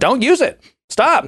Don't 0.00 0.22
use 0.22 0.40
it. 0.40 0.60
Stop. 0.88 1.24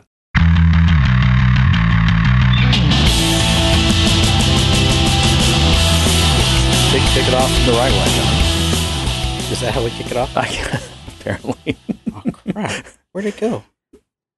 Kick, 6.90 7.02
kick 7.12 7.26
it 7.28 7.34
off 7.34 7.50
the 7.66 7.72
right 7.72 7.92
way, 7.92 8.06
John. 8.16 9.52
Is 9.52 9.60
that 9.60 9.72
how 9.74 9.82
we 9.82 9.90
kick 9.90 10.10
it 10.10 10.16
off? 10.16 10.36
I, 10.36 10.46
apparently. 11.20 11.76
Oh 12.14 12.22
crap! 12.32 12.86
Where'd 13.12 13.26
it 13.26 13.36
go? 13.36 13.64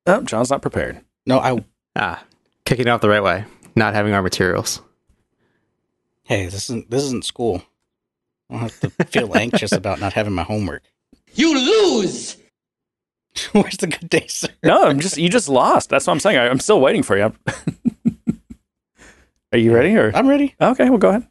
Oh, 0.06 0.22
John's 0.22 0.50
not 0.50 0.60
prepared. 0.62 1.00
No, 1.26 1.38
I. 1.38 1.64
Ah, 1.96 2.24
kicking 2.64 2.86
it 2.86 2.90
off 2.90 3.00
the 3.00 3.08
right 3.08 3.22
way. 3.22 3.44
Not 3.74 3.94
having 3.94 4.12
our 4.12 4.22
materials. 4.22 4.80
Hey, 6.24 6.44
this 6.44 6.64
isn't 6.70 6.90
this 6.90 7.02
isn't 7.04 7.24
school. 7.24 7.62
I 8.50 8.54
don't 8.54 8.60
have 8.62 8.80
to 8.80 8.90
feel 9.04 9.34
anxious 9.36 9.72
about 9.72 10.00
not 10.00 10.12
having 10.14 10.32
my 10.34 10.42
homework. 10.42 10.82
You 11.34 11.54
lose! 11.54 12.36
Where's 13.52 13.76
the 13.78 13.86
good 13.86 14.10
day, 14.10 14.26
sir? 14.26 14.48
No, 14.62 14.84
I'm 14.84 15.00
just 15.00 15.16
you 15.16 15.28
just 15.28 15.48
lost. 15.48 15.88
That's 15.90 16.06
what 16.06 16.12
I'm 16.12 16.20
saying. 16.20 16.38
I, 16.38 16.48
I'm 16.48 16.60
still 16.60 16.80
waiting 16.80 17.02
for 17.02 17.16
you. 17.16 17.32
Are 19.52 19.58
you 19.58 19.74
ready? 19.74 19.94
Or 19.96 20.12
I'm 20.14 20.28
ready. 20.28 20.54
okay, 20.60 20.88
well, 20.88 20.98
go 20.98 21.10
ahead. 21.10 21.26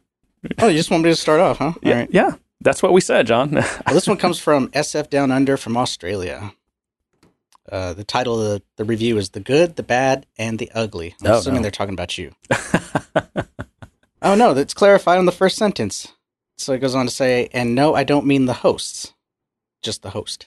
Oh, 0.58 0.68
you 0.68 0.76
just 0.76 0.90
want 0.90 1.04
me 1.04 1.10
to 1.10 1.16
start 1.16 1.40
off, 1.40 1.58
huh? 1.58 1.72
Yeah, 1.82 1.92
All 1.92 1.98
right. 2.00 2.08
yeah. 2.12 2.30
That's 2.60 2.82
what 2.82 2.92
we 2.92 3.00
said, 3.00 3.26
John. 3.26 3.52
Well, 3.86 3.94
this 3.94 4.06
one 4.06 4.16
comes 4.16 4.38
from 4.38 4.68
SF 4.68 5.10
Down 5.10 5.32
Under 5.32 5.56
from 5.56 5.76
Australia. 5.76 6.52
Uh, 7.70 7.92
the 7.92 8.04
title 8.04 8.40
of 8.40 8.48
the, 8.48 8.62
the 8.76 8.84
review 8.84 9.18
is 9.18 9.30
"The 9.30 9.40
Good, 9.40 9.76
the 9.76 9.82
Bad, 9.82 10.26
and 10.38 10.58
the 10.58 10.70
Ugly." 10.74 11.14
I'm 11.24 11.32
Oh, 11.32 11.38
assuming 11.38 11.60
no. 11.60 11.62
they're 11.62 11.70
talking 11.70 11.94
about 11.94 12.18
you. 12.18 12.32
Oh 14.24 14.36
no, 14.36 14.54
that's 14.54 14.74
clarified 14.74 15.18
on 15.18 15.26
the 15.26 15.32
first 15.32 15.56
sentence. 15.56 16.12
So 16.56 16.72
it 16.72 16.78
goes 16.78 16.94
on 16.94 17.06
to 17.06 17.12
say, 17.12 17.48
"And 17.52 17.74
no, 17.74 17.94
I 17.94 18.04
don't 18.04 18.26
mean 18.26 18.46
the 18.46 18.52
hosts, 18.52 19.14
just 19.82 20.02
the 20.02 20.10
host." 20.10 20.46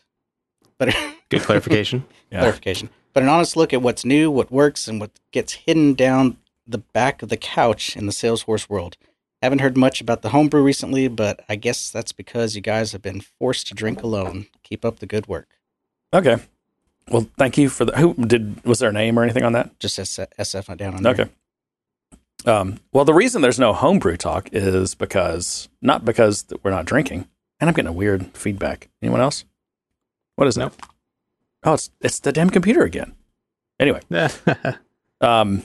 But 0.78 0.96
Good 1.40 1.46
clarification. 1.46 2.06
Yeah. 2.32 2.40
clarification. 2.40 2.90
But 3.14 3.24
an 3.24 3.30
honest 3.30 3.56
look 3.56 3.72
at 3.72 3.82
what's 3.84 4.04
new, 4.04 4.30
what 4.32 4.52
works, 4.52 4.88
and 4.88 5.00
what 5.00 5.12
gets 5.32 5.54
hidden 5.54 5.94
down 5.94 6.38
the 6.68 6.80
back 6.80 7.22
of 7.22 7.30
the 7.30 7.38
couch 7.38 7.96
in 7.96 8.08
the 8.08 8.12
Salesforce 8.12 8.68
world. 8.68 8.98
Haven't 9.42 9.60
heard 9.60 9.78
much 9.78 10.02
about 10.02 10.22
the 10.24 10.30
homebrew 10.30 10.64
recently, 10.64 11.08
but 11.08 11.46
I 11.48 11.56
guess 11.56 11.92
that's 11.92 12.12
because 12.12 12.56
you 12.56 12.62
guys 12.62 12.92
have 12.94 13.02
been 13.04 13.22
forced 13.22 13.68
to 13.68 13.74
drink 13.76 14.02
alone. 14.02 14.48
Keep 14.64 14.84
up 14.84 15.00
the 15.00 15.06
good 15.06 15.28
work. 15.28 15.48
okay. 16.14 16.38
Well, 17.10 17.28
thank 17.38 17.58
you 17.60 17.70
for 17.70 17.86
the. 17.86 17.96
Who 17.98 18.16
did? 18.16 18.66
Was 18.66 18.80
there 18.80 18.90
a 18.90 18.94
name 18.94 19.20
or 19.20 19.24
anything 19.24 19.44
on 19.44 19.54
that? 19.54 19.80
Just 19.80 20.00
S- 20.00 20.18
SF 20.40 20.76
down 20.76 20.96
on 20.96 21.04
there. 21.04 21.14
Okay. 21.14 21.30
Um, 22.48 22.80
well, 22.92 23.06
the 23.06 23.14
reason 23.14 23.44
there's 23.44 23.60
no 23.60 23.74
homebrew 23.74 24.18
talk 24.18 24.50
is 24.52 24.96
because 24.96 25.70
not 25.84 26.04
because 26.04 26.46
we're 26.64 26.72
not 26.72 26.86
drinking, 26.86 27.28
and 27.60 27.70
I'm 27.70 27.76
getting 27.76 27.90
a 27.90 27.94
weird 27.94 28.36
feedback. 28.36 28.90
Anyone 29.04 29.22
else? 29.22 29.46
What 30.36 30.48
is 30.48 30.58
Nope. 30.58 30.76
that? 30.78 30.90
Oh, 31.66 31.74
it's 31.74 31.90
it's 32.00 32.20
the 32.20 32.32
damn 32.32 32.52
computer 32.52 32.84
again. 32.84 33.16
Anyway, 33.80 34.02
um, 35.22 35.64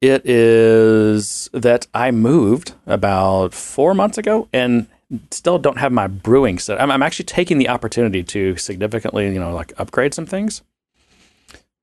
it 0.00 0.26
is 0.26 1.48
that 1.52 1.86
I 1.94 2.10
moved 2.10 2.74
about 2.86 3.54
four 3.54 3.94
months 3.94 4.18
ago 4.18 4.48
and 4.52 4.86
still 5.30 5.58
don't 5.58 5.78
have 5.78 5.90
my 5.90 6.06
brewing 6.06 6.58
set. 6.58 6.80
I'm, 6.80 6.90
I'm 6.90 7.02
actually 7.02 7.24
taking 7.24 7.58
the 7.58 7.68
opportunity 7.68 8.22
to 8.24 8.56
significantly, 8.56 9.32
you 9.32 9.40
know, 9.40 9.54
like 9.54 9.72
upgrade 9.78 10.12
some 10.14 10.26
things. 10.26 10.62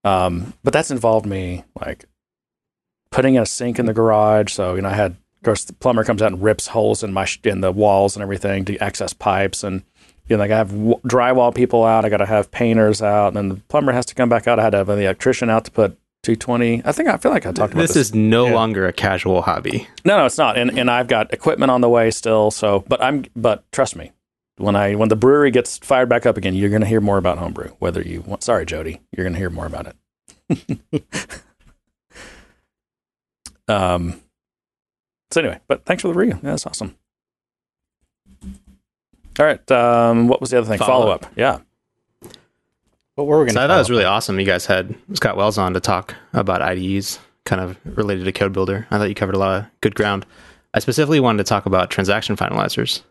Um, 0.04 0.54
but 0.64 0.74
that's 0.74 0.92
involved 0.92 1.26
me 1.26 1.64
like 1.82 2.06
putting 3.10 3.36
in 3.36 3.42
a 3.42 3.48
sink 3.48 3.80
in 3.80 3.88
the 3.88 3.94
garage. 3.94 4.54
So 4.54 4.76
you 4.76 4.82
know, 4.84 4.90
I 4.90 4.94
had, 4.94 5.12
of 5.12 5.44
course, 5.44 5.64
the 5.64 5.74
plumber 5.74 6.04
comes 6.04 6.22
out 6.22 6.34
and 6.34 6.44
rips 6.44 6.68
holes 6.68 7.04
in 7.04 7.14
my 7.14 7.26
sh- 7.26 7.40
in 7.44 7.62
the 7.62 7.72
walls 7.72 8.16
and 8.16 8.22
everything 8.22 8.64
to 8.66 8.78
access 8.78 9.12
pipes 9.12 9.64
and. 9.64 9.84
You 10.28 10.38
know, 10.38 10.44
like 10.44 10.52
I 10.52 10.58
have 10.58 10.70
w- 10.72 11.00
drywall 11.06 11.54
people 11.54 11.84
out. 11.84 12.06
I 12.06 12.10
got 12.10 12.18
to 12.18 12.26
have 12.26 12.50
painters 12.52 13.02
out, 13.02 13.28
and 13.30 13.36
then 13.38 13.50
the 13.50 13.56
plumber 13.56 13.92
has 13.92 14.06
to 14.08 14.16
come 14.16 14.30
back 14.30 14.48
out. 14.48 14.58
I 14.60 14.64
had 14.64 14.70
to 14.72 14.78
have 14.78 14.88
the 14.88 14.94
electrician 15.04 15.50
out 15.50 15.66
to 15.66 15.72
put 15.72 15.98
220. 16.24 16.82
I 16.86 16.92
think 16.94 17.10
I 17.10 17.18
feel 17.18 17.32
like 17.32 17.46
I 17.46 17.52
talked 17.52 17.74
about 17.74 17.82
this 17.82 17.96
this. 17.96 18.08
is 18.08 18.16
no 18.16 18.46
Yeah. 18.48 18.54
longer 18.54 18.88
a 18.88 18.94
casual 18.94 19.42
hobby. 19.42 19.88
No, 20.06 20.18
no, 20.18 20.26
it's 20.26 20.38
not. 20.38 20.58
And 20.58 20.78
and 20.80 20.90
I've 20.90 21.08
got 21.08 21.34
equipment 21.34 21.72
on 21.72 21.82
the 21.82 21.90
way 21.90 22.10
still. 22.12 22.52
So, 22.52 22.86
but 22.88 23.02
I'm 23.04 23.26
but 23.36 23.70
trust 23.74 23.98
me, 23.98 24.14
when 24.58 24.78
I 24.78 24.96
when 24.96 25.10
the 25.10 25.18
brewery 25.18 25.52
gets 25.52 25.78
fired 25.80 26.08
back 26.08 26.26
up 26.26 26.38
again, 26.38 26.54
you're 26.56 26.70
going 26.70 26.82
to 26.82 26.88
hear 26.88 27.02
more 27.02 27.18
about 27.18 27.38
homebrew. 27.40 27.72
Whether 27.80 28.02
you 28.02 28.22
want, 28.22 28.44
sorry, 28.44 28.66
Jody, 28.66 29.02
you're 29.12 29.26
going 29.26 29.34
to 29.34 29.40
hear 29.40 29.50
more 29.50 29.66
about 29.66 29.94
it. 30.50 30.80
um. 33.68 34.22
So 35.32 35.42
anyway, 35.42 35.60
but 35.68 35.84
thanks 35.86 36.02
for 36.02 36.08
the 36.10 36.14
review. 36.14 36.36
Yeah, 36.44 36.52
that's 36.52 36.66
awesome. 36.68 36.96
All 39.40 39.46
right. 39.46 39.72
Um. 39.72 40.28
What 40.28 40.42
was 40.42 40.52
the 40.52 40.60
other 40.60 40.68
thing? 40.68 40.78
Follow, 40.78 41.02
Follow 41.04 41.12
up. 41.12 41.26
Yeah. 41.36 41.60
What 43.16 43.28
were 43.28 43.38
we 43.40 43.46
going 43.46 43.50
So 43.54 43.60
to? 43.60 43.64
I 43.64 43.68
thought 43.68 43.76
it 43.76 43.80
was 43.80 43.90
really 43.92 44.06
awesome. 44.06 44.40
You 44.40 44.46
guys 44.46 44.66
had 44.66 44.96
Scott 45.14 45.38
Wells 45.38 45.58
on 45.58 45.74
to 45.74 45.80
talk 45.80 46.16
about 46.34 46.62
IDEs, 46.62 47.20
kind 47.46 47.62
of 47.62 47.78
related 47.86 48.26
to 48.26 48.32
Code 48.32 48.54
Builder. 48.54 48.88
I 48.90 48.98
thought 48.98 49.10
you 49.10 49.16
covered 49.16 49.36
a 49.36 49.40
lot 49.40 49.62
of 49.62 49.66
good 49.82 49.94
ground. 49.96 50.26
I 50.74 50.80
specifically 50.80 51.20
wanted 51.20 51.38
to 51.38 51.44
talk 51.50 51.68
about 51.68 51.92
transaction 51.92 52.36
finalizers. 52.36 53.04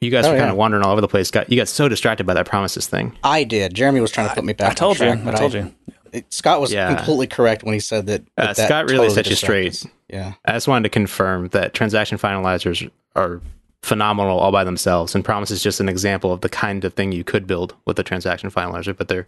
You 0.00 0.10
guys 0.10 0.26
Oh, 0.26 0.30
were 0.32 0.36
kind 0.36 0.48
yeah. 0.48 0.52
of 0.52 0.58
wandering 0.58 0.84
all 0.84 0.92
over 0.92 1.00
the 1.00 1.08
place. 1.08 1.30
Got 1.30 1.50
you 1.50 1.56
got 1.56 1.68
so 1.68 1.88
distracted 1.88 2.26
by 2.26 2.34
that 2.34 2.46
promises 2.46 2.86
thing. 2.86 3.16
I 3.24 3.44
did. 3.44 3.72
Jeremy 3.74 4.00
was 4.00 4.10
trying 4.10 4.28
to 4.28 4.34
put 4.34 4.44
me 4.44 4.52
back. 4.52 4.72
I 4.72 4.74
told 4.74 5.00
on 5.00 5.06
you. 5.06 5.12
track, 5.14 5.26
I 5.26 5.30
but 5.30 5.38
told 5.38 5.54
you. 5.54 5.74
it- 6.12 6.32
Scott 6.32 6.60
was 6.60 6.72
Yeah. 6.72 6.94
completely 6.94 7.26
correct 7.26 7.62
when 7.62 7.72
he 7.72 7.80
said 7.80 8.06
that. 8.06 8.20
Uh, 8.36 8.46
that 8.48 8.56
that 8.56 8.66
Scott 8.66 8.84
really 8.84 9.06
totally 9.08 9.14
set 9.14 9.30
you 9.30 9.36
straight. 9.36 9.68
us. 9.72 9.86
Yeah. 10.10 10.34
I 10.44 10.52
just 10.52 10.68
wanted 10.68 10.82
to 10.84 10.88
confirm 10.90 11.48
that 11.48 11.72
transaction 11.72 12.18
finalizers 12.18 12.90
are 13.16 13.40
phenomenal 13.84 14.38
all 14.38 14.50
by 14.50 14.64
themselves, 14.64 15.14
and 15.14 15.24
Promise 15.24 15.50
is 15.50 15.62
just 15.62 15.80
an 15.80 15.88
example 15.88 16.32
of 16.32 16.40
the 16.40 16.48
kind 16.48 16.84
of 16.84 16.94
thing 16.94 17.12
you 17.12 17.22
could 17.22 17.46
build 17.46 17.76
with 17.84 17.98
a 17.98 18.02
transaction 18.02 18.50
finalizer. 18.50 18.96
But 18.96 19.08
they're 19.08 19.26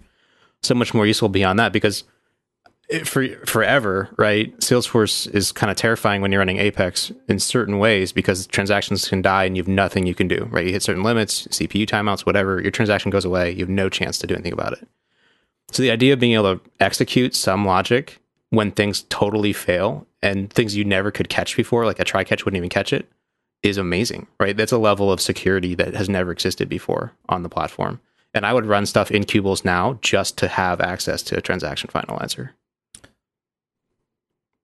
so 0.62 0.74
much 0.74 0.94
more 0.94 1.06
useful 1.06 1.28
beyond 1.28 1.58
that 1.58 1.72
because 1.72 2.04
it, 2.88 3.06
for 3.06 3.28
forever, 3.46 4.08
right? 4.16 4.56
Salesforce 4.60 5.32
is 5.34 5.52
kind 5.52 5.70
of 5.70 5.76
terrifying 5.76 6.22
when 6.22 6.32
you're 6.32 6.38
running 6.38 6.58
Apex 6.58 7.12
in 7.28 7.38
certain 7.38 7.78
ways 7.78 8.12
because 8.12 8.46
transactions 8.46 9.08
can 9.08 9.22
die 9.22 9.44
and 9.44 9.56
you 9.56 9.62
have 9.62 9.68
nothing 9.68 10.06
you 10.06 10.14
can 10.14 10.28
do, 10.28 10.48
right? 10.50 10.66
You 10.66 10.72
hit 10.72 10.82
certain 10.82 11.02
limits, 11.02 11.46
CPU 11.48 11.86
timeouts, 11.86 12.24
whatever, 12.24 12.60
your 12.60 12.70
transaction 12.70 13.10
goes 13.10 13.24
away. 13.24 13.50
You 13.50 13.60
have 13.60 13.68
no 13.68 13.88
chance 13.88 14.18
to 14.18 14.26
do 14.26 14.34
anything 14.34 14.52
about 14.52 14.72
it. 14.72 14.88
So 15.72 15.82
the 15.82 15.90
idea 15.90 16.12
of 16.12 16.20
being 16.20 16.32
able 16.32 16.56
to 16.56 16.60
execute 16.80 17.34
some 17.34 17.64
logic 17.64 18.20
when 18.50 18.70
things 18.70 19.04
totally 19.08 19.52
fail 19.52 20.06
and 20.22 20.50
things 20.52 20.76
you 20.76 20.84
never 20.84 21.10
could 21.10 21.28
catch 21.28 21.56
before, 21.56 21.84
like 21.84 21.98
a 21.98 22.04
try 22.04 22.22
catch 22.22 22.44
wouldn't 22.44 22.58
even 22.58 22.70
catch 22.70 22.92
it, 22.92 23.10
is 23.62 23.78
amazing, 23.78 24.26
right? 24.38 24.56
That's 24.56 24.72
a 24.72 24.78
level 24.78 25.10
of 25.10 25.20
security 25.20 25.74
that 25.74 25.94
has 25.94 26.08
never 26.08 26.30
existed 26.30 26.68
before 26.68 27.12
on 27.28 27.42
the 27.42 27.48
platform. 27.48 28.00
And 28.34 28.44
I 28.44 28.52
would 28.52 28.66
run 28.66 28.86
stuff 28.86 29.10
in 29.10 29.24
queuables 29.24 29.64
now 29.64 29.98
just 30.02 30.36
to 30.38 30.48
have 30.48 30.80
access 30.80 31.22
to 31.22 31.38
a 31.38 31.40
transaction 31.40 31.90
finalizer. 31.92 32.50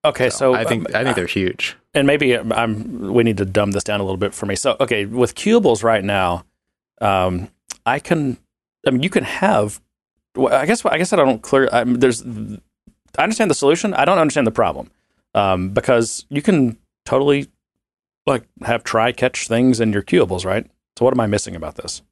Okay, 0.04 0.30
so, 0.30 0.54
I 0.54 0.64
think 0.64 0.90
um, 0.90 0.96
I 0.96 1.04
think 1.04 1.14
they're 1.14 1.26
huge. 1.26 1.76
and 1.94 2.06
maybe 2.08 2.36
I'm 2.36 3.12
we 3.12 3.22
need 3.22 3.36
to 3.36 3.44
dumb 3.44 3.70
this 3.70 3.84
down 3.84 4.00
a 4.00 4.02
little 4.02 4.16
bit 4.16 4.34
for 4.34 4.46
me. 4.46 4.56
So 4.56 4.76
okay, 4.80 5.06
with 5.06 5.36
queuables 5.36 5.84
right 5.84 6.02
now, 6.02 6.44
um, 7.00 7.48
I 7.86 8.00
can 8.00 8.36
I 8.86 8.90
mean 8.90 9.04
you 9.04 9.10
can 9.10 9.22
have 9.22 9.80
well, 10.34 10.52
I 10.52 10.66
guess 10.66 10.84
I 10.84 10.98
guess 10.98 11.12
I 11.12 11.16
don't 11.16 11.40
clear 11.40 11.68
um, 11.70 11.94
there's 11.94 12.22
I 12.22 13.22
understand 13.22 13.48
the 13.48 13.54
solution. 13.54 13.94
I 13.94 14.04
don't 14.04 14.18
understand 14.18 14.46
the 14.46 14.52
problem 14.52 14.90
um, 15.34 15.70
because 15.70 16.26
you 16.30 16.42
can 16.42 16.78
totally 17.04 17.48
like 18.26 18.44
have 18.62 18.84
try 18.84 19.12
catch 19.12 19.48
things 19.48 19.80
in 19.80 19.92
your 19.92 20.02
queuables, 20.02 20.44
right? 20.44 20.66
So 20.98 21.04
what 21.04 21.14
am 21.14 21.20
I 21.20 21.26
missing 21.26 21.56
about 21.56 21.76
this? 21.76 22.02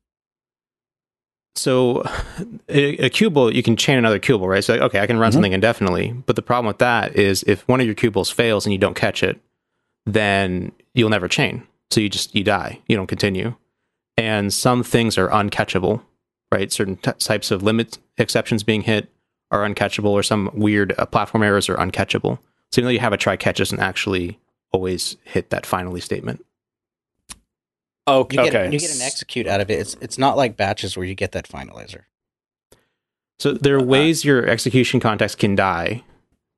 So 1.56 2.02
a, 2.68 2.96
a 3.06 3.10
queuable, 3.10 3.52
you 3.52 3.62
can 3.62 3.76
chain 3.76 3.98
another 3.98 4.18
queuable, 4.18 4.46
right? 4.48 4.62
So 4.64 4.74
like, 4.74 4.82
okay, 4.82 5.00
I 5.00 5.06
can 5.06 5.18
run 5.18 5.30
Mhm. 5.30 5.34
something 5.34 5.52
indefinitely, 5.52 6.12
but 6.26 6.36
the 6.36 6.42
problem 6.42 6.66
with 6.66 6.78
that 6.78 7.16
is 7.16 7.44
if 7.46 7.66
one 7.68 7.80
of 7.80 7.86
your 7.86 7.94
queuables 7.94 8.32
fails 8.32 8.66
and 8.66 8.72
you 8.72 8.78
don't 8.78 8.96
catch 8.96 9.22
it, 9.22 9.40
then 10.06 10.72
you'll 10.94 11.10
never 11.10 11.28
chain. 11.28 11.66
So 11.90 12.00
you 12.00 12.08
just 12.08 12.34
you 12.34 12.44
die. 12.44 12.80
You 12.86 12.96
don't 12.96 13.06
continue. 13.06 13.54
And 14.16 14.52
some 14.52 14.82
things 14.82 15.18
are 15.18 15.28
uncatchable, 15.28 16.02
right? 16.52 16.70
Certain 16.70 16.96
t- 16.96 17.12
types 17.18 17.50
of 17.50 17.62
limit 17.62 17.98
exceptions 18.18 18.62
being 18.62 18.82
hit 18.82 19.08
are 19.50 19.68
uncatchable, 19.68 20.10
or 20.10 20.22
some 20.22 20.50
weird 20.54 20.94
uh, 20.98 21.06
platform 21.06 21.42
errors 21.42 21.68
are 21.68 21.76
uncatchable. 21.76 22.38
So 22.70 22.80
even 22.80 22.84
though 22.84 22.90
you 22.90 23.00
have 23.00 23.12
a 23.12 23.16
try 23.16 23.36
catch, 23.36 23.58
it 23.58 23.64
doesn't 23.64 23.80
actually 23.80 24.38
always 24.72 25.16
hit 25.24 25.50
that 25.50 25.66
finally 25.66 26.00
statement. 26.00 26.44
Oh, 28.06 28.26
You 28.30 28.38
get, 28.38 28.54
okay. 28.54 28.72
you 28.72 28.78
get 28.78 28.94
an 28.94 29.02
execute 29.02 29.46
out 29.46 29.60
of 29.60 29.70
it. 29.70 29.78
It's 29.78 29.96
it's 30.00 30.18
not 30.18 30.36
like 30.36 30.56
batches 30.56 30.96
where 30.96 31.06
you 31.06 31.14
get 31.14 31.32
that 31.32 31.48
finalizer. 31.48 32.02
So 33.38 33.52
there 33.52 33.76
are 33.76 33.78
uh-huh. 33.78 33.86
ways 33.86 34.24
your 34.24 34.46
execution 34.46 35.00
context 35.00 35.38
can 35.38 35.54
die 35.54 36.02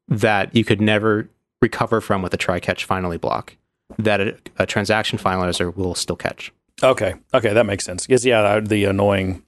that 0.08 0.54
you 0.54 0.64
could 0.64 0.80
never 0.80 1.28
recover 1.60 2.00
from 2.00 2.22
with 2.22 2.34
a 2.34 2.36
try 2.36 2.58
catch 2.58 2.84
finally 2.84 3.18
block 3.18 3.56
that 3.98 4.20
a, 4.20 4.36
a 4.58 4.66
transaction 4.66 5.18
finalizer 5.18 5.74
will 5.74 5.94
still 5.94 6.16
catch. 6.16 6.52
Okay, 6.82 7.14
okay, 7.32 7.52
that 7.52 7.66
makes 7.66 7.84
sense. 7.84 8.06
Because 8.06 8.24
yeah, 8.24 8.60
the 8.60 8.84
annoying 8.84 9.44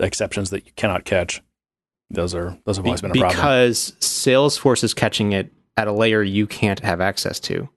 exceptions 0.00 0.50
that 0.50 0.66
you 0.66 0.72
cannot 0.76 1.04
catch. 1.04 1.42
Those 2.10 2.34
are 2.34 2.58
those 2.64 2.76
have 2.76 2.86
always 2.86 3.00
been 3.00 3.12
a 3.12 3.14
problem. 3.14 3.36
because 3.36 3.92
Salesforce 4.00 4.84
is 4.84 4.92
catching 4.94 5.32
it 5.32 5.52
at 5.76 5.88
a 5.88 5.92
layer 5.92 6.22
you 6.22 6.46
can't 6.46 6.80
have 6.80 7.00
access 7.00 7.40
to, 7.40 7.68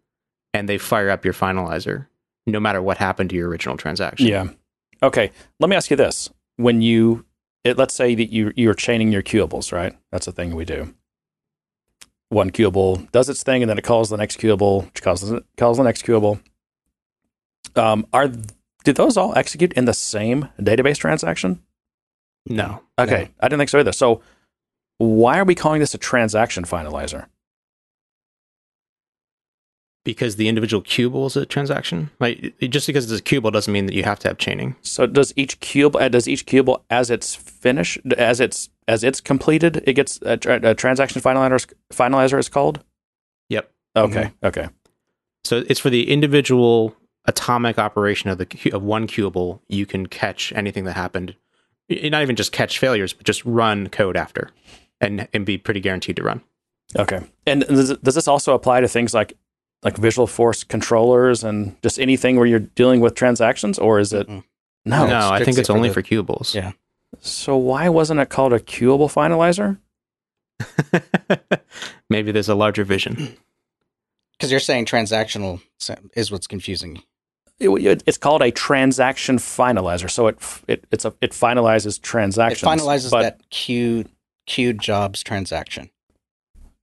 and 0.54 0.68
they 0.68 0.78
fire 0.78 1.10
up 1.10 1.24
your 1.24 1.34
finalizer 1.34 2.08
no 2.46 2.60
matter 2.60 2.82
what 2.82 2.98
happened 2.98 3.30
to 3.32 3.36
your 3.36 3.50
original 3.50 3.78
transaction. 3.78 4.28
Yeah. 4.28 4.48
Okay. 5.02 5.32
Let 5.60 5.70
me 5.70 5.76
ask 5.76 5.90
you 5.90 5.98
this: 5.98 6.30
When 6.58 6.82
you 6.82 7.26
it, 7.64 7.78
let's 7.78 7.94
say 7.94 8.16
that 8.16 8.32
you 8.32 8.54
you're 8.56 8.74
chaining 8.74 9.12
your 9.12 9.24
queuables, 9.24 9.72
right? 9.72 9.96
That's 10.12 10.28
a 10.28 10.32
thing 10.32 10.56
we 10.56 10.66
do. 10.66 10.94
One 12.30 12.52
queuable 12.52 13.12
does 13.12 13.30
its 13.30 13.44
thing, 13.44 13.64
and 13.64 13.70
then 13.70 13.78
it 13.78 13.84
calls 13.84 14.10
the 14.10 14.18
next 14.18 14.40
queuable, 14.40 14.86
which 14.86 15.02
calls 15.02 15.22
the, 15.22 15.44
calls 15.58 15.78
the 15.78 15.84
next 15.84 16.06
queuable. 16.06 16.40
Um, 17.76 18.06
are 18.14 18.30
did 18.84 18.96
those 18.96 19.18
all 19.18 19.36
execute 19.36 19.74
in 19.74 19.86
the 19.86 19.94
same 19.94 20.50
database 20.60 20.98
transaction? 20.98 21.62
No. 22.48 22.84
Okay, 23.00 23.24
No. 23.24 23.30
I 23.40 23.48
didn't 23.48 23.60
think 23.60 23.70
so 23.70 23.80
either. 23.80 23.92
So, 23.92 24.22
why 25.00 25.40
are 25.40 25.44
we 25.44 25.56
calling 25.56 25.80
this 25.80 25.96
a 25.96 25.98
transaction 25.98 26.64
finalizer? 26.64 27.26
Because 30.06 30.38
the 30.38 30.48
individual 30.48 30.82
queuable 30.82 31.26
is 31.26 31.36
a 31.36 31.46
transaction. 31.46 32.12
Like 32.20 32.54
just 32.60 32.88
because 32.88 33.12
it's 33.12 33.20
a 33.20 33.24
queuable 33.24 33.52
doesn't 33.52 33.74
mean 33.74 33.88
that 33.88 33.96
you 33.96 34.04
have 34.04 34.20
to 34.20 34.30
have 34.30 34.38
chaining. 34.38 34.78
So, 34.82 35.06
does 35.08 35.34
each 35.36 35.60
cube 35.60 35.96
uh, 35.98 36.08
does 36.08 36.28
each 36.28 36.46
queuable 36.46 36.84
as 36.90 37.10
it's 37.10 37.36
finished 37.36 38.00
as 38.18 38.40
it's 38.40 38.70
as 38.88 39.04
it's 39.04 39.20
completed, 39.20 39.84
it 39.86 39.94
gets 39.94 40.20
a, 40.22 40.38
tra- 40.38 40.60
a 40.64 40.76
transaction 40.76 41.22
finalizer 41.22 41.74
finalizer 41.92 42.38
is 42.40 42.50
called. 42.50 42.84
Yep. 43.50 43.72
Okay, 43.98 44.32
okay, 44.44 44.68
So 45.46 45.64
it's 45.70 45.80
for 45.80 45.90
the 45.90 46.12
individual 46.12 46.96
atomic 47.26 47.80
operation 47.80 48.30
of 48.30 48.38
the 48.38 48.72
of 48.74 48.84
one 48.84 49.08
queuable. 49.08 49.62
You 49.70 49.86
can 49.86 50.08
catch 50.08 50.52
anything 50.54 50.84
that 50.84 50.94
happened. 50.94 51.36
Not 51.90 52.22
even 52.22 52.36
just 52.36 52.52
catch 52.52 52.78
failures, 52.78 53.14
but 53.14 53.26
just 53.26 53.46
run 53.46 53.88
code 53.90 54.18
after, 54.18 54.52
and 55.00 55.28
and 55.34 55.46
be 55.46 55.58
pretty 55.58 55.80
guaranteed 55.80 56.18
to 56.18 56.24
run. 56.24 56.42
okay. 56.98 57.22
And 57.48 57.62
does, 57.62 57.98
does 57.98 58.16
this 58.16 58.28
also 58.28 58.54
apply 58.54 58.82
to 58.82 58.88
things 58.88 59.14
like 59.14 59.38
like 59.86 59.96
Visualforce 59.96 60.68
controllers 60.68 61.44
and 61.46 61.82
just 61.82 62.00
anything 62.00 62.36
where 62.36 62.46
you're 62.48 62.60
dealing 62.60 63.00
with 63.00 63.16
transactions, 63.16 63.80
or 63.80 64.00
is 64.00 64.12
it 64.12 64.28
Mm-mm. 64.28 64.44
no? 64.84 65.08
no, 65.08 65.30
I 65.30 65.38
think 65.38 65.54
strictly 65.54 65.60
it's 65.62 65.70
for 65.70 65.76
only 65.78 65.88
the- 65.90 65.94
for 65.94 66.02
queuables. 66.02 66.54
Yeah. 66.54 66.72
So 67.22 67.56
why 67.56 67.88
wasn't 67.88 68.20
it 68.20 68.30
called 68.30 68.52
a 68.52 68.60
queuable 68.60 69.10
finalizer? 69.10 69.78
Maybe 72.10 72.32
there's 72.32 72.50
a 72.50 72.56
larger 72.56 72.84
vision. 72.84 73.38
Because 74.38 74.52
you're 74.52 74.60
saying 74.60 74.84
transactional 74.86 75.62
is 76.14 76.30
what's 76.30 76.46
confusing. 76.46 77.02
It- 77.58 77.70
it- 77.70 78.04
it's 78.06 78.18
called 78.18 78.42
a 78.42 78.52
transaction 78.52 79.38
finalizer. 79.38 80.10
So 80.12 80.28
it 80.28 80.38
it 80.68 80.84
it's 80.92 81.06
a 81.06 81.14
it 81.22 81.32
finalizes 81.32 81.96
It 82.00 82.04
transactions. 82.04 82.70
finalizes 82.70 83.12
but, 83.12 83.22
that 83.22 83.50
queued 83.50 84.10
queued 84.46 84.80
jobs 84.80 85.24
transaction. 85.24 85.90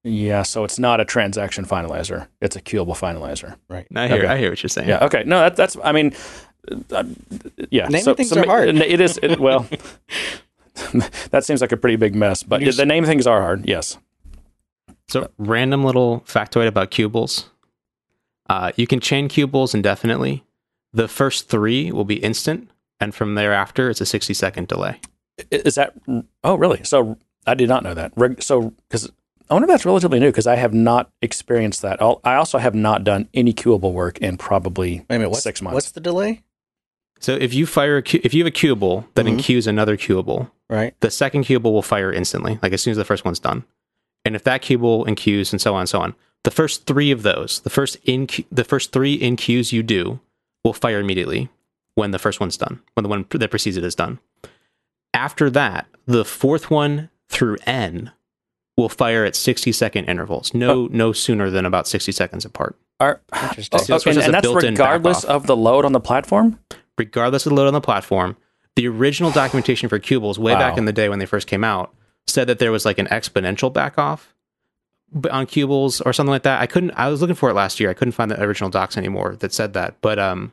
Yeah, 0.05 0.43
so 0.43 0.65
it's 0.65 0.79
not 0.79 1.01
a 1.01 1.05
transaction 1.05 1.65
finalizer. 1.65 2.27
It's 2.41 2.57
a 2.57 2.61
queuable 2.61 2.97
finalizer. 2.97 3.57
Right. 3.69 3.87
I 3.95 4.09
hear, 4.09 4.19
Okay. 4.19 4.27
I 4.27 4.37
hear 4.37 4.51
what 4.51 4.63
you're 4.63 4.69
saying. 4.69 4.89
Yeah. 4.89 5.05
Okay. 5.05 5.23
No, 5.25 5.39
that, 5.39 5.55
that's. 5.57 5.77
I 5.85 5.93
mean, 5.93 6.13
uh, 6.91 7.05
yeah. 7.71 7.85
Naming 7.87 8.03
so, 8.03 8.15
things 8.15 8.31
so 8.31 8.41
are 8.41 8.47
hard. 8.47 8.69
It 8.69 9.01
is. 9.01 9.19
It, 9.23 9.39
well, 9.39 9.67
that 11.31 11.45
seems 11.45 11.61
like 11.61 11.73
a 11.73 11.77
pretty 11.77 11.97
big 11.97 12.17
mess. 12.17 12.43
But 12.43 12.63
You 12.63 12.73
the 12.73 12.87
name 12.87 13.05
things 13.05 13.27
are 13.27 13.41
hard. 13.41 13.69
Yes. 13.69 13.97
So, 15.09 15.31
random 15.39 15.85
little 15.85 16.21
factoid 16.27 16.67
about 16.67 16.91
queuables. 16.91 17.47
Uh, 18.49 18.73
you 18.77 18.87
can 18.87 18.99
chain 18.99 19.29
queuables 19.29 19.75
indefinitely. 19.75 20.45
The 20.93 21.07
first 21.09 21.49
three 21.49 21.93
will 21.93 22.05
be 22.05 22.17
instant, 22.17 22.71
and 22.99 23.15
from 23.15 23.35
thereafter, 23.35 23.89
it's 23.89 24.01
a 24.01 24.07
60 24.07 24.35
second 24.35 24.69
delay. 24.69 25.01
Is 25.51 25.77
that? 25.77 25.95
Oh, 26.43 26.57
really? 26.57 26.83
So 26.85 27.17
I 27.47 27.55
did 27.55 27.69
not 27.69 27.83
know 27.83 27.95
that. 27.95 28.13
So 28.43 28.75
because 28.89 29.11
I 29.51 29.55
wonder 29.55 29.67
if 29.67 29.71
that's 29.71 29.85
relatively 29.87 30.19
new 30.21 30.29
because 30.31 30.47
I 30.47 30.57
have 30.57 30.73
not 30.75 31.11
experienced 31.23 31.83
that. 31.83 32.01
I'll, 32.01 32.21
I 32.25 32.35
also 32.37 32.59
have 32.59 32.75
not 32.75 33.05
done 33.05 33.29
any 33.35 33.53
queuable 33.53 33.93
work 33.93 34.19
in 34.19 34.37
probably 34.37 34.99
Wait 35.01 35.17
a 35.17 35.19
minute. 35.19 35.31
What's, 35.31 35.43
six 35.43 35.61
months. 35.63 35.75
What's 35.75 35.91
the 35.93 36.01
delay? 36.01 36.43
So, 37.21 37.35
if 37.35 37.55
you 37.55 37.67
fire 37.67 37.99
a 37.99 38.03
cu- 38.03 38.21
if 38.25 38.35
you 38.35 38.45
have 38.45 38.53
a 38.53 38.57
queuable 38.57 39.05
that 39.15 39.27
Mhm. 39.27 39.31
enqueues 39.39 39.67
another 39.67 39.97
queuable, 39.97 40.51
Right. 40.69 40.95
the 41.01 41.11
second 41.11 41.45
queuable 41.45 41.73
will 41.73 41.83
fire 41.83 42.13
instantly, 42.13 42.59
like 42.63 42.73
as 42.73 42.83
soon 42.83 42.93
as 42.93 42.97
the 42.97 43.05
first 43.05 43.25
one's 43.25 43.39
done. 43.39 43.65
And 44.25 44.35
if 44.35 44.43
that 44.45 44.63
queuable 44.63 45.07
enqueues 45.07 45.53
and 45.53 45.61
so 45.61 45.75
on 45.75 45.81
and 45.81 45.89
so 45.89 46.01
on, 46.01 46.15
the 46.45 46.51
first 46.51 46.87
three 46.87 47.11
of 47.13 47.23
those, 47.23 47.61
the 47.61 47.71
first 47.71 47.97
in 48.05 48.27
the 48.51 48.65
first 48.65 48.91
three 48.93 49.15
in 49.15 49.37
queues 49.37 49.73
you 49.73 49.83
do, 49.83 50.19
will 50.65 50.73
fire 50.73 50.99
immediately 51.01 51.49
when 51.95 52.11
the 52.11 52.19
first 52.19 52.41
one's 52.41 52.57
done, 52.57 52.81
when 52.95 53.03
the 53.05 53.09
one 53.09 53.27
that 53.31 53.51
precedes 53.51 53.77
it 53.77 53.85
is 53.85 53.95
done. 53.95 54.19
After 55.15 55.51
that, 55.51 55.87
the 56.07 56.25
fourth 56.25 56.71
one 56.71 57.11
through 57.29 57.59
n 57.67 58.11
will 58.77 58.89
fire 58.89 59.25
at 59.25 59.37
60 59.37 59.73
second 59.73 60.07
intervals, 60.07 60.53
no 60.55 60.87
no 60.91 61.13
sooner 61.13 61.51
than 61.51 61.67
about 61.67 61.87
60 61.87 62.13
seconds 62.13 62.45
apart. 62.45 62.77
Are, 63.01 63.21
Interesting. 63.33 63.81
oh, 63.81 63.83
So 63.83 63.93
this 63.95 64.07
okay, 64.07 64.11
and, 64.17 64.25
and 64.25 64.35
that's 64.35 64.47
regardless 64.49 65.25
of 65.25 65.47
the 65.47 65.57
load 65.57 65.85
on 65.85 65.93
the 65.93 66.01
platform. 66.01 66.59
regardless 66.97 67.47
of 67.47 67.51
the 67.51 67.57
load 67.57 67.67
on 67.67 67.75
the 67.75 67.81
platform. 67.81 68.37
The 68.77 68.89
original 68.89 69.31
documentation 69.31 69.89
for 69.91 69.99
queuables, 69.99 70.39
way 70.39 70.55
back 70.55 70.79
in 70.79 70.87
the 70.87 70.93
day 70.95 71.09
when 71.11 71.19
they 71.19 71.27
first 71.27 71.47
came 71.47 71.63
out, 71.65 71.95
said 72.27 72.47
that 72.47 72.59
there 72.59 72.73
was 72.73 72.85
like 72.87 72.99
an 72.99 73.07
exponential 73.09 73.71
back 73.73 73.99
off 73.99 74.33
on 75.31 75.47
queuables 75.47 76.01
or 76.07 76.13
something 76.15 76.31
like 76.31 76.45
that. 76.45 76.61
I 76.61 76.67
couldn't. 76.67 76.93
I 76.93 77.09
was 77.09 77.21
looking 77.21 77.35
for 77.37 77.51
it 77.51 77.55
last 77.55 77.81
year. 77.81 77.91
I 77.91 77.95
couldn't 77.95 78.13
find 78.13 78.31
the 78.31 78.43
original 78.43 78.71
docs 78.71 78.97
anymore 78.97 79.37
that 79.41 79.53
said 79.53 79.75
that. 79.75 79.97
But 80.01 80.19
um, 80.19 80.53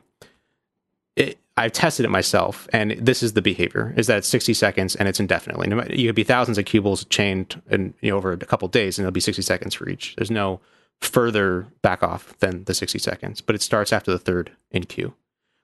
I've 1.56 1.72
tested 1.72 2.04
it 2.04 2.10
myself, 2.10 2.68
and 2.72 2.92
this 2.92 3.22
is 3.22 3.34
the 3.34 3.42
behavior: 3.42 3.92
is 3.96 4.06
that 4.06 4.18
it's 4.18 4.28
60 4.28 4.54
seconds 4.54 4.96
and 4.96 5.08
it's 5.08 5.20
indefinitely. 5.20 5.68
You 5.96 6.08
could 6.08 6.14
be 6.14 6.24
thousands 6.24 6.58
of 6.58 6.64
queuables 6.64 7.08
chained 7.10 7.60
and 7.68 7.94
you 8.00 8.10
know, 8.10 8.16
over 8.16 8.32
a 8.32 8.38
couple 8.38 8.66
of 8.66 8.72
days, 8.72 8.98
and 8.98 9.04
it'll 9.04 9.12
be 9.12 9.20
60 9.20 9.42
seconds 9.42 9.74
for 9.74 9.88
each. 9.88 10.14
There's 10.16 10.30
no 10.30 10.60
further 11.00 11.66
back 11.82 12.02
off 12.02 12.38
than 12.38 12.64
the 12.64 12.74
60 12.74 12.98
seconds, 12.98 13.40
but 13.40 13.54
it 13.54 13.62
starts 13.62 13.92
after 13.92 14.10
the 14.10 14.18
third 14.18 14.52
in 14.70 14.84
queue. 14.84 15.14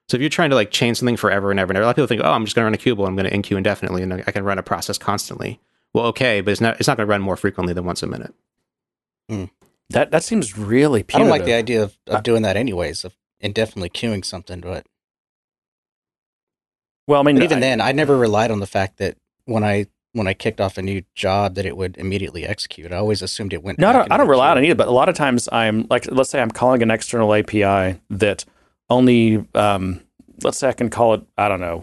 So 0.08 0.16
if 0.16 0.20
you're 0.20 0.30
trying 0.30 0.50
to 0.50 0.56
like 0.56 0.70
chain 0.70 0.94
something 0.94 1.16
forever 1.16 1.50
and 1.50 1.58
ever 1.58 1.72
and 1.72 1.76
ever, 1.76 1.82
a 1.82 1.86
lot 1.86 1.90
of 1.90 1.96
people 1.96 2.06
think, 2.06 2.22
oh, 2.24 2.30
I'm 2.30 2.44
just 2.44 2.54
going 2.54 2.62
to 2.62 2.66
run 2.66 2.74
a 2.74 2.78
queuable. 2.78 3.08
I'm 3.08 3.16
going 3.16 3.28
to 3.28 3.34
in 3.34 3.42
queue 3.42 3.56
indefinitely, 3.56 4.02
and 4.02 4.12
I 4.14 4.32
can 4.32 4.44
run 4.44 4.58
a 4.58 4.62
process 4.62 4.98
constantly. 4.98 5.60
Well, 5.92 6.06
okay, 6.06 6.40
but 6.40 6.52
it's 6.52 6.60
not. 6.60 6.78
It's 6.78 6.86
not 6.86 6.96
going 6.96 7.06
to 7.06 7.10
run 7.10 7.22
more 7.22 7.36
frequently 7.36 7.74
than 7.74 7.84
once 7.84 8.02
a 8.02 8.06
minute. 8.06 8.34
Hmm. 9.28 9.44
That 9.90 10.10
that 10.10 10.22
seems 10.22 10.56
really 10.56 11.02
pure. 11.02 11.20
I 11.20 11.24
punitive. 11.24 11.30
don't 11.30 11.30
like 11.30 11.46
the 11.46 11.54
idea 11.54 11.82
of, 11.82 11.96
of 12.06 12.22
doing 12.22 12.42
that 12.42 12.56
anyways, 12.56 13.04
of 13.04 13.16
indefinitely 13.40 13.90
queuing 13.90 14.24
something. 14.24 14.60
But, 14.60 14.86
Well, 17.06 17.20
I 17.20 17.24
mean, 17.24 17.42
even 17.42 17.58
I- 17.58 17.60
then, 17.60 17.80
I 17.80 17.92
never 17.92 18.16
relied 18.16 18.50
on 18.50 18.60
the 18.60 18.66
fact 18.66 18.98
that 18.98 19.16
when 19.44 19.62
I 19.64 19.86
when 20.12 20.26
I 20.26 20.32
kicked 20.32 20.62
off 20.62 20.78
a 20.78 20.82
new 20.82 21.02
job 21.14 21.56
that 21.56 21.66
it 21.66 21.76
would 21.76 21.98
immediately 21.98 22.46
execute. 22.46 22.90
I 22.90 22.96
always 22.96 23.20
assumed 23.20 23.52
it 23.52 23.62
went. 23.62 23.78
No, 23.78 23.90
I 23.90 23.92
don't, 23.92 24.12
I 24.12 24.16
don't 24.16 24.28
rely 24.28 24.50
on 24.50 24.56
it 24.56 24.64
either. 24.64 24.74
But 24.74 24.88
a 24.88 24.90
lot 24.90 25.10
of 25.10 25.14
times, 25.14 25.46
I'm 25.52 25.86
like, 25.90 26.10
let's 26.10 26.30
say 26.30 26.40
I'm 26.40 26.50
calling 26.50 26.82
an 26.82 26.90
external 26.90 27.34
API 27.34 28.00
that 28.08 28.46
only, 28.88 29.44
um, 29.54 30.00
let's 30.42 30.56
say 30.56 30.68
I 30.70 30.72
can 30.72 30.88
call 30.88 31.12
it, 31.14 31.22
I 31.36 31.48
don't 31.48 31.60
know, 31.60 31.82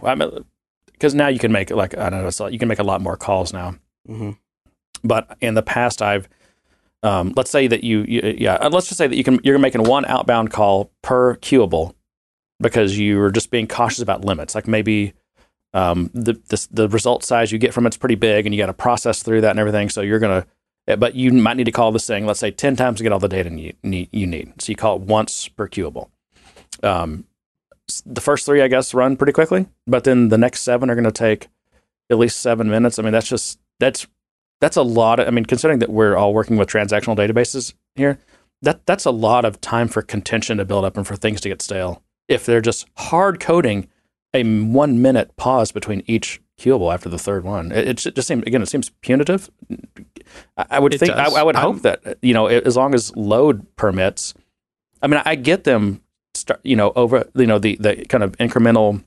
because 0.94 1.14
now 1.14 1.28
you 1.28 1.38
can 1.38 1.52
make 1.52 1.70
like 1.70 1.96
I 1.96 2.10
don't 2.10 2.40
know, 2.40 2.48
you 2.48 2.58
can 2.58 2.68
make 2.68 2.80
a 2.80 2.84
lot 2.84 3.02
more 3.02 3.16
calls 3.18 3.54
now. 3.54 3.76
Mhm. 4.10 4.36
But 5.04 5.38
in 5.40 5.54
the 5.54 5.62
past, 5.62 6.02
I've, 6.02 6.28
um, 7.04 7.34
let's 7.36 7.52
say 7.52 7.68
that 7.68 7.84
you, 7.84 8.00
you, 8.08 8.36
yeah, 8.40 8.68
let's 8.70 8.88
just 8.88 8.98
say 8.98 9.06
that 9.06 9.16
you 9.16 9.24
can, 9.24 9.40
you're 9.44 9.60
making 9.60 9.84
one 9.84 10.06
outbound 10.06 10.50
call 10.52 10.90
per 11.04 11.36
queuable 11.36 11.94
because 12.60 12.98
you're 12.98 13.32
just 13.32 13.52
being 13.52 13.68
cautious 13.68 14.02
about 14.02 14.26
limits. 14.26 14.56
Like 14.56 14.68
maybe 14.68 15.14
um, 15.74 16.10
the, 16.14 16.34
the 16.50 16.68
the 16.72 16.90
result 16.90 17.24
size 17.24 17.52
you 17.52 17.58
get 17.58 17.74
from 17.74 17.86
it's 17.88 17.98
pretty 17.98 18.16
big, 18.16 18.46
and 18.46 18.54
you 18.54 18.62
got 18.62 18.68
to 18.68 18.74
process 18.74 19.24
through 19.24 19.42
that 19.42 19.52
and 19.52 19.60
everything. 19.60 19.90
So 19.90 20.02
you're 20.02 20.20
gonna, 20.20 20.46
eh, 20.88 20.96
but 20.96 21.16
you 21.16 21.32
might 21.32 21.58
need 21.58 21.66
to 21.66 21.72
call 21.72 21.92
this 21.92 22.08
thing, 22.08 22.26
let's 22.26 22.40
say, 22.40 22.52
ten 22.52 22.76
times 22.76 22.98
to 22.98 23.04
get 23.04 23.12
all 23.12 23.20
the 23.20 23.28
data 23.28 23.50
you 23.50 23.74
need. 23.84 24.10
You 24.12 24.28
need. 24.28 24.62
So 24.62 24.72
you 24.72 24.76
call 24.76 24.98
it 24.98 25.02
once 25.02 25.48
per 25.48 25.68
queuable. 25.68 26.10
Um, 26.82 27.26
the 28.06 28.22
first 28.22 28.46
three, 28.46 28.62
I 28.62 28.68
guess, 28.68 28.94
run 28.94 29.18
pretty 29.18 29.34
quickly, 29.34 29.68
but 29.88 30.04
then 30.04 30.30
the 30.30 30.38
next 30.38 30.62
seven 30.62 30.90
are 30.90 30.96
going 30.96 31.04
to 31.04 31.12
take 31.12 31.50
at 32.10 32.18
least 32.18 32.40
seven 32.40 32.70
minutes. 32.70 32.98
I 33.00 33.04
mean, 33.04 33.12
that's 33.12 33.28
just 33.28 33.60
that's 33.80 34.08
that's 34.62 34.78
a 34.78 34.82
lot. 34.82 35.20
Of, 35.20 35.28
I 35.28 35.32
mean, 35.32 35.46
considering 35.46 35.80
that 35.80 35.90
we're 35.90 36.16
all 36.16 36.34
working 36.34 36.58
with 36.58 36.70
transactional 36.70 37.18
databases 37.18 37.74
here, 37.96 38.20
that 38.62 38.86
that's 38.86 39.06
a 39.06 39.12
lot 39.12 39.44
of 39.44 39.60
time 39.60 39.88
for 39.88 40.02
contention 40.02 40.58
to 40.58 40.66
build 40.66 40.86
up 40.86 40.98
and 40.98 41.06
for 41.06 41.16
things 41.16 41.42
to 41.42 41.50
get 41.50 41.62
stale. 41.62 42.02
If 42.28 42.46
they're 42.46 42.62
just 42.62 42.88
hard 42.98 43.40
coding 43.40 43.88
a 44.34 44.44
one 44.44 45.02
minute 45.02 45.36
pause 45.36 45.72
between 45.72 46.04
each 46.08 46.42
queuable 46.60 46.94
after 46.94 47.10
the 47.10 47.18
third 47.20 47.44
one, 47.44 47.72
it, 47.72 48.06
it 48.06 48.16
just 48.16 48.28
seems 48.28 48.44
again 48.44 48.62
it 48.62 48.68
seems 48.70 48.90
punitive. 49.02 49.50
I, 50.58 50.80
would 50.80 50.94
It 50.94 51.00
think 51.00 51.12
I. 51.14 51.26
I 51.26 51.44
would 51.44 51.56
I'm- 51.56 51.66
hope 51.74 51.82
that 51.84 52.18
you 52.22 52.34
know 52.34 52.48
as 52.48 52.76
long 52.78 52.94
as 52.96 53.16
load 53.16 53.76
permits. 53.76 54.34
I 55.02 55.08
mean, 55.08 55.22
I 55.26 55.36
get 55.36 55.64
them. 55.66 56.02
Start, 56.36 56.62
you 56.64 56.76
know, 56.76 56.92
over 56.96 57.30
you 57.36 57.46
know 57.46 57.60
the 57.60 57.76
the 57.80 58.06
kind 58.06 58.24
of 58.24 58.32
incremental, 58.38 59.04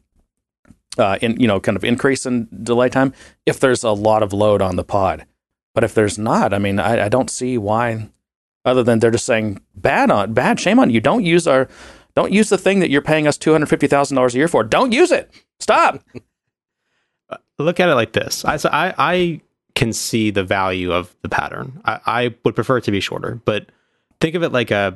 uh, 0.99 1.19
in 1.21 1.41
you 1.41 1.49
know, 1.49 1.59
kind 1.59 1.75
of 1.77 1.85
increase 1.85 2.25
in 2.27 2.47
delay 2.63 2.89
time 2.89 3.13
if 3.47 3.59
there's 3.59 3.83
a 3.83 3.91
lot 3.91 4.23
of 4.23 4.33
load 4.33 4.63
on 4.63 4.77
the 4.77 4.85
pod. 4.85 5.27
But 5.75 5.83
if 5.83 5.93
there's 5.95 6.19
not, 6.19 6.55
I 6.55 6.59
mean, 6.59 6.79
I, 6.79 7.07
I 7.07 7.09
don't 7.09 7.29
see 7.31 7.59
why, 7.59 8.09
other 8.65 8.83
than 8.85 9.01
they're 9.01 9.11
just 9.11 9.27
saying 9.27 9.61
bad 9.75 10.11
on 10.11 10.35
bad, 10.35 10.61
shame 10.61 10.79
on 10.79 10.91
you. 10.91 11.01
Don't 11.01 11.25
use 11.25 11.47
our, 11.49 11.69
don't 12.17 12.33
use 12.33 12.49
the 12.49 12.59
thing 12.59 12.81
that 12.81 12.91
you're 12.91 13.03
paying 13.03 13.29
us 13.29 13.39
two 13.39 13.53
hundred 13.53 13.67
fifty 13.67 13.87
thousand 13.87 14.17
dollars 14.17 14.35
a 14.35 14.39
year 14.39 14.49
for. 14.49 14.65
Don't 14.65 14.93
use 14.93 15.13
it. 15.13 15.31
Stop. 15.61 16.03
Uh, 17.29 17.39
look 17.59 17.81
at 17.81 17.89
it 17.89 17.95
like 17.97 18.13
this. 18.13 18.45
I 18.45 18.57
so 18.57 18.69
I, 18.73 18.95
I 18.99 19.41
can 19.75 19.93
see 19.93 20.31
the 20.31 20.45
value 20.45 20.93
of 20.93 21.13
the 21.23 21.29
pattern. 21.29 21.81
I, 21.85 21.99
I 22.07 22.35
would 22.45 22.55
prefer 22.55 22.77
it 22.79 22.85
to 22.85 22.93
be 22.93 23.01
shorter, 23.01 23.41
but 23.45 23.67
think 24.21 24.37
of 24.37 24.45
it 24.45 24.53
like 24.53 24.71
a 24.71 24.95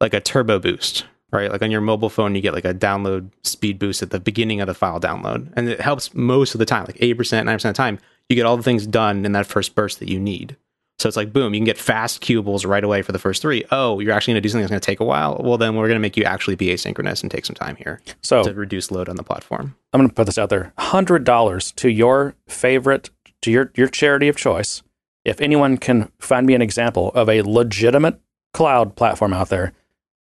like 0.00 0.14
a 0.14 0.20
turbo 0.20 0.60
boost, 0.60 1.04
right? 1.32 1.50
Like 1.50 1.62
on 1.62 1.72
your 1.72 1.80
mobile 1.80 2.10
phone, 2.10 2.36
you 2.36 2.40
get 2.40 2.54
like 2.54 2.64
a 2.64 2.72
download 2.72 3.30
speed 3.42 3.80
boost 3.80 4.02
at 4.02 4.10
the 4.10 4.20
beginning 4.20 4.60
of 4.60 4.68
the 4.68 4.74
file 4.74 5.00
download, 5.00 5.52
and 5.56 5.68
it 5.68 5.80
helps 5.80 6.14
most 6.14 6.54
of 6.54 6.60
the 6.60 6.64
time, 6.64 6.84
like 6.84 6.96
eighty 7.00 7.14
percent, 7.14 7.44
ninety 7.46 7.56
percent 7.56 7.70
of 7.72 7.76
the 7.76 7.82
time. 7.82 7.98
you 8.28 8.36
get 8.36 8.46
all 8.46 8.56
the 8.56 8.62
things 8.62 8.86
done 8.86 9.24
in 9.24 9.32
that 9.32 9.46
first 9.46 9.74
burst 9.74 9.98
that 9.98 10.08
you 10.08 10.20
need. 10.20 10.56
So 10.98 11.08
it's 11.08 11.16
like, 11.16 11.32
boom, 11.32 11.52
you 11.52 11.60
can 11.60 11.64
get 11.64 11.76
fast 11.76 12.22
queuables 12.22 12.66
right 12.66 12.84
away 12.84 13.02
for 13.02 13.12
the 13.12 13.18
first 13.18 13.42
three. 13.42 13.64
Oh, 13.70 13.98
you're 13.98 14.12
actually 14.12 14.32
going 14.34 14.42
to 14.42 14.46
do 14.46 14.48
something 14.48 14.62
that's 14.62 14.70
going 14.70 14.80
to 14.80 14.86
take 14.86 15.00
a 15.00 15.04
while. 15.04 15.40
Well, 15.42 15.58
then 15.58 15.74
we're 15.74 15.88
going 15.88 15.96
to 15.96 16.00
make 16.00 16.16
you 16.16 16.24
actually 16.24 16.54
be 16.54 16.68
asynchronous 16.68 17.22
and 17.22 17.30
take 17.30 17.44
some 17.44 17.56
time 17.56 17.76
here 17.76 18.00
So 18.22 18.44
to 18.44 18.54
reduce 18.54 18.90
load 18.90 19.08
on 19.08 19.16
the 19.16 19.24
platform. 19.24 19.74
I'm 19.92 20.00
going 20.00 20.08
to 20.08 20.14
put 20.14 20.26
this 20.26 20.38
out 20.38 20.50
there: 20.50 20.72
hundred 20.78 21.24
dollars 21.24 21.72
to 21.72 21.88
your 21.90 22.34
favorite, 22.48 23.10
to 23.42 23.50
your 23.50 23.72
your 23.74 23.88
charity 23.88 24.28
of 24.28 24.36
choice. 24.36 24.82
If 25.24 25.40
anyone 25.40 25.78
can 25.78 26.12
find 26.20 26.46
me 26.46 26.54
an 26.54 26.62
example 26.62 27.10
of 27.14 27.28
a 27.28 27.42
legitimate 27.42 28.20
cloud 28.52 28.94
platform 28.94 29.32
out 29.32 29.48
there 29.48 29.72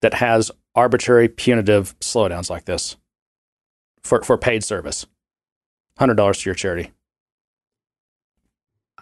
that 0.01 0.15
has 0.15 0.51
arbitrary 0.75 1.27
punitive 1.27 1.97
slowdowns 1.99 2.49
like 2.49 2.65
this 2.65 2.97
for 4.03 4.21
for 4.21 4.37
paid 4.37 4.63
service, 4.63 5.07
hundred 5.97 6.15
dollars 6.15 6.39
to 6.39 6.49
your 6.49 6.55
charity. 6.55 6.91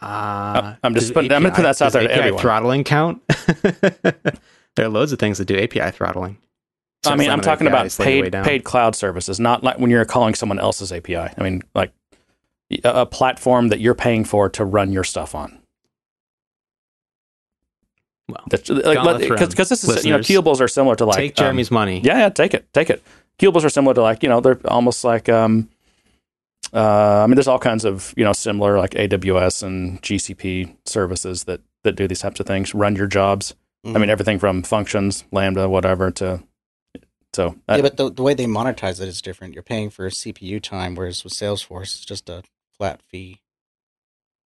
Uh, 0.02 0.76
I'm 0.84 0.94
just 0.94 1.14
putting- 1.14 1.32
I'm 1.32 1.42
gonna 1.44 1.54
put 1.56 1.64
that 1.64 1.82
out 1.82 1.92
there 1.94 2.04
to 2.04 2.10
API 2.10 2.20
everyone. 2.20 2.42
Throttling 2.42 2.84
count. 2.84 3.22
there 3.62 4.86
are 4.86 4.90
loads 4.90 5.12
of 5.12 5.20
things 5.20 5.38
that 5.40 5.46
do 5.46 5.58
API 5.58 5.92
throttling. 5.92 6.38
I 7.06 7.16
mean, 7.16 7.30
I'm 7.30 7.42
talking 7.42 7.68
about 7.68 7.86
paid 8.06 8.24
paid 8.46 8.64
cloud 8.64 8.96
services, 8.96 9.40
not 9.40 9.64
like 9.64 9.78
when 9.80 9.90
you're 9.90 10.06
calling 10.06 10.34
someone 10.36 10.60
else's 10.60 10.92
API. 10.92 11.16
I 11.18 11.34
mean, 11.44 11.62
like 11.76 11.92
a, 12.84 13.02
a 13.02 13.06
platform 13.06 13.70
that 13.70 13.80
you're 13.80 13.96
paying 13.96 14.26
for 14.26 14.50
to 14.50 14.66
run 14.66 14.92
your 14.92 15.04
stuff 15.04 15.34
on. 15.36 15.60
Well, 18.28 18.44
because 18.50 19.70
this 19.70 19.84
is 19.84 20.06
you 20.06 20.12
know 20.12 20.20
queuables 20.20 20.62
are 20.62 20.68
similar 20.68 20.96
to 20.98 21.06
like 21.06 21.16
take 21.18 21.32
um, 21.40 21.46
Jeremy's 21.46 21.72
money. 21.72 22.00
yeah, 22.04 22.20
yeah, 22.20 22.30
take 22.30 22.54
it, 22.54 22.72
take 22.74 22.90
it. 22.90 23.02
Queuables 23.40 23.64
are 23.64 23.70
similar 23.70 23.94
to 23.96 24.02
like 24.02 24.22
you 24.22 24.30
know 24.30 24.40
they're 24.40 24.60
almost 24.66 25.04
like 25.04 25.30
um, 25.30 25.68
uh, 26.74 27.24
I 27.24 27.28
mean 27.28 27.36
there's 27.36 27.48
all 27.48 27.60
kinds 27.60 27.86
of 27.86 28.14
you 28.18 28.24
know 28.24 28.34
similar 28.34 28.78
like 28.78 28.92
AWS 28.92 29.64
and 29.64 30.02
GCP 30.02 30.76
services 30.86 31.46
that 31.46 31.62
that 31.84 31.94
do 31.96 32.08
these 32.08 32.20
types 32.22 32.40
of 32.40 32.46
things. 32.46 32.74
Run 32.74 32.96
your 32.96 33.08
jobs. 33.08 33.54
I 33.84 33.88
Mm-hmm. 33.88 34.02
mean 34.02 34.10
everything 34.10 34.40
from 34.40 34.62
functions, 34.64 35.24
Lambda, 35.32 35.70
whatever 35.70 36.12
to 36.12 36.44
so 37.34 37.56
uh, 37.70 37.76
yeah, 37.76 37.82
but 37.82 37.98
the, 37.98 38.12
the 38.12 38.24
way 38.24 38.34
they 38.34 38.46
monetize 38.46 39.00
it 39.00 39.08
is 39.08 39.22
different. 39.22 39.54
You're 39.54 39.64
paying 39.64 39.90
for 39.90 40.10
CPU 40.10 40.62
time, 40.62 40.96
whereas 40.96 41.24
with 41.24 41.34
Salesforce, 41.34 41.96
it's 41.96 42.06
just 42.06 42.28
a 42.30 42.44
flat 42.78 43.02
fee. 43.04 43.40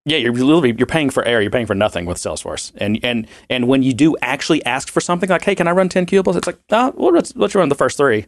Yeah, 0.04 0.18
you're 0.18 0.32
literally 0.32 0.74
you're 0.76 0.86
paying 0.86 1.10
for 1.10 1.24
air. 1.24 1.40
You're 1.40 1.50
paying 1.50 1.66
for 1.66 1.76
nothing 1.76 2.06
with 2.06 2.18
Salesforce. 2.18 2.72
And 2.76 2.98
and 3.04 3.28
and 3.48 3.68
when 3.68 3.82
you 3.84 3.92
do 3.92 4.16
actually 4.20 4.64
ask 4.66 4.90
for 4.90 5.00
something 5.00 5.28
like, 5.30 5.44
"Hey, 5.44 5.54
can 5.54 5.68
I 5.68 5.70
run 5.70 5.88
ten 5.88 6.06
queuables?" 6.06 6.36
It's 6.36 6.46
like, 6.46 6.58
"Oh, 6.70 6.92
well, 6.96 7.12
let's 7.12 7.34
let's 7.36 7.54
run 7.54 7.68
the 7.68 7.74
first 7.76 7.96
three. 7.96 8.26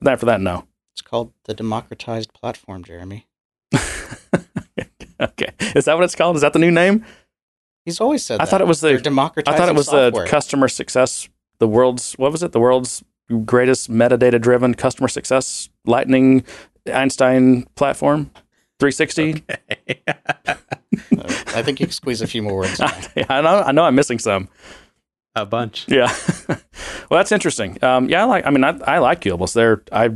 Then 0.00 0.14
after 0.14 0.26
that, 0.26 0.40
no." 0.40 0.64
It's 0.98 1.06
called 1.06 1.32
the 1.44 1.54
democratized 1.54 2.32
platform, 2.32 2.82
Jeremy. 2.82 3.28
okay, 5.20 5.52
is 5.76 5.84
that 5.84 5.94
what 5.94 6.02
it's 6.02 6.16
called? 6.16 6.34
Is 6.34 6.42
that 6.42 6.52
the 6.52 6.58
new 6.58 6.72
name? 6.72 7.04
He's 7.84 8.00
always 8.00 8.26
said 8.26 8.40
I 8.40 8.44
that. 8.44 8.50
thought 8.50 8.60
it 8.60 8.66
was 8.66 8.80
the- 8.80 8.98
They're 9.00 9.12
I 9.46 9.56
thought 9.56 9.68
it 9.68 9.76
was 9.76 9.86
software. 9.86 10.24
the 10.24 10.28
customer 10.28 10.66
success, 10.66 11.28
the 11.60 11.68
world's 11.68 12.14
what 12.14 12.32
was 12.32 12.42
it? 12.42 12.50
The 12.50 12.58
world's 12.58 13.04
greatest 13.44 13.88
metadata 13.88 14.40
driven 14.40 14.74
customer 14.74 15.06
success 15.06 15.68
Lightning 15.86 16.42
Einstein 16.92 17.62
platform, 17.76 18.32
360. 18.80 19.44
I 21.54 21.62
think 21.62 21.78
you 21.78 21.86
can 21.86 21.92
squeeze 21.92 22.22
a 22.22 22.26
few 22.26 22.42
more 22.42 22.56
words. 22.56 22.80
in. 22.80 23.24
I 23.28 23.40
know 23.40 23.62
I 23.62 23.70
know 23.70 23.84
I'm 23.84 23.94
missing 23.94 24.18
some. 24.18 24.48
a 25.36 25.46
bunch. 25.46 25.84
Yeah. 25.86 26.12
well, 26.48 26.58
that's 27.20 27.30
interesting. 27.30 27.78
Um, 27.84 28.08
yeah, 28.08 28.22
I 28.22 28.24
like. 28.24 28.46
I 28.46 28.50
mean, 28.50 28.64
I, 28.64 28.70
I 28.80 28.98
like 28.98 29.20
queuables. 29.20 29.54
They're 29.54 29.84
I 29.92 30.10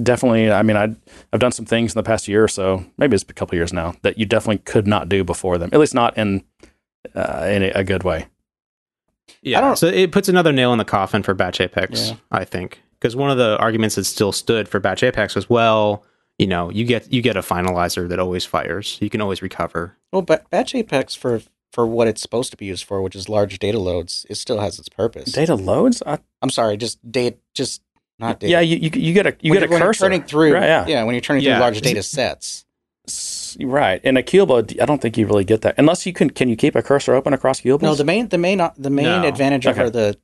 definitely. 0.00 0.50
I 0.50 0.62
mean, 0.62 0.76
I 0.76 0.94
I've 1.32 1.40
done 1.40 1.52
some 1.52 1.64
things 1.66 1.94
in 1.94 1.98
the 1.98 2.02
past 2.02 2.28
year 2.28 2.42
or 2.44 2.48
so. 2.48 2.84
Maybe 2.98 3.14
it's 3.14 3.24
a 3.28 3.32
couple 3.34 3.56
years 3.56 3.72
now 3.72 3.94
that 4.02 4.18
you 4.18 4.26
definitely 4.26 4.58
could 4.58 4.86
not 4.86 5.08
do 5.08 5.24
before 5.24 5.58
them. 5.58 5.70
At 5.72 5.80
least 5.80 5.94
not 5.94 6.16
in 6.18 6.44
uh, 7.14 7.46
in 7.50 7.62
a, 7.62 7.68
a 7.76 7.84
good 7.84 8.02
way. 8.02 8.26
Yeah. 9.42 9.58
I 9.58 9.60
don't- 9.60 9.76
so 9.76 9.86
it 9.86 10.12
puts 10.12 10.28
another 10.28 10.52
nail 10.52 10.72
in 10.72 10.78
the 10.78 10.84
coffin 10.84 11.22
for 11.22 11.34
Batch 11.34 11.60
Apex, 11.60 12.10
Yeah. 12.10 12.16
I 12.30 12.44
think, 12.44 12.80
because 12.98 13.14
one 13.16 13.30
of 13.30 13.38
the 13.38 13.56
arguments 13.58 13.94
that 13.96 14.04
still 14.04 14.32
stood 14.32 14.68
for 14.68 14.80
Batch 14.80 15.02
Apex 15.02 15.34
was, 15.34 15.48
well, 15.48 16.04
you 16.38 16.46
know, 16.46 16.70
you 16.70 16.84
get 16.84 17.12
you 17.12 17.22
get 17.22 17.36
a 17.36 17.40
finalizer 17.42 18.08
that 18.08 18.18
always 18.18 18.44
fires. 18.44 18.98
You 19.00 19.08
can 19.10 19.20
always 19.20 19.40
recover. 19.42 19.96
Well, 20.12 20.22
but 20.22 20.48
Batch 20.50 20.74
Apex 20.74 21.14
for 21.14 21.40
for 21.72 21.86
what 21.86 22.06
it's 22.06 22.22
supposed 22.22 22.50
to 22.52 22.56
be 22.56 22.66
used 22.66 22.84
for, 22.84 23.02
which 23.02 23.16
is 23.16 23.28
large 23.28 23.58
data 23.58 23.78
loads, 23.80 24.24
it 24.30 24.36
still 24.36 24.60
has 24.60 24.78
its 24.78 24.88
purpose. 24.88 25.32
Data 25.32 25.54
loads. 25.56 26.02
I, 26.06 26.18
I'm 26.40 26.50
sorry, 26.50 26.76
just 26.76 26.98
data, 27.10 27.36
just 27.54 27.82
not 28.18 28.40
data. 28.40 28.50
yeah, 28.52 28.60
you, 28.60 28.76
you 28.76 28.90
you 28.94 29.12
get 29.12 29.26
a 29.26 29.36
you 29.40 29.50
when 29.50 29.60
get 29.60 29.62
a 29.64 29.66
you're, 29.66 29.70
when 29.70 29.78
you're 29.80 29.88
cursor 29.88 30.04
turning 30.04 30.22
through. 30.22 30.54
Right, 30.54 30.86
yeah. 30.88 31.02
when 31.04 31.14
you're 31.14 31.20
turning 31.20 31.42
Yeah. 31.42 31.54
through 31.56 31.62
large 31.62 31.80
data 31.80 32.02
sets. 32.02 32.64
Right. 33.60 34.02
In 34.02 34.16
a 34.16 34.22
cubo, 34.22 34.80
I 34.80 34.86
don't 34.86 35.00
think 35.02 35.18
you 35.18 35.26
really 35.26 35.44
get 35.44 35.60
that 35.62 35.74
unless 35.78 36.06
you 36.06 36.12
can. 36.12 36.30
Can 36.30 36.48
you 36.48 36.56
keep 36.56 36.74
a 36.74 36.82
cursor 36.82 37.14
open 37.14 37.32
across 37.34 37.60
queuables? 37.60 37.82
No, 37.82 37.94
the 37.94 38.04
main 38.04 38.28
the 38.28 38.38
main 38.38 38.60
uh, 38.60 38.72
the 38.78 38.90
main 38.90 39.04
No. 39.22 39.28
advantage 39.28 39.66
Okay. 39.66 39.78
over 39.80 39.90
the 39.90 40.16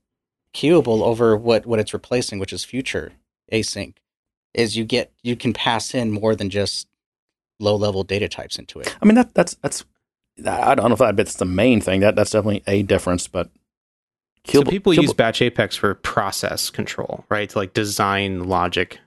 queuable 0.55 1.03
over 1.03 1.37
what 1.37 1.67
what 1.67 1.79
it's 1.79 1.93
replacing, 1.93 2.39
which 2.39 2.53
is 2.53 2.65
future 2.65 3.13
async, 3.53 3.95
is 4.55 4.77
you 4.77 4.85
get 4.85 5.13
you 5.23 5.37
can 5.37 5.53
pass 5.53 5.95
in 5.95 6.11
more 6.11 6.35
than 6.35 6.49
just 6.49 6.89
low 7.59 7.77
level 7.77 8.03
data 8.03 8.29
types 8.29 8.59
into 8.59 8.81
it. 8.81 8.97
I 9.03 9.05
mean 9.05 9.15
that 9.17 9.35
that's 9.35 9.55
that's. 9.57 9.85
I 10.47 10.75
don't 10.75 10.89
know 10.89 10.95
if 10.95 10.99
that 11.01 11.17
that's 11.17 11.35
the 11.37 11.45
main 11.45 11.81
thing. 11.83 12.01
That 12.01 12.17
that's 12.17 12.31
definitely 12.31 12.63
a 12.67 12.83
difference, 12.83 13.29
but. 13.29 13.51
So 14.47 14.63
people 14.63 14.93
queuable- 14.93 15.03
use 15.03 15.13
Batch 15.13 15.43
Apex 15.43 15.77
for 15.77 15.95
process 15.95 16.71
control, 16.71 17.25
right? 17.29 17.49
To 17.51 17.59
like 17.59 17.73
design 17.75 18.45
logic 18.49 18.99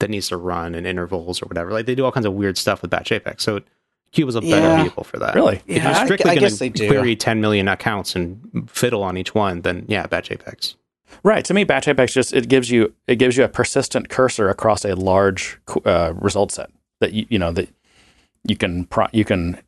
that 0.00 0.10
needs 0.10 0.28
to 0.28 0.36
run 0.36 0.74
in 0.74 0.84
intervals 0.86 1.40
or 1.42 1.46
whatever. 1.46 1.70
Like 1.72 1.86
they 1.86 1.94
do 1.94 2.04
all 2.04 2.12
kinds 2.12 2.26
of 2.26 2.34
weird 2.34 2.58
stuff 2.58 2.82
with 2.82 2.90
Batch 2.90 3.12
Apex. 3.12 3.42
So 3.44 3.60
Cuba's 4.12 4.34
a 4.34 4.40
better 4.40 4.56
Yeah. 4.56 4.82
vehicle 4.82 5.04
for 5.04 5.18
that. 5.18 5.34
Really? 5.34 5.62
If 5.66 5.78
Yeah, 5.78 5.96
you're 5.96 6.04
strictly 6.06 6.36
going 6.38 6.52
to 6.52 6.68
do. 6.70 6.88
query 6.88 7.16
10 7.16 7.40
million 7.40 7.68
accounts 7.68 8.14
and 8.14 8.68
fiddle 8.70 9.02
on 9.02 9.16
each 9.16 9.34
one, 9.34 9.62
then 9.62 9.84
yeah, 9.88 10.06
Batch 10.06 10.30
Apex. 10.30 10.76
Right. 11.22 11.44
To 11.44 11.54
me, 11.54 11.64
Batch 11.64 11.86
Apex 11.88 12.12
just 12.12 12.32
it 12.34 12.48
gives 12.48 12.70
you 12.70 12.92
it 13.06 13.16
gives 13.16 13.36
you 13.36 13.44
a 13.44 13.48
persistent 13.48 14.08
cursor 14.08 14.48
across 14.48 14.84
a 14.84 14.94
large 14.96 15.58
uh, 15.84 16.12
result 16.16 16.50
set 16.52 16.70
that 17.00 17.12
you 17.12 17.24
you 17.30 17.38
know 17.38 17.52
that 17.52 17.68
you 18.44 18.56
can 18.56 18.84
pro- 18.86 19.06
you 19.12 19.24
can 19.24 19.58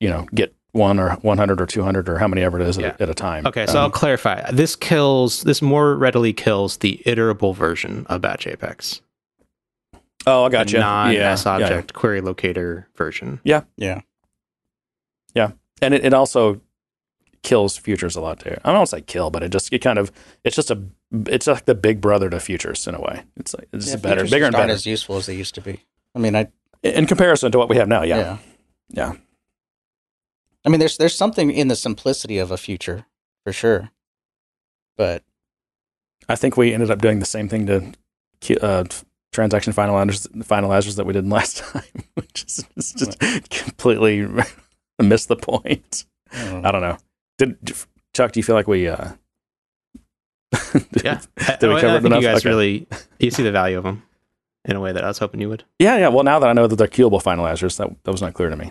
you 0.00 0.08
know 0.08 0.26
get 0.34 0.53
one 0.74 0.98
or 1.00 1.12
one 1.22 1.38
hundred 1.38 1.60
or 1.60 1.66
two 1.66 1.82
hundred 1.82 2.08
or 2.08 2.18
how 2.18 2.28
many 2.28 2.42
ever 2.42 2.60
it 2.60 2.66
is 2.68 2.76
Yeah. 2.76 2.88
at, 2.88 3.00
at 3.00 3.08
a 3.10 3.14
time. 3.14 3.46
Okay, 3.46 3.64
so 3.66 3.78
I'll 3.78 3.84
Um, 3.86 3.90
clarify. 3.92 4.50
This 4.50 4.76
kills, 4.76 5.42
this 5.44 5.62
more 5.62 5.96
readily 5.96 6.32
kills 6.32 6.78
the 6.78 7.00
iterable 7.06 7.54
version 7.54 8.04
of 8.08 8.20
Batch 8.20 8.46
Apex. 8.46 9.00
oh, 10.26 10.44
I 10.44 10.48
The 10.48 10.52
got 10.52 10.72
you. 10.72 10.78
non 10.80 11.12
yeah, 11.14 11.32
S 11.32 11.44
yeah, 11.46 11.52
object 11.54 11.92
query 11.94 12.20
locator 12.20 12.88
version. 12.96 13.40
Yeah, 13.44 13.62
yeah. 13.76 14.00
Yeah, 15.34 15.52
and 15.82 15.94
it, 15.94 16.04
it 16.04 16.12
also 16.14 16.60
kills 17.42 17.76
futures 17.76 18.16
a 18.16 18.20
lot 18.20 18.40
too. 18.40 18.56
I 18.64 18.72
don't 18.72 18.86
say 18.86 19.00
kill, 19.00 19.30
but 19.30 19.42
it 19.42 19.50
just 19.52 19.72
it 19.72 19.80
kind 19.80 19.98
of 19.98 20.10
it's 20.44 20.56
just 20.56 20.70
a 20.70 20.80
it's 21.26 21.46
like 21.46 21.66
the 21.66 21.74
big 21.74 22.00
brother 22.00 22.30
to 22.30 22.40
futures 22.40 22.86
in 22.86 22.94
a 22.94 23.00
way. 23.00 23.22
It's 23.36 23.54
like 23.54 23.68
it's 23.72 23.88
Yeah, 23.88 23.96
better, 23.96 24.22
bigger 24.24 24.24
and 24.24 24.28
just 24.28 24.44
aren't 24.44 24.56
better 24.56 24.72
as 24.72 24.86
useful 24.86 25.16
as 25.16 25.26
they 25.26 25.34
used 25.36 25.54
to 25.56 25.60
be. 25.60 25.82
I 26.14 26.18
mean, 26.20 26.34
I 26.36 26.48
in 26.82 27.06
comparison 27.06 27.52
to 27.52 27.58
what 27.58 27.68
we 27.68 27.76
have 27.76 27.88
now. 27.88 28.02
Yeah, 28.02 28.38
yeah. 28.90 29.12
Yeah. 30.64 30.68
I 30.68 30.70
mean, 30.70 30.80
there's 30.80 30.96
there's 30.96 31.14
something 31.14 31.50
in 31.50 31.68
the 31.68 31.76
simplicity 31.76 32.38
of 32.38 32.50
a 32.50 32.56
future 32.56 33.06
for 33.44 33.52
sure, 33.52 33.90
but 34.96 35.22
I 36.28 36.36
think 36.36 36.56
we 36.56 36.72
ended 36.72 36.90
up 36.90 37.00
doing 37.02 37.18
the 37.18 37.26
same 37.26 37.48
thing 37.48 37.66
to 38.40 38.60
uh, 38.64 38.84
transaction 39.32 39.72
finalizers, 39.72 40.26
finalizers 40.44 40.96
that 40.96 41.04
we 41.06 41.12
did 41.12 41.28
last 41.30 41.58
time, 41.58 41.82
which 42.14 42.44
is 42.44 42.64
it's 42.76 42.92
just 42.92 43.18
completely 43.50 44.26
missed 45.02 45.28
the 45.28 45.36
point. 45.36 46.06
I 46.32 46.44
don't 46.44 46.62
know. 46.62 46.68
I 46.68 46.72
don't 46.72 46.80
know. 46.82 46.96
Did 47.38 47.72
Chuck? 48.14 48.32
Do 48.32 48.40
you 48.40 48.44
feel 48.44 48.54
like 48.56 48.68
we? 48.68 48.88
Uh, 48.88 49.10
Yeah. 51.04 51.20
Did 51.60 51.68
we 51.68 51.80
cover 51.80 51.88
I 51.88 51.96
it 51.96 52.02
think 52.02 52.06
enough? 52.06 52.22
you 52.22 52.28
guys 52.28 52.38
Okay. 52.38 52.48
really, 52.48 52.86
you 53.18 53.30
see 53.30 53.42
the 53.42 53.52
value 53.52 53.76
of 53.78 53.84
them 53.84 54.02
in 54.64 54.76
a 54.76 54.80
way 54.80 54.92
that 54.92 55.04
I 55.04 55.08
was 55.08 55.18
hoping 55.18 55.40
you 55.40 55.48
would. 55.48 55.64
yeah, 55.78 55.98
yeah. 55.98 56.08
Well, 56.08 56.24
now 56.24 56.38
that 56.38 56.48
I 56.48 56.52
know 56.52 56.66
that 56.66 56.76
they're 56.76 56.86
queuable 56.88 57.22
finalizers, 57.22 57.76
that 57.78 57.90
that 58.04 58.10
was 58.10 58.22
not 58.22 58.34
clear 58.34 58.48
to 58.50 58.56
me. 58.56 58.70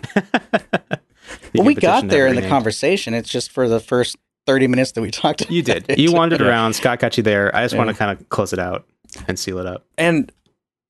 You 1.54 1.60
well, 1.60 1.66
we 1.68 1.74
got 1.74 2.08
there 2.08 2.26
in 2.26 2.34
the 2.36 2.46
conversation. 2.48 3.14
It's 3.14 3.28
just 3.30 3.50
for 3.50 3.68
the 3.68 3.80
first 3.80 4.16
thirty 4.46 4.66
minutes 4.66 4.92
that 4.92 5.00
we 5.02 5.10
talked. 5.10 5.42
About 5.42 5.52
You 5.52 5.62
did. 5.62 5.86
it. 5.88 5.98
You 5.98 6.12
wandered 6.12 6.40
Yeah. 6.40 6.48
around. 6.48 6.74
Scott 6.74 6.98
got 6.98 7.16
you 7.16 7.22
there. 7.22 7.54
I 7.54 7.62
just 7.64 7.76
want 7.76 7.88
to 7.90 7.94
kind 7.94 8.10
of 8.10 8.28
close 8.28 8.52
it 8.52 8.58
out 8.58 8.86
and 9.28 9.38
seal 9.38 9.58
it 9.58 9.66
up. 9.66 9.84
and 9.96 10.30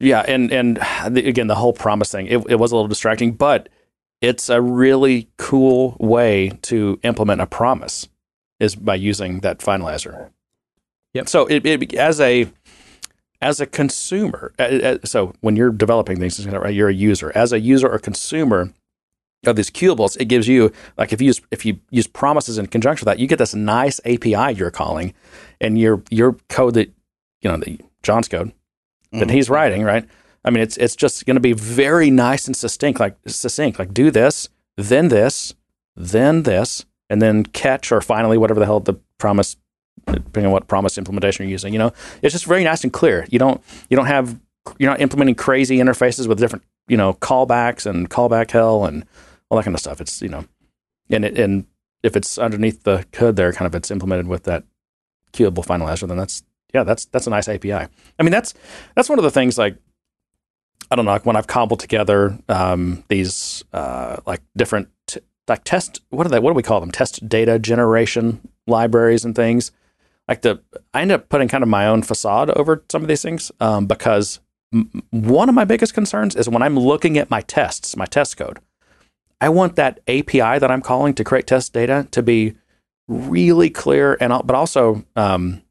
yeah, 0.00 0.24
and 0.26 0.50
and 0.52 0.76
the, 1.10 1.26
again, 1.28 1.46
the 1.46 1.54
whole 1.54 1.72
promise 1.72 2.10
thing, 2.10 2.26
it, 2.26 2.38
it 2.48 2.56
was 2.56 2.72
a 2.72 2.74
little 2.76 2.88
distracting, 2.88 3.32
but 3.32 3.68
it's 4.20 4.48
a 4.48 4.60
really 4.60 5.28
cool 5.36 5.96
way 6.00 6.50
to 6.62 6.98
implement 7.04 7.40
a 7.40 7.46
promise 7.46 8.08
is 8.58 8.74
by 8.74 8.94
using 8.94 9.40
that 9.40 9.58
finalizer. 9.58 10.30
Yep. 11.12 11.28
So 11.28 11.46
it, 11.46 11.64
it 11.66 11.94
as 11.94 12.20
a 12.20 12.48
as 13.40 13.60
a 13.60 13.66
consumer, 13.66 14.52
uh, 14.58 14.62
uh, 14.62 14.98
so 15.04 15.34
when 15.42 15.54
you're 15.56 15.70
developing 15.70 16.18
things, 16.18 16.44
you're 16.44 16.88
a 16.88 16.92
user. 16.92 17.30
As 17.34 17.52
a 17.52 17.60
user 17.60 17.88
or 17.88 17.98
consumer 17.98 18.72
of 19.46 19.56
these 19.56 19.70
queuables, 19.70 20.16
it 20.20 20.26
gives 20.26 20.48
you 20.48 20.72
like 20.98 21.12
if 21.12 21.20
you 21.20 21.26
use 21.26 21.40
if 21.50 21.64
you 21.64 21.78
use 21.90 22.06
promises 22.06 22.58
in 22.58 22.66
conjunction 22.66 23.04
with 23.04 23.14
that, 23.16 23.20
you 23.20 23.26
get 23.26 23.38
this 23.38 23.54
nice 23.54 24.00
API 24.04 24.52
you're 24.54 24.70
calling, 24.70 25.14
and 25.60 25.78
your 25.78 26.02
your 26.10 26.36
code 26.48 26.74
that 26.74 26.92
you 27.42 27.50
know 27.50 27.56
the 27.56 27.78
John's 28.02 28.28
code 28.28 28.52
that 29.12 29.28
Mhm. 29.28 29.32
he's 29.32 29.48
writing, 29.50 29.82
right? 29.84 30.04
I 30.44 30.50
mean, 30.50 30.62
it's 30.62 30.76
it's 30.76 30.96
just 30.96 31.24
going 31.26 31.36
to 31.36 31.40
be 31.40 31.52
very 31.52 32.10
nice 32.10 32.46
and 32.46 32.56
succinct, 32.56 33.00
like 33.00 33.16
succinct, 33.26 33.78
like 33.78 33.94
do 33.94 34.10
this, 34.10 34.48
then 34.76 35.08
this, 35.08 35.54
then 35.96 36.42
this, 36.42 36.84
and 37.08 37.22
then 37.22 37.44
catch 37.44 37.90
or 37.92 38.00
finally 38.00 38.36
whatever 38.36 38.60
the 38.60 38.66
hell 38.66 38.80
the 38.80 38.94
promise, 39.18 39.56
depending 40.06 40.46
on 40.46 40.52
what 40.52 40.68
promise 40.68 40.98
implementation 40.98 41.44
you're 41.44 41.50
using. 41.52 41.72
You 41.72 41.78
know, 41.78 41.92
it's 42.20 42.32
just 42.32 42.44
very 42.44 42.64
nice 42.64 42.82
and 42.84 42.92
clear. 42.92 43.26
You 43.30 43.38
don't 43.38 43.62
you 43.88 43.96
don't 43.96 44.06
have 44.06 44.38
you're 44.78 44.90
not 44.90 45.00
implementing 45.00 45.34
crazy 45.34 45.78
interfaces 45.78 46.26
with 46.26 46.38
different 46.38 46.64
you 46.88 46.96
know 46.98 47.14
callbacks 47.14 47.86
and 47.86 48.10
callback 48.10 48.50
hell 48.50 48.84
and 48.84 49.04
all 49.48 49.58
that 49.58 49.64
kind 49.64 49.74
of 49.74 49.80
stuff. 49.80 50.00
It's 50.00 50.22
you 50.22 50.28
know, 50.28 50.44
and 51.10 51.24
it, 51.24 51.38
and 51.38 51.66
if 52.02 52.16
it's 52.16 52.38
underneath 52.38 52.82
the 52.82 53.04
hood 53.14 53.36
there, 53.36 53.52
kind 53.52 53.66
of 53.66 53.74
it's 53.74 53.90
implemented 53.90 54.26
with 54.26 54.44
that 54.44 54.64
queuable 55.32 55.64
finalizer, 55.64 56.06
then 56.08 56.16
that's 56.16 56.42
yeah, 56.72 56.84
that's 56.84 57.06
that's 57.06 57.26
a 57.26 57.30
nice 57.30 57.48
API. 57.48 57.72
I 57.72 58.22
mean, 58.22 58.32
that's 58.32 58.54
that's 58.94 59.08
one 59.08 59.18
of 59.18 59.24
the 59.24 59.30
things 59.30 59.58
like 59.58 59.76
I 60.90 60.96
don't 60.96 61.04
know, 61.04 61.12
like 61.12 61.26
when 61.26 61.36
I've 61.36 61.46
cobbled 61.46 61.80
together 61.80 62.38
um, 62.48 63.04
these 63.08 63.64
uh, 63.72 64.18
like 64.26 64.40
different 64.56 64.88
t- 65.06 65.20
like 65.48 65.64
test 65.64 66.00
what 66.10 66.26
are 66.26 66.30
they 66.30 66.38
what 66.38 66.50
do 66.50 66.54
we 66.54 66.62
call 66.62 66.80
them 66.80 66.90
test 66.90 67.28
data 67.28 67.58
generation 67.58 68.40
libraries 68.66 69.24
and 69.24 69.34
things 69.36 69.72
like 70.28 70.42
the 70.42 70.62
I 70.92 71.02
end 71.02 71.12
up 71.12 71.28
putting 71.28 71.48
kind 71.48 71.62
of 71.62 71.68
my 71.68 71.86
own 71.86 72.02
facade 72.02 72.50
over 72.50 72.82
some 72.90 73.02
of 73.02 73.08
these 73.08 73.22
things 73.22 73.52
um, 73.60 73.86
because 73.86 74.40
m- 74.72 75.02
one 75.10 75.48
of 75.48 75.54
my 75.54 75.64
biggest 75.64 75.94
concerns 75.94 76.34
is 76.34 76.48
when 76.48 76.62
I'm 76.62 76.78
looking 76.78 77.18
at 77.18 77.30
my 77.30 77.40
tests, 77.42 77.96
my 77.96 78.06
test 78.06 78.36
code. 78.36 78.58
I 79.40 79.48
want 79.48 79.76
that 79.76 80.00
API 80.08 80.58
that 80.58 80.70
I'm 80.70 80.82
calling 80.82 81.14
to 81.14 81.24
create 81.24 81.46
test 81.46 81.72
data 81.72 82.06
to 82.12 82.22
be 82.22 82.54
really 83.06 83.70
clear 83.70 84.16
and 84.20 84.32
but 84.44 84.54
also 84.54 85.04
um, 85.16 85.62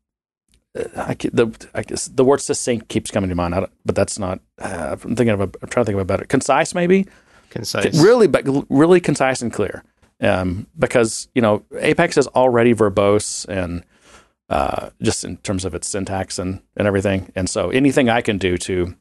I, 0.75 1.15
the 1.15 1.67
I 1.73 1.83
guess 1.83 2.07
the 2.07 2.25
word 2.25 2.41
succinct 2.41 2.89
keeps 2.89 3.11
coming 3.11 3.29
to 3.29 3.35
mind, 3.35 3.53
but 3.85 3.95
that's 3.95 4.17
not. 4.17 4.39
Uh, 4.59 4.95
I'm 5.03 5.15
thinking 5.15 5.29
of 5.29 5.39
a. 5.41 5.49
I'm 5.61 5.69
trying 5.69 5.83
to 5.83 5.85
think 5.85 5.95
of 5.95 6.01
a 6.01 6.05
better 6.05 6.25
concise, 6.25 6.73
maybe 6.73 7.05
concise, 7.51 8.01
really, 8.01 8.25
but 8.27 8.43
really 8.69 8.99
concise 8.99 9.41
and 9.41 9.53
clear. 9.53 9.83
Um, 10.19 10.67
because 10.77 11.27
you 11.35 11.41
know 11.41 11.63
Apex 11.77 12.17
is 12.17 12.27
already 12.27 12.73
verbose 12.73 13.47
and 13.47 13.83
uh, 14.49 14.89
just 15.01 15.23
in 15.23 15.37
terms 15.37 15.63
of 15.63 15.75
its 15.75 15.87
syntax 15.87 16.39
and 16.39 16.61
and 16.75 16.87
everything, 16.87 17.31
and 17.35 17.47
so 17.47 17.69
anything 17.69 18.09
I 18.09 18.21
can 18.21 18.39
do 18.39 18.57
to 18.59 18.95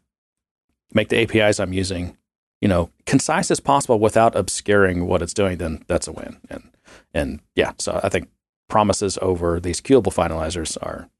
make 0.93 1.09
the 1.09 1.23
APIs 1.23 1.59
I'm 1.59 1.73
using, 1.73 2.19
you 2.63 2.69
know, 2.69 2.91
concise 3.05 3.51
as 3.51 3.61
possible 3.61 3.99
without 3.99 4.37
obscuring 4.37 5.07
what 5.07 5.21
it's 5.21 5.35
doing, 5.35 5.59
then 5.59 5.85
that's 5.89 6.07
a 6.07 6.13
win. 6.13 6.39
And 6.49 6.71
and 7.13 7.41
yeah, 7.57 7.73
so 7.79 8.01
I 8.03 8.09
think 8.09 8.31
promises 8.69 9.19
over 9.21 9.61
these 9.61 9.81
queuable 9.81 10.15
finalizers 10.15 10.79
are 10.81 11.11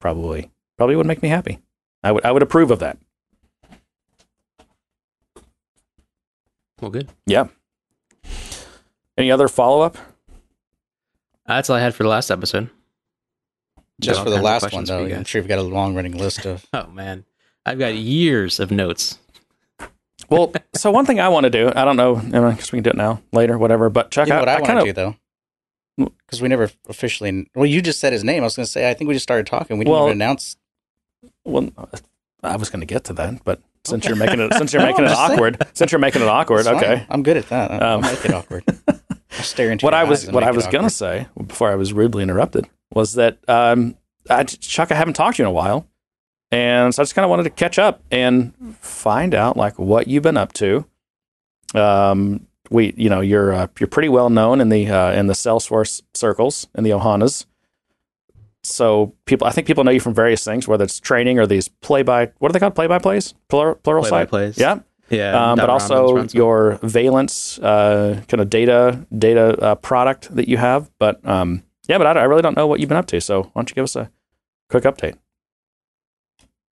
probably 0.00 0.50
probably 0.76 0.94
would 0.94 1.06
make 1.06 1.22
me 1.22 1.30
happy. 1.30 1.60
I 2.04 2.12
would 2.12 2.24
I 2.26 2.30
would 2.30 2.42
approve 2.42 2.70
of 2.70 2.78
that. 2.80 2.98
Well, 6.80 6.90
good. 6.90 7.08
Yeah. 7.26 7.46
Any 9.16 9.30
other 9.30 9.48
follow 9.48 9.82
up? 9.82 9.96
Uh, 11.46 11.56
that's 11.56 11.70
all 11.70 11.76
I 11.76 11.80
had 11.80 11.94
for 11.94 12.02
the 12.02 12.08
last 12.08 12.30
episode. 12.30 12.68
Just 14.00 14.22
for 14.22 14.30
the 14.30 14.42
last 14.42 14.72
one, 14.72 14.84
though. 14.84 15.06
I'm 15.06 15.24
sure 15.24 15.40
you've 15.40 15.48
got 15.48 15.58
a 15.58 15.62
long 15.62 15.94
running 15.94 16.18
list 16.18 16.44
of. 16.44 16.66
oh 16.72 16.88
man, 16.88 17.24
I've 17.64 17.78
got 17.78 17.94
years 17.94 18.60
of 18.60 18.70
notes. 18.70 19.18
Well, 20.30 20.52
so 20.74 20.90
one 20.90 21.06
thing 21.06 21.20
I 21.20 21.28
want 21.28 21.44
to 21.44 21.50
do, 21.50 21.70
I 21.74 21.84
don't 21.84 21.96
know, 21.96 22.16
I 22.16 22.52
guess 22.54 22.72
we 22.72 22.78
can 22.78 22.84
do 22.84 22.90
it 22.90 22.96
now, 22.96 23.20
later, 23.32 23.58
whatever. 23.58 23.90
But 23.90 24.10
Chuck, 24.10 24.26
you 24.28 24.32
know 24.34 24.40
what 24.40 24.48
I, 24.48 24.56
I 24.56 24.60
want 24.60 24.80
to 24.80 24.84
do 24.84 24.92
though 24.92 25.16
because 26.26 26.40
we 26.40 26.48
never 26.48 26.70
officially. 26.88 27.46
Well, 27.54 27.66
you 27.66 27.82
just 27.82 28.00
said 28.00 28.12
his 28.12 28.24
name. 28.24 28.42
I 28.42 28.46
was 28.46 28.56
going 28.56 28.64
to 28.64 28.70
say. 28.70 28.88
I 28.88 28.94
think 28.94 29.08
we 29.08 29.14
just 29.14 29.24
started 29.24 29.46
talking. 29.46 29.78
We 29.78 29.84
didn't 29.84 29.92
Well- 29.94 30.06
even 30.06 30.18
announce. 30.18 30.56
Well, 31.44 31.70
I 32.42 32.56
was 32.56 32.70
going 32.70 32.80
to 32.80 32.86
get 32.86 33.04
to 33.04 33.12
that, 33.14 33.44
but 33.44 33.60
since 33.84 34.06
you're 34.06 34.16
making 34.16 34.40
it, 34.40 34.52
since 34.54 34.72
you're 34.72 34.82
making 34.86 35.04
it 35.04 35.10
awkward, 35.10 35.64
since 35.74 35.92
you're 35.92 35.98
making 35.98 36.22
it 36.22 36.28
awkward, 36.28 36.66
okay. 36.66 37.06
I'm 37.08 37.22
good 37.22 37.36
at 37.36 37.48
that. 37.50 37.70
I'll, 37.70 37.82
I'll 37.82 37.94
Um, 37.96 38.00
make 38.02 38.24
it 38.24 38.32
awkward. 38.32 38.64
I'll 38.88 39.42
stare 39.44 39.70
into 39.70 39.84
What 39.84 39.94
I 39.94 40.04
was, 40.04 40.30
what 40.30 40.42
I 40.44 40.50
was 40.50 40.66
going 40.66 40.84
to 40.84 40.90
say 40.90 41.26
before 41.46 41.70
I 41.70 41.74
was 41.74 41.92
rudely 41.92 42.22
interrupted 42.22 42.68
was 42.92 43.14
that, 43.14 43.38
um, 43.48 43.96
I, 44.28 44.44
Chuck, 44.44 44.92
I 44.92 44.94
haven't 44.94 45.14
talked 45.14 45.36
to 45.38 45.42
you 45.42 45.46
in 45.46 45.50
a 45.50 45.52
while, 45.54 45.86
and 46.52 46.94
so 46.94 47.00
I 47.00 47.04
just 47.04 47.14
kind 47.14 47.24
of 47.24 47.30
wanted 47.30 47.44
to 47.44 47.50
catch 47.50 47.78
up 47.78 48.02
and 48.10 48.52
find 48.78 49.34
out 49.34 49.56
like 49.56 49.78
what 49.78 50.06
you've 50.06 50.22
been 50.22 50.36
up 50.36 50.52
to. 50.54 50.84
Um, 51.74 52.46
we, 52.70 52.92
you 52.96 53.08
know, 53.08 53.20
you're 53.20 53.52
uh, 53.52 53.66
you're 53.80 53.88
pretty 53.88 54.10
well 54.10 54.28
known 54.28 54.60
in 54.60 54.68
the 54.68 54.88
uh, 54.88 55.12
in 55.12 55.26
the 55.26 55.32
Salesforce 55.32 56.02
circles 56.14 56.68
in 56.74 56.84
the 56.84 56.90
Ohanas. 56.90 57.46
So 58.64 59.14
people, 59.24 59.46
I 59.46 59.50
think 59.50 59.66
people 59.66 59.82
know 59.82 59.90
you 59.90 59.98
from 59.98 60.14
various 60.14 60.44
things, 60.44 60.68
whether 60.68 60.84
it's 60.84 61.00
training 61.00 61.38
or 61.38 61.46
these 61.46 61.68
play 61.68 62.02
by 62.02 62.30
what 62.38 62.50
are 62.50 62.52
they 62.52 62.60
called? 62.60 62.74
Play 62.74 62.86
by 62.86 62.98
plays, 62.98 63.34
plural, 63.48 63.74
plural 63.76 64.02
Play 64.02 64.10
site. 64.10 64.26
by 64.26 64.30
plays. 64.30 64.58
Yeah, 64.58 64.80
Yeah, 65.08 65.52
um, 65.52 65.58
but 65.58 65.68
also 65.70 66.14
runs 66.14 66.34
your 66.34 66.78
Valence 66.82 67.58
uh, 67.58 68.22
kind 68.28 68.40
of 68.40 68.50
data 68.50 69.04
data 69.16 69.58
uh, 69.58 69.74
product 69.76 70.34
that 70.36 70.48
you 70.48 70.58
have. 70.58 70.90
But 70.98 71.26
um, 71.26 71.64
yeah, 71.88 71.98
but 71.98 72.06
I, 72.06 72.20
I 72.20 72.24
really 72.24 72.42
don't 72.42 72.56
know 72.56 72.66
what 72.66 72.78
you've 72.78 72.90
been 72.90 72.98
up 72.98 73.06
to. 73.06 73.20
So 73.20 73.42
why 73.42 73.50
don't 73.54 73.70
you 73.70 73.74
give 73.74 73.84
us 73.84 73.96
a 73.96 74.10
quick 74.68 74.84
update? 74.84 75.16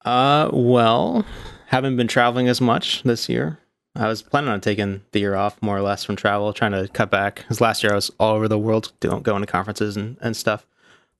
Uh, 0.04 0.50
well, 0.52 1.24
haven't 1.66 1.96
been 1.96 2.08
traveling 2.08 2.48
as 2.48 2.60
much 2.60 3.02
this 3.02 3.28
year. 3.28 3.58
I 3.96 4.06
was 4.08 4.22
planning 4.22 4.50
on 4.50 4.60
taking 4.60 5.02
the 5.12 5.20
year 5.20 5.34
off 5.34 5.60
more 5.60 5.76
or 5.76 5.82
less 5.82 6.04
from 6.04 6.16
travel, 6.16 6.52
trying 6.52 6.72
to 6.72 6.88
cut 6.88 7.10
back. 7.10 7.36
Because 7.36 7.60
last 7.60 7.82
year 7.82 7.92
I 7.92 7.96
was 7.96 8.10
all 8.20 8.36
over 8.36 8.48
the 8.48 8.58
world 8.58 8.92
doing, 9.00 9.22
going 9.22 9.40
to 9.40 9.46
conferences 9.46 9.96
and, 9.96 10.16
and 10.20 10.36
stuff. 10.36 10.66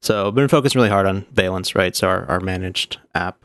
So 0.01 0.29
I've 0.29 0.35
been 0.35 0.49
focusing 0.49 0.79
really 0.79 0.91
hard 0.91 1.07
on 1.07 1.27
Valence, 1.33 1.75
right? 1.75 1.95
So 1.95 2.09
our, 2.09 2.25
our 2.27 2.41
managed 2.41 2.99
app. 3.15 3.45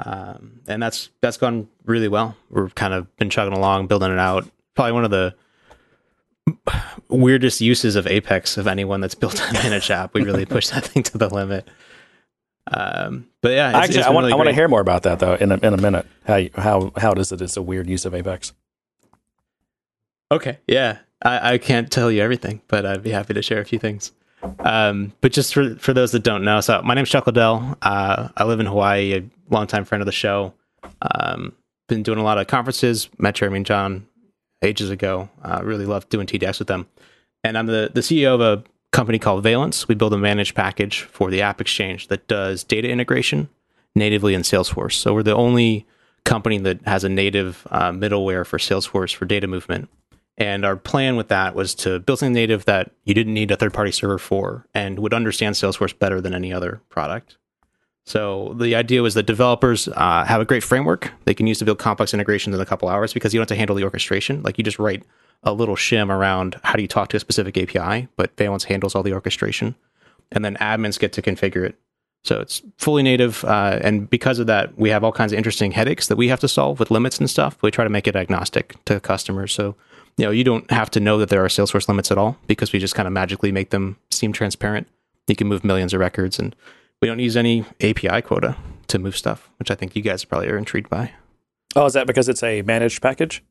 Um, 0.00 0.60
and 0.68 0.80
that's 0.80 1.10
that's 1.20 1.36
gone 1.36 1.68
really 1.84 2.06
well. 2.06 2.36
We've 2.50 2.74
kind 2.74 2.94
of 2.94 3.14
been 3.16 3.30
chugging 3.30 3.52
along, 3.52 3.88
building 3.88 4.12
it 4.12 4.18
out. 4.18 4.48
Probably 4.76 4.92
one 4.92 5.04
of 5.04 5.10
the 5.10 5.34
weirdest 7.08 7.60
uses 7.60 7.96
of 7.96 8.06
Apex 8.06 8.56
of 8.56 8.68
anyone 8.68 9.00
that's 9.00 9.16
built 9.16 9.40
a 9.40 9.52
managed 9.52 9.90
app. 9.90 10.14
We 10.14 10.22
really 10.22 10.46
pushed 10.46 10.70
that 10.70 10.84
thing 10.84 11.02
to 11.02 11.18
the 11.18 11.28
limit. 11.28 11.68
Um, 12.70 13.28
but 13.40 13.52
yeah, 13.52 13.70
it's, 13.70 13.78
Actually, 13.78 13.98
it's 13.98 14.06
I 14.06 14.10
want 14.10 14.24
really 14.24 14.32
I 14.32 14.36
want 14.36 14.48
to 14.48 14.54
hear 14.54 14.68
more 14.68 14.80
about 14.80 15.02
that 15.04 15.18
though 15.18 15.34
in 15.34 15.52
a, 15.52 15.56
in 15.56 15.74
a 15.74 15.78
minute. 15.78 16.06
How 16.24 16.36
you, 16.36 16.50
how 16.54 16.92
how 16.96 17.14
does 17.14 17.32
it? 17.32 17.40
It's 17.40 17.56
a 17.56 17.62
weird 17.62 17.88
use 17.88 18.04
of 18.04 18.14
Apex. 18.14 18.52
Okay, 20.30 20.58
yeah, 20.66 20.98
I, 21.22 21.54
I 21.54 21.58
can't 21.58 21.90
tell 21.90 22.10
you 22.10 22.22
everything, 22.22 22.60
but 22.68 22.84
I'd 22.84 23.02
be 23.02 23.10
happy 23.10 23.34
to 23.34 23.42
share 23.42 23.60
a 23.60 23.64
few 23.64 23.78
things. 23.78 24.12
Um, 24.60 25.12
but 25.20 25.32
just 25.32 25.54
for 25.54 25.76
for 25.76 25.92
those 25.92 26.12
that 26.12 26.22
don't 26.22 26.44
know, 26.44 26.60
so 26.60 26.82
my 26.82 26.94
name's 26.94 27.08
Chuck 27.08 27.26
Liddell. 27.26 27.76
Uh, 27.80 28.28
I 28.36 28.44
live 28.44 28.60
in 28.60 28.66
Hawaii, 28.66 29.14
a 29.14 29.24
longtime 29.50 29.84
friend 29.84 30.02
of 30.02 30.06
the 30.06 30.12
show. 30.12 30.52
Um, 31.02 31.54
been 31.88 32.02
doing 32.02 32.18
a 32.18 32.22
lot 32.24 32.38
of 32.38 32.46
conferences. 32.46 33.08
Met 33.18 33.34
Jeremy 33.36 33.58
and 33.58 33.66
John 33.66 34.06
ages 34.62 34.90
ago. 34.90 35.28
Uh, 35.42 35.60
really 35.64 35.86
loved 35.86 36.08
doing 36.10 36.26
TDX 36.26 36.58
with 36.58 36.68
them. 36.68 36.86
And 37.42 37.56
I'm 37.56 37.66
the 37.66 37.90
the 37.92 38.00
CEO 38.00 38.34
of 38.34 38.40
a 38.40 38.62
company 38.92 39.18
called 39.18 39.42
Valence. 39.42 39.88
We 39.88 39.94
build 39.94 40.14
a 40.14 40.18
managed 40.18 40.54
package 40.54 41.02
for 41.02 41.30
the 41.30 41.40
AppExchange 41.40 42.08
that 42.08 42.26
does 42.28 42.64
data 42.64 42.88
integration 42.88 43.48
natively 43.94 44.34
in 44.34 44.42
Salesforce. 44.42 44.94
So 44.94 45.14
we're 45.14 45.22
the 45.22 45.34
only 45.34 45.86
company 46.24 46.58
that 46.58 46.82
has 46.86 47.04
a 47.04 47.08
native 47.08 47.66
uh, 47.70 47.90
middleware 47.90 48.46
for 48.46 48.58
Salesforce 48.58 49.14
for 49.14 49.24
data 49.24 49.46
movement. 49.46 49.88
And 50.36 50.64
our 50.64 50.76
plan 50.76 51.16
with 51.16 51.28
that 51.28 51.54
was 51.54 51.74
to 51.76 51.98
build 51.98 52.20
something 52.20 52.32
native 52.32 52.64
that 52.66 52.92
you 53.04 53.12
didn't 53.12 53.34
need 53.34 53.50
a 53.50 53.56
third 53.56 53.74
party 53.74 53.90
server 53.90 54.18
for 54.18 54.66
and 54.72 54.98
would 55.00 55.12
understand 55.12 55.56
Salesforce 55.56 55.98
better 55.98 56.20
than 56.20 56.32
any 56.32 56.52
other 56.52 56.80
product. 56.88 57.36
So 58.06 58.54
the 58.56 58.74
idea 58.74 59.02
was 59.02 59.14
that 59.14 59.24
developers 59.24 59.88
uh, 59.88 60.24
have 60.24 60.40
a 60.40 60.44
great 60.44 60.62
framework 60.62 61.12
they 61.24 61.34
can 61.34 61.46
use 61.46 61.58
to 61.58 61.64
build 61.64 61.78
complex 61.78 62.14
integrations 62.14 62.54
in 62.54 62.60
a 62.62 62.66
couple 62.66 62.88
hours 62.88 63.12
because 63.12 63.34
you 63.34 63.38
don't 63.38 63.42
have 63.42 63.56
to 63.56 63.58
handle 63.58 63.76
the 63.76 63.84
orchestration. 63.84 64.42
Like 64.42 64.56
you 64.56 64.64
just 64.64 64.78
write 64.78 65.02
a 65.42 65.52
little 65.52 65.76
shim 65.76 66.10
around 66.10 66.58
how 66.64 66.74
do 66.74 66.82
you 66.82 66.88
talk 66.88 67.08
to 67.10 67.16
a 67.16 67.20
specific 67.20 67.56
API, 67.56 68.08
but 68.16 68.36
Valence 68.36 68.64
handles 68.64 68.94
all 68.94 69.02
the 69.02 69.12
orchestration, 69.12 69.74
and 70.32 70.44
then 70.44 70.56
admins 70.56 70.98
get 70.98 71.12
to 71.14 71.22
configure 71.22 71.64
it. 71.64 71.78
So 72.24 72.40
it's 72.40 72.62
fully 72.76 73.02
native, 73.02 73.44
uh, 73.44 73.78
and 73.82 74.10
because 74.10 74.38
of 74.38 74.48
that, 74.48 74.76
we 74.76 74.90
have 74.90 75.04
all 75.04 75.12
kinds 75.12 75.32
of 75.32 75.38
interesting 75.38 75.70
headaches 75.70 76.08
that 76.08 76.16
we 76.16 76.28
have 76.28 76.40
to 76.40 76.48
solve 76.48 76.80
with 76.80 76.90
limits 76.90 77.18
and 77.18 77.30
stuff. 77.30 77.56
We 77.62 77.70
try 77.70 77.84
to 77.84 77.90
make 77.90 78.08
it 78.08 78.16
agnostic 78.16 78.74
to 78.86 79.00
customers, 79.00 79.52
so 79.52 79.76
you 80.16 80.24
know 80.24 80.32
you 80.32 80.44
don't 80.44 80.68
have 80.70 80.90
to 80.90 81.00
know 81.00 81.18
that 81.18 81.28
there 81.28 81.44
are 81.44 81.48
Salesforce 81.48 81.88
limits 81.88 82.10
at 82.10 82.18
all 82.18 82.36
because 82.46 82.72
we 82.72 82.80
just 82.80 82.96
kind 82.96 83.06
of 83.06 83.12
magically 83.12 83.52
make 83.52 83.70
them 83.70 83.96
seem 84.10 84.32
transparent. 84.32 84.88
You 85.28 85.36
can 85.36 85.46
move 85.46 85.64
millions 85.64 85.94
of 85.94 86.00
records, 86.00 86.38
and 86.38 86.56
we 87.00 87.06
don't 87.06 87.20
use 87.20 87.36
any 87.36 87.64
API 87.80 88.20
quota 88.22 88.56
to 88.88 88.98
move 88.98 89.16
stuff, 89.16 89.48
which 89.58 89.70
I 89.70 89.74
think 89.74 89.94
you 89.94 90.02
guys 90.02 90.24
probably 90.24 90.48
are 90.48 90.58
intrigued 90.58 90.90
by. 90.90 91.12
Oh, 91.76 91.86
is 91.86 91.92
that 91.92 92.06
because 92.06 92.28
it's 92.28 92.42
a 92.42 92.62
managed 92.62 93.00
package? 93.00 93.42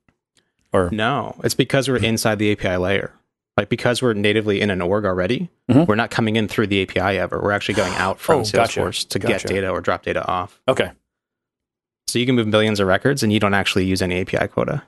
Or 0.74 0.90
No, 0.92 1.36
it's 1.44 1.56
because 1.56 1.88
we're 1.90 1.98
inside 1.98 2.40
the 2.40 2.52
API 2.52 2.78
layer. 2.78 3.14
Like 3.56 3.70
because 3.70 4.02
we're 4.02 4.14
natively 4.14 4.62
in 4.62 4.70
an 4.70 4.82
org 4.82 5.06
already, 5.06 5.50
Mhm. 5.70 5.88
we're 5.88 5.96
not 5.96 6.12
coming 6.12 6.36
in 6.36 6.48
through 6.48 6.68
the 6.68 6.82
API 6.84 7.18
ever. 7.18 7.40
We're 7.42 7.52
actually 7.54 7.76
going 7.76 7.94
out 7.96 8.20
from 8.20 8.42
Oh, 8.42 8.44
gotcha. 8.44 8.80
Salesforce 8.82 9.08
to 9.10 9.20
Gotcha. 9.20 9.48
get 9.48 9.54
data 9.56 9.70
or 9.70 9.82
drop 9.82 10.04
data 10.04 10.24
off. 10.28 10.62
okay, 10.68 10.92
So 12.08 12.20
you 12.20 12.26
can 12.26 12.36
move 12.36 12.48
millions 12.48 12.80
of 12.80 12.88
records 12.88 13.24
and 13.24 13.34
you 13.34 13.40
don't 13.40 13.54
actually 13.56 13.86
use 13.86 14.02
any 14.02 14.22
API 14.22 14.48
quota. 14.48 14.84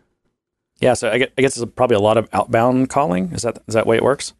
yeah. 0.79 0.93
So 0.93 1.09
I 1.09 1.17
guess, 1.17 1.29
I 1.37 1.41
guess 1.41 1.57
it's 1.57 1.71
probably 1.75 1.95
a 1.95 1.99
lot 1.99 2.17
of 2.17 2.29
outbound 2.31 2.89
calling. 2.89 3.31
Is 3.33 3.41
that 3.41 3.57
is 3.67 3.73
that 3.73 3.87
way 3.87 3.97
it 3.97 4.03
works? 4.03 4.33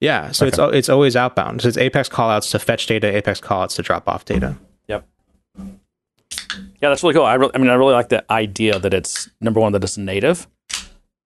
Yeah, 0.00 0.30
so 0.30 0.46
it's 0.46 0.58
Okay. 0.58 0.62
al- 0.68 0.74
it's 0.74 0.88
always 0.88 1.16
outbound. 1.16 1.62
So 1.62 1.68
it's 1.68 1.76
Apex 1.78 2.08
callouts 2.08 2.50
to 2.52 2.58
fetch 2.60 2.86
data, 2.86 3.08
Apex 3.16 3.40
callouts 3.40 3.74
to 3.76 3.82
drop 3.82 4.08
off 4.08 4.24
data. 4.24 4.56
Yeah, 6.80 6.88
that's 6.88 7.02
really 7.02 7.14
cool. 7.14 7.24
I, 7.24 7.34
re- 7.34 7.50
I 7.54 7.58
mean, 7.58 7.70
I 7.70 7.74
really 7.74 7.92
like 7.92 8.08
the 8.08 8.24
idea 8.30 8.78
that 8.78 8.94
it's 8.94 9.28
number 9.40 9.60
one 9.60 9.72
that 9.72 9.82
it's 9.82 9.98
native. 9.98 10.46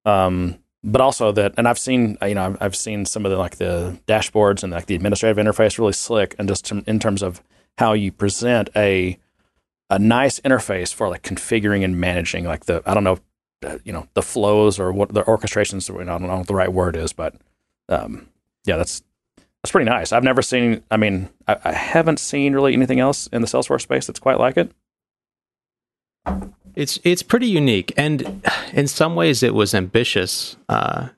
Um, 0.04 0.58
but 0.84 1.00
also 1.00 1.30
that, 1.32 1.54
and 1.56 1.68
I've 1.68 1.78
seen, 1.78 2.18
you 2.22 2.34
know, 2.34 2.56
I've 2.60 2.74
seen 2.74 3.04
some 3.04 3.24
of 3.24 3.30
the 3.30 3.38
like 3.38 3.56
the 3.56 3.98
dashboards 4.06 4.62
and 4.62 4.72
like 4.72 4.86
the 4.86 4.94
administrative 4.94 5.36
interface 5.44 5.78
really 5.78 5.92
slick, 5.92 6.34
and 6.38 6.48
just 6.48 6.70
in 6.72 6.98
terms 6.98 7.22
of 7.22 7.42
how 7.78 7.92
you 7.92 8.10
present 8.10 8.68
a 8.74 9.18
a 9.90 9.98
nice 9.98 10.40
interface 10.40 10.92
for 10.92 11.08
like 11.08 11.22
configuring 11.22 11.84
and 11.84 12.00
managing 12.00 12.44
like 12.44 12.64
the 12.64 12.82
I 12.84 12.94
don't 12.94 13.04
know, 13.04 13.18
uh, 13.64 13.78
you 13.84 13.92
know, 13.92 14.08
the 14.14 14.22
flows 14.22 14.80
or 14.80 14.90
what 14.90 15.14
the 15.14 15.22
orchestrations. 15.22 15.88
I 15.88 16.04
don't 16.04 16.22
know 16.22 16.38
what 16.38 16.46
the 16.48 16.54
right 16.54 16.72
word 16.72 16.96
is, 16.96 17.12
but 17.12 17.36
um, 17.88 18.28
yeah, 18.64 18.76
that's 18.76 19.02
that's 19.62 19.70
pretty 19.70 19.88
nice. 19.88 20.10
I've 20.10 20.24
never 20.24 20.42
seen. 20.42 20.82
I 20.90 20.96
mean, 20.96 21.28
I, 21.46 21.58
I 21.62 21.72
haven't 21.72 22.18
seen 22.18 22.54
really 22.54 22.72
anything 22.72 22.98
else 22.98 23.28
in 23.28 23.40
the 23.40 23.46
Salesforce 23.46 23.82
space 23.82 24.06
that's 24.08 24.18
quite 24.18 24.40
like 24.40 24.56
it. 24.56 24.72
It's 26.74 26.98
it's 27.04 27.22
pretty 27.22 27.48
unique, 27.48 27.92
and 27.96 28.42
in 28.72 28.86
some 28.86 29.14
ways, 29.14 29.42
it 29.42 29.54
was 29.54 29.74
ambitious 29.74 30.56
uh, 30.68 31.08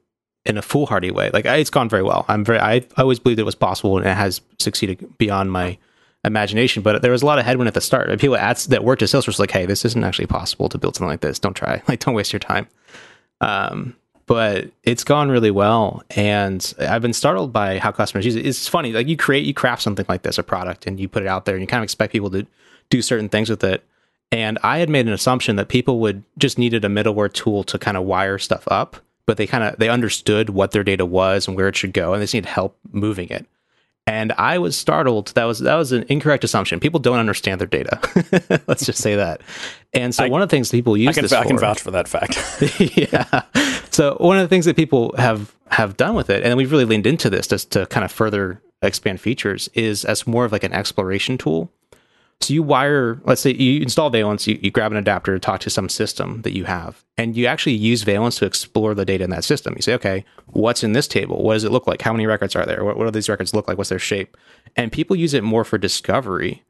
in 0.45 0.59
a 0.59 0.63
foolhardy 0.63 1.11
way. 1.11 1.31
Like 1.33 1.45
it's 1.45 1.71
gone 1.71 1.89
very 1.89 2.03
well. 2.03 2.25
I'm 2.29 2.45
very. 2.45 2.59
I, 2.59 2.75
I 2.97 3.03
always 3.03 3.19
believed 3.19 3.39
it 3.39 3.45
was 3.45 3.55
possible, 3.55 3.97
and 3.97 4.07
it 4.07 4.17
has 4.17 4.41
succeeded 4.59 5.17
beyond 5.19 5.53
my 5.53 5.79
imagination. 6.25 6.83
But 6.83 7.03
there 7.03 7.13
was 7.13 7.23
a 7.23 7.27
lot 7.27 7.39
of 7.39 7.45
headwind 7.45 7.69
at 7.69 7.75
the 7.75 7.81
start. 7.81 8.09
People 8.19 8.37
at, 8.37 8.59
that 8.71 8.83
worked 8.83 9.03
at 9.03 9.09
Salesforce 9.09 9.39
like, 9.39 9.53
"Hey, 9.53 9.65
this 9.65 9.85
isn't 9.85 10.03
actually 10.03 10.27
possible 10.27 10.69
to 10.69 10.79
build 10.79 10.97
something 10.97 11.11
like 11.11 11.21
this. 11.21 11.39
Don't 11.39 11.55
try. 11.55 11.83
Like, 11.89 12.01
don't 12.01 12.15
waste 12.15 12.33
your 12.33 12.41
time." 12.41 12.67
Um, 13.41 13.95
but 14.27 14.71
it's 14.83 15.05
gone 15.05 15.29
really 15.29 15.51
well, 15.51 16.03
and 16.11 16.75
I've 16.81 17.03
been 17.03 17.13
startled 17.13 17.53
by 17.53 17.79
how 17.79 17.93
customers 17.93 18.25
use 18.25 18.37
it. 18.37 18.47
It's 18.47 18.67
funny, 18.67 18.93
like 18.93 19.07
you 19.07 19.19
create, 19.19 19.45
you 19.45 19.53
craft 19.53 19.83
something 19.83 20.07
like 20.09 20.23
this, 20.23 20.39
a 20.39 20.43
product, 20.43 20.87
and 20.87 20.99
you 20.99 21.09
put 21.09 21.23
it 21.23 21.29
out 21.29 21.45
there, 21.45 21.55
and 21.55 21.63
you 21.63 21.67
kind 21.67 21.81
of 21.81 21.85
expect 21.85 22.11
people 22.11 22.31
to 22.31 22.47
do 22.89 23.03
certain 23.03 23.29
things 23.29 23.51
with 23.51 23.63
it 23.63 23.85
and 24.35 24.59
I 24.65 24.79
had 24.79 24.91
made 24.91 25.07
an 25.07 25.13
assumption 25.13 25.55
that 25.57 25.69
people 25.69 26.01
would 26.01 26.25
just 26.39 26.59
needed 26.59 26.85
a 26.85 26.89
middleware 26.89 27.33
tool 27.33 27.63
to 27.65 27.79
kind 27.79 27.97
of 27.97 28.03
wire 28.03 28.37
stuff 28.37 28.65
up, 28.67 28.97
but 29.27 29.37
they 29.37 29.47
kind 29.47 29.63
of 29.63 29.79
they 29.79 29.89
understood 29.89 30.51
what 30.51 30.73
their 30.73 30.83
data 30.83 31.07
was 31.07 31.47
and 31.47 31.57
where 31.57 31.69
it 31.69 31.77
should 31.77 31.93
go, 31.93 32.13
and 32.13 32.21
they 32.21 32.25
just 32.25 32.35
need 32.35 32.47
help 32.47 32.77
moving 32.91 33.29
it. 33.29 33.47
And 34.09 34.33
I 34.33 34.59
was 34.59 34.77
startled. 34.77 35.29
That 35.29 35.45
was 35.45 35.61
that 35.61 35.77
was 35.77 35.93
an 35.93 36.05
incorrect 36.09 36.43
assumption. 36.43 36.81
People 36.81 36.99
don't 36.99 37.21
understand 37.21 37.61
their 37.61 37.69
data. 37.69 38.01
Let's 38.67 38.85
just 38.85 39.01
say 39.01 39.15
that. 39.15 39.41
And 39.93 40.13
so 40.13 40.25
I, 40.25 40.29
one 40.29 40.43
of 40.43 40.49
the 40.49 40.57
things 40.57 40.69
people 40.69 40.97
use 40.97 41.11
I 41.11 41.13
can, 41.13 41.23
this 41.23 41.33
I 41.33 41.43
for, 41.43 41.49
can 41.49 41.59
vouch 41.59 41.81
for 41.81 41.93
that 41.93 42.09
fact. 42.09 42.37
yeah. 42.97 43.43
So 43.91 44.17
one 44.19 44.37
of 44.37 44.43
the 44.43 44.49
things 44.49 44.65
that 44.65 44.75
people 44.75 45.15
have 45.17 45.55
have 45.69 45.97
done 45.97 46.17
with 46.17 46.29
it, 46.29 46.43
and 46.43 46.57
we've 46.57 46.73
really 46.73 46.85
leaned 46.85 47.07
into 47.07 47.31
this 47.31 47.47
just 47.47 47.71
to 47.71 47.87
kind 47.87 48.05
of 48.05 48.11
further 48.11 48.61
expand 48.83 49.21
features, 49.21 49.71
is 49.75 50.05
as 50.05 50.27
more 50.27 50.45
of 50.45 50.51
like 50.51 50.65
an 50.65 50.73
exploration 50.73 51.39
tool. 51.39 51.71
So 52.41 52.53
you 52.53 52.63
wire, 52.63 53.23
let's 53.25 53.41
say 53.41 53.55
you 53.55 53.81
install 53.81 54.11
Valence, 54.11 54.47
you, 54.47 54.59
you 54.61 54.71
grab 54.71 54.93
an 54.93 54.99
adapter 54.99 55.33
to 55.33 55.41
talk 55.41 55.61
to 55.61 55.71
some 55.71 55.89
system 55.89 56.43
that 56.43 56.55
you 56.55 56.65
have, 56.65 57.03
and 57.17 57.35
you 57.35 57.47
actually 57.47 57.73
use 57.73 58.03
Valence 58.03 58.37
to 58.37 58.45
explore 58.45 58.95
the 58.95 59.07
data 59.07 59.25
in 59.25 59.31
that 59.31 59.45
system. 59.45 59.73
You 59.77 59.83
say, 59.83 59.95
okay, 59.95 60.27
what's 60.49 60.85
in 60.85 60.93
this 60.93 61.09
table? 61.09 61.43
What 61.43 61.55
does 61.55 61.65
it 61.65 61.73
look 61.73 61.87
like? 61.87 62.03
How 62.03 62.13
many 62.13 62.27
records 62.27 62.55
are 62.55 62.67
there? 62.67 62.85
What, 62.85 62.99
what 62.99 63.07
do 63.07 63.11
these 63.13 63.31
records 63.31 63.55
look 63.55 63.67
like? 63.67 63.79
What's 63.79 63.89
their 63.89 63.99
shape? 63.99 64.37
And 64.77 64.93
people 64.93 65.17
use 65.17 65.33
it 65.33 65.43
more 65.43 65.65
for 65.65 65.79
discovery 65.79 66.65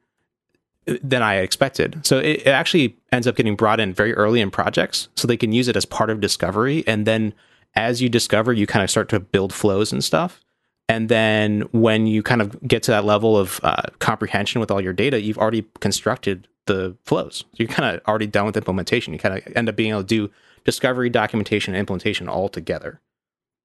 uh, 0.87 0.95
than 1.03 1.21
I 1.21 1.37
expected. 1.37 2.05
So 2.05 2.19
it, 2.19 2.41
it 2.41 2.47
actually 2.47 2.95
ends 3.11 3.27
up 3.27 3.35
getting 3.35 3.57
brought 3.57 3.81
in 3.81 3.93
very 3.93 4.13
early 4.13 4.39
in 4.39 4.51
projects, 4.51 5.09
so 5.15 5.27
they 5.27 5.35
can 5.35 5.51
use 5.51 5.67
it 5.67 5.75
as 5.75 5.85
part 5.85 6.09
of 6.09 6.21
discovery. 6.21 6.85
And 6.87 7.05
then 7.05 7.33
as 7.75 8.01
you 8.01 8.07
discover, 8.07 8.53
you 8.53 8.65
kind 8.65 8.83
of 8.83 8.89
start 8.89 9.09
to 9.09 9.19
build 9.19 9.51
flows 9.51 9.91
and 9.91 10.01
stuff. 10.01 10.41
And 10.87 11.09
then 11.09 11.61
when 11.71 12.05
you 12.07 12.21
kind 12.21 12.41
of 12.41 12.61
get 12.67 12.83
to 12.83 12.91
that 12.91 13.05
level 13.05 13.37
of 13.37 13.59
uh, 13.63 13.83
comprehension 13.99 14.59
with 14.59 14.69
all 14.69 14.81
your 14.81 14.93
data, 14.93 15.19
you've 15.21 15.37
already 15.37 15.65
constructed 15.79 16.47
the 16.65 16.95
flows. 17.05 17.43
You're 17.53 17.67
kind 17.67 17.95
of 17.95 18.01
already 18.07 18.27
done 18.27 18.45
with 18.45 18.57
implementation. 18.57 19.13
You 19.13 19.19
kind 19.19 19.37
of 19.37 19.55
end 19.55 19.69
up 19.69 19.75
being 19.75 19.91
able 19.91 20.01
to 20.01 20.07
do 20.07 20.31
discovery, 20.63 21.09
documentation, 21.09 21.73
and 21.73 21.79
implementation 21.79 22.27
all 22.27 22.49
together 22.49 23.01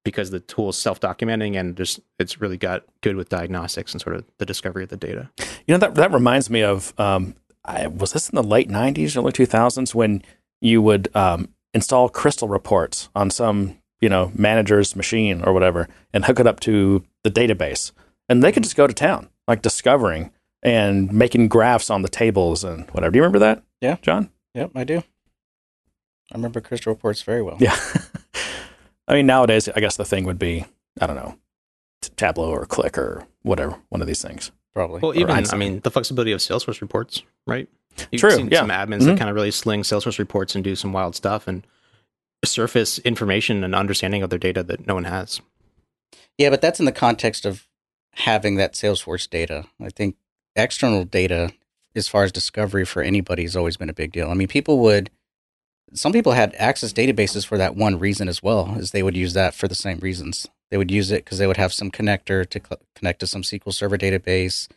because 0.03 0.31
the 0.31 0.39
tool 0.39 0.69
is 0.69 0.77
self-documenting 0.77 1.59
and 1.59 1.75
just 1.77 1.99
it's 2.17 2.41
really 2.41 2.57
got 2.57 2.83
good 3.01 3.15
with 3.15 3.29
diagnostics 3.29 3.91
and 3.91 4.01
sort 4.01 4.15
of 4.15 4.25
the 4.39 4.45
discovery 4.45 4.83
of 4.83 4.89
the 4.89 4.97
data. 4.97 5.29
You 5.67 5.75
know 5.75 5.77
that 5.77 5.95
that 5.95 6.11
reminds 6.11 6.49
me 6.49 6.63
of 6.63 6.99
um, 6.99 7.35
I, 7.65 7.87
was 7.87 8.13
this 8.13 8.29
in 8.29 8.35
the 8.35 8.43
late 8.43 8.69
'90s, 8.69 9.15
early 9.17 9.31
2000s 9.31 9.93
when 9.93 10.23
you 10.59 10.81
would 10.81 11.15
um, 11.15 11.49
install 11.73 12.09
crystal 12.09 12.47
reports 12.47 13.09
on 13.15 13.29
some 13.29 13.77
you 14.01 14.09
know 14.09 14.31
manager's 14.35 14.95
machine 14.95 15.41
or 15.43 15.53
whatever 15.53 15.87
and 16.13 16.25
hook 16.25 16.39
it 16.39 16.47
up 16.47 16.59
to 16.61 17.03
the 17.23 17.31
database, 17.31 17.91
and 18.27 18.43
they 18.43 18.51
could 18.51 18.63
just 18.63 18.75
go 18.75 18.87
to 18.87 18.93
town, 18.93 19.29
like 19.47 19.61
discovering 19.61 20.31
and 20.63 21.11
making 21.11 21.47
graphs 21.47 21.89
on 21.89 22.01
the 22.01 22.09
tables 22.09 22.63
and 22.63 22.89
whatever. 22.91 23.11
Do 23.11 23.17
you 23.17 23.23
remember 23.23 23.39
that? 23.39 23.63
Yeah, 23.79 23.97
John. 24.01 24.29
Yep, 24.53 24.71
I 24.75 24.83
do. 24.83 24.97
I 26.31 26.35
remember 26.35 26.61
crystal 26.61 26.93
reports 26.93 27.21
very 27.21 27.41
well. 27.41 27.57
Yeah. 27.59 27.75
I 29.07 29.13
mean, 29.13 29.25
nowadays, 29.25 29.67
I 29.67 29.79
guess 29.79 29.97
the 29.97 30.05
thing 30.05 30.25
would 30.25 30.39
be, 30.39 30.65
I 30.99 31.07
don't 31.07 31.15
know, 31.15 31.37
Tableau 32.15 32.49
or 32.49 32.65
Qlik 32.65 32.97
or 32.97 33.25
whatever, 33.41 33.75
one 33.89 34.01
of 34.01 34.07
these 34.07 34.21
things. 34.21 34.51
Probably. 34.73 35.01
Well, 35.01 35.17
even, 35.17 35.45
I 35.51 35.57
mean, 35.57 35.81
the 35.81 35.91
flexibility 35.91 36.31
of 36.31 36.39
Salesforce 36.39 36.79
reports, 36.79 37.23
right? 37.45 37.67
You've 38.11 38.21
True. 38.21 38.31
Seen 38.31 38.47
yeah. 38.49 38.59
some 38.59 38.69
admins 38.69 38.99
mm-hmm. 38.99 39.07
that 39.07 39.17
kind 39.17 39.29
of 39.29 39.35
really 39.35 39.51
sling 39.51 39.81
Salesforce 39.81 40.17
reports 40.17 40.55
and 40.55 40.63
do 40.63 40.75
some 40.75 40.93
wild 40.93 41.15
stuff 41.15 41.47
and 41.47 41.67
surface 42.43 42.99
information 42.99 43.63
and 43.63 43.75
understanding 43.75 44.23
of 44.23 44.29
their 44.29 44.39
data 44.39 44.63
that 44.63 44.87
no 44.87 44.95
one 44.95 45.05
has. 45.05 45.41
Yeah, 46.37 46.49
but 46.49 46.61
that's 46.61 46.79
in 46.79 46.85
the 46.85 46.91
context 46.91 47.45
of 47.45 47.67
having 48.13 48.55
that 48.55 48.73
Salesforce 48.73 49.29
data. 49.29 49.65
I 49.79 49.89
think 49.89 50.15
external 50.55 51.05
data, 51.05 51.53
as 51.95 52.07
far 52.07 52.23
as 52.23 52.31
discovery 52.31 52.85
for 52.85 53.01
anybody, 53.01 53.43
has 53.43 53.55
always 53.55 53.77
been 53.77 53.89
a 53.89 53.93
big 53.93 54.11
deal. 54.11 54.29
I 54.29 54.33
mean, 54.33 54.47
people 54.47 54.79
would, 54.79 55.11
some 55.93 56.13
people 56.13 56.31
had 56.33 56.55
access 56.57 56.93
databases 56.93 57.45
for 57.45 57.57
that 57.57 57.75
one 57.75 57.99
reason 57.99 58.27
as 58.27 58.41
well, 58.41 58.75
as 58.77 58.91
they 58.91 59.03
would 59.03 59.15
use 59.15 59.33
that 59.33 59.53
for 59.53 59.67
the 59.67 59.75
same 59.75 59.99
reasons. 59.99 60.47
They 60.71 60.77
would 60.77 60.91
use 60.91 61.11
it 61.11 61.25
because 61.25 61.37
they 61.37 61.47
would 61.47 61.57
have 61.57 61.73
some 61.73 61.91
connector 61.91 62.49
to 62.49 62.59
cl- 62.59 62.81
connect 62.95 63.19
to 63.19 63.27
some 63.27 63.43
SQL 63.43 63.73
Server 63.73 63.97
database 63.97 64.67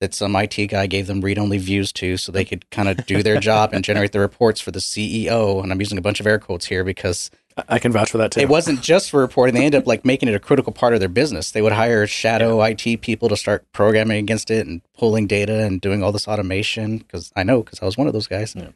that 0.00 0.14
some 0.14 0.36
IT 0.36 0.56
guy 0.68 0.86
gave 0.86 1.06
them 1.06 1.20
read 1.20 1.38
only 1.38 1.58
views 1.58 1.92
to 1.92 2.16
so 2.16 2.30
they 2.30 2.44
could 2.44 2.68
kind 2.70 2.88
of 2.88 3.04
do 3.06 3.22
their 3.22 3.40
job 3.40 3.70
and 3.72 3.84
generate 3.84 4.12
the 4.12 4.20
reports 4.20 4.60
for 4.60 4.70
the 4.70 4.78
CEO. 4.78 5.62
And 5.62 5.72
I'm 5.72 5.80
using 5.80 5.98
a 5.98 6.02
bunch 6.02 6.20
of 6.20 6.26
air 6.26 6.38
quotes 6.38 6.66
here 6.66 6.84
because 6.84 7.30
I 7.68 7.78
can 7.78 7.90
vouch 7.90 8.10
for 8.10 8.18
that 8.18 8.32
too. 8.32 8.40
It 8.40 8.48
wasn't 8.48 8.80
just 8.80 9.10
for 9.10 9.20
reporting. 9.20 9.54
They 9.54 9.64
ended 9.64 9.82
up 9.82 9.86
like 9.86 10.04
making 10.04 10.28
it 10.28 10.34
a 10.34 10.38
critical 10.38 10.72
part 10.72 10.94
of 10.94 11.00
their 11.00 11.08
business. 11.08 11.50
They 11.50 11.62
would 11.62 11.72
hire 11.72 12.06
shadow 12.06 12.64
yeah. 12.64 12.74
IT 12.76 13.00
people 13.00 13.28
to 13.28 13.36
start 13.36 13.66
programming 13.72 14.18
against 14.18 14.50
it 14.50 14.66
and 14.66 14.82
pulling 14.96 15.26
data 15.26 15.64
and 15.64 15.80
doing 15.80 16.02
all 16.02 16.12
this 16.12 16.28
automation. 16.28 16.98
Because 16.98 17.32
I 17.34 17.42
know, 17.42 17.62
because 17.62 17.80
I 17.82 17.84
was 17.84 17.96
one 17.96 18.06
of 18.06 18.12
those 18.12 18.28
guys. 18.28 18.54
Yeah. 18.56 18.70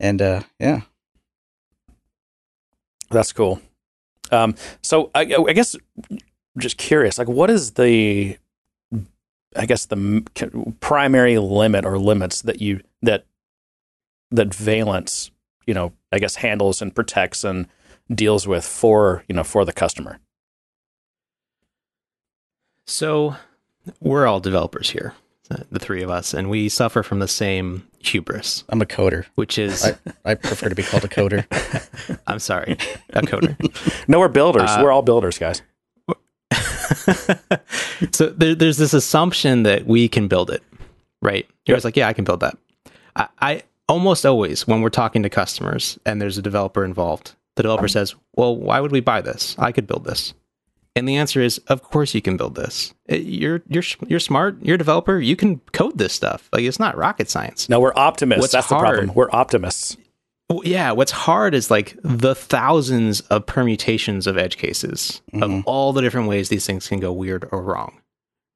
And 0.00 0.22
uh, 0.22 0.42
yeah, 0.58 0.82
that's 3.10 3.32
cool. 3.32 3.60
Um, 4.30 4.54
so 4.82 5.10
I, 5.14 5.22
I 5.22 5.52
guess 5.52 5.76
just 6.58 6.76
curious, 6.76 7.18
like, 7.18 7.28
what 7.28 7.50
is 7.50 7.72
the, 7.72 8.36
I 9.56 9.66
guess 9.66 9.86
the 9.86 10.24
primary 10.80 11.38
limit 11.38 11.84
or 11.84 11.98
limits 11.98 12.42
that 12.42 12.60
you 12.60 12.80
that 13.02 13.24
that 14.30 14.54
Valence, 14.54 15.30
you 15.66 15.74
know, 15.74 15.92
I 16.12 16.18
guess 16.18 16.36
handles 16.36 16.82
and 16.82 16.94
protects 16.94 17.44
and 17.44 17.66
deals 18.12 18.46
with 18.46 18.64
for 18.64 19.24
you 19.28 19.34
know 19.34 19.44
for 19.44 19.64
the 19.64 19.72
customer. 19.72 20.18
So 22.86 23.36
we're 24.00 24.26
all 24.26 24.40
developers 24.40 24.90
here, 24.90 25.14
the 25.70 25.78
three 25.78 26.02
of 26.02 26.10
us, 26.10 26.32
and 26.32 26.48
we 26.48 26.68
suffer 26.68 27.02
from 27.02 27.18
the 27.18 27.28
same 27.28 27.86
hubris. 28.00 28.64
I'm 28.68 28.80
a 28.80 28.86
coder, 28.86 29.26
which 29.34 29.58
is 29.58 29.84
I, 29.84 29.96
I 30.24 30.34
prefer 30.34 30.68
to 30.68 30.74
be 30.74 30.82
called 30.82 31.04
a 31.04 31.08
coder. 31.08 31.46
I'm 32.26 32.38
sorry, 32.38 32.72
a 33.10 33.22
coder. 33.22 33.56
no, 34.08 34.18
we're 34.18 34.28
builders. 34.28 34.70
Uh, 34.70 34.80
we're 34.82 34.92
all 34.92 35.02
builders, 35.02 35.38
guys. 35.38 35.62
so 38.12 38.26
there, 38.30 38.54
there's 38.54 38.78
this 38.78 38.94
assumption 38.94 39.62
that 39.64 39.86
we 39.86 40.08
can 40.08 40.28
build 40.28 40.50
it, 40.50 40.62
right? 41.22 41.46
You're 41.66 41.76
yep. 41.76 41.84
like, 41.84 41.96
yeah, 41.96 42.08
I 42.08 42.12
can 42.12 42.24
build 42.24 42.40
that. 42.40 42.56
I, 43.16 43.28
I 43.40 43.62
almost 43.88 44.24
always, 44.24 44.66
when 44.66 44.80
we're 44.80 44.90
talking 44.90 45.22
to 45.22 45.30
customers 45.30 45.98
and 46.04 46.20
there's 46.20 46.38
a 46.38 46.42
developer 46.42 46.84
involved, 46.84 47.34
the 47.56 47.62
developer 47.62 47.88
says, 47.88 48.14
"Well, 48.36 48.56
why 48.56 48.78
would 48.78 48.92
we 48.92 49.00
buy 49.00 49.20
this? 49.20 49.56
I 49.58 49.72
could 49.72 49.88
build 49.88 50.04
this." 50.04 50.32
And 50.94 51.08
the 51.08 51.16
answer 51.16 51.40
is, 51.40 51.58
"Of 51.66 51.82
course 51.82 52.14
you 52.14 52.22
can 52.22 52.36
build 52.36 52.54
this. 52.54 52.94
Eh, 53.08 53.16
you're 53.16 53.62
you're 53.68 53.82
you're 54.06 54.20
smart. 54.20 54.58
You're 54.62 54.76
a 54.76 54.78
developer. 54.78 55.18
You 55.18 55.34
can 55.34 55.58
code 55.72 55.98
this 55.98 56.12
stuff. 56.12 56.48
Like 56.52 56.62
it's 56.62 56.78
not 56.78 56.96
rocket 56.96 57.28
science." 57.28 57.68
No, 57.68 57.80
we're 57.80 57.92
optimists. 57.96 58.42
What's 58.42 58.52
That's 58.52 58.68
hard, 58.68 58.86
the 58.86 58.90
problem. 58.90 59.14
We're 59.16 59.30
optimists. 59.32 59.96
Yeah, 60.64 60.92
what's 60.92 61.12
hard 61.12 61.54
is 61.54 61.70
like 61.70 61.96
the 62.02 62.34
thousands 62.34 63.20
of 63.22 63.44
permutations 63.44 64.26
of 64.26 64.38
edge 64.38 64.56
cases 64.56 65.20
mm-hmm. 65.32 65.42
of 65.42 65.64
all 65.66 65.92
the 65.92 66.00
different 66.00 66.28
ways 66.28 66.48
these 66.48 66.66
things 66.66 66.88
can 66.88 67.00
go 67.00 67.12
weird 67.12 67.46
or 67.52 67.62
wrong. 67.62 68.00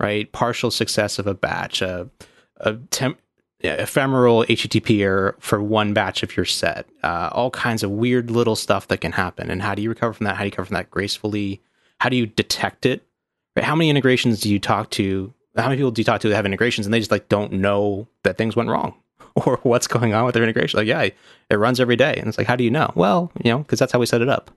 Right? 0.00 0.30
Partial 0.32 0.70
success 0.70 1.18
of 1.18 1.26
a 1.26 1.34
batch, 1.34 1.82
a, 1.82 2.08
a 2.56 2.74
temp, 2.90 3.18
ephemeral 3.60 4.44
HTTP 4.44 5.00
error 5.00 5.36
for 5.38 5.62
one 5.62 5.92
batch 5.92 6.22
of 6.22 6.36
your 6.36 6.46
set. 6.46 6.88
Uh, 7.02 7.28
all 7.30 7.50
kinds 7.50 7.82
of 7.82 7.90
weird 7.90 8.30
little 8.30 8.56
stuff 8.56 8.88
that 8.88 9.00
can 9.00 9.12
happen. 9.12 9.50
And 9.50 9.62
how 9.62 9.74
do 9.74 9.82
you 9.82 9.90
recover 9.90 10.14
from 10.14 10.24
that? 10.24 10.36
How 10.36 10.42
do 10.42 10.46
you 10.46 10.50
recover 10.50 10.66
from 10.66 10.74
that 10.74 10.90
gracefully? 10.90 11.60
How 12.00 12.08
do 12.08 12.16
you 12.16 12.26
detect 12.26 12.86
it? 12.86 13.06
Right? 13.54 13.64
How 13.64 13.76
many 13.76 13.90
integrations 13.90 14.40
do 14.40 14.50
you 14.50 14.58
talk 14.58 14.90
to? 14.92 15.32
How 15.56 15.64
many 15.64 15.76
people 15.76 15.90
do 15.90 16.00
you 16.00 16.04
talk 16.04 16.22
to 16.22 16.28
that 16.30 16.36
have 16.36 16.46
integrations 16.46 16.86
and 16.86 16.94
they 16.94 16.98
just 16.98 17.10
like 17.10 17.28
don't 17.28 17.52
know 17.52 18.08
that 18.24 18.38
things 18.38 18.56
went 18.56 18.70
wrong 18.70 18.94
or 19.46 19.58
what's 19.62 19.86
going 19.86 20.14
on 20.14 20.24
with 20.24 20.34
their 20.34 20.42
integration? 20.42 20.78
Like, 20.78 20.86
yeah, 20.86 21.02
it 21.02 21.56
runs 21.56 21.80
every 21.80 21.96
day. 21.96 22.14
And 22.16 22.28
it's 22.28 22.38
like, 22.38 22.46
how 22.46 22.56
do 22.56 22.64
you 22.64 22.70
know? 22.70 22.90
Well, 22.94 23.30
you 23.42 23.50
know, 23.50 23.58
because 23.58 23.78
that's 23.78 23.92
how 23.92 23.98
we 23.98 24.06
set 24.06 24.22
it 24.22 24.28
up. 24.28 24.50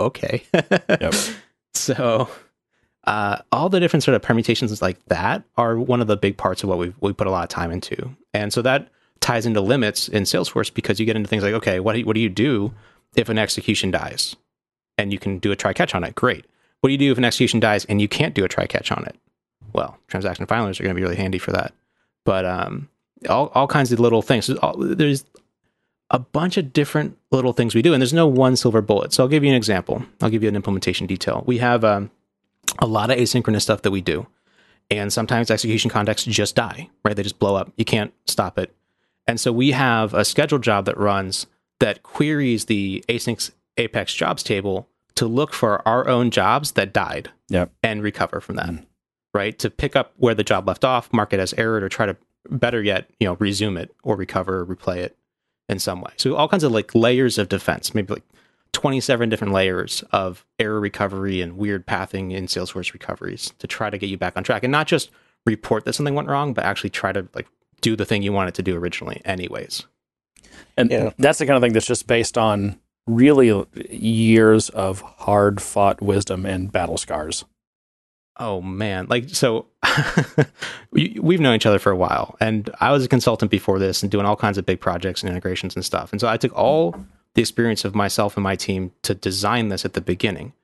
okay. 0.00 0.42
yep. 0.52 1.14
So 1.76 2.30
uh, 3.02 3.38
all 3.50 3.68
the 3.68 3.80
different 3.80 4.04
sort 4.04 4.14
of 4.14 4.22
permutations 4.22 4.80
like 4.80 5.04
that 5.06 5.42
are 5.56 5.76
one 5.76 6.00
of 6.00 6.06
the 6.06 6.16
big 6.16 6.36
parts 6.36 6.62
of 6.62 6.68
what 6.68 6.78
we 6.78 6.94
we 7.00 7.12
put 7.12 7.26
a 7.26 7.32
lot 7.32 7.42
of 7.42 7.48
time 7.48 7.72
into, 7.72 8.10
and 8.32 8.52
so 8.52 8.62
that 8.62 8.90
ties 9.18 9.44
into 9.44 9.60
limits 9.60 10.06
in 10.08 10.22
Salesforce 10.22 10.72
because 10.72 11.00
you 11.00 11.04
get 11.06 11.16
into 11.16 11.28
things 11.28 11.42
like, 11.42 11.52
okay, 11.54 11.80
what 11.80 11.94
do 11.94 11.98
you, 11.98 12.04
what 12.04 12.14
do 12.14 12.20
you 12.20 12.28
do 12.28 12.72
if 13.16 13.28
an 13.28 13.38
execution 13.38 13.90
dies, 13.90 14.36
and 14.96 15.12
you 15.12 15.18
can 15.18 15.40
do 15.40 15.50
a 15.50 15.56
try 15.56 15.72
catch 15.72 15.96
on 15.96 16.04
it? 16.04 16.14
Great. 16.14 16.46
What 16.80 16.88
do 16.88 16.92
you 16.92 16.98
do 16.98 17.12
if 17.12 17.18
an 17.18 17.24
execution 17.24 17.60
dies 17.60 17.86
and 17.86 18.00
you 18.00 18.08
can't 18.08 18.34
do 18.34 18.44
a 18.44 18.48
try 18.48 18.66
catch 18.66 18.92
on 18.92 19.04
it? 19.06 19.16
Well, 19.72 19.98
transaction 20.06 20.46
finalizers 20.46 20.80
are 20.80 20.82
going 20.82 20.94
to 20.94 21.00
be 21.00 21.02
really 21.02 21.16
handy 21.16 21.38
for 21.38 21.50
that. 21.50 21.72
But 22.24 22.44
um, 22.44 22.90
all 23.28 23.50
all 23.54 23.66
kinds 23.66 23.92
of 23.92 24.00
little 24.00 24.22
things. 24.22 24.50
There's 24.78 25.24
a 26.10 26.18
bunch 26.18 26.56
of 26.56 26.72
different 26.72 27.16
little 27.30 27.52
things 27.52 27.74
we 27.74 27.82
do, 27.82 27.92
and 27.92 28.00
there's 28.00 28.12
no 28.12 28.26
one 28.26 28.56
silver 28.56 28.80
bullet. 28.80 29.12
So 29.12 29.22
I'll 29.22 29.28
give 29.28 29.42
you 29.42 29.50
an 29.50 29.56
example. 29.56 30.04
I'll 30.20 30.30
give 30.30 30.42
you 30.42 30.48
an 30.48 30.56
implementation 30.56 31.06
detail. 31.06 31.42
We 31.46 31.58
have 31.58 31.84
um, 31.84 32.10
a 32.78 32.86
lot 32.86 33.10
of 33.10 33.18
asynchronous 33.18 33.62
stuff 33.62 33.82
that 33.82 33.90
we 33.90 34.00
do, 34.00 34.26
and 34.90 35.12
sometimes 35.12 35.50
execution 35.50 35.90
contexts 35.90 36.26
just 36.26 36.54
die, 36.54 36.90
right? 37.04 37.16
They 37.16 37.22
just 37.22 37.38
blow 37.38 37.56
up. 37.56 37.72
You 37.76 37.84
can't 37.84 38.12
stop 38.26 38.58
it. 38.58 38.74
And 39.26 39.40
so 39.40 39.52
we 39.52 39.70
have 39.70 40.12
a 40.14 40.24
scheduled 40.24 40.62
job 40.62 40.84
that 40.84 40.98
runs 40.98 41.46
that 41.80 42.02
queries 42.02 42.66
the 42.66 43.04
async 43.08 43.50
Apex 43.76 44.14
jobs 44.14 44.42
table 44.42 44.88
to 45.16 45.26
look 45.26 45.52
for 45.52 45.86
our 45.86 46.08
own 46.08 46.30
jobs 46.30 46.72
that 46.72 46.92
died 46.92 47.30
yep. 47.48 47.72
and 47.82 48.02
recover 48.02 48.40
from 48.40 48.56
that, 48.56 48.68
mm. 48.68 48.84
right? 49.32 49.58
To 49.60 49.70
pick 49.70 49.96
up 49.96 50.12
where 50.16 50.34
the 50.34 50.44
job 50.44 50.66
left 50.66 50.84
off, 50.84 51.12
mark 51.12 51.32
it 51.32 51.40
as 51.40 51.54
error, 51.54 51.82
or 51.82 51.88
try 51.88 52.06
to 52.06 52.16
better 52.50 52.82
yet, 52.82 53.08
you 53.20 53.26
know, 53.26 53.34
resume 53.34 53.76
it 53.76 53.94
or 54.02 54.16
recover 54.16 54.60
or 54.60 54.66
replay 54.66 54.98
it 54.98 55.16
in 55.68 55.78
some 55.78 56.00
way. 56.00 56.12
So 56.16 56.36
all 56.36 56.48
kinds 56.48 56.64
of 56.64 56.72
like 56.72 56.94
layers 56.94 57.38
of 57.38 57.48
defense, 57.48 57.94
maybe 57.94 58.14
like 58.14 58.24
27 58.72 59.28
different 59.28 59.52
layers 59.52 60.02
of 60.12 60.44
error 60.58 60.80
recovery 60.80 61.40
and 61.40 61.56
weird 61.56 61.86
pathing 61.86 62.32
in 62.32 62.46
Salesforce 62.46 62.92
recoveries 62.92 63.52
to 63.58 63.66
try 63.66 63.88
to 63.88 63.98
get 63.98 64.10
you 64.10 64.18
back 64.18 64.36
on 64.36 64.44
track 64.44 64.64
and 64.64 64.72
not 64.72 64.86
just 64.86 65.10
report 65.46 65.84
that 65.84 65.94
something 65.94 66.14
went 66.14 66.28
wrong, 66.28 66.52
but 66.52 66.64
actually 66.64 66.90
try 66.90 67.12
to 67.12 67.26
like 67.34 67.46
do 67.80 67.96
the 67.96 68.04
thing 68.04 68.22
you 68.22 68.32
wanted 68.32 68.54
to 68.54 68.62
do 68.62 68.76
originally 68.76 69.20
anyways. 69.24 69.86
And 70.76 70.90
yeah. 70.90 71.10
that's 71.18 71.38
the 71.38 71.46
kind 71.46 71.56
of 71.56 71.62
thing 71.62 71.72
that's 71.72 71.86
just 71.86 72.06
based 72.06 72.36
on 72.36 72.78
really 73.06 73.64
years 73.90 74.70
of 74.70 75.00
hard 75.00 75.60
fought 75.60 76.02
wisdom 76.02 76.46
and 76.46 76.72
battle 76.72 76.96
scars. 76.96 77.44
Oh 78.36 78.60
man, 78.60 79.06
like 79.08 79.28
so 79.30 79.66
we've 80.90 81.40
known 81.40 81.54
each 81.54 81.66
other 81.66 81.78
for 81.78 81.92
a 81.92 81.96
while 81.96 82.36
and 82.40 82.68
I 82.80 82.90
was 82.90 83.04
a 83.04 83.08
consultant 83.08 83.50
before 83.50 83.78
this 83.78 84.02
and 84.02 84.10
doing 84.10 84.26
all 84.26 84.36
kinds 84.36 84.58
of 84.58 84.66
big 84.66 84.80
projects 84.80 85.22
and 85.22 85.30
integrations 85.30 85.76
and 85.76 85.84
stuff. 85.84 86.12
And 86.12 86.20
so 86.20 86.28
I 86.28 86.36
took 86.36 86.52
all 86.56 86.96
the 87.34 87.42
experience 87.42 87.84
of 87.84 87.94
myself 87.94 88.36
and 88.36 88.42
my 88.42 88.56
team 88.56 88.92
to 89.02 89.14
design 89.14 89.68
this 89.68 89.84
at 89.84 89.92
the 89.92 90.00
beginning. 90.00 90.52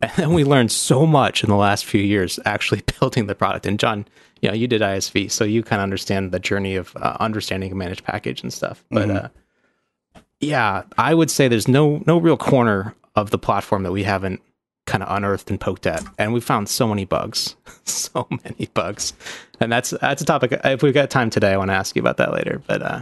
And 0.00 0.12
then 0.12 0.32
we 0.32 0.44
learned 0.44 0.70
so 0.70 1.06
much 1.06 1.42
in 1.42 1.50
the 1.50 1.56
last 1.56 1.84
few 1.84 2.00
years 2.00 2.38
actually 2.44 2.82
building 3.00 3.26
the 3.26 3.34
product. 3.34 3.66
And 3.66 3.80
John, 3.80 4.06
you 4.40 4.48
know, 4.48 4.54
you 4.54 4.68
did 4.68 4.80
ISV, 4.80 5.28
so 5.28 5.42
you 5.42 5.64
kind 5.64 5.80
of 5.80 5.82
understand 5.82 6.30
the 6.30 6.38
journey 6.38 6.76
of 6.76 6.94
uh, 6.94 7.16
understanding 7.18 7.72
a 7.72 7.74
managed 7.74 8.04
package 8.04 8.40
and 8.40 8.52
stuff. 8.52 8.84
But 8.92 9.08
mm-hmm. 9.08 9.26
uh, 9.26 10.20
yeah, 10.38 10.84
I 10.96 11.14
would 11.14 11.32
say 11.32 11.48
there's 11.48 11.66
no 11.66 12.00
no 12.06 12.18
real 12.18 12.36
corner 12.36 12.94
of 13.16 13.30
the 13.30 13.38
platform 13.38 13.82
that 13.82 13.90
we 13.90 14.04
haven't 14.04 14.40
kind 14.88 15.04
of 15.04 15.14
unearthed 15.14 15.50
and 15.50 15.60
poked 15.60 15.86
at, 15.86 16.02
and 16.18 16.32
we 16.32 16.40
found 16.40 16.68
so 16.68 16.88
many 16.88 17.04
bugs, 17.04 17.54
so 17.84 18.26
many 18.30 18.66
bugs, 18.74 19.12
and 19.60 19.70
that's 19.70 19.90
that's 19.90 20.22
a 20.22 20.24
topic. 20.24 20.58
If 20.64 20.82
we've 20.82 20.94
got 20.94 21.10
time 21.10 21.30
today, 21.30 21.52
I 21.52 21.56
want 21.56 21.70
to 21.70 21.74
ask 21.74 21.94
you 21.94 22.00
about 22.00 22.16
that 22.16 22.32
later. 22.32 22.60
But 22.66 22.82
uh, 22.82 23.00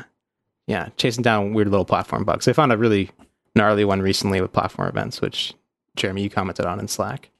yeah, 0.66 0.88
chasing 0.96 1.22
down 1.22 1.55
weird 1.55 1.68
little 1.68 1.85
platform 1.85 2.25
bugs. 2.25 2.49
I 2.49 2.53
found 2.53 2.72
a 2.72 2.77
really 2.77 3.11
gnarly 3.55 3.85
one 3.85 4.03
recently 4.03 4.40
with 4.40 4.53
platform 4.53 4.88
events, 4.88 5.20
which 5.20 5.55
Jeremy 5.96 6.25
you 6.25 6.31
commented 6.31 6.66
on 6.66 6.81
in 6.81 6.88
Slack. 6.88 7.31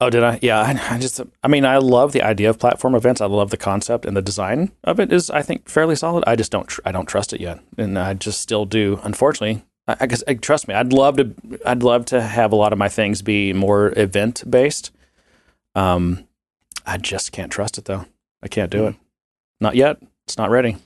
Oh, 0.00 0.10
did 0.10 0.22
I? 0.22 0.38
Yeah, 0.42 0.60
I, 0.60 0.94
I, 0.94 0.98
just, 0.98 1.20
I 1.42 1.48
mean, 1.48 1.64
I 1.64 1.78
love 1.78 2.12
the 2.12 2.22
idea 2.22 2.48
of 2.50 2.58
platform 2.58 2.94
events. 2.94 3.20
I 3.20 3.26
love 3.26 3.50
the 3.50 3.56
concept 3.56 4.06
and 4.06 4.16
the 4.16 4.22
design 4.22 4.70
of 4.84 5.00
it 5.00 5.12
is, 5.12 5.28
I 5.28 5.42
think, 5.42 5.68
fairly 5.68 5.96
solid. 5.96 6.22
I 6.24 6.36
just 6.36 6.52
don't, 6.52 6.68
tr- 6.68 6.82
I 6.84 6.92
don't 6.92 7.06
trust 7.06 7.32
it 7.32 7.40
yet, 7.40 7.58
and 7.76 7.98
I 7.98 8.14
just 8.14 8.40
still 8.40 8.64
do. 8.64 9.00
Unfortunately, 9.02 9.64
I, 9.88 10.06
guess 10.06 10.22
I, 10.28 10.34
trust 10.34 10.68
me. 10.68 10.74
I'd 10.74 10.92
love 10.92 11.16
to. 11.16 11.34
I'd 11.64 11.82
love 11.82 12.04
to 12.06 12.20
have 12.20 12.52
a 12.52 12.56
lot 12.56 12.72
of 12.72 12.78
my 12.78 12.88
things 12.88 13.22
be 13.22 13.52
more 13.52 13.92
event 13.96 14.44
based. 14.48 14.90
Um, 15.74 16.26
I 16.86 16.98
just 16.98 17.32
can't 17.32 17.50
trust 17.50 17.78
it 17.78 17.86
though. 17.86 18.04
I 18.42 18.48
can't 18.48 18.70
do 18.70 18.82
mm. 18.82 18.88
it. 18.90 18.96
Not 19.60 19.76
yet. 19.76 19.98
It's 20.24 20.38
not 20.38 20.50
ready. 20.50 20.76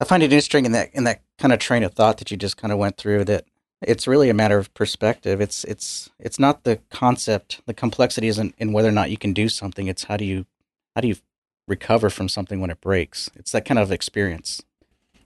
I 0.00 0.04
find 0.04 0.22
it 0.22 0.32
interesting 0.32 0.66
in 0.66 0.72
that 0.72 0.90
in 0.92 1.04
that 1.04 1.22
kind 1.38 1.52
of 1.52 1.58
train 1.58 1.82
of 1.82 1.94
thought 1.94 2.18
that 2.18 2.30
you 2.30 2.36
just 2.36 2.56
kind 2.56 2.72
of 2.72 2.78
went 2.78 2.96
through 2.96 3.24
that 3.26 3.44
it's 3.82 4.06
really 4.06 4.28
a 4.28 4.34
matter 4.34 4.58
of 4.58 4.72
perspective. 4.74 5.40
It's 5.40 5.64
it's 5.64 6.10
it's 6.18 6.38
not 6.38 6.64
the 6.64 6.80
concept. 6.90 7.60
The 7.66 7.74
complexity 7.74 8.28
isn't 8.28 8.54
in 8.58 8.72
whether 8.72 8.88
or 8.88 8.92
not 8.92 9.10
you 9.10 9.16
can 9.16 9.32
do 9.32 9.48
something. 9.48 9.86
It's 9.86 10.04
how 10.04 10.16
do 10.16 10.24
you 10.24 10.46
how 10.94 11.00
do 11.00 11.08
you 11.08 11.16
recover 11.70 12.10
from 12.10 12.28
something 12.28 12.60
when 12.60 12.70
it 12.70 12.80
breaks. 12.80 13.30
It's 13.36 13.52
that 13.52 13.64
kind 13.64 13.78
of 13.78 13.92
experience. 13.92 14.62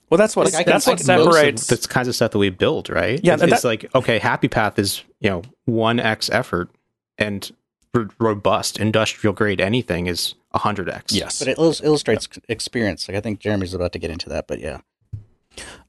Well, 0.09 0.17
that's 0.17 0.35
what 0.35 0.51
like 0.53 0.65
that's 0.65 0.85
what 0.85 0.99
separates 0.99 1.67
the 1.67 1.77
kinds 1.87 2.07
of 2.07 2.15
stuff 2.15 2.31
that 2.31 2.37
we 2.37 2.49
build, 2.49 2.89
right? 2.89 3.19
Yeah, 3.23 3.33
it's, 3.33 3.41
that, 3.41 3.49
it's 3.51 3.63
like 3.63 3.93
okay, 3.95 4.19
Happy 4.19 4.47
Path 4.47 4.77
is 4.77 5.03
you 5.19 5.29
know 5.29 5.41
one 5.65 5.99
x 5.99 6.29
effort, 6.29 6.69
and 7.17 7.51
r- 7.95 8.09
robust 8.19 8.79
industrial 8.79 9.33
grade 9.33 9.59
anything 9.59 10.05
is 10.07 10.35
hundred 10.53 10.89
x. 10.89 11.11
Yes, 11.11 11.39
but 11.39 11.47
it 11.47 11.57
illustrates 11.57 12.27
yeah. 12.33 12.39
experience. 12.49 13.07
Like 13.07 13.17
I 13.17 13.21
think 13.21 13.39
Jeremy's 13.39 13.73
about 13.73 13.93
to 13.93 13.99
get 13.99 14.11
into 14.11 14.29
that, 14.29 14.47
but 14.47 14.59
yeah, 14.59 14.81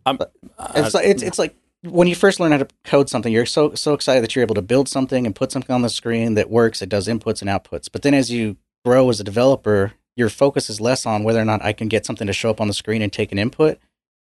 um, 0.06 0.16
but 0.16 0.32
it's 0.74 0.94
uh, 0.94 0.98
like 0.98 1.06
it's, 1.06 1.22
it's 1.22 1.38
like 1.38 1.54
when 1.82 2.08
you 2.08 2.14
first 2.14 2.40
learn 2.40 2.52
how 2.52 2.58
to 2.58 2.68
code 2.84 3.10
something, 3.10 3.32
you're 3.32 3.44
so 3.44 3.74
so 3.74 3.92
excited 3.92 4.22
that 4.22 4.34
you're 4.34 4.42
able 4.42 4.54
to 4.54 4.62
build 4.62 4.88
something 4.88 5.26
and 5.26 5.34
put 5.34 5.52
something 5.52 5.74
on 5.74 5.82
the 5.82 5.90
screen 5.90 6.34
that 6.34 6.48
works. 6.48 6.80
It 6.80 6.88
does 6.88 7.06
inputs 7.06 7.42
and 7.42 7.50
outputs. 7.50 7.88
But 7.92 8.00
then 8.00 8.14
as 8.14 8.30
you 8.30 8.56
grow 8.82 9.10
as 9.10 9.20
a 9.20 9.24
developer, 9.24 9.92
your 10.14 10.30
focus 10.30 10.70
is 10.70 10.80
less 10.80 11.04
on 11.04 11.22
whether 11.22 11.40
or 11.40 11.44
not 11.44 11.62
I 11.62 11.74
can 11.74 11.88
get 11.88 12.06
something 12.06 12.26
to 12.26 12.32
show 12.32 12.48
up 12.48 12.62
on 12.62 12.68
the 12.68 12.74
screen 12.74 13.02
and 13.02 13.12
take 13.12 13.30
an 13.30 13.38
input 13.38 13.78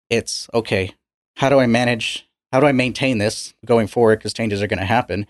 it's 0.10 0.48
okay, 0.54 0.94
how 1.36 1.50
do 1.50 1.60
I 1.60 1.68
manage, 1.68 2.28
how 2.52 2.60
do 2.60 2.68
I 2.68 2.72
maintain 2.72 3.18
this 3.18 3.54
going 3.66 3.88
forward? 3.88 4.20
Because 4.20 4.34
changes 4.34 4.62
are 4.62 4.68
going 4.68 4.80
to 4.80 4.86
happen. 4.86 5.28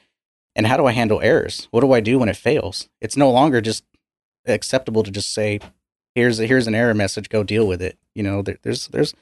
And 0.55 0.67
how 0.67 0.77
do 0.77 0.85
I 0.85 0.93
handle 0.93 1.19
errors? 1.21 1.67
What 1.71 1.81
do 1.81 1.91
I 1.91 1.99
do 1.99 2.19
when 2.19 2.29
it 2.29 2.37
fails? 2.37 2.87
It's 3.01 3.17
no 3.17 3.29
longer 3.29 3.59
just 3.59 3.83
acceptable 4.45 5.03
to 5.03 5.11
just 5.11 5.33
say, 5.33 5.59
here's 6.13 6.39
a, 6.39 6.45
here's 6.45 6.67
an 6.67 6.75
error 6.75 6.93
message, 6.93 7.29
go 7.29 7.43
deal 7.43 7.67
with 7.67 7.81
it. 7.81 7.97
You 8.13 8.23
know, 8.23 8.41
there, 8.41 8.57
there's, 8.61 8.87
there's, 8.87 9.13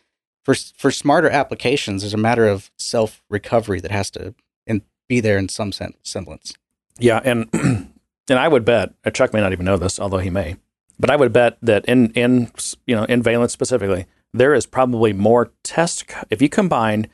for, 0.44 0.54
for 0.54 0.92
smarter 0.92 1.30
applications, 1.30 2.04
there's 2.04 2.14
a 2.14 2.18
matter 2.18 2.46
of 2.46 2.70
self 2.78 3.24
recovery 3.30 3.80
that 3.80 3.92
has 3.92 4.12
to 4.12 4.36
in, 4.68 4.84
be 5.08 5.22
there 5.22 5.38
in 5.38 5.50
some 5.50 5.72
semblance. 5.72 6.54
Yeah. 7.00 7.22
And, 7.24 7.50
and 7.54 8.40
I 8.40 8.48
would 8.48 8.66
bet, 8.66 8.94
uh, 9.04 9.10
Chuck 9.10 9.34
may 9.34 9.42
not 9.42 9.54
even 9.54 9.66
know 9.66 9.78
this, 9.78 10.00
although 10.00 10.20
he 10.20 10.30
may, 10.30 10.58
but 11.00 11.10
I 11.10 11.16
would 11.16 11.34
bet 11.34 11.58
that 11.64 11.86
in, 11.86 12.12
in, 12.12 12.52
you 12.86 12.96
know, 12.96 13.06
in 13.06 13.24
Valence 13.24 13.54
specifically, 13.54 14.06
there 14.34 14.54
is 14.54 14.66
probably 14.66 15.14
more 15.14 15.52
test 15.64 16.06
if 16.30 16.42
you 16.42 16.50
combine 16.50 17.08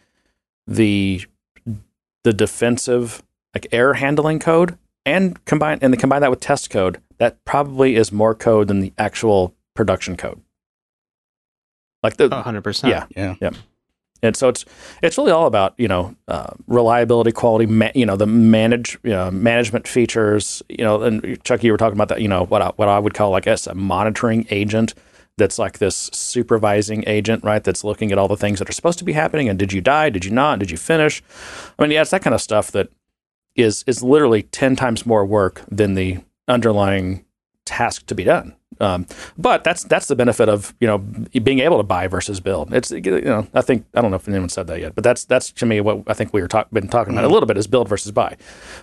the 0.65 1.25
the 2.23 2.33
defensive 2.33 3.23
like 3.53 3.67
error 3.71 3.95
handling 3.95 4.39
code 4.39 4.77
and 5.05 5.43
combine 5.45 5.79
and 5.81 5.97
combine 5.99 6.21
that 6.21 6.29
with 6.29 6.39
test 6.39 6.69
code 6.69 6.99
that 7.17 7.43
probably 7.45 7.95
is 7.95 8.11
more 8.11 8.35
code 8.35 8.67
than 8.67 8.79
the 8.79 8.93
actual 8.97 9.55
production 9.73 10.15
code 10.15 10.41
like 12.03 12.17
the 12.17 12.29
100% 12.29 12.89
yeah 12.89 13.05
yeah 13.15 13.35
yeah 13.41 13.51
and 14.21 14.35
so 14.35 14.49
it's 14.49 14.65
it's 15.01 15.17
really 15.17 15.31
all 15.31 15.45
about 15.45 15.73
you 15.77 15.87
know 15.87 16.13
uh, 16.27 16.51
reliability, 16.67 17.31
quality, 17.31 17.65
ma- 17.65 17.91
you 17.95 18.05
know 18.05 18.17
the 18.17 18.25
manage 18.27 18.97
you 19.03 19.11
know, 19.11 19.31
management 19.31 19.87
features. 19.87 20.61
You 20.67 20.83
know, 20.83 21.01
and 21.03 21.41
Chuck, 21.43 21.63
you 21.63 21.71
were 21.71 21.77
talking 21.77 21.95
about 21.95 22.09
that. 22.09 22.21
You 22.21 22.27
know 22.27 22.45
what 22.45 22.61
I, 22.61 22.67
what 22.75 22.89
I 22.89 22.99
would 22.99 23.13
call 23.13 23.31
like 23.31 23.47
a 23.47 23.57
monitoring 23.73 24.45
agent 24.49 24.93
that's 25.39 25.57
like 25.57 25.79
this 25.79 26.09
supervising 26.13 27.03
agent, 27.07 27.43
right? 27.43 27.63
That's 27.63 27.83
looking 27.83 28.11
at 28.11 28.17
all 28.17 28.27
the 28.27 28.37
things 28.37 28.59
that 28.59 28.69
are 28.69 28.73
supposed 28.73 28.99
to 28.99 29.05
be 29.05 29.13
happening. 29.13 29.49
And 29.49 29.57
did 29.57 29.73
you 29.73 29.81
die? 29.81 30.09
Did 30.09 30.25
you 30.25 30.31
not? 30.31 30.59
Did 30.59 30.69
you 30.69 30.77
finish? 30.77 31.23
I 31.77 31.81
mean, 31.81 31.91
yeah, 31.91 32.01
it's 32.01 32.11
that 32.11 32.21
kind 32.21 32.33
of 32.35 32.41
stuff 32.41 32.71
that 32.71 32.89
is 33.55 33.83
is 33.87 34.03
literally 34.03 34.43
ten 34.43 34.75
times 34.75 35.05
more 35.05 35.25
work 35.25 35.63
than 35.69 35.95
the 35.95 36.19
underlying 36.47 37.25
task 37.65 38.05
to 38.07 38.15
be 38.15 38.23
done. 38.23 38.55
Um, 38.81 39.07
but 39.37 39.63
that's 39.63 39.83
that's 39.83 40.07
the 40.07 40.15
benefit 40.15 40.47
of 40.47 40.73
you 40.79 40.87
know 40.87 40.99
being 40.99 41.59
able 41.59 41.77
to 41.77 41.83
buy 41.83 42.07
versus 42.07 42.39
build. 42.39 42.73
It's 42.73 42.91
you 42.91 43.21
know 43.21 43.47
I 43.53 43.61
think 43.61 43.85
I 43.93 44.01
don't 44.01 44.11
know 44.11 44.17
if 44.17 44.27
anyone 44.27 44.49
said 44.49 44.67
that 44.67 44.79
yet, 44.79 44.95
but 44.95 45.03
that's 45.03 45.25
that's 45.25 45.51
to 45.53 45.65
me 45.65 45.81
what 45.81 46.03
I 46.07 46.13
think 46.13 46.33
we 46.33 46.41
were 46.41 46.47
talk, 46.47 46.69
been 46.71 46.87
talking 46.87 47.13
about 47.13 47.23
mm-hmm. 47.23 47.31
a 47.31 47.33
little 47.33 47.47
bit 47.47 47.57
is 47.57 47.67
build 47.67 47.89
versus 47.89 48.11
buy, 48.11 48.37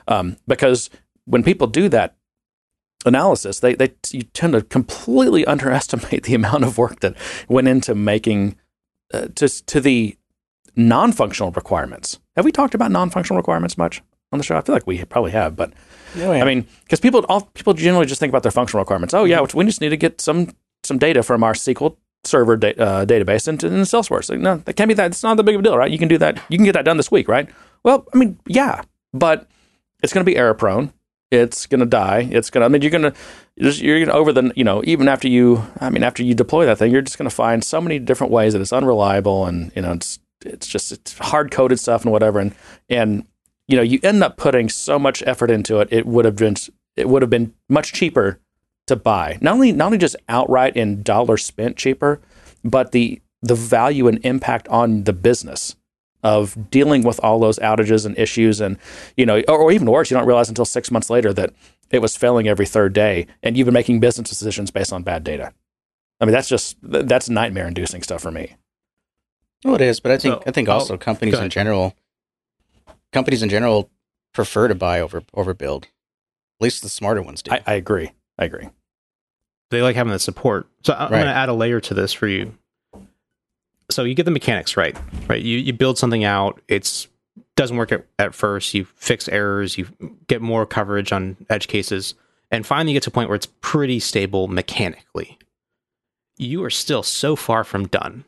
um, 0.08 0.36
because 0.46 0.90
when 1.24 1.42
people 1.42 1.66
do 1.66 1.88
that 1.88 2.15
analysis, 3.04 3.60
they, 3.60 3.74
they 3.74 3.92
you 4.10 4.22
tend 4.22 4.52
to 4.54 4.62
completely 4.62 5.44
underestimate 5.44 6.24
the 6.24 6.34
amount 6.40 6.64
of 6.64 6.78
work 6.78 7.00
that 7.00 7.16
went 7.48 7.68
into 7.68 7.94
making 7.94 8.56
uh, 9.12 9.28
to 9.36 9.48
to 9.66 9.80
the 9.80 10.16
non-functional 10.74 11.52
requirements. 11.52 12.18
Have 12.36 12.44
we 12.44 12.52
talked 12.52 12.74
about 12.74 12.90
non-functional 12.90 13.38
requirements 13.38 13.78
much 13.78 14.02
on 14.32 14.38
the 14.38 14.44
show? 14.44 14.56
I 14.56 14.60
feel 14.60 14.74
like 14.74 14.86
we 14.86 15.02
probably 15.04 15.30
have, 15.32 15.56
but 15.56 15.72
yeah, 16.14 16.30
I 16.30 16.44
mean, 16.44 16.66
because 16.84 17.00
people 17.00 17.24
all 17.28 17.42
people 17.54 17.74
generally 17.74 18.06
just 18.06 18.20
think 18.20 18.30
about 18.30 18.42
their 18.42 18.52
functional 18.52 18.82
requirements. 18.82 19.14
Oh 19.14 19.24
yeah, 19.24 19.44
we 19.54 19.64
just 19.64 19.80
need 19.80 19.90
to 19.90 19.96
get 19.96 20.20
some 20.20 20.50
some 20.84 20.98
data 20.98 21.22
from 21.22 21.42
our 21.42 21.52
SQL 21.52 21.96
server 22.24 22.56
da- 22.56 22.74
uh, 22.74 23.06
database 23.06 23.48
into, 23.48 23.66
into 23.66 23.80
Salesforce. 23.80 24.30
Like, 24.30 24.40
no, 24.40 24.56
that 24.58 24.74
can't 24.74 24.88
be 24.88 24.94
that. 24.94 25.06
It's 25.06 25.22
not 25.22 25.36
that 25.36 25.44
big 25.44 25.54
of 25.54 25.60
a 25.60 25.64
deal, 25.64 25.76
right? 25.76 25.90
You 25.90 25.98
can 25.98 26.08
do 26.08 26.18
that. 26.18 26.40
You 26.48 26.58
can 26.58 26.64
get 26.64 26.72
that 26.72 26.84
done 26.84 26.96
this 26.96 27.10
week, 27.10 27.28
right? 27.28 27.48
Well, 27.84 28.06
I 28.12 28.18
mean, 28.18 28.38
yeah, 28.46 28.82
but 29.12 29.48
it's 30.02 30.12
going 30.12 30.24
to 30.24 30.30
be 30.30 30.36
error 30.36 30.54
prone. 30.54 30.92
It's 31.30 31.66
going 31.66 31.80
to 31.80 31.86
die. 31.86 32.28
It's 32.30 32.50
going 32.50 32.62
to. 32.62 32.66
I 32.66 32.68
mean, 32.68 32.82
you're 32.82 32.90
going 32.90 33.12
to 33.12 33.14
you're 33.56 33.98
going 33.98 34.08
to 34.08 34.14
over 34.14 34.32
the 34.32 34.52
you 34.54 34.64
know 34.64 34.82
even 34.84 35.08
after 35.08 35.28
you 35.28 35.64
I 35.80 35.90
mean 35.90 36.02
after 36.02 36.22
you 36.22 36.34
deploy 36.34 36.66
that 36.66 36.78
thing, 36.78 36.92
you're 36.92 37.02
just 37.02 37.18
going 37.18 37.28
to 37.28 37.34
find 37.34 37.64
so 37.64 37.80
many 37.80 37.98
different 37.98 38.32
ways 38.32 38.52
that 38.52 38.62
it's 38.62 38.72
unreliable 38.72 39.46
and 39.46 39.72
you 39.74 39.82
know 39.82 39.92
it's 39.92 40.18
it's 40.44 40.66
just 40.66 40.92
it's 40.92 41.18
hard 41.18 41.50
coded 41.50 41.80
stuff 41.80 42.02
and 42.02 42.12
whatever 42.12 42.38
and 42.38 42.54
and 42.88 43.26
you 43.66 43.76
know 43.76 43.82
you 43.82 43.98
end 44.02 44.22
up 44.22 44.36
putting 44.36 44.68
so 44.68 44.98
much 44.98 45.22
effort 45.26 45.50
into 45.50 45.80
it. 45.80 45.88
It 45.90 46.06
would 46.06 46.24
have 46.24 46.36
been 46.36 46.54
it 46.96 47.08
would 47.08 47.22
have 47.22 47.30
been 47.30 47.54
much 47.68 47.92
cheaper 47.92 48.38
to 48.86 48.96
buy. 48.96 49.38
Not 49.40 49.54
only 49.54 49.72
not 49.72 49.86
only 49.86 49.98
just 49.98 50.16
outright 50.28 50.76
in 50.76 51.02
dollar 51.02 51.36
spent 51.36 51.76
cheaper, 51.76 52.20
but 52.62 52.92
the 52.92 53.20
the 53.42 53.54
value 53.54 54.08
and 54.08 54.24
impact 54.24 54.68
on 54.68 55.04
the 55.04 55.12
business 55.12 55.75
of 56.26 56.70
dealing 56.70 57.04
with 57.04 57.20
all 57.20 57.38
those 57.38 57.56
outages 57.60 58.04
and 58.04 58.18
issues 58.18 58.60
and 58.60 58.76
you 59.16 59.24
know 59.24 59.40
or, 59.46 59.58
or, 59.58 59.72
even 59.72 59.88
worse 59.88 60.10
you 60.10 60.16
don't 60.16 60.26
realize 60.26 60.48
until 60.48 60.64
six 60.64 60.90
months 60.90 61.08
later 61.08 61.32
that 61.32 61.52
it 61.90 62.02
was 62.02 62.16
failing 62.16 62.48
every 62.48 62.66
third 62.66 62.92
day 62.92 63.28
and 63.44 63.56
you've 63.56 63.64
been 63.64 63.72
making 63.72 64.00
business 64.00 64.28
decisions 64.28 64.72
based 64.72 64.92
on 64.92 65.04
bad 65.04 65.22
data. 65.22 65.52
I 66.20 66.24
mean 66.24 66.32
that's 66.32 66.48
just 66.48 66.76
that's 66.82 67.30
nightmare 67.30 67.68
inducing 67.68 68.02
stuff 68.02 68.22
for 68.22 68.32
me. 68.32 68.56
Well 69.64 69.76
it 69.76 69.80
is 69.80 70.00
but 70.00 70.10
i 70.10 70.18
think 70.18 70.34
so, 70.34 70.42
i 70.46 70.50
think 70.50 70.68
also 70.68 70.94
oh, 70.94 70.98
companies 70.98 71.38
in 71.38 71.48
general 71.48 71.94
companies 73.12 73.42
in 73.42 73.48
general 73.48 73.88
prefer 74.34 74.66
to 74.66 74.74
buy 74.74 75.00
over 75.00 75.22
over 75.32 75.54
build 75.54 75.84
at 75.84 76.64
least 76.64 76.82
the 76.82 76.88
smarter 76.88 77.22
ones 77.22 77.42
do. 77.42 77.52
I, 77.52 77.60
I 77.66 77.74
agree. 77.74 78.12
I 78.38 78.46
agree. 78.46 78.68
They 79.70 79.82
like 79.82 79.94
having 79.94 80.12
the 80.12 80.18
support. 80.18 80.66
So 80.82 80.92
i'm 80.92 81.12
right. 81.12 81.22
going 81.22 81.26
to 81.26 81.32
add 81.32 81.48
a 81.48 81.54
layer 81.54 81.80
to 81.80 81.94
this 81.94 82.12
for 82.12 82.26
you 82.26 82.54
so 83.90 84.04
you 84.04 84.14
get 84.14 84.24
the 84.24 84.30
mechanics 84.30 84.76
right, 84.76 84.96
right? 85.28 85.42
You 85.42 85.58
you 85.58 85.72
build 85.72 85.98
something 85.98 86.24
out, 86.24 86.60
it's 86.68 87.08
doesn't 87.56 87.76
work 87.76 87.92
at, 87.92 88.04
at 88.18 88.34
first. 88.34 88.74
You 88.74 88.84
fix 88.84 89.28
errors, 89.28 89.78
you 89.78 89.88
get 90.28 90.42
more 90.42 90.66
coverage 90.66 91.12
on 91.12 91.36
edge 91.48 91.68
cases, 91.68 92.14
and 92.50 92.66
finally 92.66 92.92
you 92.92 92.96
get 92.96 93.04
to 93.04 93.10
a 93.10 93.12
point 93.12 93.28
where 93.28 93.36
it's 93.36 93.48
pretty 93.60 93.98
stable 93.98 94.48
mechanically. 94.48 95.38
You 96.36 96.62
are 96.64 96.70
still 96.70 97.02
so 97.02 97.34
far 97.34 97.64
from 97.64 97.88
done, 97.88 98.24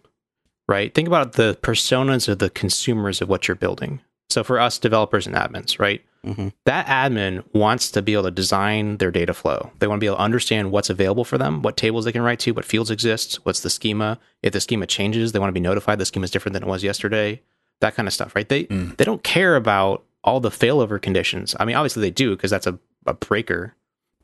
right? 0.66 0.94
Think 0.94 1.08
about 1.08 1.34
the 1.34 1.58
personas 1.60 2.28
of 2.28 2.38
the 2.38 2.50
consumers 2.50 3.20
of 3.20 3.28
what 3.28 3.46
you're 3.46 3.54
building. 3.54 4.00
So 4.30 4.42
for 4.42 4.58
us 4.58 4.78
developers 4.78 5.26
and 5.26 5.36
admins, 5.36 5.78
right? 5.78 6.02
Mm-hmm. 6.28 6.48
That 6.64 6.86
admin 6.86 7.42
wants 7.54 7.90
to 7.92 8.02
be 8.02 8.12
able 8.12 8.24
to 8.24 8.30
design 8.30 8.98
their 8.98 9.10
data 9.10 9.32
flow. 9.32 9.70
They 9.78 9.86
want 9.86 9.98
to 9.98 10.00
be 10.00 10.06
able 10.06 10.16
to 10.16 10.22
understand 10.22 10.70
what's 10.70 10.90
available 10.90 11.24
for 11.24 11.38
them, 11.38 11.62
what 11.62 11.76
tables 11.76 12.04
they 12.04 12.12
can 12.12 12.22
write 12.22 12.40
to, 12.40 12.52
what 12.52 12.64
fields 12.64 12.90
exist, 12.90 13.36
what's 13.44 13.60
the 13.60 13.70
schema. 13.70 14.18
If 14.42 14.52
the 14.52 14.60
schema 14.60 14.86
changes, 14.86 15.32
they 15.32 15.38
want 15.38 15.48
to 15.48 15.54
be 15.54 15.60
notified 15.60 15.98
the 15.98 16.06
schema 16.06 16.24
is 16.24 16.30
different 16.30 16.52
than 16.52 16.62
it 16.62 16.68
was 16.68 16.84
yesterday. 16.84 17.40
That 17.80 17.94
kind 17.94 18.06
of 18.06 18.14
stuff, 18.14 18.34
right? 18.34 18.48
They 18.48 18.64
mm. 18.64 18.96
they 18.96 19.04
don't 19.04 19.22
care 19.22 19.56
about 19.56 20.04
all 20.24 20.40
the 20.40 20.50
failover 20.50 21.00
conditions. 21.00 21.54
I 21.58 21.64
mean, 21.64 21.76
obviously 21.76 22.02
they 22.02 22.10
do 22.10 22.36
because 22.36 22.50
that's 22.50 22.66
a, 22.66 22.78
a 23.06 23.14
breaker. 23.14 23.74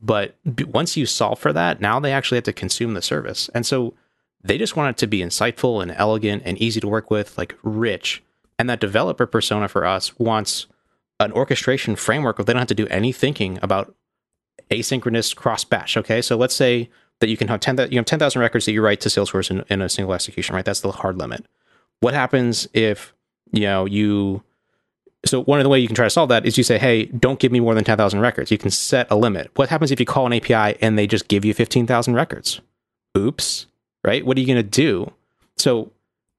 But 0.03 0.37
once 0.45 0.97
you 0.97 1.07
solve 1.07 1.39
for 1.39 1.53
that, 1.53 1.81
now 1.81 1.99
they 1.99 2.13
actually 2.13 2.37
have 2.37 2.45
to 2.45 2.53
consume 2.53 2.95
the 2.95 3.01
service. 3.01 3.49
And 3.55 3.65
so 3.65 3.95
they 4.43 4.59
just 4.59 4.77
want 4.77 4.97
it 4.97 5.01
to 5.01 5.07
be 5.07 5.21
insightful 5.21 5.81
and 5.81 5.91
elegant 5.93 6.43
and 6.45 6.59
easy 6.59 6.81
to 6.81 6.89
work 6.89 7.11
with, 7.11 7.39
like 7.39 7.57
rich. 7.63 8.23
And 8.59 8.69
that 8.69 8.81
developer 8.81 9.27
persona 9.27 9.67
for 9.69 9.87
us 9.87 10.19
wants 10.19 10.67
an 11.21 11.33
orchestration 11.33 11.97
framework 11.97 12.39
where 12.39 12.45
they 12.45 12.53
don't 12.53 12.61
have 12.61 12.69
to 12.69 12.75
do 12.75 12.87
any 12.89 13.13
thinking 13.13 13.59
about 13.63 13.95
asynchronous 14.71 15.35
cross 15.35 15.65
batch. 15.65 15.97
Okay, 15.97 16.21
so 16.23 16.37
let's 16.37 16.55
say 16.55 16.91
that 17.21 17.29
you 17.29 17.37
can 17.37 17.49
have 17.49 17.61
ten 17.61 17.77
you 17.91 17.99
have 17.99 18.07
ten 18.07 18.19
thousand 18.19 18.41
records 18.41 18.67
that 18.67 18.73
you 18.73 18.83
write 18.83 19.01
to 19.01 19.09
Salesforce 19.09 19.51
in, 19.51 19.65
in 19.69 19.81
a 19.81 19.89
single 19.89 20.15
execution. 20.15 20.55
Right, 20.55 20.65
that's 20.65 20.81
the 20.81 20.91
hard 20.93 21.19
limit. 21.19 21.47
What 22.01 22.15
happens 22.15 22.69
if 22.73 23.15
you 23.53 23.63
know 23.63 23.85
you 23.85 24.43
so 25.25 25.43
one 25.43 25.59
of 25.59 25.65
the 25.65 25.71
way 25.71 25.79
you 25.79 25.87
can 25.87 25.95
try 25.95 26.07
to 26.07 26.11
solve 26.11 26.29
that 26.29 26.45
is 26.45 26.59
you 26.59 26.65
say, 26.65 26.79
hey, 26.79 27.07
don't 27.07 27.39
give 27.39 27.51
me 27.51 27.61
more 27.61 27.75
than 27.75 27.85
10,000 27.85 28.21
records. 28.21 28.51
You 28.51 28.59
can 28.59 28.71
set 28.71 29.11
a 29.11 29.17
limit. 29.17 29.51
What 29.55 29.71
happens 29.71 29.91
if 29.91 29.99
you 29.99 30.05
call 30.05 30.27
an 30.27 30.35
API 30.35 30.79
and 30.83 30.99
they 30.99 31.07
just 31.07 31.29
give 31.29 31.47
you 31.47 31.55
15,000 31.55 32.15
records? 32.15 32.61
Oops, 33.17 33.67
right? 34.05 34.27
What 34.27 34.37
are 34.37 34.41
you 34.41 34.47
going 34.47 34.57
to 34.57 34.63
do? 34.63 35.13
So 35.57 35.91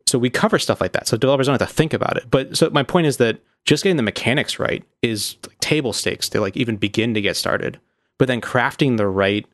so 0.07 0.19
we 0.19 0.29
cover 0.29 0.59
stuff 0.59 0.81
like 0.81 0.91
that. 0.91 1.07
So 1.07 1.17
developers 1.17 1.47
don't 1.47 1.59
have 1.59 1.67
to 1.67 1.73
think 1.73 1.93
about 1.93 2.17
it. 2.17 2.29
But 2.29 2.55
so 2.55 2.69
my 2.69 2.83
point 2.83 3.07
is 3.07 3.17
that 3.17 3.39
just 3.65 3.83
getting 3.83 3.97
the 3.97 4.03
mechanics 4.03 4.59
right 4.59 4.83
is 5.01 5.37
like 5.45 5.59
table 5.59 5.91
stakes 5.93 6.29
to 6.29 6.39
like 6.39 6.55
even 6.55 6.77
begin 6.77 7.13
to 7.13 7.21
get 7.21 7.35
started. 7.35 7.79
But 8.17 8.27
then 8.27 8.39
crafting 8.39 8.97
the 8.97 9.07
right 9.07 9.45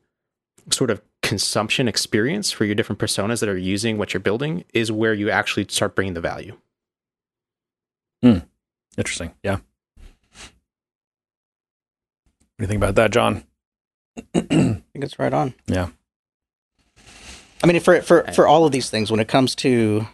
sort 0.70 0.92
of 0.92 1.02
consumption 1.24 1.88
experience 1.88 2.52
for 2.52 2.66
your 2.66 2.76
different 2.76 3.00
personas 3.00 3.40
that 3.40 3.50
are 3.50 3.58
using 3.58 3.98
what 3.98 4.14
you're 4.14 4.22
building 4.22 4.66
is 4.74 4.92
where 4.92 5.14
you 5.14 5.30
actually 5.30 5.66
start 5.70 5.96
bringing 5.96 6.14
the 6.14 6.22
value. 6.22 6.58
Hmm. 8.22 8.40
Interesting. 8.98 9.32
Yeah. 9.44 9.56
What 9.56 9.62
do 12.58 12.64
you 12.64 12.68
think 12.68 12.78
about 12.78 12.96
that, 12.96 13.12
John? 13.12 13.44
I 14.36 14.42
think 14.42 14.84
it's 14.96 15.18
right 15.18 15.34
on. 15.34 15.54
Yeah. 15.68 15.90
I 17.64 17.68
mean, 17.68 17.80
for 17.80 18.02
for 18.02 18.24
for 18.34 18.48
all 18.48 18.66
of 18.66 18.72
these 18.72 18.90
things, 18.90 19.10
when 19.10 19.20
it 19.20 19.28
comes 19.28 19.56
to 19.56 20.08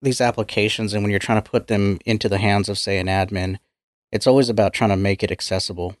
these 0.00 0.20
applications 0.20 0.94
and 0.94 1.02
when 1.02 1.10
you're 1.10 1.18
trying 1.18 1.42
to 1.42 1.50
put 1.50 1.66
them 1.66 1.98
into 2.06 2.28
the 2.28 2.38
hands 2.38 2.68
of 2.68 2.78
say 2.78 2.98
an 2.98 3.06
admin 3.06 3.58
it's 4.10 4.26
always 4.26 4.48
about 4.48 4.72
trying 4.72 4.90
to 4.90 4.96
make 4.96 5.22
it 5.22 5.30
accessible 5.30 5.96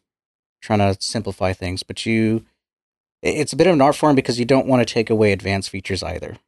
trying 0.60 0.78
to 0.78 0.96
simplify 1.00 1.52
things. 1.52 1.82
But 1.82 2.06
you 2.06 2.44
it's 3.22 3.52
a 3.52 3.56
bit 3.56 3.66
of 3.66 3.74
an 3.74 3.80
art 3.80 3.96
form 3.96 4.14
because 4.14 4.38
you 4.38 4.44
don't 4.44 4.66
want 4.66 4.86
to 4.86 4.92
take 4.92 5.10
away 5.10 5.32
advanced 5.32 5.70
features 5.70 6.02
either. 6.02 6.38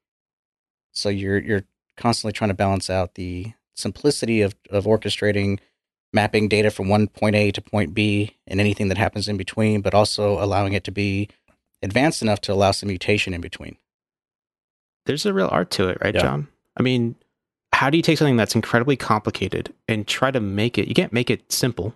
So 0.93 1.09
you're 1.09 1.39
you're 1.39 1.65
constantly 1.97 2.33
trying 2.33 2.51
to 2.51 2.55
balance 2.55 2.89
out 2.89 3.15
the 3.15 3.53
simplicity 3.75 4.43
of, 4.43 4.55
of 4.71 4.85
orchestrating 4.85 5.59
mapping 6.13 6.49
data 6.49 6.71
from 6.71 6.89
one 6.89 7.07
point 7.07 7.37
a 7.37 7.51
to 7.53 7.61
point 7.61 7.95
b 7.95 8.37
and 8.47 8.61
anything 8.61 8.89
that 8.89 8.99
happens 8.99 9.29
in 9.29 9.37
between 9.37 9.81
but 9.81 9.95
also 9.95 10.43
allowing 10.43 10.73
it 10.73 10.85
to 10.85 10.91
be 10.91 11.29
advanced 11.83 12.21
enough 12.21 12.41
to 12.41 12.53
allow 12.53 12.73
some 12.73 12.89
mutation 12.89 13.33
in 13.33 13.41
between. 13.41 13.77
There's 15.07 15.25
a 15.25 15.33
real 15.33 15.49
art 15.51 15.71
to 15.73 15.89
it 15.89 15.99
right 16.01 16.15
yeah. 16.15 16.23
john? 16.23 16.49
I 16.77 16.83
mean 16.83 17.17
how 17.81 17.89
do 17.89 17.97
you 17.97 18.03
take 18.03 18.19
something 18.19 18.37
that's 18.37 18.55
incredibly 18.55 18.95
complicated 18.95 19.73
and 19.89 20.07
try 20.07 20.31
to 20.31 20.39
make 20.39 20.77
it? 20.77 20.87
You 20.87 20.93
can't 20.93 21.15
make 21.15 21.31
it 21.31 21.51
simple, 21.51 21.95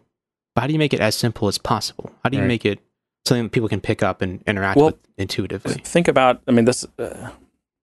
but 0.54 0.62
how 0.62 0.66
do 0.66 0.72
you 0.72 0.78
make 0.78 0.94
it 0.94 1.00
as 1.00 1.14
simple 1.14 1.46
as 1.46 1.58
possible? 1.58 2.10
How 2.22 2.30
do 2.30 2.38
you 2.38 2.42
right. 2.42 2.48
make 2.48 2.64
it 2.64 2.78
something 3.26 3.42
that 3.42 3.52
people 3.52 3.68
can 3.68 3.82
pick 3.82 4.02
up 4.02 4.22
and 4.22 4.42
interact 4.46 4.78
well, 4.78 4.86
with 4.86 4.96
intuitively? 5.18 5.74
Think 5.74 6.08
about, 6.08 6.40
I 6.48 6.52
mean, 6.52 6.64
this, 6.64 6.86
uh, 6.98 7.28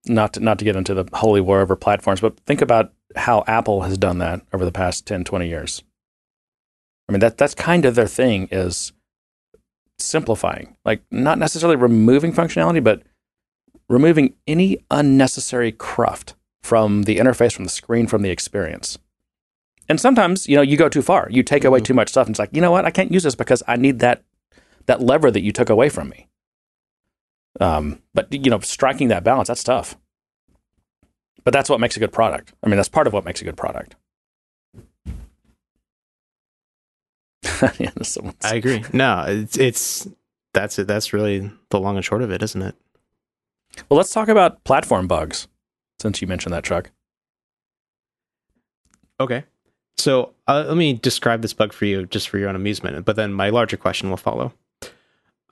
not 0.06 0.32
to, 0.32 0.40
not 0.40 0.58
to 0.58 0.64
get 0.64 0.74
into 0.74 0.94
the 0.94 1.08
holy 1.12 1.40
war 1.40 1.60
over 1.60 1.76
platforms, 1.76 2.20
but 2.20 2.36
think 2.40 2.60
about 2.60 2.92
how 3.14 3.44
Apple 3.46 3.82
has 3.82 3.96
done 3.96 4.18
that 4.18 4.42
over 4.52 4.64
the 4.64 4.72
past 4.72 5.06
10, 5.06 5.22
20 5.22 5.46
years. 5.46 5.84
I 7.08 7.12
mean, 7.12 7.20
that 7.20 7.38
that's 7.38 7.54
kind 7.54 7.84
of 7.84 7.94
their 7.94 8.08
thing 8.08 8.48
is 8.50 8.92
simplifying, 10.00 10.76
like 10.84 11.04
not 11.12 11.38
necessarily 11.38 11.76
removing 11.76 12.32
functionality, 12.32 12.82
but 12.82 13.04
removing 13.88 14.34
any 14.48 14.78
unnecessary 14.90 15.70
cruft 15.70 16.34
from 16.62 17.02
the 17.02 17.18
interface, 17.18 17.52
from 17.52 17.64
the 17.64 17.70
screen, 17.70 18.06
from 18.06 18.22
the 18.22 18.30
experience. 18.30 18.98
And 19.88 20.00
sometimes, 20.00 20.48
you 20.48 20.56
know, 20.56 20.62
you 20.62 20.76
go 20.76 20.88
too 20.88 21.02
far. 21.02 21.28
You 21.30 21.42
take 21.42 21.64
away 21.64 21.80
mm-hmm. 21.80 21.84
too 21.84 21.94
much 21.94 22.08
stuff, 22.08 22.26
and 22.26 22.32
it's 22.32 22.38
like, 22.38 22.54
you 22.54 22.60
know 22.60 22.70
what? 22.70 22.84
I 22.84 22.90
can't 22.90 23.12
use 23.12 23.24
this 23.24 23.34
because 23.34 23.62
I 23.66 23.76
need 23.76 23.98
that 23.98 24.22
that 24.86 25.00
lever 25.00 25.30
that 25.30 25.42
you 25.42 25.52
took 25.52 25.70
away 25.70 25.88
from 25.88 26.08
me. 26.08 26.28
Um, 27.60 28.00
but 28.14 28.32
you 28.32 28.50
know, 28.50 28.60
striking 28.60 29.08
that 29.08 29.24
balance, 29.24 29.48
that's 29.48 29.64
tough. 29.64 29.96
But 31.44 31.52
that's 31.52 31.68
what 31.68 31.80
makes 31.80 31.96
a 31.96 32.00
good 32.00 32.12
product. 32.12 32.52
I 32.62 32.68
mean, 32.68 32.76
that's 32.76 32.88
part 32.88 33.06
of 33.06 33.12
what 33.12 33.24
makes 33.24 33.40
a 33.40 33.44
good 33.44 33.56
product. 33.56 33.96
yeah, 37.78 37.90
I 38.42 38.54
agree. 38.54 38.84
No, 38.92 39.24
it's, 39.26 39.58
it's 39.58 40.08
that's 40.54 40.78
it. 40.78 40.86
That's 40.86 41.12
really 41.12 41.50
the 41.70 41.80
long 41.80 41.96
and 41.96 42.04
short 42.04 42.22
of 42.22 42.30
it, 42.30 42.42
isn't 42.42 42.62
it? 42.62 42.76
Well, 43.88 43.96
let's 43.96 44.12
talk 44.12 44.28
about 44.28 44.62
platform 44.64 45.08
bugs 45.08 45.48
since 46.02 46.20
you 46.20 46.28
mentioned 46.28 46.52
that, 46.52 46.64
Chuck. 46.64 46.90
Okay. 49.18 49.44
So 49.96 50.32
uh, 50.48 50.64
let 50.66 50.76
me 50.76 50.94
describe 50.94 51.42
this 51.42 51.52
bug 51.52 51.72
for 51.72 51.84
you 51.84 52.06
just 52.06 52.28
for 52.28 52.38
your 52.38 52.48
own 52.48 52.56
amusement, 52.56 53.04
but 53.04 53.16
then 53.16 53.32
my 53.32 53.50
larger 53.50 53.76
question 53.76 54.10
will 54.10 54.16
follow. 54.16 54.52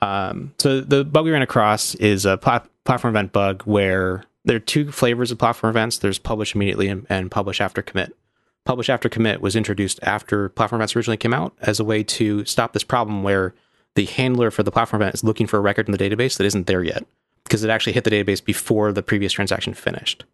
Um, 0.02 0.54
so 0.58 0.80
the 0.80 1.04
bug 1.04 1.24
we 1.24 1.30
ran 1.30 1.42
across 1.42 1.94
is 1.96 2.24
a 2.24 2.36
plat- 2.36 2.68
platform 2.84 3.14
event 3.14 3.32
bug 3.32 3.62
where 3.62 4.24
there 4.44 4.56
are 4.56 4.60
two 4.60 4.90
flavors 4.90 5.30
of 5.30 5.38
platform 5.38 5.70
events. 5.70 5.98
There's 5.98 6.18
publish 6.18 6.54
immediately 6.54 6.88
and, 6.88 7.06
and 7.08 7.30
publish 7.30 7.60
after 7.60 7.82
commit. 7.82 8.16
Publish 8.64 8.88
after 8.90 9.08
commit 9.08 9.40
was 9.40 9.56
introduced 9.56 10.00
after 10.02 10.48
platform 10.48 10.80
events 10.80 10.96
originally 10.96 11.16
came 11.16 11.34
out 11.34 11.54
as 11.60 11.78
a 11.78 11.84
way 11.84 12.02
to 12.02 12.44
stop 12.44 12.72
this 12.72 12.84
problem 12.84 13.22
where 13.22 13.54
the 13.94 14.06
handler 14.06 14.50
for 14.50 14.62
the 14.62 14.70
platform 14.70 15.02
event 15.02 15.14
is 15.14 15.24
looking 15.24 15.46
for 15.46 15.58
a 15.58 15.62
record 15.62 15.88
in 15.88 15.92
the 15.92 15.98
database 15.98 16.36
that 16.36 16.46
isn't 16.46 16.66
there 16.66 16.82
yet 16.82 17.04
because 17.44 17.64
it 17.64 17.70
actually 17.70 17.92
hit 17.92 18.04
the 18.04 18.10
database 18.10 18.44
before 18.44 18.92
the 18.92 19.02
previous 19.02 19.32
transaction 19.32 19.74
finished. 19.74 20.24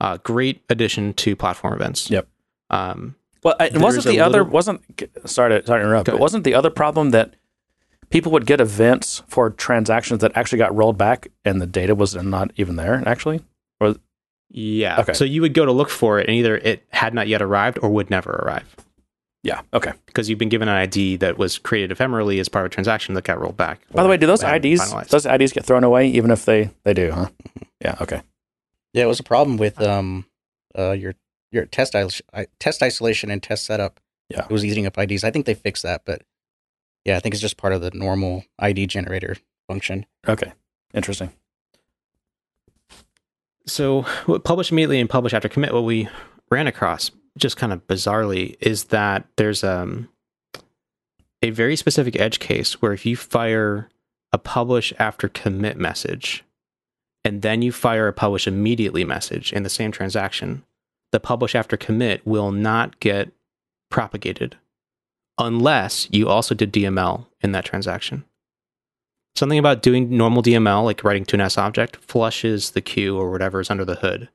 Uh, 0.00 0.16
great 0.18 0.62
addition 0.70 1.12
to 1.14 1.36
platform 1.36 1.74
events. 1.74 2.10
Yep. 2.10 2.26
Um, 2.70 3.16
well, 3.42 3.54
it 3.60 3.76
wasn't 3.76 4.06
the 4.06 4.20
other 4.20 4.38
little... 4.38 4.52
wasn't 4.52 4.82
sorry 5.26 5.60
to, 5.60 5.66
sorry 5.66 5.80
to 5.80 5.86
interrupt, 5.86 6.06
but 6.06 6.18
wasn't 6.18 6.44
the 6.44 6.54
other 6.54 6.70
problem 6.70 7.10
that 7.10 7.34
people 8.10 8.32
would 8.32 8.46
get 8.46 8.60
events 8.60 9.22
for 9.28 9.50
transactions 9.50 10.20
that 10.20 10.32
actually 10.34 10.58
got 10.58 10.74
rolled 10.74 10.98
back 10.98 11.28
and 11.44 11.60
the 11.60 11.66
data 11.66 11.94
was 11.94 12.14
not 12.16 12.50
even 12.56 12.76
there 12.76 13.02
actually? 13.06 13.40
Or 13.80 13.96
yeah. 14.50 15.00
Okay. 15.00 15.12
So 15.12 15.24
you 15.24 15.40
would 15.42 15.54
go 15.54 15.64
to 15.64 15.72
look 15.72 15.88
for 15.88 16.18
it 16.18 16.28
and 16.28 16.36
either 16.36 16.56
it 16.56 16.84
had 16.90 17.14
not 17.14 17.28
yet 17.28 17.40
arrived 17.40 17.78
or 17.82 17.90
would 17.90 18.10
never 18.10 18.30
arrive. 18.30 18.76
Yeah. 19.42 19.62
Okay. 19.72 19.92
Because 20.06 20.28
you've 20.28 20.38
been 20.38 20.50
given 20.50 20.68
an 20.68 20.76
ID 20.76 21.16
that 21.16 21.38
was 21.38 21.56
created 21.56 21.96
ephemerally 21.96 22.40
as 22.40 22.48
part 22.48 22.66
of 22.66 22.72
a 22.72 22.74
transaction 22.74 23.14
that 23.14 23.24
got 23.24 23.40
rolled 23.40 23.56
back. 23.56 23.80
By 23.90 24.02
the 24.02 24.08
way, 24.08 24.18
do 24.18 24.26
those 24.26 24.42
IDs 24.42 24.82
finalized. 24.82 25.08
those 25.08 25.24
IDs 25.24 25.52
get 25.52 25.64
thrown 25.64 25.84
away 25.84 26.08
even 26.08 26.30
if 26.30 26.44
they 26.44 26.70
they 26.84 26.92
do? 26.92 27.10
Huh? 27.12 27.28
Yeah. 27.80 27.96
Okay. 28.02 28.20
Yeah, 28.92 29.04
it 29.04 29.08
was 29.08 29.20
a 29.20 29.24
problem 29.24 29.56
with 29.56 29.80
um, 29.80 30.26
uh, 30.76 30.92
your 30.92 31.14
your 31.52 31.66
test 31.66 31.94
is- 31.94 32.22
test 32.58 32.82
isolation 32.82 33.30
and 33.30 33.42
test 33.42 33.64
setup. 33.66 34.00
Yeah. 34.28 34.44
it 34.44 34.50
was 34.50 34.64
eating 34.64 34.86
up 34.86 34.96
IDs. 34.96 35.24
I 35.24 35.32
think 35.32 35.46
they 35.46 35.54
fixed 35.54 35.82
that, 35.82 36.02
but 36.04 36.22
yeah, 37.04 37.16
I 37.16 37.20
think 37.20 37.34
it's 37.34 37.42
just 37.42 37.56
part 37.56 37.72
of 37.72 37.80
the 37.80 37.90
normal 37.92 38.44
ID 38.60 38.86
generator 38.86 39.36
function. 39.68 40.06
Okay. 40.28 40.52
Interesting. 40.94 41.32
So, 43.66 44.02
what 44.26 44.44
publish 44.44 44.70
immediately 44.70 45.00
and 45.00 45.10
publish 45.10 45.34
after 45.34 45.48
commit, 45.48 45.72
what 45.72 45.84
we 45.84 46.08
ran 46.50 46.66
across 46.66 47.10
just 47.38 47.56
kind 47.56 47.72
of 47.72 47.86
bizarrely 47.86 48.56
is 48.60 48.84
that 48.84 49.26
there's 49.36 49.62
um, 49.62 50.08
a 51.42 51.50
very 51.50 51.76
specific 51.76 52.18
edge 52.18 52.38
case 52.40 52.82
where 52.82 52.92
if 52.92 53.06
you 53.06 53.16
fire 53.16 53.88
a 54.32 54.38
publish 54.38 54.92
after 54.98 55.28
commit 55.28 55.76
message 55.76 56.44
and 57.24 57.42
then 57.42 57.62
you 57.62 57.72
fire 57.72 58.08
a 58.08 58.12
publish 58.12 58.46
immediately 58.46 59.04
message 59.04 59.52
in 59.52 59.62
the 59.62 59.68
same 59.68 59.92
transaction, 59.92 60.64
the 61.12 61.20
publish 61.20 61.54
after 61.54 61.76
commit 61.76 62.24
will 62.26 62.52
not 62.52 62.98
get 63.00 63.32
propagated 63.90 64.56
unless 65.38 66.06
you 66.10 66.28
also 66.28 66.54
did 66.54 66.72
DML 66.72 67.26
in 67.40 67.52
that 67.52 67.64
transaction. 67.64 68.24
Something 69.36 69.58
about 69.58 69.82
doing 69.82 70.16
normal 70.16 70.42
DML, 70.42 70.84
like 70.84 71.02
writing 71.02 71.24
to 71.26 71.36
an 71.36 71.40
S 71.40 71.56
object, 71.56 71.96
flushes 71.96 72.72
the 72.72 72.80
queue 72.80 73.16
or 73.16 73.30
whatever 73.30 73.60
is 73.60 73.70
under 73.70 73.84
the 73.84 73.94
hood 73.94 74.28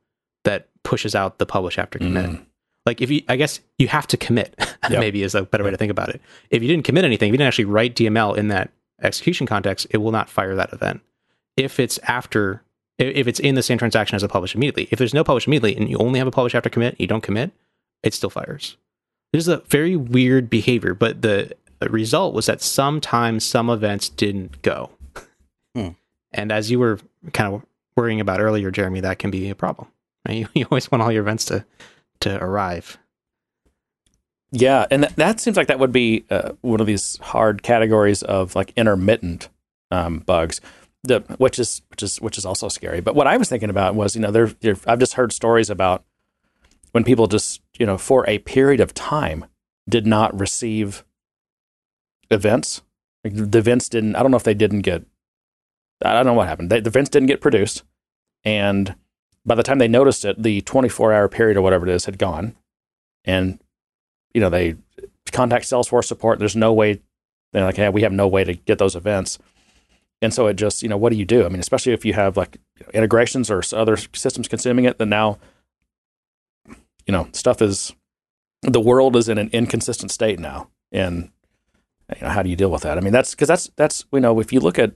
that 0.46 0.68
pushes 0.84 1.14
out 1.16 1.38
the 1.38 1.46
publish 1.46 1.78
after 1.78 2.00
commit. 2.00 2.30
Mm. 2.30 2.46
Like 2.86 3.02
if 3.02 3.12
you, 3.12 3.22
I 3.28 3.36
guess 3.36 3.60
you 3.78 3.88
have 3.88 4.08
to 4.08 4.18
commit. 4.18 4.56
Yeah. 4.88 5.00
maybe 5.00 5.24
is 5.24 5.34
a 5.34 5.42
better 5.42 5.64
way 5.64 5.72
to 5.72 5.78
think 5.78 5.90
about 5.90 6.10
it. 6.10 6.22
If 6.52 6.62
you 6.62 6.68
didn't 6.68 6.86
commit 6.86 7.06
anything, 7.06 7.30
if 7.30 7.34
you 7.34 7.38
didn't 7.40 7.48
actually 7.48 7.66
write 7.66 7.96
DML 7.96 8.38
in 8.38 8.50
that 8.50 8.70
execution 9.02 9.48
context, 9.48 9.88
it 9.90 9.98
will 9.98 10.12
not 10.12 10.30
fire 10.30 10.54
that 10.54 10.72
event. 10.74 11.02
If 11.58 11.80
it's 11.80 11.98
after, 12.04 12.62
if 12.98 13.28
it's 13.28 13.40
in 13.40 13.56
the 13.56 13.64
same 13.64 13.78
transaction 13.78 14.16
as 14.16 14.24
a 14.24 14.28
publish 14.28 14.56
immediately, 14.56 14.88
if 14.92 15.00
there's 15.00 15.14
no 15.14 15.24
publish 15.24 15.48
immediately 15.48 15.76
and 15.76 15.90
you 15.90 15.98
only 15.98 16.20
have 16.20 16.28
a 16.28 16.32
publish 16.32 16.56
after 16.56 16.70
commit, 16.70 17.00
you 17.00 17.08
don't 17.08 17.24
commit, 17.24 17.52
it 18.04 18.14
still 18.14 18.30
fires. 18.30 18.78
This 19.34 19.42
is 19.42 19.48
a 19.48 19.58
very 19.68 19.96
weird 19.96 20.50
behavior, 20.50 20.94
but 20.94 21.22
the 21.22 21.54
result 21.82 22.34
was 22.34 22.46
that 22.46 22.62
sometimes 22.62 23.46
some 23.46 23.70
events 23.70 24.10
didn't 24.10 24.62
go. 24.62 24.92
Hmm. 25.76 25.90
And 26.32 26.52
as 26.52 26.72
you 26.72 26.80
were 26.80 27.00
kind 27.34 27.54
of 27.54 27.66
worrying 27.98 28.22
about 28.22 28.40
earlier, 28.40 28.72
Jeremy, 28.72 29.02
that 29.02 29.20
can 29.20 29.32
be 29.32 29.50
a 29.50 29.56
problem. 29.56 29.90
Right? 29.90 29.96
You, 30.38 30.48
you 30.54 30.66
always 30.72 30.90
want 30.92 31.04
all 31.04 31.12
your 31.12 31.22
events 31.22 31.46
to 31.46 31.66
to 32.22 32.42
arrive. 32.44 32.98
Yeah, 34.52 34.86
and 34.90 35.04
that, 35.04 35.16
that 35.18 35.40
seems 35.40 35.58
like 35.58 35.68
that 35.68 35.80
would 35.80 35.92
be 35.92 36.24
uh, 36.30 36.54
one 36.62 36.80
of 36.80 36.88
these 36.88 37.18
hard 37.18 37.62
categories 37.62 38.24
of 38.24 38.56
like 38.56 38.72
intermittent 38.78 39.50
um, 39.92 40.20
bugs, 40.20 40.62
the, 41.08 41.20
which 41.38 41.60
is 41.60 41.82
which 41.90 42.04
is 42.04 42.22
which 42.22 42.38
is 42.38 42.46
also 42.46 42.68
scary. 42.70 43.02
But 43.02 43.16
what 43.16 43.28
I 43.28 43.38
was 43.38 43.50
thinking 43.50 43.70
about 43.70 43.96
was, 43.96 44.16
you 44.16 44.22
know, 44.22 44.32
there, 44.32 44.52
I've 44.88 45.00
just 45.00 45.14
heard 45.14 45.32
stories 45.32 45.70
about 45.70 46.04
when 46.92 47.04
people 47.04 47.28
just, 47.28 47.62
you 47.78 47.86
know, 47.86 47.98
for 47.98 48.28
a 48.30 48.40
period 48.40 48.80
of 48.80 48.94
time 48.94 49.46
did 49.88 50.08
not 50.08 50.38
receive 50.40 51.04
events. 52.32 52.82
Like 53.24 53.34
the 53.36 53.58
events 53.58 53.90
didn't. 53.90 54.16
I 54.16 54.22
don't 54.22 54.32
know 54.32 54.38
if 54.38 54.44
they 54.44 54.54
didn't 54.54 54.82
get. 54.82 55.04
I 56.04 56.14
don't 56.14 56.26
know 56.26 56.34
what 56.34 56.48
happened. 56.48 56.70
They, 56.70 56.80
the 56.80 56.90
events 56.90 57.10
didn't 57.10 57.28
get 57.28 57.42
produced, 57.42 57.84
and 58.44 58.96
by 59.46 59.56
the 59.56 59.64
time 59.64 59.78
they 59.78 59.88
noticed 59.88 60.26
it, 60.26 60.42
the 60.42 60.62
24 60.62 61.14
hour 61.14 61.28
period 61.28 61.58
or 61.58 61.62
whatever 61.62 61.88
it 61.88 61.94
is 61.94 62.06
had 62.06 62.18
gone, 62.18 62.56
and 63.24 63.60
you 64.34 64.42
know 64.42 64.50
they 64.50 64.76
contact 65.32 65.66
Salesforce 65.66 66.06
support. 66.06 66.40
There's 66.40 66.56
no 66.56 66.74
way. 66.74 67.02
They're 67.52 67.66
like, 67.66 67.78
hey, 67.78 67.90
we 67.90 68.02
have 68.02 68.12
no 68.12 68.28
way 68.28 68.44
to 68.44 68.54
get 68.54 68.78
those 68.78 68.96
events, 68.96 69.40
and 70.22 70.34
so 70.34 70.48
it 70.48 70.56
just, 70.56 70.82
you 70.82 70.90
know, 70.90 70.98
what 70.98 71.12
do 71.12 71.18
you 71.18 71.26
do? 71.26 71.46
I 71.46 71.50
mean, 71.50 71.60
especially 71.60 71.94
if 71.94 72.06
you 72.06 72.14
have 72.14 72.38
like 72.38 72.58
you 72.80 72.86
know, 72.86 72.92
integrations 72.94 73.52
or 73.52 73.62
other 73.74 73.98
systems 73.98 74.48
consuming 74.48 74.86
it, 74.86 74.98
then 74.98 75.10
now, 75.10 75.40
you 77.06 77.12
know, 77.12 77.28
stuff 77.34 77.62
is 77.62 77.94
the 78.62 78.80
world 78.80 79.16
is 79.16 79.30
in 79.30 79.38
an 79.38 79.50
inconsistent 79.52 80.12
state 80.12 80.40
now, 80.40 80.70
and 80.92 81.30
you 82.16 82.22
know, 82.22 82.30
how 82.30 82.42
do 82.42 82.50
you 82.50 82.56
deal 82.56 82.72
with 82.72 82.84
that? 82.84 82.98
I 82.98 83.02
mean, 83.02 83.14
that's 83.14 83.32
because 83.32 83.48
that's 83.48 83.70
that's 83.76 84.06
you 84.12 84.20
know, 84.20 84.40
if 84.40 84.52
you 84.52 84.60
look 84.60 84.80
at 84.80 84.94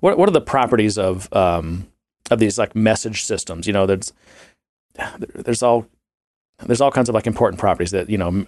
what 0.00 0.18
what 0.18 0.28
are 0.28 0.32
the 0.32 0.40
properties 0.40 0.98
of 0.98 1.32
um 1.32 1.86
of 2.30 2.38
these 2.38 2.58
like 2.58 2.74
message 2.74 3.24
systems? 3.24 3.66
You 3.66 3.72
know, 3.72 3.86
there's 3.86 4.12
there's 5.18 5.62
all 5.62 5.86
there's 6.58 6.80
all 6.80 6.90
kinds 6.90 7.08
of 7.08 7.14
like 7.14 7.26
important 7.26 7.60
properties 7.60 7.90
that 7.92 8.08
you 8.10 8.18
know 8.18 8.46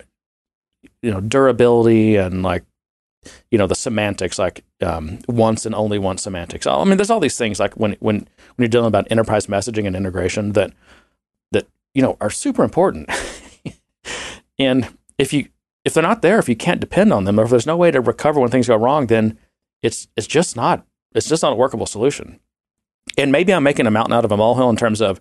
you 1.02 1.10
know 1.10 1.20
durability 1.20 2.16
and 2.16 2.42
like 2.42 2.64
you 3.50 3.58
know 3.58 3.66
the 3.66 3.74
semantics 3.74 4.38
like 4.38 4.64
um, 4.82 5.18
once 5.28 5.66
and 5.66 5.74
only 5.74 5.98
once 5.98 6.22
semantics. 6.22 6.66
I 6.66 6.84
mean 6.84 6.96
there's 6.96 7.10
all 7.10 7.20
these 7.20 7.38
things 7.38 7.58
like 7.60 7.74
when 7.74 7.96
when 8.00 8.16
when 8.16 8.28
you're 8.58 8.68
dealing 8.68 8.88
about 8.88 9.06
enterprise 9.10 9.46
messaging 9.46 9.86
and 9.86 9.96
integration 9.96 10.52
that 10.52 10.72
that 11.52 11.66
you 11.94 12.02
know 12.02 12.16
are 12.20 12.30
super 12.30 12.62
important. 12.64 13.08
And 14.58 14.88
if 15.18 15.32
you 15.34 15.48
if 15.84 15.92
they're 15.92 16.02
not 16.02 16.22
there 16.22 16.38
if 16.38 16.48
you 16.48 16.56
can't 16.56 16.80
depend 16.80 17.12
on 17.12 17.24
them 17.24 17.38
or 17.38 17.44
if 17.44 17.50
there's 17.50 17.66
no 17.66 17.76
way 17.76 17.90
to 17.90 18.00
recover 18.00 18.40
when 18.40 18.50
things 18.50 18.68
go 18.68 18.76
wrong 18.76 19.06
then 19.06 19.38
it's 19.82 20.08
it's 20.16 20.26
just 20.26 20.56
not 20.56 20.86
it's 21.14 21.28
just 21.28 21.42
not 21.42 21.52
a 21.52 21.56
workable 21.56 21.86
solution. 21.86 22.40
And 23.18 23.30
maybe 23.30 23.52
i'm 23.52 23.62
making 23.62 23.86
a 23.86 23.90
mountain 23.90 24.14
out 24.14 24.24
of 24.24 24.32
a 24.32 24.36
molehill 24.36 24.70
in 24.70 24.76
terms 24.76 25.00
of 25.02 25.20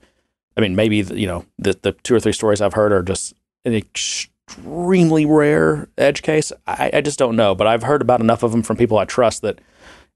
I 0.57 0.61
mean, 0.61 0.73
maybe 0.73 1.01
the- 1.01 1.19
you 1.19 1.27
know 1.27 1.45
the 1.57 1.77
the 1.81 1.91
two 1.91 2.15
or 2.15 2.19
three 2.21 2.31
stories 2.31 2.61
I've 2.61 2.73
heard 2.73 2.93
are 2.93 3.03
just 3.03 3.33
an 3.65 3.73
extremely 4.47 5.25
rare 5.25 5.89
edge 5.97 6.21
case. 6.21 6.51
I, 6.67 6.91
I 6.93 7.01
just 7.01 7.19
don't 7.19 7.35
know, 7.35 7.55
but 7.55 7.67
I've 7.67 7.83
heard 7.83 8.01
about 8.01 8.21
enough 8.21 8.43
of 8.43 8.51
them 8.51 8.63
from 8.63 8.77
people 8.77 8.97
I 8.97 9.05
trust 9.05 9.41
that 9.41 9.59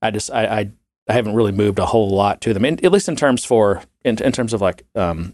I 0.02 0.12
just 0.12 0.32
I 0.32 0.46
I, 0.46 0.72
I 1.08 1.14
haven't 1.14 1.36
really 1.36 1.52
moved 1.52 1.80
a 1.80 1.86
whole 1.86 2.10
lot 2.10 2.42
to 2.42 2.54
them, 2.54 2.66
in, 2.66 2.84
at 2.86 2.92
least 2.92 3.10
in 3.10 3.16
terms 3.16 3.46
for 3.46 3.84
in, 4.04 4.22
in 4.22 4.32
terms 4.32 4.54
of 4.54 4.62
like 4.62 4.84
um 4.96 5.34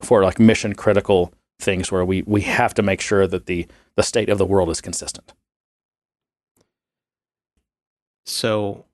for 0.00 0.22
like 0.22 0.38
mission 0.38 0.74
critical 0.74 1.32
things 1.60 1.90
where 1.90 2.04
we 2.04 2.22
we 2.22 2.42
have 2.42 2.74
to 2.74 2.82
make 2.82 3.00
sure 3.00 3.26
that 3.26 3.46
the 3.46 3.66
the 3.96 4.02
state 4.02 4.28
of 4.28 4.38
the 4.38 4.46
world 4.46 4.70
is 4.70 4.80
consistent. 4.80 5.32
So, 8.26 8.84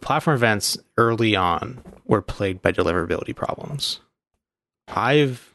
platform 0.00 0.36
events 0.36 0.78
early 0.96 1.34
on 1.34 1.82
were 2.04 2.22
plagued 2.22 2.62
by 2.62 2.70
deliverability 2.70 3.34
problems. 3.34 4.00
I've 4.86 5.52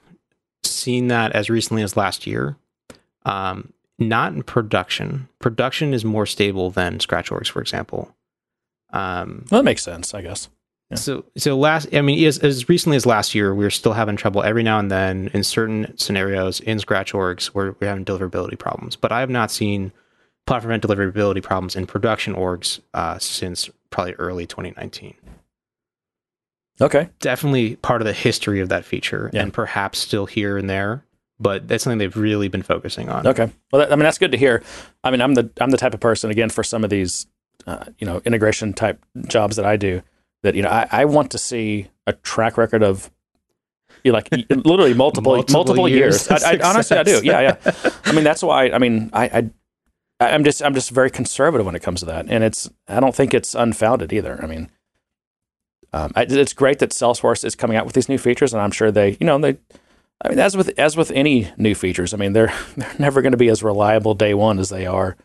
seen 0.81 1.07
that 1.07 1.31
as 1.33 1.49
recently 1.49 1.83
as 1.83 1.95
last 1.95 2.27
year. 2.27 2.57
Um, 3.25 3.73
not 3.99 4.33
in 4.33 4.43
production. 4.43 5.29
Production 5.39 5.93
is 5.93 6.03
more 6.03 6.25
stable 6.25 6.71
than 6.71 6.99
scratch 6.99 7.29
orgs, 7.29 7.47
for 7.47 7.61
example. 7.61 8.15
Um, 8.91 9.45
Well, 9.51 9.61
that 9.61 9.65
makes 9.65 9.83
sense, 9.83 10.13
I 10.13 10.21
guess. 10.21 10.49
Yeah. 10.89 10.97
So, 10.97 11.25
so 11.37 11.57
last, 11.57 11.87
I 11.93 12.01
mean, 12.01 12.25
as, 12.25 12.39
as 12.39 12.67
recently 12.67 12.97
as 12.97 13.05
last 13.05 13.33
year, 13.33 13.55
we 13.55 13.63
were 13.63 13.69
still 13.69 13.93
having 13.93 14.17
trouble 14.17 14.43
every 14.43 14.63
now 14.63 14.79
and 14.79 14.91
then 14.91 15.29
in 15.33 15.43
certain 15.43 15.97
scenarios 15.97 16.59
in 16.59 16.79
scratch 16.79 17.13
orgs 17.13 17.47
where 17.47 17.75
we're 17.79 17.87
having 17.87 18.03
deliverability 18.03 18.59
problems. 18.59 18.95
But 18.97 19.11
I 19.11 19.21
have 19.21 19.29
not 19.29 19.51
seen 19.51 19.93
platform 20.45 20.81
deliverability 20.81 21.41
problems 21.41 21.75
in 21.75 21.85
production 21.85 22.33
orgs 22.33 22.81
uh, 22.93 23.19
since 23.19 23.69
probably 23.89 24.13
early 24.13 24.45
2019. 24.45 25.13
Okay. 26.81 27.09
Definitely 27.19 27.75
part 27.77 28.01
of 28.01 28.05
the 28.05 28.13
history 28.13 28.59
of 28.59 28.69
that 28.69 28.85
feature, 28.85 29.29
Yeah. 29.33 29.43
and 29.43 29.53
perhaps 29.53 29.99
still 29.99 30.25
here 30.25 30.57
and 30.57 30.69
there. 30.69 31.05
But 31.39 31.67
that's 31.67 31.83
something 31.83 31.97
they've 31.97 32.15
really 32.15 32.47
been 32.49 32.61
focusing 32.61 33.09
on. 33.09 33.25
Okay. 33.25 33.49
Well, 33.71 33.79
that, 33.79 33.91
I 33.91 33.95
mean, 33.95 34.03
that's 34.03 34.17
good 34.19 34.31
to 34.31 34.37
hear. 34.37 34.61
I 35.03 35.09
mean, 35.11 35.21
I'm 35.21 35.33
the 35.33 35.49
I'm 35.59 35.71
the 35.71 35.77
type 35.77 35.93
of 35.93 35.99
person 35.99 36.29
again 36.29 36.49
for 36.49 36.63
some 36.63 36.83
of 36.83 36.89
these, 36.91 37.25
uh, 37.65 37.85
you 37.97 38.05
know, 38.05 38.21
integration 38.25 38.73
type 38.73 39.03
jobs 39.27 39.55
that 39.55 39.65
I 39.65 39.75
do. 39.75 40.01
That 40.43 40.53
you 40.55 40.61
know, 40.61 40.69
I, 40.69 40.87
I 40.91 41.05
want 41.05 41.31
to 41.31 41.37
see 41.39 41.87
a 42.07 42.13
track 42.13 42.57
record 42.57 42.83
of, 42.83 43.09
you 44.03 44.11
like 44.11 44.29
literally 44.49 44.93
multiple 44.93 45.33
multiple, 45.33 45.53
Multiple 45.53 45.89
years. 45.89 46.29
years 46.29 46.43
I, 46.43 46.53
I, 46.57 46.59
honestly, 46.63 46.97
I 46.97 47.03
do. 47.03 47.21
Yeah, 47.23 47.41
yeah. 47.63 47.71
I 48.05 48.11
mean, 48.11 48.23
that's 48.23 48.43
why. 48.43 48.69
I 48.69 48.77
mean, 48.77 49.09
I, 49.13 49.25
I 50.19 50.29
I'm 50.33 50.43
just 50.43 50.61
I'm 50.63 50.75
just 50.75 50.91
very 50.91 51.09
conservative 51.09 51.65
when 51.65 51.75
it 51.75 51.81
comes 51.81 52.01
to 52.01 52.05
that, 52.07 52.27
and 52.29 52.43
it's 52.43 52.69
I 52.87 52.99
don't 52.99 53.15
think 53.15 53.33
it's 53.33 53.55
unfounded 53.55 54.13
either. 54.13 54.39
I 54.43 54.45
mean, 54.45 54.69
um, 55.93 56.11
it's 56.15 56.53
great 56.53 56.79
that 56.79 56.91
Salesforce 56.91 57.43
is 57.43 57.55
coming 57.55 57.77
out 57.77 57.85
with 57.85 57.95
these 57.95 58.09
new 58.09 58.17
features, 58.17 58.53
and 58.53 58.61
I'm 58.61 58.71
sure 58.71 58.91
they, 58.91 59.17
you 59.19 59.25
know, 59.25 59.37
they. 59.37 59.57
I 60.23 60.29
mean, 60.29 60.39
as 60.39 60.55
with 60.55 60.77
as 60.77 60.95
with 60.95 61.11
any 61.11 61.51
new 61.57 61.75
features, 61.75 62.13
I 62.13 62.17
mean, 62.17 62.33
they're 62.33 62.53
they're 62.77 62.95
never 62.99 63.21
going 63.21 63.33
to 63.33 63.37
be 63.37 63.49
as 63.49 63.63
reliable 63.63 64.13
day 64.13 64.33
one 64.33 64.59
as 64.59 64.69
they 64.69 64.85
are, 64.85 65.17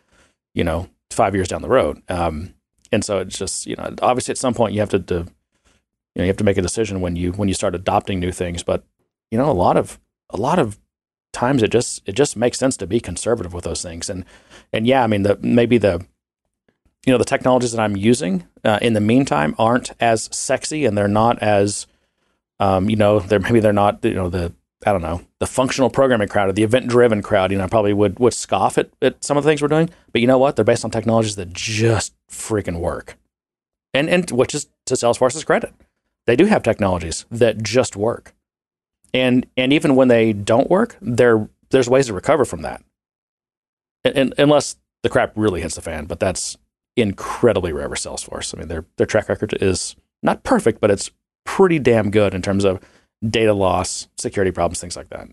you 0.53 0.63
know, 0.63 0.89
five 1.11 1.35
years 1.35 1.47
down 1.47 1.61
the 1.61 1.69
road. 1.69 2.01
Um, 2.09 2.53
and 2.91 3.03
so 3.03 3.19
it's 3.19 3.37
just, 3.37 3.65
you 3.65 3.75
know, 3.75 3.93
obviously 4.01 4.31
at 4.31 4.37
some 4.37 4.53
point 4.53 4.73
you 4.73 4.79
have 4.79 4.89
to, 4.89 4.99
to, 4.99 5.15
you 5.15 5.23
know, 6.15 6.23
you 6.23 6.27
have 6.27 6.37
to 6.37 6.43
make 6.43 6.57
a 6.57 6.61
decision 6.61 7.01
when 7.01 7.15
you 7.15 7.31
when 7.33 7.47
you 7.47 7.53
start 7.53 7.75
adopting 7.75 8.19
new 8.19 8.31
things. 8.31 8.63
But 8.63 8.83
you 9.31 9.37
know, 9.37 9.49
a 9.49 9.53
lot 9.53 9.77
of 9.77 9.99
a 10.29 10.37
lot 10.37 10.59
of 10.59 10.79
times 11.33 11.63
it 11.63 11.71
just 11.71 12.01
it 12.05 12.13
just 12.13 12.35
makes 12.35 12.57
sense 12.57 12.75
to 12.77 12.87
be 12.87 12.99
conservative 12.99 13.53
with 13.53 13.63
those 13.63 13.81
things. 13.81 14.09
And 14.09 14.25
and 14.73 14.87
yeah, 14.87 15.03
I 15.03 15.07
mean, 15.07 15.23
the 15.23 15.37
maybe 15.41 15.77
the 15.77 16.05
you 17.05 17.13
know 17.13 17.17
the 17.17 17.25
technologies 17.25 17.71
that 17.71 17.81
I'm 17.81 17.95
using 17.95 18.45
uh, 18.63 18.79
in 18.81 18.93
the 18.93 19.01
meantime 19.01 19.55
aren't 19.57 19.91
as 19.99 20.29
sexy 20.31 20.85
and 20.85 20.97
they're 20.97 21.07
not 21.07 21.39
as 21.39 21.87
um, 22.59 22.89
you 22.89 22.95
know 22.95 23.19
they're 23.19 23.39
maybe 23.39 23.59
they're 23.59 23.73
not 23.73 24.03
you 24.03 24.13
know 24.13 24.29
the 24.29 24.53
I 24.85 24.91
don't 24.91 25.01
know, 25.01 25.21
the 25.39 25.47
functional 25.47 25.89
programming 25.89 26.27
crowd 26.27 26.49
or 26.49 26.53
the 26.53 26.63
event 26.63 26.87
driven 26.87 27.23
crowd, 27.23 27.51
you 27.51 27.57
know, 27.57 27.63
I 27.63 27.67
probably 27.67 27.93
would, 27.93 28.19
would 28.19 28.33
scoff 28.33 28.77
at, 28.77 28.89
at 29.01 29.23
some 29.23 29.35
of 29.35 29.43
the 29.43 29.49
things 29.49 29.61
we're 29.61 29.67
doing. 29.69 29.89
But 30.11 30.21
you 30.21 30.27
know 30.27 30.37
what? 30.37 30.55
They're 30.55 30.65
based 30.65 30.85
on 30.85 30.91
technologies 30.91 31.35
that 31.35 31.51
just 31.51 32.13
freaking 32.29 32.79
work. 32.79 33.17
And, 33.93 34.07
and 34.07 34.29
which 34.29 34.53
is 34.53 34.67
to 34.85 34.93
Salesforce's 34.93 35.43
credit. 35.43 35.73
They 36.25 36.35
do 36.35 36.45
have 36.45 36.61
technologies 36.61 37.25
that 37.31 37.63
just 37.63 37.95
work. 37.95 38.35
And, 39.13 39.47
and 39.57 39.73
even 39.73 39.95
when 39.95 40.09
they 40.09 40.31
don't 40.31 40.69
work, 40.69 40.95
there, 41.01 41.49
there's 41.71 41.89
ways 41.89 42.07
to 42.07 42.13
recover 42.13 42.45
from 42.45 42.61
that. 42.61 42.83
And, 44.03 44.15
and, 44.15 44.33
unless 44.37 44.75
the 45.01 45.09
crap 45.09 45.33
really 45.35 45.61
hits 45.61 45.75
the 45.75 45.81
fan, 45.81 46.05
but 46.05 46.19
that's 46.19 46.57
incredibly 46.97 47.71
rare 47.71 47.87
for 47.87 47.95
Salesforce. 47.95 48.53
I 48.55 48.59
mean, 48.59 48.67
their, 48.67 48.85
their 48.97 49.05
track 49.05 49.29
record 49.29 49.55
is 49.61 49.95
not 50.23 50.43
perfect, 50.43 50.81
but 50.81 50.91
it's 50.91 51.11
pretty 51.45 51.79
damn 51.79 52.11
good 52.11 52.33
in 52.33 52.41
terms 52.41 52.65
of 52.65 52.81
data 53.27 53.53
loss, 53.53 54.07
security 54.17 54.51
problems, 54.51 54.81
things 54.81 54.95
like 54.95 55.09
that. 55.09 55.29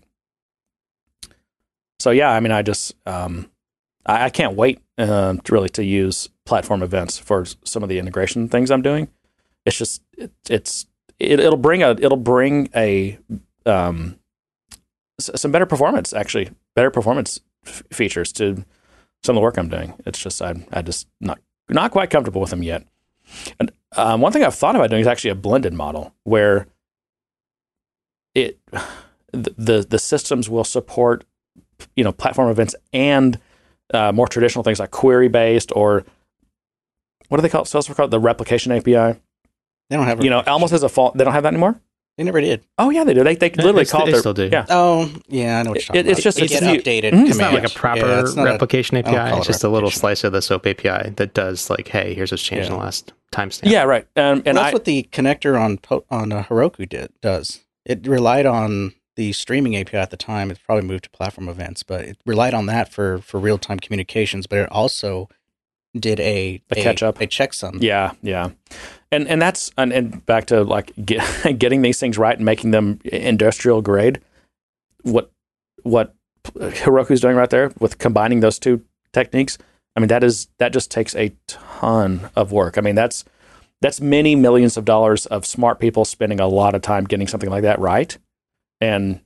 So 1.99 2.11
yeah, 2.11 2.29
I 2.29 2.39
mean, 2.39 2.51
I 2.51 2.61
just 2.61 2.95
um, 3.05 3.49
I, 4.05 4.25
I, 4.25 4.29
can't 4.29 4.55
wait 4.55 4.79
uh, 4.97 5.33
to 5.33 5.53
really 5.53 5.69
to 5.69 5.83
use 5.83 6.29
platform 6.45 6.83
events 6.83 7.17
for 7.17 7.45
some 7.63 7.83
of 7.83 7.89
the 7.89 7.99
integration 7.99 8.47
things 8.47 8.69
I'm 8.69 8.81
doing. 8.81 9.07
It's 9.65 9.77
just 9.77 10.01
it, 10.17 10.31
it's 10.49 10.85
it, 11.19 11.39
will 11.39 11.57
bring 11.57 11.83
a 11.83 11.91
it'll 11.91 12.17
bring 12.17 12.69
a 12.75 13.17
um, 13.65 14.19
some 15.19 15.51
better 15.51 15.65
performance 15.65 16.13
actually 16.13 16.51
better 16.75 16.91
performance 16.91 17.39
f- 17.65 17.83
features 17.91 18.31
to 18.33 18.65
some 19.23 19.35
of 19.35 19.39
the 19.39 19.43
work 19.43 19.57
I'm 19.57 19.69
doing. 19.69 19.93
It's 20.05 20.19
just 20.19 20.41
I'm 20.41 20.65
I 20.71 20.81
just 20.81 21.07
not 21.19 21.39
not 21.69 21.91
quite 21.91 22.09
comfortable 22.09 22.41
with 22.41 22.49
them 22.49 22.63
yet. 22.63 22.85
And 23.59 23.71
um, 23.95 24.21
one 24.21 24.31
thing 24.31 24.43
I've 24.43 24.55
thought 24.55 24.75
about 24.75 24.89
doing 24.89 25.01
is 25.01 25.07
actually 25.07 25.31
a 25.31 25.35
blended 25.35 25.73
model 25.73 26.13
where 26.23 26.67
it 28.33 28.59
the 29.31 29.85
the 29.87 29.99
systems 29.99 30.49
will 30.49 30.63
support 30.63 31.25
you 31.95 32.03
know 32.03 32.11
platform 32.11 32.49
events 32.49 32.75
and 32.93 33.39
uh, 33.93 34.11
more 34.11 34.27
traditional 34.27 34.63
things 34.63 34.79
like 34.79 34.91
query 34.91 35.27
based 35.27 35.71
or 35.75 36.05
what 37.29 37.37
do 37.37 37.41
they 37.41 37.49
call 37.49 37.63
it? 37.63 37.65
Salesforce 37.65 37.95
called 37.95 38.11
the 38.11 38.19
replication 38.19 38.71
API. 38.71 39.19
They 39.89 39.95
don't 39.95 40.05
have 40.05 40.23
you 40.23 40.29
know 40.29 40.43
almost 40.45 40.73
as 40.73 40.83
a 40.83 40.89
fault. 40.89 41.17
They 41.17 41.23
don't 41.23 41.33
have 41.33 41.43
that 41.43 41.53
anymore. 41.53 41.79
They 42.17 42.23
never 42.23 42.39
did. 42.39 42.65
Oh 42.77 42.91
yeah, 42.91 43.03
they 43.03 43.13
do. 43.13 43.23
They 43.25 43.35
they 43.35 43.49
literally 43.49 43.85
call 43.85 44.07
it. 44.07 44.11
They 44.11 44.19
still 44.19 44.33
do. 44.33 44.47
Yeah. 44.49 44.65
Oh 44.69 45.11
yeah, 45.27 45.59
I 45.59 45.63
know 45.63 45.71
what 45.71 45.79
you're 45.79 45.83
talking 45.83 45.99
it, 45.99 46.05
about. 46.05 46.11
It's 46.11 46.23
just 46.23 46.39
it's 46.39 46.53
get 46.53 46.63
updated. 46.63 47.11
Mm-hmm. 47.11 47.25
It's 47.25 47.37
not 47.37 47.53
like 47.53 47.65
a 47.65 47.69
proper 47.69 47.99
yeah, 47.99 48.43
replication 48.43 48.95
a, 48.95 49.01
API. 49.01 49.37
It's 49.37 49.47
just 49.47 49.65
a 49.65 49.69
little 49.69 49.91
slice 49.91 50.23
of 50.23 50.31
the 50.31 50.41
SOAP 50.41 50.65
API 50.65 51.09
that 51.09 51.33
does 51.33 51.69
like, 51.69 51.89
hey, 51.89 52.13
here's 52.13 52.31
what's 52.31 52.41
changed 52.41 52.69
yeah. 52.69 52.73
in 52.73 52.79
the 52.79 52.83
last 52.83 53.11
timestamp. 53.33 53.69
Yeah, 53.69 53.83
right. 53.83 54.07
Um, 54.15 54.43
and 54.45 54.45
well, 54.45 54.53
that's 54.55 54.69
I, 54.69 54.73
what 54.73 54.85
the 54.85 55.09
connector 55.11 55.59
on 55.59 55.79
on 56.09 56.31
uh, 56.31 56.43
Heroku 56.43 56.87
did 56.87 57.11
does. 57.21 57.65
It 57.83 58.07
relied 58.07 58.45
on 58.45 58.93
the 59.17 59.33
streaming 59.33 59.75
API 59.75 59.97
at 59.97 60.09
the 60.09 60.17
time. 60.17 60.51
It's 60.51 60.59
probably 60.61 60.87
moved 60.87 61.05
to 61.05 61.09
platform 61.09 61.49
events, 61.49 61.83
but 61.83 62.05
it 62.05 62.17
relied 62.25 62.53
on 62.53 62.65
that 62.67 62.93
for 62.93 63.19
for 63.19 63.41
real 63.41 63.57
time 63.57 63.79
communications. 63.79 64.47
But 64.47 64.59
it 64.59 64.71
also 64.71 65.27
did 65.99 66.19
a, 66.21 66.61
a, 66.71 66.79
a 66.79 66.83
catch 66.83 67.03
up, 67.03 67.19
a 67.19 67.27
checksum. 67.27 67.81
Yeah, 67.81 68.13
yeah, 68.21 68.51
and 69.11 69.27
and 69.27 69.41
that's 69.41 69.71
and, 69.77 69.91
and 69.93 70.25
back 70.25 70.45
to 70.47 70.63
like 70.63 70.91
get, 71.03 71.23
getting 71.59 71.81
these 71.81 71.99
things 71.99 72.17
right 72.17 72.35
and 72.35 72.45
making 72.45 72.71
them 72.71 72.99
industrial 73.05 73.81
grade. 73.81 74.21
What 75.03 75.31
what 75.83 76.15
Heroku's 76.59 77.21
doing 77.21 77.35
right 77.35 77.49
there 77.49 77.71
with 77.79 77.97
combining 77.97 78.39
those 78.39 78.59
two 78.59 78.83
techniques. 79.13 79.57
I 79.95 79.99
mean, 79.99 80.07
that 80.07 80.23
is 80.23 80.47
that 80.57 80.73
just 80.73 80.91
takes 80.91 81.15
a 81.15 81.33
ton 81.47 82.29
of 82.35 82.51
work. 82.51 82.77
I 82.77 82.81
mean, 82.81 82.95
that's 82.95 83.23
that's 83.81 84.01
many 84.01 84.35
millions 84.35 84.77
of 84.77 84.85
dollars 84.85 85.25
of 85.27 85.45
smart 85.45 85.79
people 85.79 86.05
spending 86.05 86.39
a 86.39 86.47
lot 86.47 86.75
of 86.75 86.81
time 86.81 87.05
getting 87.05 87.27
something 87.27 87.49
like 87.49 87.63
that 87.63 87.79
right 87.79 88.17
and 88.81 89.19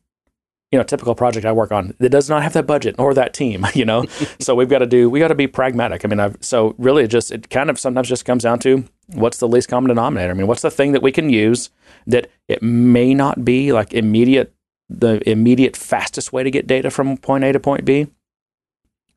you 0.71 0.77
know, 0.77 0.83
typical 0.83 1.15
project 1.15 1.45
I 1.45 1.51
work 1.51 1.71
on 1.71 1.95
that 1.99 2.09
does 2.09 2.29
not 2.29 2.43
have 2.43 2.53
that 2.53 2.67
budget 2.67 2.95
or 2.99 3.13
that 3.15 3.33
team, 3.33 3.65
you 3.73 3.85
know. 3.85 4.05
so 4.39 4.55
we've 4.55 4.69
got 4.69 4.79
to 4.79 4.85
do 4.85 5.09
we 5.09 5.19
got 5.19 5.29
to 5.29 5.35
be 5.35 5.47
pragmatic. 5.47 6.05
I 6.05 6.07
mean, 6.07 6.19
I've, 6.19 6.37
so 6.41 6.75
really 6.77 7.03
it 7.03 7.07
just 7.07 7.31
it 7.31 7.49
kind 7.49 7.69
of 7.69 7.79
sometimes 7.79 8.07
just 8.07 8.25
comes 8.25 8.43
down 8.43 8.59
to 8.59 8.85
what's 9.13 9.37
the 9.37 9.47
least 9.47 9.69
common 9.69 9.89
denominator. 9.89 10.31
I 10.31 10.33
mean, 10.33 10.47
what's 10.47 10.61
the 10.61 10.71
thing 10.71 10.91
that 10.91 11.01
we 11.01 11.11
can 11.11 11.29
use 11.29 11.69
that 12.07 12.29
it 12.47 12.61
may 12.61 13.13
not 13.13 13.43
be 13.43 13.71
like 13.71 13.93
immediate 13.93 14.53
the 14.89 15.21
immediate 15.29 15.77
fastest 15.77 16.33
way 16.33 16.43
to 16.43 16.49
get 16.49 16.65
data 16.65 16.89
from 16.89 17.17
point 17.17 17.43
A 17.43 17.51
to 17.53 17.59
point 17.59 17.85
B, 17.85 18.07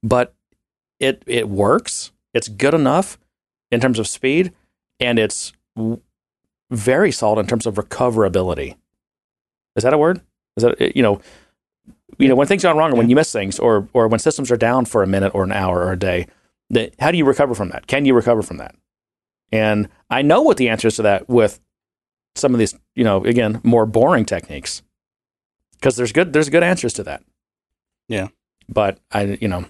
but 0.03 0.35
it 1.01 1.23
it 1.27 1.49
works. 1.49 2.13
It's 2.35 2.49
good 2.49 2.75
enough 2.75 3.19
in 3.71 3.81
terms 3.81 3.99
of 3.99 4.07
speed 4.07 4.53
and 5.01 5.19
it's 5.19 5.53
very 6.71 7.13
solid 7.13 7.41
in 7.41 7.47
terms 7.47 7.67
of 7.67 7.75
recoverability. 7.75 8.77
Is 9.77 9.83
that 9.83 9.95
a 9.95 9.99
word? 9.99 10.21
Is 10.57 10.65
that 10.65 10.97
you 10.97 11.03
know, 11.03 11.21
you 12.19 12.29
know 12.29 12.35
when 12.35 12.47
things 12.47 12.63
go 12.63 12.77
wrong 12.77 12.93
or 12.93 12.97
when 12.97 13.11
you 13.11 13.17
miss 13.17 13.33
things 13.33 13.59
or 13.59 13.89
or 13.93 14.09
when 14.09 14.21
systems 14.21 14.51
are 14.51 14.57
down 14.57 14.85
for 14.85 15.03
a 15.03 15.07
minute 15.07 15.35
or 15.35 15.45
an 15.45 15.53
hour 15.53 15.81
or 15.81 15.93
a 15.93 15.99
day, 15.99 16.27
that 16.71 16.95
how 16.99 17.11
do 17.11 17.19
you 17.19 17.25
recover 17.25 17.55
from 17.55 17.71
that? 17.71 17.87
Can 17.87 18.05
you 18.05 18.15
recover 18.15 18.43
from 18.43 18.59
that? 18.59 18.75
And 19.53 19.89
I 20.11 20.23
know 20.23 20.43
what 20.43 20.57
the 20.57 20.69
answer 20.71 20.89
is 20.89 20.97
to 20.97 21.03
that 21.03 21.29
with 21.29 21.61
some 22.35 22.55
of 22.55 22.59
these, 22.59 22.75
you 22.95 23.05
know, 23.05 23.25
again, 23.25 23.61
more 23.63 23.87
boring 23.87 24.25
techniques. 24.25 24.83
Because 25.75 25.97
there's 25.97 26.13
good 26.13 26.33
there's 26.33 26.49
good 26.49 26.63
answers 26.63 26.95
to 26.95 27.03
that. 27.05 27.23
Yeah. 28.09 28.29
But 28.69 28.99
I 29.11 29.39
you 29.41 29.49
know, 29.49 29.67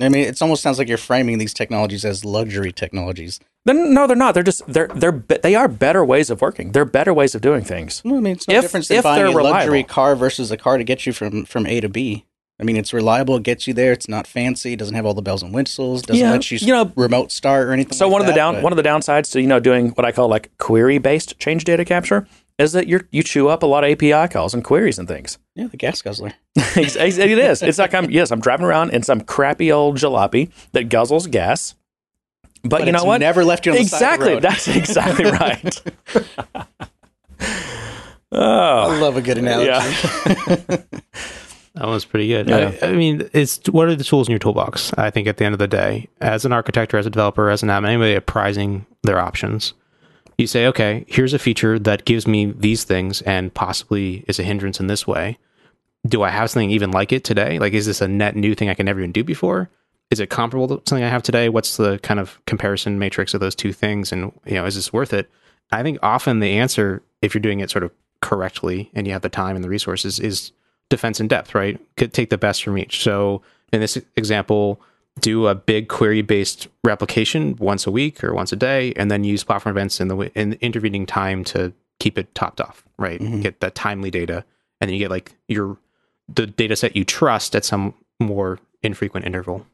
I 0.00 0.08
mean, 0.08 0.24
it 0.24 0.42
almost 0.42 0.62
sounds 0.62 0.78
like 0.78 0.88
you're 0.88 0.98
framing 0.98 1.38
these 1.38 1.54
technologies 1.54 2.04
as 2.04 2.24
luxury 2.24 2.72
technologies. 2.72 3.38
No, 3.66 4.06
they're 4.06 4.16
not. 4.16 4.34
They're 4.34 4.42
just 4.42 4.66
they're 4.66 4.88
they're 4.88 5.12
they 5.12 5.54
are 5.54 5.68
better 5.68 6.04
ways 6.04 6.30
of 6.30 6.40
working. 6.40 6.72
They're 6.72 6.84
better 6.84 7.14
ways 7.14 7.34
of 7.34 7.40
doing 7.40 7.64
things. 7.64 8.02
Well, 8.04 8.16
I 8.16 8.20
mean, 8.20 8.32
it's 8.34 8.48
no 8.48 8.56
if, 8.56 8.62
different 8.62 8.88
than 8.88 9.02
buying 9.02 9.22
a 9.22 9.26
reliable. 9.28 9.50
luxury 9.50 9.84
car 9.84 10.16
versus 10.16 10.50
a 10.50 10.56
car 10.56 10.78
to 10.78 10.84
get 10.84 11.06
you 11.06 11.12
from 11.12 11.44
from 11.44 11.66
A 11.66 11.80
to 11.80 11.88
B. 11.88 12.26
I 12.60 12.62
mean, 12.62 12.76
it's 12.76 12.92
reliable, 12.92 13.36
it 13.36 13.42
gets 13.42 13.66
you 13.66 13.74
there. 13.74 13.92
It's 13.92 14.08
not 14.08 14.26
fancy, 14.26 14.74
it 14.74 14.78
doesn't 14.78 14.94
have 14.94 15.04
all 15.04 15.14
the 15.14 15.22
bells 15.22 15.42
and 15.42 15.52
whistles, 15.52 16.02
doesn't 16.02 16.20
yeah, 16.20 16.30
let 16.30 16.50
you, 16.50 16.58
you 16.58 16.72
know, 16.72 16.92
remote 16.94 17.32
start 17.32 17.66
or 17.66 17.72
anything. 17.72 17.94
So 17.94 18.06
like 18.06 18.12
one 18.12 18.20
of 18.20 18.26
the 18.26 18.32
down 18.32 18.54
but... 18.54 18.62
one 18.62 18.72
of 18.72 18.76
the 18.76 18.82
downsides 18.82 19.32
to 19.32 19.40
you 19.40 19.46
know 19.48 19.60
doing 19.60 19.90
what 19.90 20.04
I 20.04 20.12
call 20.12 20.28
like 20.28 20.56
query 20.58 20.98
based 20.98 21.38
change 21.38 21.64
data 21.64 21.84
capture 21.84 22.26
is 22.58 22.72
that 22.72 22.86
you 22.86 23.00
you 23.10 23.22
chew 23.22 23.48
up 23.48 23.62
a 23.62 23.66
lot 23.66 23.84
of 23.84 23.90
API 23.90 24.32
calls 24.32 24.54
and 24.54 24.62
queries 24.62 24.98
and 24.98 25.08
things. 25.08 25.38
Yeah, 25.54 25.66
the 25.66 25.76
gas 25.76 26.00
guzzler. 26.02 26.34
it 26.54 27.38
is. 27.38 27.62
It's 27.62 27.78
like 27.78 27.94
I'm 27.94 28.10
yes, 28.10 28.30
I'm 28.30 28.40
driving 28.40 28.66
around 28.66 28.90
in 28.90 29.02
some 29.02 29.20
crappy 29.20 29.72
old 29.72 29.96
jalopy 29.96 30.50
that 30.72 30.88
guzzles 30.88 31.30
gas. 31.30 31.74
But, 32.62 32.70
but 32.70 32.86
you 32.86 32.92
know 32.92 33.04
what? 33.04 33.18
Never 33.18 33.44
left 33.44 33.66
you 33.66 33.72
on 33.72 33.78
exactly. 33.78 34.38
That's 34.40 34.68
exactly 34.68 35.24
right. 35.30 35.82
oh, 38.32 38.90
I 38.90 38.98
love 39.00 39.16
a 39.16 39.22
good 39.22 39.36
analogy. 39.36 39.70
Yeah. 39.70 40.76
That 41.74 41.88
was 41.88 42.04
pretty 42.04 42.28
good. 42.28 42.48
Yeah. 42.48 42.72
I, 42.82 42.86
I, 42.86 42.92
mean, 42.92 43.28
it's 43.32 43.58
what 43.68 43.88
are 43.88 43.96
the 43.96 44.04
tools 44.04 44.28
in 44.28 44.32
your 44.32 44.38
toolbox? 44.38 44.92
I 44.94 45.10
think 45.10 45.26
at 45.26 45.38
the 45.38 45.44
end 45.44 45.54
of 45.54 45.58
the 45.58 45.66
day, 45.66 46.08
as 46.20 46.44
an 46.44 46.52
architect 46.52 46.94
or 46.94 46.98
as 46.98 47.06
a 47.06 47.10
developer, 47.10 47.50
as 47.50 47.62
an 47.62 47.68
admin, 47.68 47.88
anybody 47.88 48.14
apprising 48.14 48.86
their 49.02 49.18
options, 49.18 49.74
you 50.38 50.46
say, 50.46 50.66
okay, 50.66 51.04
here's 51.08 51.34
a 51.34 51.38
feature 51.38 51.78
that 51.80 52.04
gives 52.04 52.26
me 52.26 52.46
these 52.46 52.84
things 52.84 53.22
and 53.22 53.52
possibly 53.52 54.24
is 54.28 54.38
a 54.38 54.44
hindrance 54.44 54.78
in 54.78 54.86
this 54.86 55.06
way. 55.06 55.38
Do 56.06 56.22
I 56.22 56.30
have 56.30 56.50
something 56.50 56.70
even 56.70 56.92
like 56.92 57.12
it 57.12 57.24
today? 57.24 57.58
Like, 57.58 57.72
is 57.72 57.86
this 57.86 58.00
a 58.00 58.08
net 58.08 58.36
new 58.36 58.54
thing 58.54 58.68
I 58.68 58.74
can 58.74 58.86
never 58.86 59.00
even 59.00 59.12
do 59.12 59.24
before? 59.24 59.70
Is 60.10 60.20
it 60.20 60.30
comparable 60.30 60.68
to 60.68 60.82
something 60.88 61.04
I 61.04 61.08
have 61.08 61.22
today? 61.22 61.48
What's 61.48 61.76
the 61.76 61.98
kind 62.00 62.20
of 62.20 62.38
comparison 62.46 62.98
matrix 62.98 63.34
of 63.34 63.40
those 63.40 63.54
two 63.54 63.72
things? 63.72 64.12
And, 64.12 64.32
you 64.44 64.54
know, 64.54 64.66
is 64.66 64.76
this 64.76 64.92
worth 64.92 65.12
it? 65.12 65.28
I 65.72 65.82
think 65.82 65.98
often 66.02 66.38
the 66.38 66.58
answer, 66.58 67.02
if 67.22 67.34
you're 67.34 67.40
doing 67.40 67.60
it 67.60 67.70
sort 67.70 67.84
of 67.84 67.90
correctly 68.20 68.90
and 68.94 69.06
you 69.06 69.12
have 69.12 69.22
the 69.22 69.28
time 69.28 69.56
and 69.56 69.64
the 69.64 69.68
resources, 69.68 70.20
is 70.20 70.52
defense 70.90 71.20
in 71.20 71.28
depth, 71.28 71.54
right? 71.54 71.80
Could 71.96 72.12
take 72.12 72.30
the 72.30 72.38
best 72.38 72.62
from 72.62 72.78
each. 72.78 73.02
So 73.02 73.42
in 73.72 73.80
this 73.80 73.96
example, 74.16 74.80
do 75.20 75.46
a 75.46 75.54
big 75.54 75.88
query 75.88 76.22
based 76.22 76.68
replication 76.82 77.56
once 77.56 77.86
a 77.86 77.90
week 77.90 78.22
or 78.24 78.34
once 78.34 78.52
a 78.52 78.56
day, 78.56 78.92
and 78.96 79.10
then 79.10 79.24
use 79.24 79.44
platform 79.44 79.76
events 79.76 80.00
in 80.00 80.08
the 80.08 80.16
in 80.38 80.50
the 80.50 80.64
intervening 80.64 81.06
time 81.06 81.44
to 81.44 81.72
keep 82.00 82.18
it 82.18 82.34
topped 82.34 82.60
off, 82.60 82.84
right? 82.98 83.20
Mm-hmm. 83.20 83.40
Get 83.40 83.60
that 83.60 83.74
timely 83.74 84.10
data, 84.10 84.44
and 84.80 84.88
then 84.88 84.94
you 84.94 84.98
get 84.98 85.10
like 85.10 85.34
your 85.48 85.78
the 86.28 86.46
data 86.46 86.74
set 86.74 86.96
you 86.96 87.04
trust 87.04 87.54
at 87.54 87.64
some 87.64 87.94
more 88.20 88.58
infrequent 88.82 89.26
interval. 89.26 89.66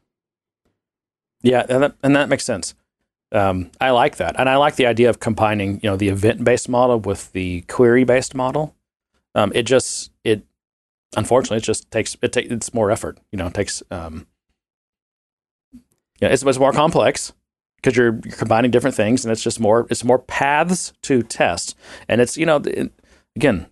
Yeah, 1.41 1.65
and 1.69 1.83
that, 1.83 1.95
and 2.03 2.15
that 2.15 2.29
makes 2.29 2.43
sense. 2.43 2.75
Um, 3.31 3.71
I 3.79 3.91
like 3.91 4.17
that, 4.17 4.35
and 4.39 4.49
I 4.49 4.57
like 4.57 4.75
the 4.75 4.85
idea 4.85 5.09
of 5.09 5.19
combining, 5.19 5.79
you 5.81 5.89
know, 5.89 5.95
the 5.95 6.09
event-based 6.09 6.69
model 6.69 6.99
with 6.99 7.31
the 7.31 7.61
query-based 7.61 8.35
model. 8.35 8.75
Um, 9.33 9.51
it 9.55 9.63
just 9.63 10.11
it, 10.23 10.43
unfortunately, 11.15 11.57
it 11.57 11.63
just 11.63 11.89
takes 11.91 12.17
it 12.21 12.31
takes 12.31 12.51
it's 12.51 12.73
more 12.73 12.91
effort. 12.91 13.19
You 13.31 13.37
know, 13.37 13.47
it 13.47 13.53
takes 13.53 13.83
um, 13.91 14.27
yeah, 16.19 16.29
it's 16.29 16.43
much 16.43 16.59
more 16.59 16.71
complex 16.71 17.33
because 17.77 17.97
you're, 17.97 18.19
you're 18.23 18.35
combining 18.35 18.71
different 18.71 18.95
things, 18.95 19.25
and 19.25 19.31
it's 19.31 19.43
just 19.43 19.59
more 19.59 19.87
it's 19.89 20.03
more 20.03 20.19
paths 20.19 20.93
to 21.03 21.23
test, 21.23 21.75
and 22.07 22.21
it's 22.21 22.37
you 22.37 22.45
know, 22.45 22.61
again, 23.35 23.65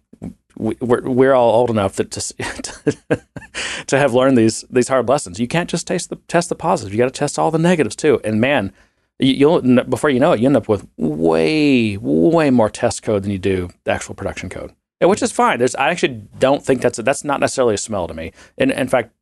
we, 0.57 0.75
are 0.81 1.01
we're 1.01 1.33
all 1.33 1.53
old 1.53 1.69
enough 1.69 1.95
that 1.95 2.11
to 2.11 3.21
to 3.87 3.97
have 3.97 4.13
learned 4.13 4.37
these 4.37 4.65
these 4.69 4.87
hard 4.87 5.07
lessons. 5.07 5.39
You 5.39 5.47
can't 5.47 5.69
just 5.69 5.87
taste 5.87 6.09
the 6.09 6.17
test 6.27 6.49
the 6.49 6.55
positives. 6.55 6.93
You 6.93 6.97
got 6.97 7.13
to 7.13 7.17
test 7.17 7.39
all 7.39 7.51
the 7.51 7.59
negatives 7.59 7.95
too. 7.95 8.19
And 8.23 8.41
man, 8.41 8.73
you'll 9.19 9.61
before 9.83 10.09
you 10.09 10.19
know 10.19 10.33
it, 10.33 10.39
you 10.39 10.47
end 10.47 10.57
up 10.57 10.67
with 10.67 10.87
way 10.97 11.97
way 11.97 12.49
more 12.49 12.69
test 12.69 13.03
code 13.03 13.23
than 13.23 13.31
you 13.31 13.39
do 13.39 13.69
the 13.85 13.91
actual 13.91 14.15
production 14.15 14.49
code. 14.49 14.73
Which 15.01 15.21
is 15.21 15.31
fine. 15.31 15.59
There's, 15.59 15.75
I 15.75 15.89
actually 15.89 16.23
don't 16.39 16.63
think 16.63 16.81
that's 16.81 16.99
a, 16.99 17.03
that's 17.03 17.23
not 17.23 17.39
necessarily 17.39 17.75
a 17.75 17.77
smell 17.77 18.07
to 18.07 18.13
me. 18.13 18.33
And 18.57 18.71
in 18.71 18.87
fact, 18.89 19.13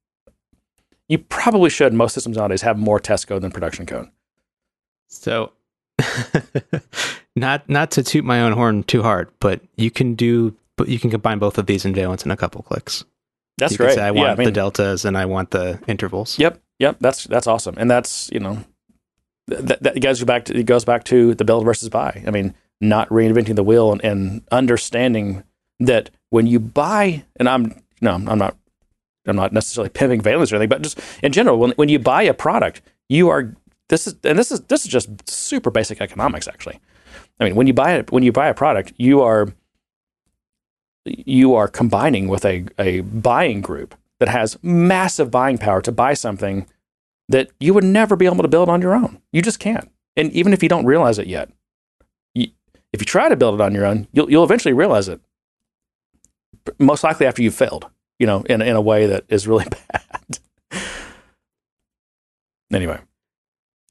you 1.07 1.19
probably 1.19 1.69
should. 1.69 1.93
Most 1.93 2.13
systems 2.13 2.37
nowadays 2.37 2.63
have 2.63 2.77
more 2.77 2.99
test 2.99 3.27
code 3.27 3.43
than 3.43 3.51
production 3.51 3.85
code. 3.85 4.09
So, 5.07 5.53
not 7.35 7.67
not 7.69 7.91
to 7.91 8.03
toot 8.03 8.25
my 8.25 8.41
own 8.41 8.53
horn 8.53 8.83
too 8.83 9.03
hard, 9.03 9.29
but 9.39 9.61
you 9.77 9.89
can 9.89 10.15
do, 10.15 10.55
but 10.75 10.89
you 10.89 10.99
can 10.99 11.09
combine 11.09 11.39
both 11.39 11.57
of 11.57 11.65
these 11.65 11.85
in 11.85 11.93
Valence 11.93 12.25
in 12.25 12.31
a 12.31 12.37
couple 12.37 12.61
clicks. 12.63 13.05
That's 13.57 13.71
you 13.71 13.77
great. 13.77 13.89
Can 13.89 13.95
say, 13.97 14.03
I 14.03 14.11
want 14.11 14.27
yeah, 14.27 14.33
I 14.33 14.35
mean, 14.35 14.45
the 14.45 14.51
deltas 14.51 15.05
and 15.05 15.17
I 15.17 15.25
want 15.25 15.51
the 15.51 15.79
intervals. 15.87 16.37
Yep, 16.37 16.59
yep. 16.79 16.97
That's 16.99 17.23
that's 17.23 17.47
awesome, 17.47 17.75
and 17.77 17.89
that's 17.89 18.29
you 18.33 18.39
know 18.39 18.63
that, 19.47 19.81
that 19.83 20.01
goes 20.01 20.23
back 20.23 20.45
to 20.45 20.57
it 20.57 20.65
goes 20.65 20.85
back 20.85 21.05
to 21.05 21.33
the 21.35 21.45
build 21.45 21.63
versus 21.63 21.89
buy. 21.89 22.23
I 22.27 22.31
mean, 22.31 22.53
not 22.81 23.09
reinventing 23.09 23.55
the 23.55 23.63
wheel 23.63 23.91
and, 23.91 24.03
and 24.03 24.41
understanding 24.51 25.43
that 25.79 26.09
when 26.29 26.47
you 26.47 26.59
buy, 26.59 27.25
and 27.37 27.47
I'm 27.47 27.81
no, 28.01 28.13
I'm 28.13 28.25
not, 28.37 28.55
I'm 29.25 29.35
not 29.35 29.53
necessarily 29.53 29.89
pimping 29.89 30.21
Valence 30.21 30.51
or 30.51 30.55
anything, 30.55 30.69
but 30.69 30.81
just 30.81 30.99
in 31.23 31.31
general, 31.31 31.57
when 31.57 31.71
when 31.71 31.89
you 31.89 31.99
buy 31.99 32.23
a 32.23 32.33
product, 32.33 32.81
you 33.09 33.29
are 33.29 33.55
this 33.89 34.07
is 34.07 34.15
and 34.23 34.37
this 34.37 34.51
is 34.51 34.61
this 34.61 34.85
is 34.85 34.91
just 34.91 35.29
super 35.29 35.71
basic 35.71 36.01
economics 36.01 36.47
actually. 36.47 36.79
I 37.39 37.45
mean, 37.45 37.55
when 37.55 37.67
you 37.67 37.73
buy 37.73 37.93
it, 37.93 38.11
when 38.11 38.23
you 38.23 38.31
buy 38.31 38.47
a 38.47 38.53
product, 38.53 38.93
you 38.97 39.21
are 39.21 39.53
you 41.05 41.55
are 41.55 41.67
combining 41.67 42.27
with 42.27 42.45
a, 42.45 42.65
a 42.77 43.01
buying 43.01 43.61
group 43.61 43.95
that 44.19 44.29
has 44.29 44.57
massive 44.61 45.31
buying 45.31 45.57
power 45.57 45.81
to 45.81 45.91
buy 45.91 46.13
something 46.13 46.67
that 47.29 47.49
you 47.59 47.73
would 47.73 47.83
never 47.83 48.15
be 48.15 48.25
able 48.25 48.41
to 48.41 48.47
build 48.47 48.69
on 48.69 48.81
your 48.81 48.93
own. 48.93 49.21
You 49.31 49.41
just 49.41 49.59
can't. 49.59 49.89
And 50.15 50.31
even 50.33 50.53
if 50.53 50.63
you 50.63 50.69
don't 50.69 50.85
realize 50.85 51.19
it 51.19 51.27
yet, 51.27 51.49
you, 52.33 52.47
if 52.91 53.01
you 53.01 53.05
try 53.05 53.29
to 53.29 53.35
build 53.35 53.55
it 53.55 53.63
on 53.63 53.73
your 53.73 53.85
own, 53.85 54.07
you'll, 54.11 54.29
you'll 54.29 54.43
eventually 54.43 54.73
realize 54.73 55.07
it. 55.07 55.21
Most 56.79 57.03
likely 57.03 57.25
after 57.25 57.41
you've 57.41 57.55
failed, 57.55 57.87
you 58.19 58.27
know, 58.27 58.41
in, 58.43 58.61
in 58.61 58.75
a 58.75 58.81
way 58.81 59.07
that 59.07 59.25
is 59.29 59.47
really 59.47 59.65
bad. 59.91 60.39
anyway. 62.73 62.99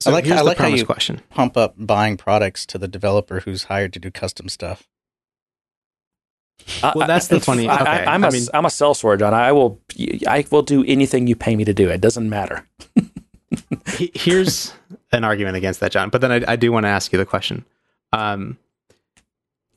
So 0.01 0.11
I 0.11 0.15
like- 0.15 0.25
here's 0.25 0.37
I 0.39 0.43
the 0.43 0.45
like 0.45 0.59
how 0.59 0.67
you- 0.67 0.85
question. 0.87 1.21
Pump 1.31 1.57
up 1.57 1.75
buying 1.79 2.17
products 2.17 2.67
to 2.67 2.79
the 2.79 2.89
developer 2.89 3.41
who's 3.41 3.65
hired 3.65 3.93
to 3.95 3.99
do 3.99 4.11
custom 4.11 4.49
stuff. 4.49 4.87
Well, 6.83 7.07
that's 7.07 7.29
the 7.29 7.39
funny- 7.41 7.69
I, 7.69 7.75
okay, 7.81 7.91
I, 7.91 8.15
am 8.15 8.25
a 8.25 8.29
I 8.29 8.31
mean- 8.31 8.47
am 8.55 8.65
a 8.65 8.69
sellsword, 8.69 9.19
John. 9.21 9.35
I 9.35 9.53
will 9.53 9.81
I 10.27 10.45
will 10.51 10.63
do 10.63 10.85
anything 10.87 11.27
you 11.27 11.37
pay 11.37 11.55
me 11.57 11.65
to 11.65 11.75
do. 11.75 11.89
It 11.91 12.01
doesn't 12.01 12.29
matter. 12.29 12.67
Here's 13.97 14.73
an 15.13 15.23
argument 15.25 15.57
against 15.57 15.81
that, 15.81 15.93
John. 15.93 16.11
But 16.11 16.21
then 16.21 16.33
I, 16.33 16.53
I 16.53 16.57
do 16.57 16.73
want 16.73 16.85
to 16.85 16.89
ask 16.89 17.13
you 17.13 17.19
the 17.19 17.25
question. 17.27 17.65
Um, 18.13 18.59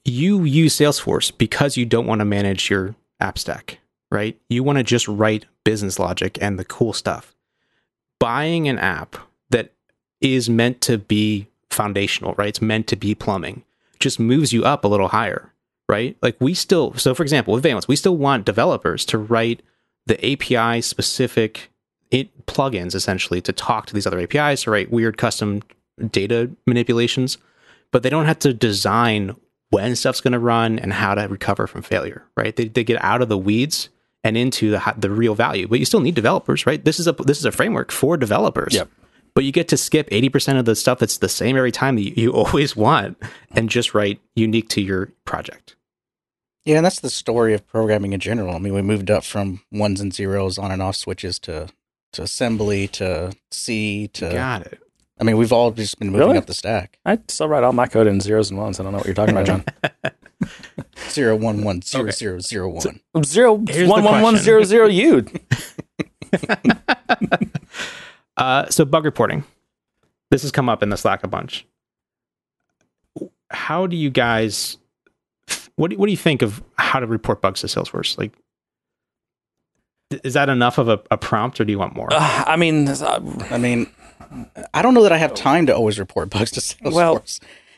you 0.06 0.44
use 0.44 0.76
Salesforce 0.76 1.36
because 1.38 1.78
you 1.78 1.86
don't 1.86 2.08
want 2.08 2.20
to 2.20 2.26
manage 2.26 2.70
your 2.70 2.96
app 3.20 3.38
stack, 3.38 3.80
right? 4.12 4.40
You 4.50 4.64
want 4.64 4.78
to 4.78 4.84
just 4.84 5.08
write 5.08 5.46
business 5.64 6.00
logic 6.00 6.38
and 6.42 6.58
the 6.58 6.66
cool 6.66 6.94
stuff. 6.94 7.36
Buying 8.20 8.68
an 8.68 8.80
app 8.80 9.18
that 9.50 9.72
is 10.22 10.50
meant 10.50 10.82
to 10.82 10.98
be 10.98 11.48
foundational, 11.70 12.34
right? 12.38 12.50
It's 12.50 12.62
meant 12.62 12.88
to 12.88 12.96
be 12.96 13.16
plumbing, 13.16 13.64
just 14.00 14.20
moves 14.20 14.52
you 14.52 14.66
up 14.66 14.84
a 14.84 14.88
little 14.88 15.10
higher, 15.10 15.54
right? 15.88 16.18
Like 16.22 16.36
we 16.40 16.54
still, 16.54 16.94
so 16.96 17.14
for 17.14 17.24
example, 17.24 17.54
with 17.54 17.64
Valence, 17.64 17.88
we 17.88 17.96
still 17.96 18.18
want 18.18 18.46
developers 18.46 19.06
to 19.06 19.18
write 19.18 19.62
the 20.06 20.18
API 20.26 20.82
specific 20.82 21.70
it 22.12 22.46
plugins 22.48 22.96
essentially 22.96 23.42
to 23.42 23.54
talk 23.54 23.86
to 23.86 23.94
these 23.94 24.08
other 24.08 24.20
APIs 24.20 24.64
to 24.64 24.72
write 24.72 24.92
weird 24.92 25.18
custom 25.18 25.62
data 26.12 26.50
manipulations, 26.66 27.38
but 27.92 28.04
they 28.04 28.10
don't 28.10 28.26
have 28.26 28.40
to 28.40 28.54
design 28.54 29.36
when 29.70 29.96
stuff's 29.96 30.22
going 30.22 30.34
to 30.34 30.40
run 30.40 30.80
and 30.80 30.94
how 30.94 31.16
to 31.16 31.28
recover 31.28 31.68
from 31.68 31.82
failure, 31.82 32.24
right? 32.36 32.56
They, 32.56 32.68
they 32.68 32.84
get 32.84 33.04
out 33.04 33.22
of 33.22 33.30
the 33.30 33.38
weeds 33.38 33.90
and 34.24 34.36
into 34.36 34.72
the 34.72 34.94
the 34.98 35.10
real 35.10 35.36
value, 35.36 35.68
but 35.68 35.80
you 35.80 35.86
still 35.86 36.02
need 36.02 36.16
developers, 36.16 36.66
right? 36.66 36.84
This 36.84 37.00
is 37.00 37.08
a 37.08 37.14
this 37.14 37.38
is 37.38 37.46
a 37.46 37.52
framework 37.52 37.92
for 37.92 38.18
developers. 38.18 38.74
Yep. 38.74 38.90
But 39.36 39.46
you 39.46 39.52
get 39.52 39.68
to 39.70 39.78
skip 39.78 40.10
80% 40.10 40.60
of 40.60 40.66
the 40.66 40.76
stuff 40.76 41.00
that's 41.00 41.20
the 41.20 41.30
same 41.30 41.56
every 41.56 41.72
time 41.72 41.96
that 41.96 42.02
you, 42.02 42.14
you 42.16 42.32
always 42.34 42.76
want 42.76 43.18
and 43.52 43.70
just 43.70 43.94
write 43.94 44.20
unique 44.36 44.70
to 44.70 44.82
your 44.82 45.14
project. 45.24 45.76
Yeah, 46.66 46.78
and 46.78 46.86
that's 46.86 47.00
the 47.00 47.10
story 47.10 47.54
of 47.54 47.66
programming 47.66 48.14
in 48.14 48.20
general. 48.20 48.56
I 48.56 48.60
mean, 48.60 48.74
we 48.74 48.82
moved 48.82 49.10
up 49.10 49.24
from 49.24 49.62
ones 49.72 50.02
and 50.02 50.14
zeros 50.14 50.58
on 50.58 50.72
and 50.72 50.82
off 50.82 50.96
switches 50.96 51.40
to 51.40 51.70
to 52.14 52.24
assembly 52.24 52.88
to 52.90 53.34
C 53.52 54.08
to. 54.10 54.30
Got 54.32 54.66
it. 54.66 54.80
I 55.20 55.24
mean, 55.26 55.38
we've 55.38 55.52
all 55.52 55.72
just 55.72 56.00
been 56.00 56.10
moving 56.12 56.28
Really? 56.28 56.38
up 56.38 56.46
the 56.46 56.54
stack. 56.54 56.98
I 57.06 57.20
still 57.28 57.48
write 57.50 57.64
all 57.64 57.74
my 57.74 57.88
code 57.88 58.08
in 58.08 58.22
zeros 58.22 58.50
and 58.52 58.60
ones. 58.60 58.80
I 58.80 58.84
don't 58.84 58.94
know 58.94 59.00
what 59.00 59.06
you're 59.08 59.16
talking 59.16 59.36
about, 59.36 59.46
John. 59.48 59.64
Zero 61.10 61.36
one 61.36 61.64
one 61.64 61.82
zero 61.82 62.04
Okay. 62.06 62.12
zero 62.12 62.40
zero 62.40 62.70
one. 62.70 63.24
Zero 63.26 63.58
Here's 63.68 63.88
the 63.88 63.92
one 63.92 64.04
one 64.04 64.22
one 64.22 64.34
question. 64.36 64.44
zero 64.46 64.64
zero 64.64 64.88
U. 64.88 65.26
Uh, 68.38 68.70
so 68.70 68.86
bug 68.86 69.04
reporting. 69.04 69.44
This 70.32 70.44
has 70.44 70.52
come 70.52 70.70
up 70.70 70.82
in 70.82 70.88
the 70.90 70.96
Slack 70.96 71.24
a 71.26 71.28
bunch. 71.28 71.66
How 73.50 73.86
do 73.86 73.98
you 73.98 74.10
guys? 74.10 74.78
What 75.76 75.90
do, 75.92 75.98
what 75.98 76.06
do 76.06 76.12
you 76.12 76.18
think 76.18 76.42
of 76.42 76.64
how 76.78 77.02
to 77.02 77.08
report 77.08 77.42
bugs 77.42 77.60
to 77.62 77.68
Salesforce? 77.68 78.18
Like, 78.18 78.32
is 80.24 80.36
that 80.36 80.48
enough 80.48 80.78
of 80.78 80.88
a, 80.88 81.02
a 81.12 81.18
prompt, 81.18 81.60
or 81.60 81.66
do 81.66 81.72
you 81.74 81.80
want 81.80 81.96
more? 81.96 82.08
Uh, 82.14 82.44
I 82.48 82.56
mean, 82.56 82.88
uh, 82.88 83.20
I 83.52 83.58
mean, 83.58 83.92
I 84.74 84.82
don't 84.82 84.94
know 84.94 85.04
that 85.04 85.12
I 85.12 85.18
have 85.18 85.34
time 85.34 85.66
to 85.68 85.76
always 85.76 86.00
report 86.00 86.30
bugs 86.30 86.52
to 86.52 86.60
Salesforce. 86.60 86.94
Well- 86.94 87.24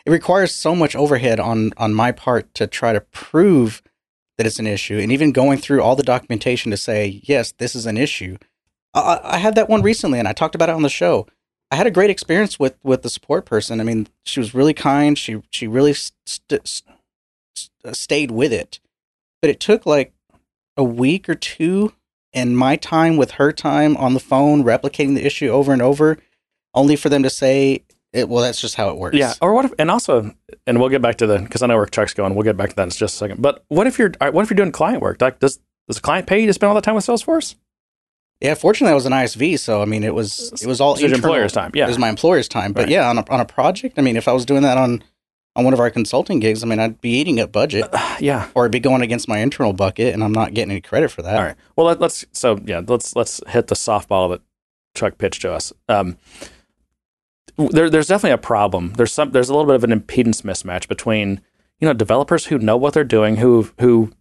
it 0.04 0.10
requires 0.10 0.54
so 0.56 0.74
much 0.76 0.95
overhead 0.95 1.39
on 1.39 1.74
on 1.78 1.93
my 1.93 2.12
part 2.12 2.52
to 2.56 2.66
try 2.66 2.91
to 2.91 3.02
prove 3.02 3.84
that 4.38 4.47
it's 4.47 4.58
an 4.58 4.66
issue, 4.66 4.97
and 4.97 5.12
even 5.12 5.32
going 5.32 5.60
through 5.60 5.84
all 5.84 5.95
the 5.95 6.02
documentation 6.02 6.72
to 6.72 6.78
say 6.78 7.22
yes, 7.24 7.52
this 7.60 7.76
is 7.76 7.86
an 7.86 7.97
issue. 7.97 8.38
I, 8.95 9.20
I 9.24 9.38
had 9.38 9.54
that 9.56 9.70
one 9.70 9.84
recently, 9.84 10.18
and 10.18 10.28
I 10.28 10.34
talked 10.34 10.56
about 10.56 10.70
it 10.70 10.76
on 10.76 10.82
the 10.82 10.89
show. 10.89 11.28
I 11.70 11.76
had 11.76 11.86
a 11.88 11.91
great 11.91 12.10
experience 12.10 12.58
with 12.60 12.76
with 12.84 13.04
the 13.04 13.10
support 13.12 13.45
person. 13.45 13.80
I 13.80 13.84
mean, 13.84 14.08
she 14.24 14.39
was 14.39 14.56
really 14.56 14.74
kind. 14.74 15.18
She 15.18 15.43
she 15.52 15.68
really 15.68 15.93
st- 15.93 16.18
st- 16.26 16.84
st- 17.56 17.95
stayed 17.95 18.32
with 18.32 18.52
it, 18.52 18.80
but 19.39 19.52
it 19.52 19.60
took 19.60 19.86
like 19.86 20.14
a 20.76 20.84
week 20.84 21.30
or 21.30 21.36
two 21.36 21.93
and 22.34 22.58
my 22.58 22.76
time 22.76 23.18
with 23.18 23.32
her 23.32 23.52
time 23.52 23.95
on 23.97 24.16
the 24.16 24.20
phone 24.20 24.64
replicating 24.64 25.14
the 25.14 25.26
issue 25.26 25.49
over 25.49 25.72
and 25.74 25.82
over 25.82 26.18
only 26.74 26.96
for 26.96 27.10
them 27.10 27.24
to 27.24 27.30
say 27.30 27.84
it, 28.14 28.28
well 28.28 28.44
that's 28.44 28.60
just 28.60 28.76
how 28.76 28.90
it 28.90 28.98
works 28.98 29.16
yeah. 29.16 29.34
Or 29.42 29.54
what 29.54 29.66
if? 29.66 29.74
And 29.80 29.90
also, 29.90 30.34
and 30.68 30.80
we'll 30.80 30.90
get 30.90 31.02
back 31.02 31.18
to 31.18 31.28
the 31.28 31.40
because 31.40 31.62
I 31.62 31.68
know 31.68 31.78
where 31.78 31.86
Chuck's 31.86 32.14
going. 32.14 32.36
We'll 32.36 32.44
get 32.44 32.58
back 32.58 32.70
to 32.72 32.76
that 32.76 32.84
in 32.84 32.90
just 32.90 33.02
a 33.16 33.18
second. 33.18 33.42
But 33.42 33.64
what 33.70 33.88
if 33.88 33.98
you're 33.98 34.12
what 34.20 34.42
if 34.44 34.50
you're 34.50 34.56
doing 34.56 34.72
client 34.72 35.02
work? 35.02 35.22
Like, 35.22 35.40
does 35.40 35.60
does 35.88 35.96
the 35.98 36.02
client 36.02 36.28
pay 36.28 36.42
you 36.42 36.48
to 36.48 36.54
spend 36.54 36.70
all 36.70 36.76
that 36.76 36.84
time 36.84 36.96
with 36.96 37.06
Salesforce? 37.06 37.56
yeah 38.44 38.56
fortunately 38.56 38.92
i 38.92 38.96
was 38.96 39.06
an 39.06 39.12
isv 39.12 39.60
so 39.60 39.84
i 39.84 39.86
mean 39.86 40.04
it 40.04 40.16
was 40.16 40.52
it 40.64 40.66
was 40.66 40.82
all 40.82 40.94
It's 40.94 41.02
your 41.04 41.14
employer's 41.14 41.54
time, 41.54 41.70
yeah. 41.76 41.86
it 41.86 41.90
was 41.90 42.00
my 42.00 42.10
employer's 42.10 42.48
time 42.48 42.74
but 42.74 42.82
Right. 42.86 42.90
yeah 42.90 43.08
on 43.08 43.20
a, 43.20 43.26
on 43.30 43.40
a 43.40 43.46
project 43.46 44.00
i 44.00 44.02
mean 44.02 44.16
if 44.18 44.28
i 44.28 44.32
was 44.32 44.46
doing 44.46 44.64
that 44.64 44.80
on 44.80 45.04
on 45.56 45.64
one 45.64 45.74
of 45.74 45.80
our 45.80 45.92
consulting 45.92 46.40
gigs 46.40 46.64
i 46.64 46.66
mean 46.66 46.80
i'd 46.80 47.00
be 47.02 47.12
eating 47.12 47.40
up 47.40 47.52
budget 47.52 47.88
yeah. 48.20 48.50
or 48.56 48.64
it'd 48.66 48.72
be 48.72 48.80
going 48.80 49.04
against 49.04 49.28
my 49.28 49.38
internal 49.38 49.74
bucket 49.74 50.12
and 50.12 50.24
i'm 50.24 50.32
not 50.32 50.56
getting 50.56 50.72
any 50.72 50.82
credit 50.82 51.12
for 51.12 51.22
that 51.22 51.38
All 51.38 51.44
right. 51.44 51.56
Well, 51.76 51.86
let, 51.86 52.00
let's 52.00 52.26
so 52.32 52.60
yeah, 52.66 52.82
let's 52.88 53.16
let's 53.16 53.42
hit 53.48 53.68
the 53.68 53.76
softball 53.76 54.32
that 54.32 54.42
Chuck 54.96 55.20
pitched 55.20 55.44
to 55.44 55.54
us. 55.54 55.72
Um, 55.88 56.18
there, 57.70 57.89
there's 57.89 58.07
definitely 58.07 58.34
a 58.34 58.38
problem. 58.38 58.93
There's 58.93 59.12
some. 59.14 59.32
There's 59.32 59.49
a 59.49 59.53
little 59.53 59.68
bit 59.68 59.76
of 59.76 59.84
an 59.84 59.99
impedance 59.99 60.41
mismatch 60.41 60.88
between 60.88 61.41
you 61.80 61.88
know 61.88 61.93
developers 61.93 62.45
who 62.47 62.57
know 62.57 62.78
what 62.78 62.93
they're 62.93 63.03
doing, 63.03 63.38
who 63.38 63.70
who 63.80 64.12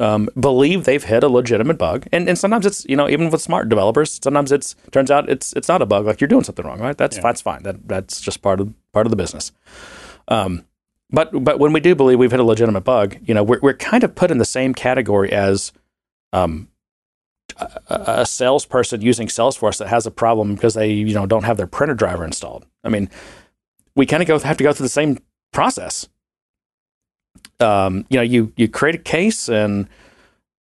um, 0.00 0.28
believe 0.38 0.84
they've 0.84 1.04
hit 1.04 1.22
a 1.22 1.28
legitimate 1.28 1.78
bug, 1.78 2.06
and 2.12 2.28
and 2.28 2.38
sometimes 2.38 2.66
it's 2.66 2.84
you 2.86 2.96
know 2.96 3.08
even 3.08 3.30
with 3.30 3.40
smart 3.40 3.68
developers, 3.68 4.18
sometimes 4.22 4.52
it's 4.52 4.74
turns 4.90 5.10
out 5.10 5.28
it's 5.28 5.52
it's 5.54 5.68
not 5.68 5.82
a 5.82 5.86
bug. 5.86 6.06
Like 6.06 6.20
you're 6.20 6.28
doing 6.28 6.44
something 6.44 6.64
wrong, 6.64 6.80
right? 6.80 6.96
That's 6.96 7.16
Yeah. 7.16 7.22
that's 7.22 7.40
fine. 7.40 7.62
That 7.62 7.86
that's 7.88 8.20
just 8.20 8.42
part 8.42 8.60
of 8.60 8.72
part 8.92 9.06
of 9.06 9.10
the 9.10 9.16
business. 9.16 9.52
Um, 10.28 10.64
but 11.10 11.30
but 11.44 11.58
when 11.58 11.72
we 11.72 11.80
do 11.80 11.94
believe 11.94 12.18
we've 12.18 12.30
hit 12.30 12.40
a 12.40 12.44
legitimate 12.44 12.82
bug, 12.82 13.16
you 13.24 13.34
know, 13.34 13.42
we're 13.42 13.60
we're 13.62 13.74
kind 13.74 14.02
of 14.04 14.14
put 14.14 14.30
in 14.30 14.38
the 14.38 14.44
same 14.44 14.74
category 14.74 15.30
as 15.32 15.72
um, 16.32 16.68
a, 17.88 18.26
salesperson 18.26 19.00
using 19.00 19.28
Salesforce 19.28 19.78
that 19.78 19.88
has 19.88 20.06
a 20.06 20.10
problem 20.10 20.54
because 20.54 20.74
they 20.74 20.90
you 20.92 21.14
know 21.14 21.26
don't 21.26 21.44
have 21.44 21.56
their 21.56 21.66
printer 21.66 21.94
driver 21.94 22.24
installed. 22.24 22.66
I 22.82 22.88
mean, 22.88 23.08
we 23.94 24.06
kind 24.06 24.22
of 24.22 24.26
go 24.26 24.38
have 24.38 24.56
to 24.56 24.64
go 24.64 24.72
through 24.72 24.84
the 24.84 24.90
same 24.90 25.18
process. 25.52 26.08
Um, 27.60 28.06
you 28.08 28.16
know, 28.16 28.22
you 28.22 28.52
you 28.56 28.68
create 28.68 28.94
a 28.94 28.98
case 28.98 29.48
and 29.48 29.88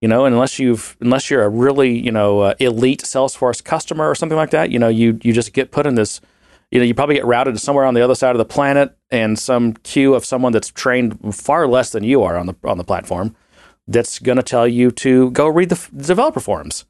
you 0.03 0.09
know, 0.09 0.25
unless 0.25 0.59
you've 0.59 0.97
unless 1.01 1.31
you're 1.31 1.45
a 1.45 1.49
really 1.49 1.97
you 1.97 2.11
know 2.11 2.41
uh, 2.41 2.55
elite 2.59 3.03
Salesforce 3.03 3.63
customer 3.63 4.09
or 4.09 4.17
something 4.17 4.37
like 4.37 4.51
that, 4.51 4.71
you 4.71 4.79
know, 4.79 4.89
you 4.89 5.19
you 5.23 5.33
just 5.33 5.53
get 5.53 5.71
put 5.71 5.87
in 5.87 5.95
this. 5.95 6.21
You 6.73 6.79
know, 6.79 6.87
you 6.87 6.95
probably 6.95 7.17
get 7.17 7.27
routed 7.27 7.55
to 7.55 7.61
somewhere 7.61 7.85
on 7.85 7.93
the 7.93 8.01
other 8.01 8.15
side 8.15 8.31
of 8.31 8.39
the 8.39 8.47
planet, 8.47 8.97
and 9.11 9.39
some 9.39 9.75
queue 9.75 10.15
of 10.15 10.25
someone 10.25 10.53
that's 10.53 10.71
trained 10.71 11.35
far 11.35 11.69
less 11.69 11.91
than 11.91 12.03
you 12.03 12.23
are 12.23 12.39
on 12.39 12.47
the 12.47 12.55
on 12.65 12.79
the 12.79 12.85
platform, 12.85 13.37
that's 13.87 14.19
going 14.19 14.37
to 14.37 14.43
tell 14.43 14.67
you 14.67 14.91
to 14.91 15.31
go 15.31 15.47
read 15.49 15.69
the 15.69 15.77
f- 15.77 15.91
developer 15.95 16.41
forums. 16.41 16.85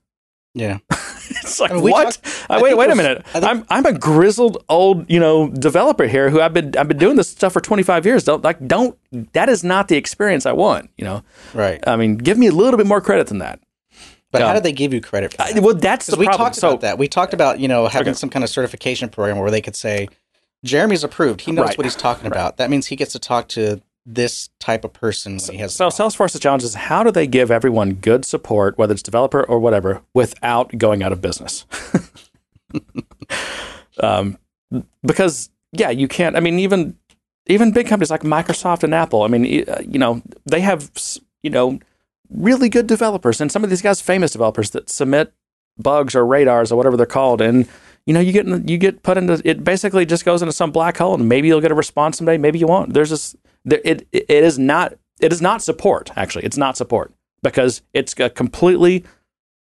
Yeah. 0.55 0.79
it's 0.91 1.61
like 1.61 1.71
I 1.71 1.75
mean, 1.75 1.91
what? 1.91 2.19
Uh, 2.51 2.61
wait, 2.63 2.77
wait 2.77 2.91
a 2.91 2.95
minute. 2.95 3.25
I'm 3.35 3.65
I'm 3.71 3.87
a 3.87 3.93
grizzled 3.93 4.63
old 4.69 5.11
you 5.11 5.19
know 5.19 5.49
developer 5.49 6.07
here 6.07 6.29
who 6.29 6.41
I've 6.41 6.53
been 6.53 6.77
I've 6.77 6.89
been 6.89 6.99
doing 6.99 7.17
this 7.17 7.31
stuff 7.31 7.55
for 7.55 7.61
25 7.61 8.05
years. 8.05 8.25
Don't 8.25 8.45
like 8.45 8.67
don't 8.67 8.99
that 9.33 9.49
is 9.49 9.65
not 9.65 9.89
the 9.89 9.97
experience 9.97 10.45
I 10.45 10.53
want. 10.53 10.91
You 10.99 11.05
know. 11.05 11.25
Right. 11.55 11.83
I 11.87 11.97
mean, 11.97 12.19
give 12.19 12.37
me 12.37 12.49
a 12.49 12.53
little 12.53 12.77
bit 12.77 12.87
more 12.87 13.01
credit 13.01 13.29
than 13.29 13.39
that. 13.39 13.61
But 14.31 14.43
um, 14.43 14.49
how 14.49 14.55
did 14.55 14.63
they 14.63 14.73
give 14.73 14.93
you 14.93 15.01
credit? 15.01 15.33
for 15.33 15.39
That? 15.39 15.57
I, 15.57 15.61
well, 15.61 15.75
that's 15.75 16.07
the 16.07 16.17
we 16.17 16.27
problem. 16.27 16.47
talked 16.47 16.57
so, 16.57 16.69
about 16.69 16.81
that. 16.83 16.99
We 16.99 17.09
talked 17.09 17.33
about 17.33 17.59
you 17.59 17.69
know 17.69 17.87
having 17.87 18.09
okay. 18.09 18.19
some 18.19 18.29
kind 18.29 18.43
of 18.43 18.51
certification 18.51 19.09
program 19.09 19.39
where 19.39 19.51
they 19.51 19.63
could 19.63 19.77
say 19.77 20.09
Jeremy's 20.65 21.05
approved. 21.05 21.43
He 21.43 21.53
knows 21.53 21.69
right. 21.69 21.79
what 21.79 21.85
he's 21.85 21.97
talking 21.97 22.25
right. 22.25 22.33
about. 22.33 22.59
That 22.59 22.69
means 22.69 22.87
he 22.87 22.97
gets 22.97 23.13
to 23.13 23.19
talk 23.19 23.49
to 23.49 23.81
this 24.05 24.51
type 24.59 24.85
of 24.85 24.93
person 24.93 25.39
so, 25.39 25.53
he 25.53 25.59
has. 25.59 25.75
So 25.75 25.89
Salesforce's 25.89 26.41
challenge 26.41 26.65
is 26.65 26.75
how 26.75 27.03
do 27.05 27.11
they 27.11 27.27
give 27.27 27.51
everyone 27.51 27.95
good 27.95 28.25
support, 28.25 28.77
whether 28.79 28.93
it's 28.93 29.03
developer 29.03 29.43
or 29.45 29.59
whatever, 29.59 30.03
without 30.15 30.77
going 30.79 31.03
out 31.03 31.13
of 31.13 31.21
business? 31.21 31.67
um, 34.01 34.39
because 35.05 35.51
yeah, 35.73 35.91
you 35.91 36.09
can't. 36.09 36.37
I 36.37 36.41
mean, 36.41 36.59
even 36.59 36.97
even 37.47 37.73
big 37.73 37.87
companies 37.87 38.11
like 38.11 38.23
Microsoft 38.23 38.83
and 38.83 38.95
Apple. 38.95 39.23
I 39.23 39.29
mean, 39.29 39.69
uh, 39.69 39.81
you 39.87 39.99
know, 39.99 40.23
they 40.47 40.61
have 40.61 40.91
you 41.43 41.51
know 41.51 41.79
really 42.31 42.69
good 42.69 42.87
developers, 42.87 43.41
and 43.41 43.51
some 43.53 43.65
of 43.65 43.71
these 43.71 43.83
guys, 43.83 44.01
famous 44.01 44.33
developers 44.33 44.71
that 44.71 44.91
submit 44.91 45.33
bugs 45.79 46.15
or 46.15 46.27
radars 46.27 46.71
or 46.71 46.77
whatever 46.77 46.97
they're 46.97 47.07
called, 47.07 47.41
and 47.41 47.69
you 48.07 48.15
know, 48.15 48.21
you 48.21 48.33
get 48.33 48.47
you 48.69 48.79
get 48.79 49.03
put 49.03 49.17
into 49.17 49.41
it. 49.45 49.63
Basically, 49.63 50.05
just 50.05 50.25
goes 50.25 50.43
into 50.43 50.53
some 50.53 50.73
black 50.73 50.97
hole, 50.97 51.15
and 51.15 51.29
maybe 51.29 51.49
you'll 51.49 51.61
get 51.61 51.71
a 51.71 51.77
response 51.77 52.19
someday. 52.19 52.37
Maybe 52.37 52.59
you 52.59 52.67
won't. 52.67 52.95
There's 52.95 53.11
this 53.11 53.37
it 53.65 54.07
it 54.13 54.31
is 54.31 54.59
not 54.59 54.95
it 55.21 55.33
is 55.33 55.41
not 55.41 55.63
support 55.63 56.11
actually. 56.17 56.45
It's 56.45 56.57
not 56.57 56.77
support 56.77 57.13
because 57.43 57.83
it's 57.93 58.15
a 58.19 58.31
completely 58.31 59.05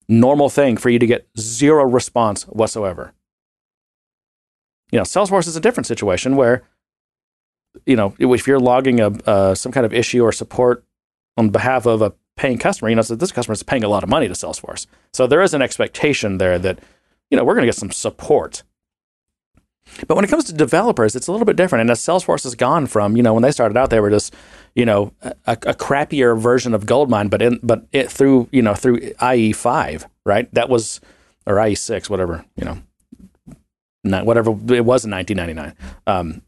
normal 0.09 0.49
thing 0.49 0.77
for 0.77 0.91
you 0.91 0.99
to 0.99 1.07
get 1.07 1.29
zero 1.39 1.85
response 1.85 2.45
whatsoever. 2.45 3.13
You 4.91 4.99
know 4.99 5.05
salesforce 5.05 5.47
is 5.47 5.57
a 5.57 5.61
different 5.61 5.87
situation 5.87 6.37
where 6.37 6.63
you 7.87 7.97
know 7.97 8.15
if 8.19 8.47
you're 8.47 8.59
logging 8.59 9.01
a 9.01 9.09
uh, 9.27 9.55
some 9.55 9.73
kind 9.73 9.87
of 9.87 9.93
issue 9.93 10.23
or 10.23 10.33
support 10.33 10.85
on 11.37 11.51
behalf 11.51 11.87
of 11.87 12.03
a 12.03 12.13
paying 12.37 12.59
customer 12.59 12.89
you 12.89 12.97
know 12.97 13.03
so 13.03 13.15
this 13.15 13.33
customer 13.33 13.53
is 13.53 13.63
paying 13.63 13.85
a 13.85 13.89
lot 13.89 14.03
of 14.03 14.09
money 14.09 14.27
to 14.27 14.35
salesforce. 14.35 14.87
So 15.13 15.27
there 15.27 15.43
is 15.43 15.55
an 15.55 15.63
expectation 15.63 16.39
there 16.39 16.59
that 16.59 16.81
you 17.31 17.37
know 17.37 17.45
we're 17.45 17.55
going 17.55 17.63
to 17.63 17.69
get 17.69 17.77
some 17.77 17.93
support 17.93 18.63
but 20.07 20.15
when 20.15 20.25
it 20.25 20.29
comes 20.29 20.45
to 20.45 20.53
developers, 20.53 21.17
it's 21.17 21.27
a 21.27 21.33
little 21.33 21.45
bit 21.45 21.57
different. 21.57 21.83
And 21.83 21.91
as 21.91 22.01
Salesforce 22.01 22.45
has 22.45 22.55
gone 22.55 22.87
from, 22.87 23.17
you 23.17 23.23
know, 23.23 23.35
when 23.35 23.43
they 23.43 23.51
started 23.51 23.77
out, 23.77 23.91
they 23.91 24.01
were 24.01 24.11
just, 24.11 24.35
you 24.75 24.85
know, 24.85 25.13
a, 25.23 25.33
a 25.47 25.75
crappier 25.75 26.39
version 26.39 26.75
of 26.75 26.87
Goldmine, 26.87 27.29
but 27.29 27.43
in, 27.43 27.59
but 27.63 27.87
it 27.93 28.11
through, 28.11 28.49
you 28.53 28.63
know, 28.63 28.75
through 28.75 29.13
IE 29.23 29.53
five, 29.53 30.07
right? 30.25 30.53
That 30.55 30.69
was, 30.69 31.01
or 31.47 31.65
IE 31.65 31.75
six, 31.75 32.09
whatever, 32.09 32.45
you 32.57 32.65
know, 32.65 32.79
not 34.05 34.27
whatever 34.27 34.51
it 34.51 34.85
was 34.85 35.05
in 35.05 35.11
1999. 35.11 35.75
Um, 36.07 36.43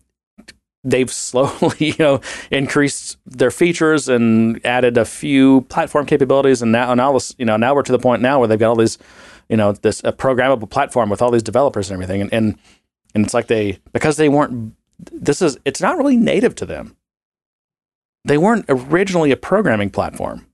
they've 0.84 1.11
slowly, 1.12 1.76
you 1.78 1.95
know, 1.99 2.20
increased 2.51 3.18
their 3.26 3.51
features 3.51 4.09
and 4.09 4.64
added 4.64 4.97
a 4.97 5.05
few 5.05 5.62
platform 5.62 6.07
capabilities, 6.07 6.62
and 6.62 6.72
now, 6.72 6.95
now, 6.95 7.18
you 7.38 7.45
know, 7.45 7.57
now 7.57 7.74
we're 7.74 7.82
to 7.82 7.93
the 7.93 7.99
point 7.99 8.22
now 8.22 8.38
where 8.38 8.49
they've 8.49 8.59
got 8.59 8.70
all 8.70 8.76
these, 8.76 8.99
you 9.49 9.57
know, 9.57 9.72
this 9.72 10.01
a 10.05 10.12
programmable 10.12 10.68
platform 10.68 11.11
with 11.11 11.20
all 11.20 11.30
these 11.30 11.43
developers 11.43 11.90
and 11.90 11.95
everything, 11.95 12.22
and, 12.22 12.32
and 12.32 12.59
and 13.14 13.24
it's 13.24 13.34
like 13.34 13.46
they 13.46 13.78
because 13.92 14.16
they 14.16 14.28
weren't 14.28 14.74
this 14.98 15.42
is 15.42 15.58
it's 15.64 15.80
not 15.80 15.98
really 15.98 16.16
native 16.16 16.54
to 16.56 16.66
them. 16.66 16.96
They 18.24 18.38
weren't 18.38 18.66
originally 18.68 19.32
a 19.32 19.36
programming 19.36 19.90
platform. 19.90 20.46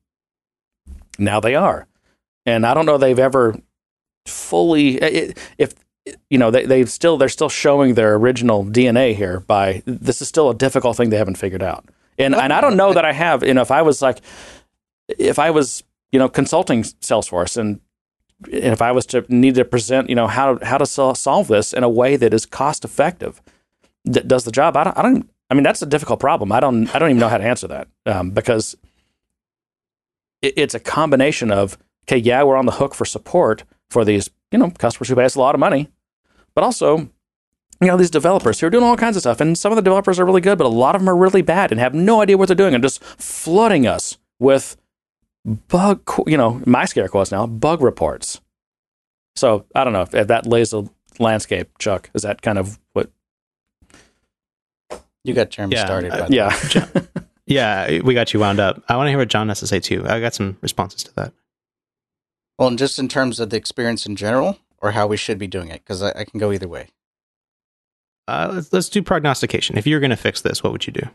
Now 1.19 1.41
they 1.41 1.55
are. 1.55 1.87
And 2.47 2.65
i 2.65 2.75
don't 2.75 2.87
know 2.87 2.97
they've 2.99 3.19
ever 3.19 3.57
fully 4.27 4.97
if 5.59 5.75
you 6.31 6.39
know 6.39 6.51
they 6.51 6.65
they 6.65 6.85
still 6.87 7.17
they're 7.19 7.29
still 7.29 7.49
showing 7.49 7.95
their 7.95 8.15
original 8.15 8.65
dna 8.65 9.15
here 9.15 9.41
by 9.41 9.83
this 9.85 10.23
is 10.23 10.29
still 10.29 10.49
a 10.51 10.55
difficult 10.55 10.97
thing 10.97 11.11
they 11.11 11.19
haven't 11.19 11.37
figured 11.37 11.63
out. 11.63 11.85
And 12.19 12.35
and 12.35 12.53
i 12.53 12.61
don't 12.61 12.77
know 12.77 12.93
that 12.93 13.05
i 13.05 13.13
have 13.13 13.43
you 13.43 13.55
know 13.55 13.63
if 13.63 13.71
i 13.71 13.83
was 13.83 14.01
like 14.01 14.21
if 15.09 15.39
i 15.39 15.51
was 15.51 15.83
you 16.13 16.19
know 16.19 16.29
consulting 16.29 16.83
salesforce 16.83 17.57
and 17.57 17.81
if 18.47 18.81
I 18.81 18.93
was 18.93 19.07
to 19.07 19.25
need 19.29 19.57
to 19.57 19.65
present, 19.65 20.09
you 20.09 20.15
know, 20.15 20.27
how 20.27 20.59
how 20.63 20.79
to 20.79 20.87
solve 20.87 21.49
this 21.49 21.73
in 21.73 21.83
a 21.83 21.89
way 21.89 22.17
that 22.17 22.33
is 22.33 22.47
cost 22.47 22.85
effective, 22.85 23.43
that 24.05 24.29
does 24.29 24.45
the 24.45 24.53
job. 24.53 24.77
I 24.77 24.85
don't, 24.85 24.99
I 24.99 25.03
don't. 25.03 25.31
I 25.51 25.55
mean, 25.55 25.63
that's 25.63 25.83
a 25.83 25.87
difficult 25.87 26.21
problem. 26.21 26.53
I 26.53 26.61
don't. 26.61 26.95
I 26.95 26.99
don't 26.99 27.11
even 27.11 27.21
know 27.21 27.29
how 27.29 27.39
to 27.39 27.45
answer 27.45 27.69
that 27.69 27.89
um, 28.07 28.31
because 28.31 28.77
it, 30.43 30.55
it's 30.57 30.75
a 30.75 30.81
combination 30.81 31.51
of 31.51 31.79
okay, 32.07 32.19
yeah, 32.19 32.43
we're 32.43 32.57
on 32.57 32.67
the 32.67 32.73
hook 32.73 32.95
for 32.95 33.05
support 33.05 33.65
for 33.91 34.05
these, 34.05 34.31
you 34.51 34.59
know, 34.59 34.71
customers 34.71 35.09
who 35.09 35.15
pay 35.15 35.25
us 35.25 35.35
a 35.35 35.41
lot 35.41 35.55
of 35.55 35.59
money, 35.59 35.89
but 36.55 36.65
also, 36.65 36.99
you 36.99 37.87
know, 37.87 37.97
these 37.97 38.11
developers 38.11 38.61
who 38.61 38.67
are 38.67 38.71
doing 38.71 38.85
all 38.85 38.97
kinds 38.97 39.17
of 39.17 39.23
stuff, 39.23 39.41
and 39.41 39.57
some 39.57 39.73
of 39.73 39.77
the 39.77 39.83
developers 39.83 40.19
are 40.19 40.25
really 40.25 40.41
good, 40.41 40.59
but 40.59 40.67
a 40.67 40.69
lot 40.69 40.95
of 40.95 41.01
them 41.01 41.09
are 41.09 41.17
really 41.17 41.43
bad 41.43 41.71
and 41.71 41.81
have 41.81 41.95
no 41.95 42.21
idea 42.21 42.37
what 42.37 42.49
they're 42.49 42.55
doing 42.55 42.75
and 42.75 42.83
just 42.83 43.03
flooding 43.03 43.87
us 43.87 44.19
with 44.39 44.77
bug, 45.49 46.03
you 46.27 46.37
know, 46.37 46.61
my 46.67 46.85
scare 46.85 47.09
quotes 47.09 47.33
now, 47.33 47.47
bug 47.47 47.83
reports. 47.83 48.41
So 49.37 49.65
I 49.75 49.85
don't 49.85 49.93
know 49.93 50.03
if, 50.03 50.11
that 50.11 50.47
lays 50.47 50.73
a 50.73 50.85
landscape, 51.19 51.71
Chuck. 51.79 52.11
Is 52.15 52.23
that 52.23 52.43
kind 52.43 52.59
of 52.59 52.79
what 52.93 53.11
you 55.25 55.35
got 55.35 55.51
Jeremy 55.51 55.77
yeah, 55.77 55.85
started? 55.85 56.13
Uh, 56.13 56.27
yeah, 56.29 57.05
yeah, 57.47 58.01
we 58.01 58.15
got 58.15 58.35
you 58.35 58.41
wound 58.41 58.61
up. 58.61 58.83
I 58.89 58.97
want 58.97 59.07
to 59.07 59.11
hear 59.11 59.19
what 59.19 59.29
John 59.29 59.49
has 59.49 59.61
to 59.61 59.67
say 59.67 59.81
too. 59.81 60.05
I 60.07 60.21
got 60.21 60.35
some 60.35 60.57
responses 60.61 61.05
to 61.05 61.15
that. 61.17 61.33
Well, 62.59 62.75
just 62.75 62.99
in 62.99 63.09
terms 63.09 63.39
of 63.39 63.51
the 63.51 63.57
experience 63.57 64.07
in 64.07 64.17
general, 64.17 64.59
or 64.79 64.93
how 64.93 65.07
we 65.07 65.17
should 65.17 65.39
be 65.39 65.47
doing 65.47 65.69
it, 65.69 65.83
because 65.85 66.03
I, 66.03 66.11
I, 66.11 66.25
can 66.25 66.41
go 66.41 66.51
either 66.53 66.67
way. 66.67 66.89
Uh, 68.27 68.51
let's, 68.53 68.73
let's 68.73 68.89
do 68.89 69.03
prognostication. 69.03 69.79
If 69.79 69.87
you're 69.87 70.01
going 70.01 70.11
to 70.11 70.17
fix 70.17 70.41
this, 70.41 70.63
what 70.63 70.73
would 70.73 70.87
you 70.87 70.93
do? 70.93 71.09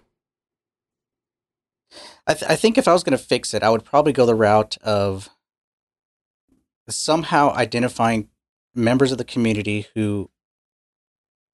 I, 2.26 2.34
th- 2.34 2.50
I 2.50 2.56
think 2.56 2.78
if 2.78 2.88
I 2.88 2.94
was 2.94 3.04
going 3.04 3.18
to 3.18 3.24
fix 3.24 3.54
it, 3.54 3.64
I 3.64 3.70
would 3.70 3.84
probably 3.84 4.14
go 4.14 4.26
the 4.26 4.36
route 4.36 4.78
of 4.82 5.30
somehow 6.90 7.54
identifying 7.54 8.30
members 8.76 9.12
of 9.12 9.18
the 9.18 9.24
community 9.24 9.88
who 9.94 10.30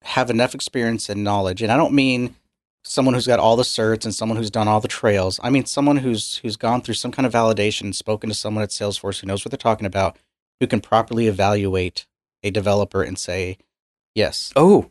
have 0.02 0.30
enough 0.30 0.54
experience 0.54 1.08
and 1.08 1.22
knowledge. 1.22 1.62
And 1.62 1.70
I 1.70 1.76
don't 1.76 1.92
mean 1.92 2.36
someone 2.82 3.14
who's 3.14 3.26
got 3.26 3.38
all 3.38 3.56
the 3.56 3.62
certs 3.62 4.04
and 4.04 4.14
someone 4.14 4.38
who's 4.38 4.50
done 4.50 4.68
all 4.68 4.80
the 4.80 4.88
trails. 4.88 5.38
I 5.42 5.50
mean 5.50 5.66
someone 5.66 5.98
who's 5.98 6.38
who's 6.38 6.56
gone 6.56 6.80
through 6.80 6.94
some 6.94 7.12
kind 7.12 7.26
of 7.26 7.32
validation 7.32 7.94
spoken 7.94 8.30
to 8.30 8.34
someone 8.34 8.62
at 8.62 8.70
Salesforce 8.70 9.20
who 9.20 9.26
knows 9.26 9.44
what 9.44 9.50
they're 9.50 9.58
talking 9.58 9.86
about, 9.86 10.16
who 10.60 10.66
can 10.66 10.80
properly 10.80 11.26
evaluate 11.26 12.06
a 12.42 12.50
developer 12.50 13.02
and 13.02 13.18
say, 13.18 13.58
yes. 14.14 14.52
Oh, 14.56 14.90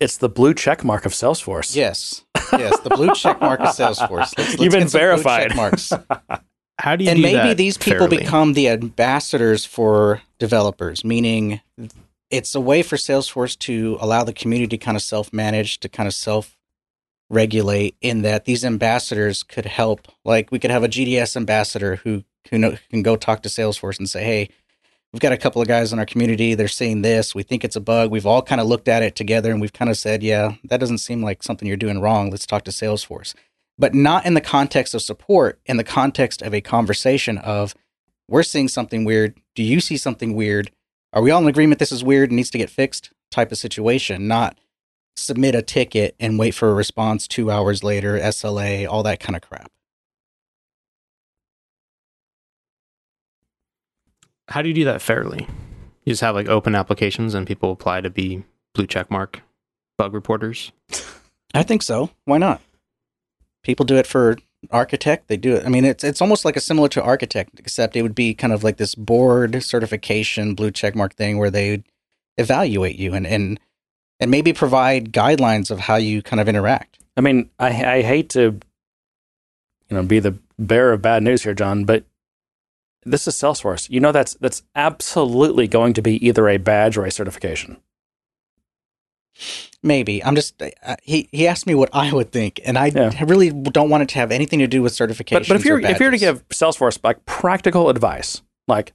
it's 0.00 0.16
the 0.16 0.28
blue 0.28 0.54
check 0.54 0.84
mark 0.84 1.04
of 1.04 1.12
Salesforce. 1.12 1.74
Yes. 1.74 2.23
Yes, 2.52 2.78
the 2.80 2.90
blue 2.90 3.14
check 3.14 3.40
mark 3.40 3.60
of 3.60 3.66
Salesforce. 3.76 4.36
Let's, 4.36 4.38
let's 4.38 4.60
You've 4.60 4.72
been 4.72 4.88
verified. 4.88 5.54
marks. 5.56 5.92
How 6.78 6.96
do 6.96 7.04
you 7.04 7.10
and 7.10 7.18
do 7.18 7.22
maybe 7.22 7.54
these 7.54 7.78
people 7.78 8.08
fairly? 8.08 8.18
become 8.18 8.54
the 8.54 8.68
ambassadors 8.68 9.64
for 9.64 10.22
developers, 10.40 11.04
meaning 11.04 11.60
it's 12.30 12.54
a 12.54 12.60
way 12.60 12.82
for 12.82 12.96
Salesforce 12.96 13.56
to 13.60 13.96
allow 14.00 14.24
the 14.24 14.32
community 14.32 14.76
to 14.76 14.84
kind 14.84 14.96
of 14.96 15.02
self 15.02 15.32
manage, 15.32 15.78
to 15.80 15.88
kind 15.88 16.06
of 16.08 16.14
self 16.14 16.56
regulate, 17.30 17.94
in 18.00 18.22
that 18.22 18.44
these 18.44 18.64
ambassadors 18.64 19.42
could 19.42 19.66
help. 19.66 20.08
Like 20.24 20.50
we 20.50 20.58
could 20.58 20.70
have 20.72 20.82
a 20.82 20.88
GDS 20.88 21.36
ambassador 21.36 21.96
who 21.96 22.24
who 22.50 22.58
know, 22.58 22.76
can 22.90 23.02
go 23.02 23.16
talk 23.16 23.42
to 23.42 23.48
Salesforce 23.48 23.98
and 23.98 24.10
say, 24.10 24.24
"Hey, 24.24 24.48
we've 25.14 25.20
got 25.20 25.32
a 25.32 25.38
couple 25.38 25.62
of 25.62 25.68
guys 25.68 25.92
in 25.92 26.00
our 26.00 26.04
community. 26.04 26.54
They're 26.54 26.66
saying 26.66 27.02
this. 27.02 27.36
We 27.36 27.44
think 27.44 27.64
it's 27.64 27.76
a 27.76 27.80
bug. 27.80 28.10
We've 28.10 28.26
all 28.26 28.42
kind 28.42 28.60
of 28.60 28.66
looked 28.66 28.88
at 28.88 29.04
it 29.04 29.14
together, 29.14 29.52
and 29.52 29.60
we've 29.60 29.72
kind 29.72 29.88
of 29.88 29.96
said, 29.96 30.24
yeah, 30.24 30.56
that 30.64 30.80
doesn't 30.80 30.98
seem 30.98 31.22
like 31.22 31.44
something 31.44 31.68
you're 31.68 31.76
doing 31.76 32.00
wrong. 32.00 32.30
Let's 32.30 32.46
talk 32.46 32.64
to 32.64 32.70
Salesforce." 32.70 33.34
but 33.78 33.94
not 33.94 34.24
in 34.24 34.34
the 34.34 34.40
context 34.40 34.94
of 34.94 35.02
support, 35.02 35.60
in 35.66 35.76
the 35.76 35.84
context 35.84 36.42
of 36.42 36.54
a 36.54 36.60
conversation 36.60 37.38
of, 37.38 37.74
we're 38.28 38.42
seeing 38.42 38.68
something 38.68 39.04
weird. 39.04 39.38
Do 39.54 39.62
you 39.62 39.80
see 39.80 39.96
something 39.96 40.34
weird? 40.34 40.70
Are 41.12 41.22
we 41.22 41.30
all 41.30 41.42
in 41.42 41.48
agreement 41.48 41.78
this 41.78 41.92
is 41.92 42.04
weird 42.04 42.30
and 42.30 42.36
needs 42.36 42.50
to 42.50 42.58
get 42.58 42.70
fixed? 42.70 43.10
Type 43.30 43.52
of 43.52 43.58
situation, 43.58 44.28
not 44.28 44.58
submit 45.16 45.54
a 45.54 45.62
ticket 45.62 46.14
and 46.18 46.38
wait 46.38 46.52
for 46.52 46.70
a 46.70 46.74
response 46.74 47.28
two 47.28 47.50
hours 47.50 47.84
later, 47.84 48.18
SLA, 48.18 48.88
all 48.88 49.02
that 49.02 49.20
kind 49.20 49.36
of 49.36 49.42
crap. 49.42 49.70
How 54.48 54.62
do 54.62 54.68
you 54.68 54.74
do 54.74 54.84
that 54.84 55.02
fairly? 55.02 55.46
You 56.04 56.12
just 56.12 56.22
have 56.22 56.34
like 56.34 56.48
open 56.48 56.74
applications 56.74 57.34
and 57.34 57.46
people 57.46 57.72
apply 57.72 58.02
to 58.02 58.10
be 58.10 58.44
blue 58.74 58.86
check 58.86 59.10
mark 59.10 59.40
bug 59.96 60.12
reporters? 60.12 60.72
I 61.54 61.62
think 61.62 61.82
so. 61.82 62.10
Why 62.24 62.38
not? 62.38 62.60
people 63.64 63.84
do 63.84 63.96
it 63.96 64.06
for 64.06 64.36
architect 64.70 65.28
they 65.28 65.36
do 65.36 65.54
it 65.56 65.66
i 65.66 65.68
mean 65.68 65.84
it's 65.84 66.02
it's 66.02 66.22
almost 66.22 66.44
like 66.44 66.56
a 66.56 66.60
similar 66.60 66.88
to 66.88 67.02
architect 67.02 67.50
except 67.58 67.96
it 67.96 68.02
would 68.02 68.14
be 68.14 68.32
kind 68.32 68.52
of 68.52 68.64
like 68.64 68.78
this 68.78 68.94
board 68.94 69.62
certification 69.62 70.54
blue 70.54 70.70
check 70.70 70.94
mark 70.94 71.14
thing 71.14 71.36
where 71.36 71.50
they 71.50 71.82
evaluate 72.38 72.96
you 72.96 73.12
and 73.12 73.26
and 73.26 73.60
and 74.20 74.30
maybe 74.30 74.54
provide 74.54 75.12
guidelines 75.12 75.70
of 75.70 75.80
how 75.80 75.96
you 75.96 76.22
kind 76.22 76.40
of 76.40 76.48
interact 76.48 76.98
i 77.16 77.20
mean 77.20 77.50
i 77.58 77.68
i 77.68 78.02
hate 78.02 78.30
to 78.30 78.58
you 79.90 79.96
know 79.96 80.02
be 80.02 80.18
the 80.18 80.38
bearer 80.58 80.94
of 80.94 81.02
bad 81.02 81.22
news 81.22 81.42
here 81.42 81.54
john 81.54 81.84
but 81.84 82.04
this 83.04 83.26
is 83.28 83.34
Salesforce. 83.34 83.88
You 83.90 84.00
know 84.00 84.12
that's 84.12 84.34
that's 84.34 84.62
absolutely 84.74 85.68
going 85.68 85.92
to 85.94 86.02
be 86.02 86.24
either 86.26 86.48
a 86.48 86.56
badge 86.56 86.96
or 86.96 87.04
a 87.04 87.10
certification. 87.10 87.78
Maybe 89.82 90.24
I'm 90.24 90.34
just 90.34 90.60
uh, 90.62 90.96
he 91.02 91.28
he 91.32 91.46
asked 91.46 91.66
me 91.66 91.74
what 91.74 91.90
I 91.92 92.12
would 92.12 92.30
think, 92.32 92.60
and 92.64 92.78
I 92.78 92.86
Yeah. 92.86 93.12
really 93.24 93.50
don't 93.50 93.90
want 93.90 94.02
it 94.04 94.08
to 94.10 94.14
have 94.16 94.30
anything 94.30 94.60
to 94.60 94.66
do 94.66 94.80
with 94.80 94.92
certification. 94.94 95.42
But, 95.42 95.48
but 95.48 95.56
if 95.56 95.64
you're 95.64 95.80
if 95.80 96.00
you're 96.00 96.10
to 96.10 96.18
give 96.18 96.46
Salesforce 96.48 96.98
like 97.02 97.24
practical 97.26 97.88
advice, 97.90 98.42
like 98.68 98.92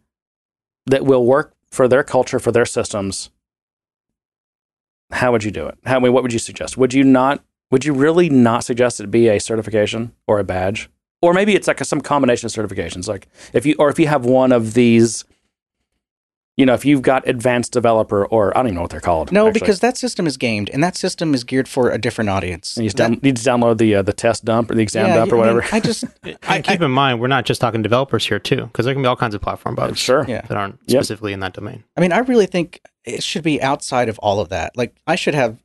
that 0.88 1.05
will 1.05 1.26
work 1.26 1.53
for 1.70 1.88
their 1.88 2.03
culture, 2.03 2.39
for 2.39 2.51
their 2.51 2.66
systems, 2.66 3.30
how 5.12 5.32
would 5.32 5.43
you 5.43 5.51
do 5.51 5.68
it? 5.68 5.78
How 5.86 5.97
I 5.97 5.99
mean, 5.99 6.14
what 6.14 6.24
would 6.24 6.34
you 6.34 6.39
suggest? 6.39 6.78
Would 6.78 6.93
you 6.93 7.03
not? 7.03 7.43
Would 7.72 7.86
you 7.86 7.93
really 7.93 8.30
not 8.30 8.64
suggest 8.64 8.99
it 8.99 9.12
be 9.12 9.28
a 9.28 9.39
certification 9.39 10.14
or 10.26 10.39
a 10.39 10.43
badge, 10.43 10.89
or 11.22 11.34
maybe 11.34 11.55
it's 11.55 11.67
like 11.67 11.82
a, 11.82 11.86
some 11.86 12.01
combination 12.01 12.45
of 12.47 12.51
certifications? 12.51 13.07
Like 13.07 13.28
if 13.53 13.65
you 13.65 13.76
or 13.80 13.89
if 13.89 13.99
you 13.99 14.07
have 14.07 14.26
one 14.26 14.51
of 14.51 14.74
these, 14.74 15.26
you 16.57 16.65
know, 16.65 16.74
if 16.74 16.84
you've 16.84 17.01
got 17.01 17.28
advanced 17.28 17.72
developer 17.72 18.26
or 18.26 18.51
I 18.55 18.59
don't 18.59 18.67
even 18.67 18.76
know 18.76 18.82
what 18.82 18.91
they're 18.91 18.99
called. 18.99 19.32
no, 19.32 19.47
actually. 19.47 19.59
because 19.61 19.80
that 19.80 19.95
system 19.97 20.28
is 20.28 20.36
gamed, 20.36 20.70
and 20.70 20.84
that 20.84 20.97
system 20.97 21.34
is 21.34 21.43
geared 21.45 21.67
for 21.70 21.89
a 21.89 21.97
different 21.97 22.30
audience. 22.30 22.76
And 22.76 22.84
you 22.84 22.89
just, 22.89 22.97
That- 22.97 23.07
down, 23.11 23.20
you 23.24 23.32
just 23.32 23.47
download 23.47 23.78
the 23.78 23.95
uh, 23.95 24.01
the 24.01 24.11
test 24.13 24.43
dump 24.43 24.70
or 24.72 24.76
the 24.76 24.82
exam 24.82 25.07
yeah, 25.07 25.15
dump 25.15 25.32
or 25.32 25.36
I 25.36 25.47
mean, 25.47 25.55
whatever. 25.55 25.76
I 25.76 25.80
just 25.80 26.03
And 26.43 26.63
keep 26.63 26.82
in 26.82 26.91
mind, 26.91 27.20
we're 27.22 27.28
not 27.28 27.45
just 27.45 27.61
talking 27.61 27.82
developers 27.82 28.26
here 28.26 28.39
too, 28.39 28.65
because 28.65 28.86
there 28.86 28.93
can 28.93 29.03
be 29.03 29.07
all 29.07 29.15
kinds 29.15 29.36
of 29.36 29.41
platform 29.41 29.76
bugs 29.76 29.99
sure. 29.99 30.26
yeah. 30.28 30.41
that 30.41 30.57
aren't 30.57 30.80
Yep. 30.88 30.99
specifically 31.03 31.32
in 31.34 31.39
that 31.39 31.53
domain. 31.53 31.84
I 31.95 32.01
mean, 32.01 32.11
I 32.11 32.20
really 32.20 32.45
think 32.45 32.82
it 33.05 33.24
should 33.24 33.43
be 33.43 33.61
outside 33.61 34.09
of 34.09 34.20
all 34.20 34.41
of 34.41 34.49
that. 34.49 34.76
Like, 34.76 34.95
I 35.07 35.15
should 35.15 35.34
have, 35.36 35.57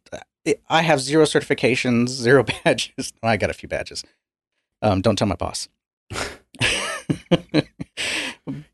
I 0.69 0.83
have 0.83 1.01
zero 1.01 1.25
certifications, 1.25 2.09
zero 2.11 2.45
badges. 2.65 3.13
Well, 3.23 3.33
I 3.33 3.37
got 3.37 3.51
a 3.51 3.55
few 3.55 3.69
badges. 3.69 4.05
Um, 4.85 5.01
don't 5.01 5.17
tell 5.17 5.27
my 5.27 5.35
boss. 5.35 5.69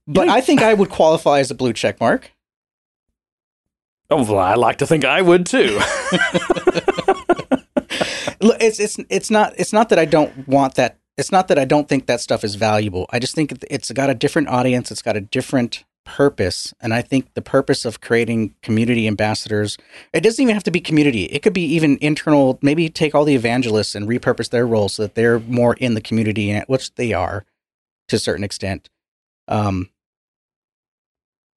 but 0.07 0.29
I 0.29 0.41
think 0.41 0.61
I 0.63 0.75
would 0.75 0.91
qualify 0.91 1.39
as 1.39 1.51
a 1.51 1.55
blue 1.55 1.73
check 1.73 2.01
mark. 2.01 2.33
Oh, 4.11 4.25
well, 4.25 4.39
I 4.41 4.55
like 4.55 4.79
to 4.79 4.87
think 4.87 5.05
I 5.05 5.23
would 5.23 5.47
too. 5.47 5.79
Look, 8.43 8.57
It's 8.61 8.81
it's 8.81 8.99
it's 9.09 9.31
not 9.31 9.55
it's 9.57 9.73
not 9.73 9.89
that 9.91 9.99
I 9.99 10.05
don't 10.05 10.49
want 10.49 10.75
that. 10.75 10.99
It's 11.17 11.31
not 11.31 11.49
that 11.49 11.59
I 11.59 11.65
don't 11.65 11.89
think 11.89 12.07
that 12.07 12.21
stuff 12.21 12.43
is 12.43 12.57
valuable. 12.57 13.07
I 13.11 13.19
just 13.19 13.35
think 13.35 13.53
it's 13.71 13.93
got 13.93 14.11
a 14.11 14.15
different 14.15 14.49
audience. 14.49 14.91
It's 14.91 15.03
got 15.03 15.17
a 15.17 15.21
different 15.21 15.85
purpose, 16.17 16.75
and 16.81 16.93
I 16.93 17.03
think 17.03 17.35
the 17.35 17.43
purpose 17.43 17.85
of 17.85 18.01
creating 18.01 18.55
community 18.63 19.07
ambassadors. 19.07 19.79
It 20.13 20.23
doesn't 20.23 20.43
even 20.43 20.55
have 20.55 20.65
to 20.65 20.73
be 20.73 20.81
community. 20.81 21.25
It 21.27 21.43
could 21.43 21.53
be 21.53 21.65
even 21.65 21.99
internal. 22.01 22.59
Maybe 22.63 22.89
take 22.89 23.15
all 23.15 23.25
the 23.25 23.37
evangelists 23.37 23.95
and 23.95 24.09
repurpose 24.09 24.51
their 24.51 24.67
roles 24.67 24.95
so 24.95 25.05
that 25.05 25.15
they're 25.15 25.39
more 25.39 25.75
in 25.75 25.95
the 25.95 26.01
community, 26.01 26.59
which 26.67 26.93
they 26.97 27.13
are 27.13 27.45
to 28.09 28.17
a 28.17 28.19
certain 28.19 28.43
extent. 28.43 28.91
Um, 29.47 29.91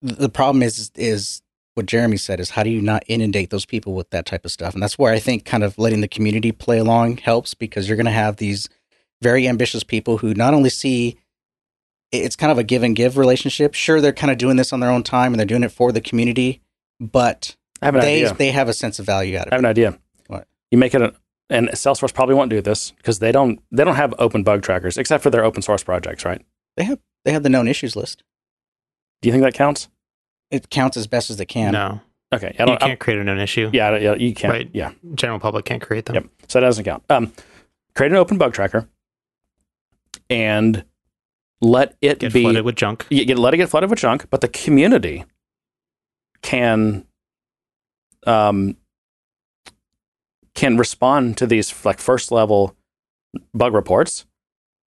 the 0.04 0.30
problem 0.30 0.62
is 0.62 0.92
is 0.96 1.42
what 1.74 1.88
Jeremy 1.88 2.18
said 2.18 2.40
is 2.40 2.52
how 2.52 2.62
do 2.62 2.70
you 2.70 2.82
not 2.82 3.04
inundate 3.08 3.50
those 3.50 3.66
people 3.66 3.94
with 3.94 4.12
that 4.12 4.28
type 4.28 4.46
of 4.46 4.52
stuff? 4.52 4.76
And 4.76 4.84
that's 4.84 5.00
where 5.00 5.12
I 5.12 5.20
think 5.20 5.46
kind 5.46 5.64
of 5.64 5.80
letting 5.80 6.02
the 6.02 6.08
community 6.08 6.52
play 6.52 6.78
along 6.78 7.18
helps 7.18 7.56
because 7.56 7.88
you're 7.88 7.98
going 7.98 8.06
to 8.06 8.12
have 8.12 8.36
these 8.36 8.70
very 9.24 9.48
ambitious 9.48 9.84
people 9.84 10.20
who 10.20 10.36
not 10.36 10.54
only 10.54 10.70
see 10.70 11.18
it's 12.14 12.36
kind 12.36 12.52
of 12.52 12.58
a 12.58 12.64
give 12.64 12.84
and 12.84 12.96
give 12.96 13.18
relationship. 13.18 13.74
Sure, 13.74 14.00
they're 14.02 14.14
kind 14.14 14.32
of 14.32 14.38
doing 14.38 14.56
this 14.58 14.72
on 14.74 14.80
their 14.80 14.90
own 14.92 15.04
time 15.04 15.34
and 15.34 15.40
they're 15.40 15.46
doing 15.46 15.64
it 15.64 15.72
for 15.72 15.92
the 15.92 16.02
community, 16.02 16.62
but 17.00 17.56
I 17.82 17.86
have 17.86 17.96
an 17.96 18.02
they 18.02 18.24
idea. 18.24 18.34
they 18.36 18.52
have 18.52 18.70
a 18.70 18.74
sense 18.74 19.00
of 19.00 19.06
value 19.06 19.38
out 19.38 19.48
I 19.52 19.56
have 19.56 19.60
an 19.62 19.66
idea. 19.66 19.98
What? 20.28 20.48
You 20.72 20.78
make 20.78 20.94
it, 20.94 21.02
a, 21.02 21.14
and 21.50 21.70
Salesforce 21.70 22.14
probably 22.14 22.36
won't 22.36 22.50
do 22.50 22.62
this 22.62 22.92
because 22.92 23.20
they 23.20 23.32
don't 23.32 23.62
they 23.72 23.84
don't 23.84 23.96
have 23.96 24.14
open 24.20 24.44
bug 24.44 24.62
trackers 24.64 24.98
except 24.98 25.24
for 25.24 25.30
their 25.30 25.44
open 25.44 25.62
source 25.62 25.84
projects, 25.84 26.24
right? 26.26 26.42
They 26.78 26.84
have 26.86 27.00
they 27.26 27.32
have 27.32 27.44
the 27.44 27.50
known 27.50 27.68
issues 27.68 27.96
list. 27.96 28.24
Do 29.22 29.28
you 29.30 29.34
think 29.34 29.44
that 29.44 29.54
counts? 29.54 29.90
It 30.52 30.70
counts 30.70 30.98
as 30.98 31.08
best 31.08 31.30
as 31.30 31.38
they 31.38 31.46
can. 31.46 31.72
No, 31.74 32.02
Okay, 32.34 32.56
I 32.60 32.64
you 32.64 32.66
don't. 32.68 32.80
can't 32.80 32.92
I, 32.92 32.96
create 32.96 33.20
a 33.20 33.24
known 33.24 33.40
issue. 33.40 33.70
yeah, 33.74 33.98
yeah, 33.98 34.16
you 34.16 34.34
can't. 34.34 34.52
Right. 34.54 34.70
Yeah, 34.74 34.92
General 35.16 35.40
public 35.40 35.66
can't 35.66 35.82
create 35.82 36.06
them. 36.06 36.16
yep. 36.16 36.26
So 36.48 36.60
that 36.60 36.68
doesn't 36.68 36.84
count. 36.84 37.04
Um, 37.10 37.32
create 37.96 38.12
an 38.12 38.18
open 38.18 38.38
bug 38.38 38.54
tracker 38.54 38.88
and 40.30 40.84
let 41.64 41.96
it 42.02 42.20
Get 42.20 42.34
be 42.34 42.44
flooded 42.44 42.66
with 42.66 42.76
junk. 42.76 43.06
get 43.10 43.40
let 43.40 43.54
it 43.54 43.58
get 43.58 43.70
flooded 43.70 43.90
with 43.90 44.00
junk, 44.00 44.28
but 44.30 44.42
the 44.42 44.48
community 44.48 45.26
can 46.42 47.06
um 48.28 48.76
can 50.56 50.78
respond 50.78 51.38
to 51.38 51.48
these 51.48 51.86
like 51.86 52.00
first 52.00 52.32
level 52.32 52.76
bug 53.54 53.74
reports. 53.74 54.26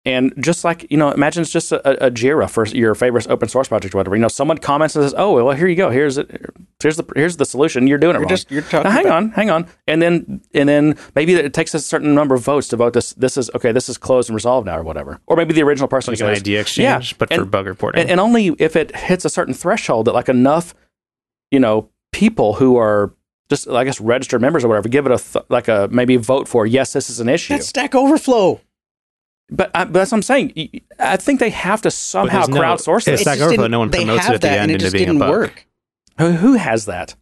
And 0.08 0.32
just 0.42 0.64
like, 0.64 0.86
you 0.90 0.96
know, 0.96 1.10
imagine 1.10 1.42
it's 1.42 1.50
just 1.52 1.70
a, 1.70 2.06
a 2.06 2.10
Jira 2.10 2.48
for 2.48 2.64
your 2.66 2.94
favorite 2.94 3.28
open 3.28 3.48
source 3.48 3.68
project 3.68 3.94
or 3.94 3.98
whatever. 3.98 4.16
You 4.16 4.22
know, 4.22 4.28
someone 4.28 4.56
comments 4.58 4.96
and 4.96 5.04
says, 5.04 5.14
Oh, 5.18 5.34
well, 5.44 5.54
here 5.54 5.66
you 5.68 5.76
go. 5.76 5.90
Here's 5.90 6.16
it. 6.16 6.30
Here's 6.82 6.96
the 6.96 7.04
here's 7.14 7.36
the 7.36 7.44
solution. 7.44 7.86
You're 7.86 7.98
doing 7.98 8.14
it 8.14 8.20
You're 8.20 8.22
wrong. 8.22 8.28
just 8.28 8.50
you're 8.50 8.62
talking. 8.62 8.84
Now, 8.84 8.90
hang 8.90 9.04
about- 9.06 9.16
on, 9.16 9.30
hang 9.30 9.50
on, 9.50 9.66
and 9.86 10.00
then 10.00 10.40
and 10.54 10.68
then 10.68 10.96
maybe 11.14 11.34
it 11.34 11.52
takes 11.52 11.74
a 11.74 11.80
certain 11.80 12.14
number 12.14 12.34
of 12.34 12.40
votes 12.42 12.68
to 12.68 12.76
vote 12.76 12.92
this. 12.94 13.12
This 13.14 13.36
is 13.36 13.50
okay. 13.54 13.72
This 13.72 13.88
is 13.88 13.98
closed 13.98 14.30
and 14.30 14.34
resolved 14.34 14.66
now, 14.66 14.78
or 14.78 14.82
whatever. 14.82 15.20
Or 15.26 15.36
maybe 15.36 15.52
the 15.52 15.62
original 15.62 15.88
person 15.88 16.12
Like 16.14 16.20
an 16.20 16.28
idea 16.28 16.60
exchange, 16.60 17.12
yeah, 17.12 17.16
but 17.18 17.32
for 17.34 17.44
bug 17.44 17.66
reporting. 17.66 18.00
and, 18.02 18.10
and 18.10 18.20
only 18.20 18.48
if 18.58 18.76
it 18.76 18.94
hits 18.96 19.24
a 19.24 19.30
certain 19.30 19.52
threshold 19.54 20.06
that 20.06 20.12
like 20.14 20.28
enough, 20.28 20.74
you 21.50 21.60
know, 21.60 21.90
people 22.12 22.54
who 22.54 22.76
are 22.76 23.12
just 23.50 23.68
I 23.68 23.84
guess 23.84 24.00
registered 24.00 24.40
members 24.40 24.64
or 24.64 24.68
whatever 24.68 24.88
give 24.88 25.04
it 25.06 25.12
a 25.12 25.18
th- 25.18 25.44
like 25.48 25.68
a 25.68 25.88
maybe 25.90 26.16
vote 26.16 26.46
for 26.48 26.64
yes, 26.66 26.92
this 26.92 27.10
is 27.10 27.18
an 27.20 27.28
issue. 27.28 27.54
That's 27.54 27.66
Stack 27.66 27.94
Overflow. 27.94 28.60
But, 29.50 29.70
I, 29.74 29.84
but 29.84 29.92
that's 29.94 30.10
what 30.12 30.18
I'm 30.18 30.22
saying. 30.22 30.80
I 30.98 31.16
think 31.16 31.40
they 31.40 31.50
have 31.50 31.82
to 31.82 31.90
somehow 31.90 32.38
there's 32.38 32.48
no- 32.50 32.60
crowdsource 32.60 32.96
it's 32.98 33.04
this. 33.06 33.20
It 33.20 33.24
Stack 33.24 33.40
Overflow, 33.40 33.66
no 33.68 33.78
one 33.80 33.90
promotes 33.90 34.28
it 34.28 34.34
at 34.34 34.40
the 34.40 34.50
end 34.50 34.62
and 34.62 34.70
it 34.70 34.74
into 34.74 34.84
just 34.86 34.92
being 34.94 35.04
a 35.04 35.12
didn't 35.12 35.18
bug. 35.20 35.30
work. 35.30 35.66
Who, 36.18 36.32
who 36.32 36.52
has 36.54 36.86
that? 36.86 37.14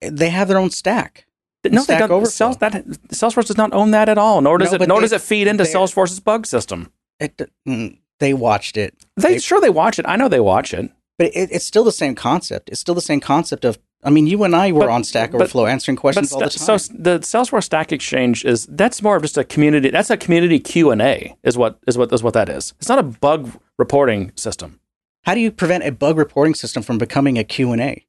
They 0.00 0.30
have 0.30 0.48
their 0.48 0.58
own 0.58 0.70
stack. 0.70 1.26
No, 1.64 1.82
Stack 1.82 1.96
they 1.96 2.00
don't. 2.00 2.10
Overflow. 2.10 2.30
Sales, 2.30 2.56
that, 2.58 2.72
Salesforce 3.10 3.46
does 3.46 3.56
not 3.56 3.72
own 3.72 3.92
that 3.92 4.08
at 4.08 4.18
all. 4.18 4.40
Nor 4.40 4.58
does 4.58 4.72
No, 4.72 4.76
it. 4.82 4.88
Nor 4.88 4.98
they- 5.00 5.04
does 5.04 5.12
it 5.12 5.20
feed 5.20 5.46
into 5.46 5.62
Salesforce's 5.64 6.18
bug 6.18 6.44
system. 6.46 6.90
It, 7.20 7.40
mm, 7.68 7.98
they 8.18 8.34
watched 8.34 8.76
it, 8.76 8.94
They, 9.16 9.34
They- 9.34 9.38
sure 9.38 9.60
they 9.60 9.70
watch 9.70 9.98
it. 10.00 10.06
I 10.08 10.16
know 10.16 10.28
they 10.28 10.40
watch 10.40 10.74
it. 10.74 10.90
but 11.18 11.28
it, 11.36 11.50
it's 11.52 11.64
still 11.64 11.84
the 11.84 11.92
same 11.92 12.14
concept. 12.16 12.68
It's 12.70 12.80
still 12.80 12.94
the 12.96 13.00
same 13.00 13.20
concept 13.20 13.64
of. 13.64 13.78
I 14.04 14.10
mean, 14.10 14.26
you 14.26 14.42
and 14.42 14.54
I 14.56 14.72
were 14.72 14.80
But- 14.80 14.88
on 14.90 15.04
Stack 15.04 15.30
but- 15.30 15.36
Overflow 15.42 15.66
answering 15.66 15.94
But 15.94 16.00
questions 16.00 16.32
all 16.32 16.40
the 16.40 16.50
time. 16.50 16.78
so 16.78 16.92
the 16.98 17.18
Salesforce 17.20 17.64
Stack 17.64 17.92
Exchange 17.92 18.44
is 18.44 18.66
that's 18.66 19.00
more 19.02 19.14
of 19.16 19.22
just 19.22 19.38
a 19.38 19.44
community. 19.44 19.90
That's 19.90 20.10
a 20.10 20.16
community 20.16 20.58
Q 20.58 20.90
and 20.90 21.00
A 21.00 21.36
is 21.44 21.56
what 21.56 21.78
is 21.86 21.96
what 21.96 22.12
is 22.12 22.22
what 22.22 22.34
that 22.34 22.48
is. 22.48 22.74
It's 22.80 22.88
not 22.88 22.98
a 22.98 23.04
bug 23.04 23.50
reporting 23.78 24.32
system. 24.36 24.80
How 25.24 25.34
do 25.34 25.40
you 25.40 25.52
prevent 25.52 25.84
a 25.84 25.92
bug 25.92 26.18
reporting 26.18 26.54
system 26.54 26.82
from 26.82 26.98
becoming 26.98 27.38
a 27.38 27.44
Q 27.44 27.70
and 27.72 27.80
A 27.80 28.04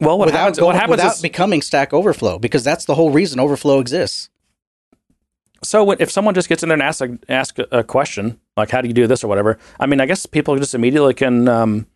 Well, 0.00 0.18
what 0.18 0.26
without 0.26 0.38
happens? 0.40 0.58
going- 0.58 0.66
what 0.68 0.74
happens 0.76 0.90
without 0.98 1.14
is 1.16 1.20
becoming 1.22 1.60
Stack 1.62 1.92
Overflow? 1.92 2.38
Because 2.38 2.64
that's 2.64 2.86
the 2.86 2.94
whole 2.94 3.10
reason 3.10 3.38
Overflow 3.38 3.80
exists. 3.80 4.30
so 5.62 5.84
when, 5.84 5.96
if 6.00 6.10
someone 6.10 6.34
just 6.34 6.48
gets 6.48 6.62
in 6.64 6.68
there 6.70 6.74
and 6.74 6.82
asks 6.82 7.02
a, 7.02 7.18
ask 7.28 7.56
a 7.70 7.84
question 7.84 8.40
like 8.56 8.70
how 8.70 8.80
do 8.80 8.88
you 8.88 8.94
do 8.94 9.06
this 9.06 9.22
or 9.22 9.28
whatever. 9.28 9.58
I 9.78 9.86
mean, 9.86 10.00
I 10.00 10.06
guess 10.06 10.26
people 10.26 10.56
just 10.56 10.74
immediately 10.74 11.14
can 11.14 11.46
um, 11.48 11.86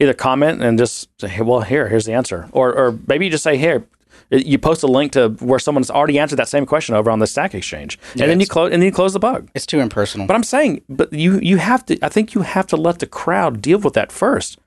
either 0.00 0.14
comment 0.14 0.62
and 0.62 0.78
just 0.78 1.08
say, 1.20 1.28
hey, 1.28 1.42
well, 1.42 1.60
here, 1.60 1.88
here's 1.88 2.06
the 2.06 2.12
answer, 2.12 2.48
or 2.52 2.72
or 2.74 2.98
maybe 3.06 3.26
you 3.26 3.30
just 3.30 3.44
say 3.44 3.56
here. 3.56 3.86
You 4.30 4.58
post 4.58 4.82
a 4.82 4.86
link 4.86 5.12
to 5.12 5.28
where 5.40 5.58
someone's 5.58 5.90
already 5.90 6.18
answered 6.18 6.36
that 6.36 6.48
same 6.48 6.66
question 6.66 6.94
over 6.94 7.10
on 7.10 7.18
the 7.18 7.26
Stack 7.26 7.54
Exchange, 7.54 7.98
and 8.12 8.22
then 8.22 8.40
you 8.40 8.46
close 8.46 8.72
and 8.72 8.80
then 8.80 8.86
you 8.86 8.92
close 8.92 9.12
the 9.12 9.18
bug. 9.18 9.50
It's 9.54 9.66
too 9.66 9.80
impersonal. 9.80 10.26
But 10.26 10.34
I'm 10.34 10.42
saying, 10.42 10.82
but 10.88 11.12
you 11.12 11.38
you 11.40 11.58
have 11.58 11.84
to. 11.86 11.98
I 12.02 12.08
think 12.08 12.34
you 12.34 12.42
have 12.42 12.66
to 12.68 12.76
let 12.76 13.00
the 13.00 13.06
crowd 13.06 13.60
deal 13.60 13.78
with 13.78 13.94
that 13.94 14.10
first, 14.10 14.58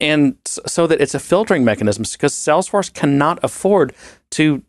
and 0.00 0.36
so 0.44 0.86
that 0.86 1.00
it's 1.00 1.14
a 1.14 1.20
filtering 1.20 1.64
mechanism. 1.64 2.04
Because 2.10 2.34
Salesforce 2.34 2.92
cannot 2.92 3.38
afford 3.42 3.94
to. 4.32 4.62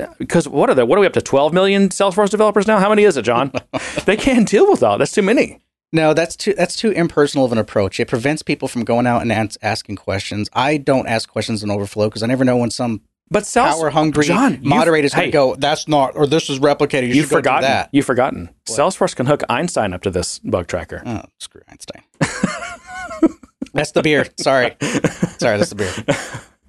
Uh, 0.00 0.06
because 0.18 0.48
what 0.48 0.70
are 0.70 0.74
there? 0.74 0.86
What 0.86 0.96
are 0.96 1.00
we 1.00 1.06
up 1.06 1.12
to? 1.14 1.20
12 1.20 1.52
million 1.52 1.88
Salesforce 1.88 2.30
developers 2.30 2.68
now? 2.68 2.78
How 2.78 2.88
many 2.88 3.02
is 3.02 3.16
it, 3.16 3.22
John? 3.22 3.50
they 4.04 4.16
can't 4.16 4.48
deal 4.48 4.70
with 4.70 4.80
that. 4.80 4.98
That's 4.98 5.12
too 5.12 5.22
many. 5.22 5.58
No, 5.92 6.12
that's 6.12 6.36
too 6.36 6.52
that's 6.54 6.76
too 6.76 6.90
impersonal 6.90 7.44
of 7.46 7.52
an 7.52 7.58
approach. 7.58 7.98
It 7.98 8.08
prevents 8.08 8.42
people 8.42 8.68
from 8.68 8.84
going 8.84 9.06
out 9.06 9.22
and 9.22 9.32
ans- 9.32 9.56
asking 9.62 9.96
questions. 9.96 10.50
I 10.52 10.76
don't 10.76 11.06
ask 11.06 11.28
questions 11.28 11.62
in 11.62 11.70
Overflow 11.70 12.08
because 12.08 12.22
I 12.22 12.26
never 12.26 12.44
know 12.44 12.58
when 12.58 12.70
some 12.70 13.00
But 13.30 13.50
power 13.54 13.88
hungry 13.90 14.26
John, 14.26 14.60
moderator's 14.62 15.14
hey, 15.14 15.30
go. 15.30 15.54
That's 15.54 15.88
not, 15.88 16.14
or 16.14 16.26
this 16.26 16.50
is 16.50 16.58
replicated. 16.58 17.08
You 17.08 17.14
You've 17.14 17.24
should 17.28 17.30
go 17.30 17.36
do 17.36 17.40
forgotten. 17.40 17.62
that. 17.62 17.88
You've 17.92 18.04
forgotten. 18.04 18.50
Salesforce 18.66 19.16
can 19.16 19.24
hook 19.26 19.42
Einstein 19.48 19.94
up 19.94 20.02
to 20.02 20.10
this 20.10 20.38
bug 20.40 20.66
tracker. 20.66 21.02
Oh, 21.06 21.22
screw 21.38 21.62
Einstein. 21.68 22.02
that's 23.72 23.92
the 23.92 24.02
beer. 24.02 24.26
Sorry, 24.38 24.76
sorry, 25.38 25.58
that's 25.58 25.70
the 25.70 25.74
beer. 25.76 26.16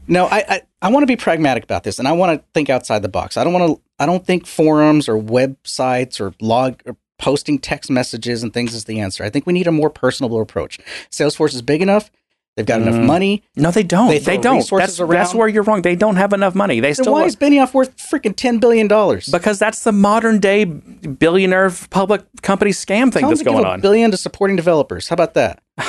No, 0.08 0.26
I 0.28 0.44
I, 0.48 0.62
I 0.82 0.90
want 0.92 1.04
to 1.04 1.08
be 1.08 1.16
pragmatic 1.18 1.64
about 1.66 1.84
this, 1.84 2.00
and 2.00 2.08
I 2.08 2.14
want 2.14 2.40
to 2.40 2.46
think 2.54 2.70
outside 2.70 3.02
the 3.02 3.10
box. 3.10 3.36
I 3.38 3.44
don't 3.44 3.54
want 3.54 3.76
to. 3.76 3.82
I 4.00 4.06
don't 4.06 4.26
think 4.26 4.48
forums 4.48 5.10
or 5.10 5.18
websites 5.22 6.22
or 6.22 6.34
log 6.40 6.82
or 6.86 6.96
posting 7.20 7.60
text 7.60 7.92
messages 7.92 8.42
and 8.42 8.54
things 8.54 8.74
is 8.74 8.86
the 8.86 9.00
answer. 9.00 9.24
I 9.24 9.30
think 9.30 9.46
we 9.46 9.54
need 9.54 9.68
a 9.68 9.72
more 9.72 9.90
personable 9.92 10.42
approach. 10.42 10.80
Salesforce 11.12 11.54
is 11.54 11.62
big 11.62 11.82
enough 11.82 12.10
They've 12.58 12.66
got 12.66 12.82
enough 12.82 12.96
Mm. 12.96 13.06
money. 13.06 13.44
No, 13.56 13.72
they 13.72 13.84
don't. 13.84 14.10
They 14.10 14.20
They, 14.20 14.38
don't. 14.38 14.68
That's, 14.70 14.98
that's 14.98 15.34
where 15.34 15.48
you're 15.48 15.64
wrong. 15.64 15.82
They 15.82 15.96
don't 15.96 16.18
have 16.18 16.34
enough 16.34 16.56
money. 16.56 16.82
They 16.82 16.90
Then 16.90 16.96
still 16.96 17.14
why 17.14 17.24
is 17.24 17.38
Benioff 17.38 17.74
worth 17.74 17.96
freaking 17.96 18.36
ten 18.36 18.60
billion 18.60 18.90
dollars? 18.90 19.30
because 19.30 19.60
that's 19.60 19.86
the 19.86 19.94
modern 19.94 20.40
day 20.40 20.66
billionaire 20.66 21.72
public 21.90 22.24
company 22.42 22.72
scam 22.72 23.14
thing 23.14 23.22
Tell 23.22 23.30
that's 23.30 23.44
going 23.44 23.64
a 23.64 23.70
on. 23.70 23.80
billion 23.82 24.12
to 24.12 24.18
supporting 24.18 24.58
developers. 24.58 25.08
How 25.08 25.14
about 25.14 25.36
that? 25.36 25.62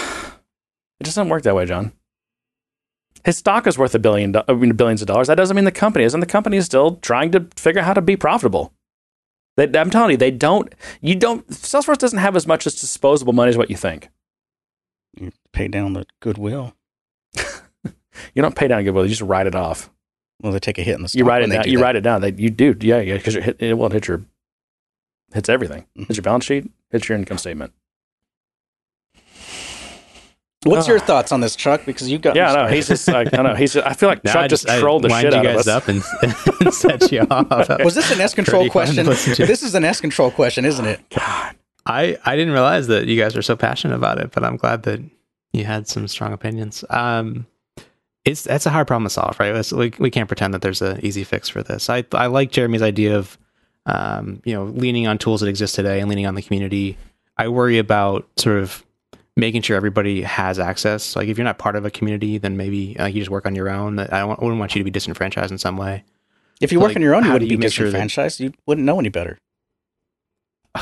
It 1.00 1.04
doesn't 1.04 1.28
work 1.30 1.42
that 1.44 1.56
way, 1.56 1.64
John. 1.66 1.92
His 3.24 3.38
stock 3.38 3.66
is 3.66 3.76
worth 3.76 3.94
a 3.94 3.98
billion, 3.98 4.36
I 4.46 4.52
mean, 4.52 4.72
billions 4.74 5.00
of 5.02 5.08
dollars. 5.08 5.26
That 5.26 5.36
doesn't 5.36 5.56
mean 5.56 5.64
the 5.64 5.72
company 5.72 6.04
is, 6.04 6.14
and 6.14 6.22
the 6.22 6.26
company 6.26 6.56
is 6.58 6.66
still 6.66 6.96
trying 6.96 7.32
to 7.32 7.46
figure 7.56 7.80
out 7.80 7.86
how 7.86 7.94
to 7.94 8.02
be 8.02 8.16
profitable. 8.16 8.72
They, 9.66 9.78
I'm 9.78 9.90
telling 9.90 10.10
you, 10.12 10.16
they 10.16 10.30
don't. 10.30 10.72
You 11.00 11.14
don't. 11.14 11.46
Salesforce 11.48 11.98
doesn't 11.98 12.18
have 12.18 12.36
as 12.36 12.46
much 12.46 12.66
as 12.66 12.74
disposable 12.80 13.32
money 13.32 13.50
as 13.50 13.56
what 13.58 13.70
you 13.70 13.76
think. 13.76 14.08
You 15.18 15.32
pay 15.52 15.68
down 15.68 15.92
the 15.94 16.06
goodwill. 16.20 16.74
You 18.34 18.42
don't 18.42 18.54
pay 18.54 18.68
down 18.68 18.84
goodwill. 18.84 19.04
You 19.04 19.08
just 19.10 19.22
write 19.22 19.46
it 19.46 19.54
off. 19.54 19.88
Well, 20.42 20.52
they 20.52 20.58
take 20.58 20.78
a 20.78 20.82
hit 20.82 20.94
in 20.96 21.02
the 21.02 21.08
stock. 21.08 21.18
You 21.18 21.24
write 21.24 21.42
it 21.42 21.46
down. 21.48 21.62
do 21.64 21.70
You 21.70 21.78
that. 21.78 21.84
write 21.84 21.96
it 21.96 22.00
down. 22.02 22.20
They, 22.20 22.32
you 22.32 22.50
do. 22.50 22.76
Yeah, 22.80 23.00
yeah. 23.00 23.16
Because 23.16 23.36
it 23.36 23.78
will 23.78 23.88
hit 23.88 24.08
your 24.08 24.24
hits 25.32 25.48
everything. 25.48 25.82
Mm-hmm. 25.96 26.04
Hits 26.04 26.16
your 26.16 26.22
balance 26.22 26.44
sheet. 26.44 26.70
Hits 26.90 27.08
your 27.08 27.16
income 27.16 27.38
statement. 27.38 27.72
What's 30.64 30.86
your 30.88 30.98
Ah. 30.98 31.00
thoughts 31.06 31.32
on 31.32 31.40
this, 31.40 31.56
Chuck? 31.56 31.86
Because 31.86 32.10
you 32.10 32.18
got 32.18 32.36
Yeah, 32.36 32.52
no. 32.52 32.66
He's 32.66 32.86
just 32.88 33.08
like 33.08 33.32
I 33.32 33.42
know. 33.42 33.54
He's. 33.54 33.72
Just, 33.72 33.86
I 33.86 33.94
feel 33.94 34.08
like 34.10 34.22
Now 34.24 34.34
Chuck 34.34 34.42
I 34.42 34.48
just, 34.48 34.68
I 34.68 34.78
trolled 34.78 35.02
the 35.04 35.08
shit 35.08 35.22
you 35.32 35.38
out 35.38 35.46
of 35.46 35.52
guys 35.54 35.66
us. 35.66 35.68
up 35.68 35.88
and, 35.88 36.02
and 36.60 36.74
set 36.74 37.10
you 37.10 37.26
off. 37.30 37.68
Was 37.84 37.94
this 37.94 38.10
an 38.12 38.20
S 38.20 38.34
control 38.34 38.68
Pretty 38.68 38.86
fun 38.86 38.94
to 38.96 39.04
question? 39.04 39.46
This 39.46 39.62
is 39.62 39.74
an 39.74 39.84
S 39.84 40.00
control 40.02 40.30
question, 40.30 40.64
isn't 40.66 40.84
it? 40.84 41.00
God. 41.10 41.56
I, 41.86 42.18
I 42.26 42.36
didn't 42.36 42.52
realize 42.52 42.88
that 42.88 43.06
you 43.06 43.18
guys 43.18 43.36
are 43.36 43.42
so 43.42 43.56
passionate 43.56 43.94
about 43.94 44.18
it, 44.18 44.32
but 44.32 44.44
I'm 44.44 44.56
glad 44.58 44.82
that 44.82 45.00
you 45.52 45.64
had 45.64 45.88
some 45.88 46.06
strong 46.08 46.32
opinions. 46.34 46.84
Um, 46.90 47.46
it's 48.26 48.42
that's 48.44 48.66
a 48.66 48.70
hard 48.70 48.86
problem 48.86 49.04
to 49.06 49.10
solve, 49.10 49.40
right? 49.40 49.56
It's, 49.56 49.72
we 49.72 49.92
we 49.98 50.10
can't 50.10 50.28
pretend 50.28 50.52
that 50.52 50.60
there's 50.60 50.82
an 50.82 51.00
easy 51.02 51.24
fix 51.24 51.48
for 51.48 51.62
this. 51.62 51.88
I 51.88 52.04
I 52.12 52.26
like 52.26 52.50
Jeremy's 52.50 52.82
idea 52.82 53.16
of, 53.16 53.38
um, 53.86 54.42
you 54.44 54.52
know, 54.54 54.64
leaning 54.64 55.06
on 55.06 55.16
tools 55.16 55.40
that 55.40 55.46
exist 55.48 55.74
today 55.74 56.00
and 56.00 56.10
leaning 56.10 56.26
on 56.26 56.34
the 56.34 56.42
community. 56.42 56.98
I 57.38 57.48
worry 57.48 57.78
about 57.78 58.28
sort 58.36 58.58
of 58.58 58.84
making 59.40 59.62
sure 59.62 59.76
everybody 59.76 60.22
has 60.22 60.58
access. 60.58 61.16
Like 61.16 61.28
if 61.28 61.36
you're 61.38 61.44
not 61.44 61.58
part 61.58 61.74
of 61.76 61.84
a 61.84 61.90
community, 61.90 62.38
then 62.38 62.56
maybe 62.56 62.94
like 62.98 63.14
you 63.14 63.20
just 63.20 63.30
work 63.30 63.46
on 63.46 63.54
your 63.54 63.68
own. 63.68 63.96
That 63.96 64.12
I 64.12 64.24
wouldn't 64.24 64.58
want 64.58 64.74
you 64.74 64.80
to 64.80 64.84
be 64.84 64.90
disenfranchised 64.90 65.50
in 65.50 65.58
some 65.58 65.76
way. 65.76 66.04
If 66.60 66.70
you 66.72 66.78
work 66.78 66.88
Like, 66.88 66.96
on 66.96 67.02
your 67.02 67.14
own, 67.14 67.24
you 67.24 67.32
wouldn't 67.32 67.48
do 67.48 67.54
be 67.54 67.54
you 67.54 67.58
make 67.58 67.72
sure 67.72 67.86
that- 67.86 67.92
disenfranchised. 67.92 68.40
You 68.40 68.52
wouldn't 68.66 68.84
know 68.84 68.98
any 69.00 69.08
better. 69.08 69.38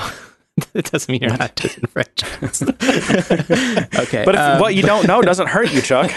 it 0.74 0.90
doesn't 0.90 1.10
mean 1.10 1.22
you're 1.22 1.36
not 1.38 1.54
disenfranchised. 1.56 2.62
okay, 4.00 4.24
But 4.24 4.34
if, 4.34 4.40
um, 4.40 4.60
what 4.60 4.74
you 4.74 4.82
don't 4.82 5.06
know 5.06 5.22
doesn't 5.22 5.46
hurt 5.46 5.72
you, 5.72 5.80
Chuck. 5.80 6.10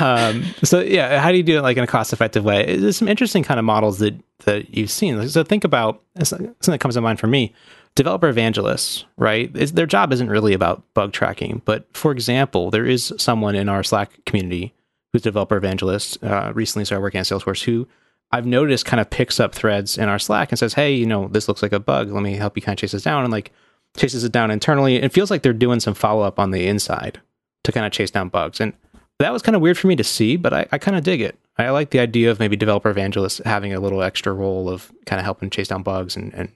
um, 0.00 0.42
so 0.64 0.80
yeah, 0.80 1.20
how 1.20 1.30
do 1.30 1.36
you 1.36 1.42
do 1.42 1.58
it 1.58 1.62
like 1.62 1.76
in 1.76 1.84
a 1.84 1.86
cost 1.86 2.12
effective 2.12 2.44
way? 2.44 2.76
There's 2.76 2.96
some 2.96 3.08
interesting 3.08 3.42
kind 3.42 3.58
of 3.58 3.64
models 3.64 3.98
that 4.00 4.14
that 4.44 4.74
you've 4.74 4.90
seen. 4.90 5.28
So 5.28 5.44
think 5.44 5.64
about 5.64 6.02
something 6.22 6.54
that 6.66 6.78
comes 6.80 6.94
to 6.94 7.00
mind 7.00 7.20
for 7.20 7.26
me. 7.26 7.54
Developer 7.96 8.28
evangelists, 8.28 9.04
right? 9.16 9.50
Is, 9.56 9.72
their 9.72 9.86
job 9.86 10.12
isn't 10.12 10.30
really 10.30 10.52
about 10.52 10.82
bug 10.94 11.12
tracking, 11.12 11.62
but 11.64 11.86
for 11.96 12.12
example, 12.12 12.70
there 12.70 12.86
is 12.86 13.12
someone 13.16 13.56
in 13.56 13.68
our 13.68 13.82
Slack 13.82 14.24
community 14.24 14.72
who's 15.12 15.22
a 15.22 15.24
developer 15.24 15.56
evangelist. 15.56 16.22
Uh, 16.22 16.52
recently 16.54 16.84
started 16.84 17.02
working 17.02 17.20
at 17.20 17.26
Salesforce 17.26 17.64
who 17.64 17.88
I've 18.30 18.46
noticed 18.46 18.84
kind 18.84 19.00
of 19.00 19.10
picks 19.10 19.40
up 19.40 19.54
threads 19.54 19.98
in 19.98 20.08
our 20.08 20.18
Slack 20.18 20.52
and 20.52 20.58
says, 20.58 20.74
"Hey, 20.74 20.94
you 20.94 21.06
know, 21.06 21.26
this 21.28 21.48
looks 21.48 21.62
like 21.62 21.72
a 21.72 21.80
bug. 21.80 22.12
Let 22.12 22.22
me 22.22 22.34
help 22.34 22.56
you 22.56 22.62
kind 22.62 22.76
of 22.76 22.80
chase 22.80 22.92
this 22.92 23.02
down." 23.02 23.24
And 23.24 23.32
like 23.32 23.50
chases 23.96 24.24
it 24.24 24.32
down 24.32 24.50
internally. 24.50 24.96
It 24.96 25.12
feels 25.12 25.30
like 25.30 25.42
they're 25.42 25.52
doing 25.52 25.80
some 25.80 25.94
follow 25.94 26.22
up 26.22 26.38
on 26.38 26.50
the 26.50 26.66
inside 26.66 27.20
to 27.64 27.72
kind 27.72 27.86
of 27.86 27.92
chase 27.92 28.10
down 28.10 28.28
bugs. 28.28 28.60
And 28.60 28.72
that 29.18 29.32
was 29.32 29.42
kind 29.42 29.56
of 29.56 29.62
weird 29.62 29.78
for 29.78 29.86
me 29.86 29.96
to 29.96 30.04
see, 30.04 30.36
but 30.36 30.52
I, 30.52 30.66
I 30.72 30.78
kind 30.78 30.96
of 30.96 31.04
dig 31.04 31.20
it. 31.20 31.38
I 31.58 31.70
like 31.70 31.90
the 31.90 32.00
idea 32.00 32.30
of 32.30 32.38
maybe 32.38 32.56
developer 32.56 32.90
evangelists 32.90 33.40
having 33.44 33.72
a 33.72 33.80
little 33.80 34.02
extra 34.02 34.32
role 34.32 34.68
of 34.68 34.92
kind 35.06 35.18
of 35.18 35.24
helping 35.24 35.48
chase 35.48 35.68
down 35.68 35.82
bugs 35.82 36.16
and, 36.16 36.34
and 36.34 36.52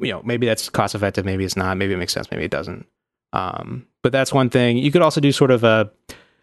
you 0.00 0.12
know, 0.12 0.22
maybe 0.24 0.46
that's 0.46 0.68
cost 0.68 0.94
effective, 0.94 1.24
maybe 1.24 1.44
it's 1.44 1.56
not, 1.56 1.76
maybe 1.76 1.94
it 1.94 1.98
makes 1.98 2.12
sense, 2.12 2.30
maybe 2.30 2.44
it 2.44 2.50
doesn't. 2.50 2.86
Um, 3.32 3.86
but 4.02 4.12
that's 4.12 4.32
one 4.32 4.50
thing. 4.50 4.78
You 4.78 4.90
could 4.90 5.02
also 5.02 5.20
do 5.20 5.32
sort 5.32 5.50
of 5.50 5.64
a 5.64 5.90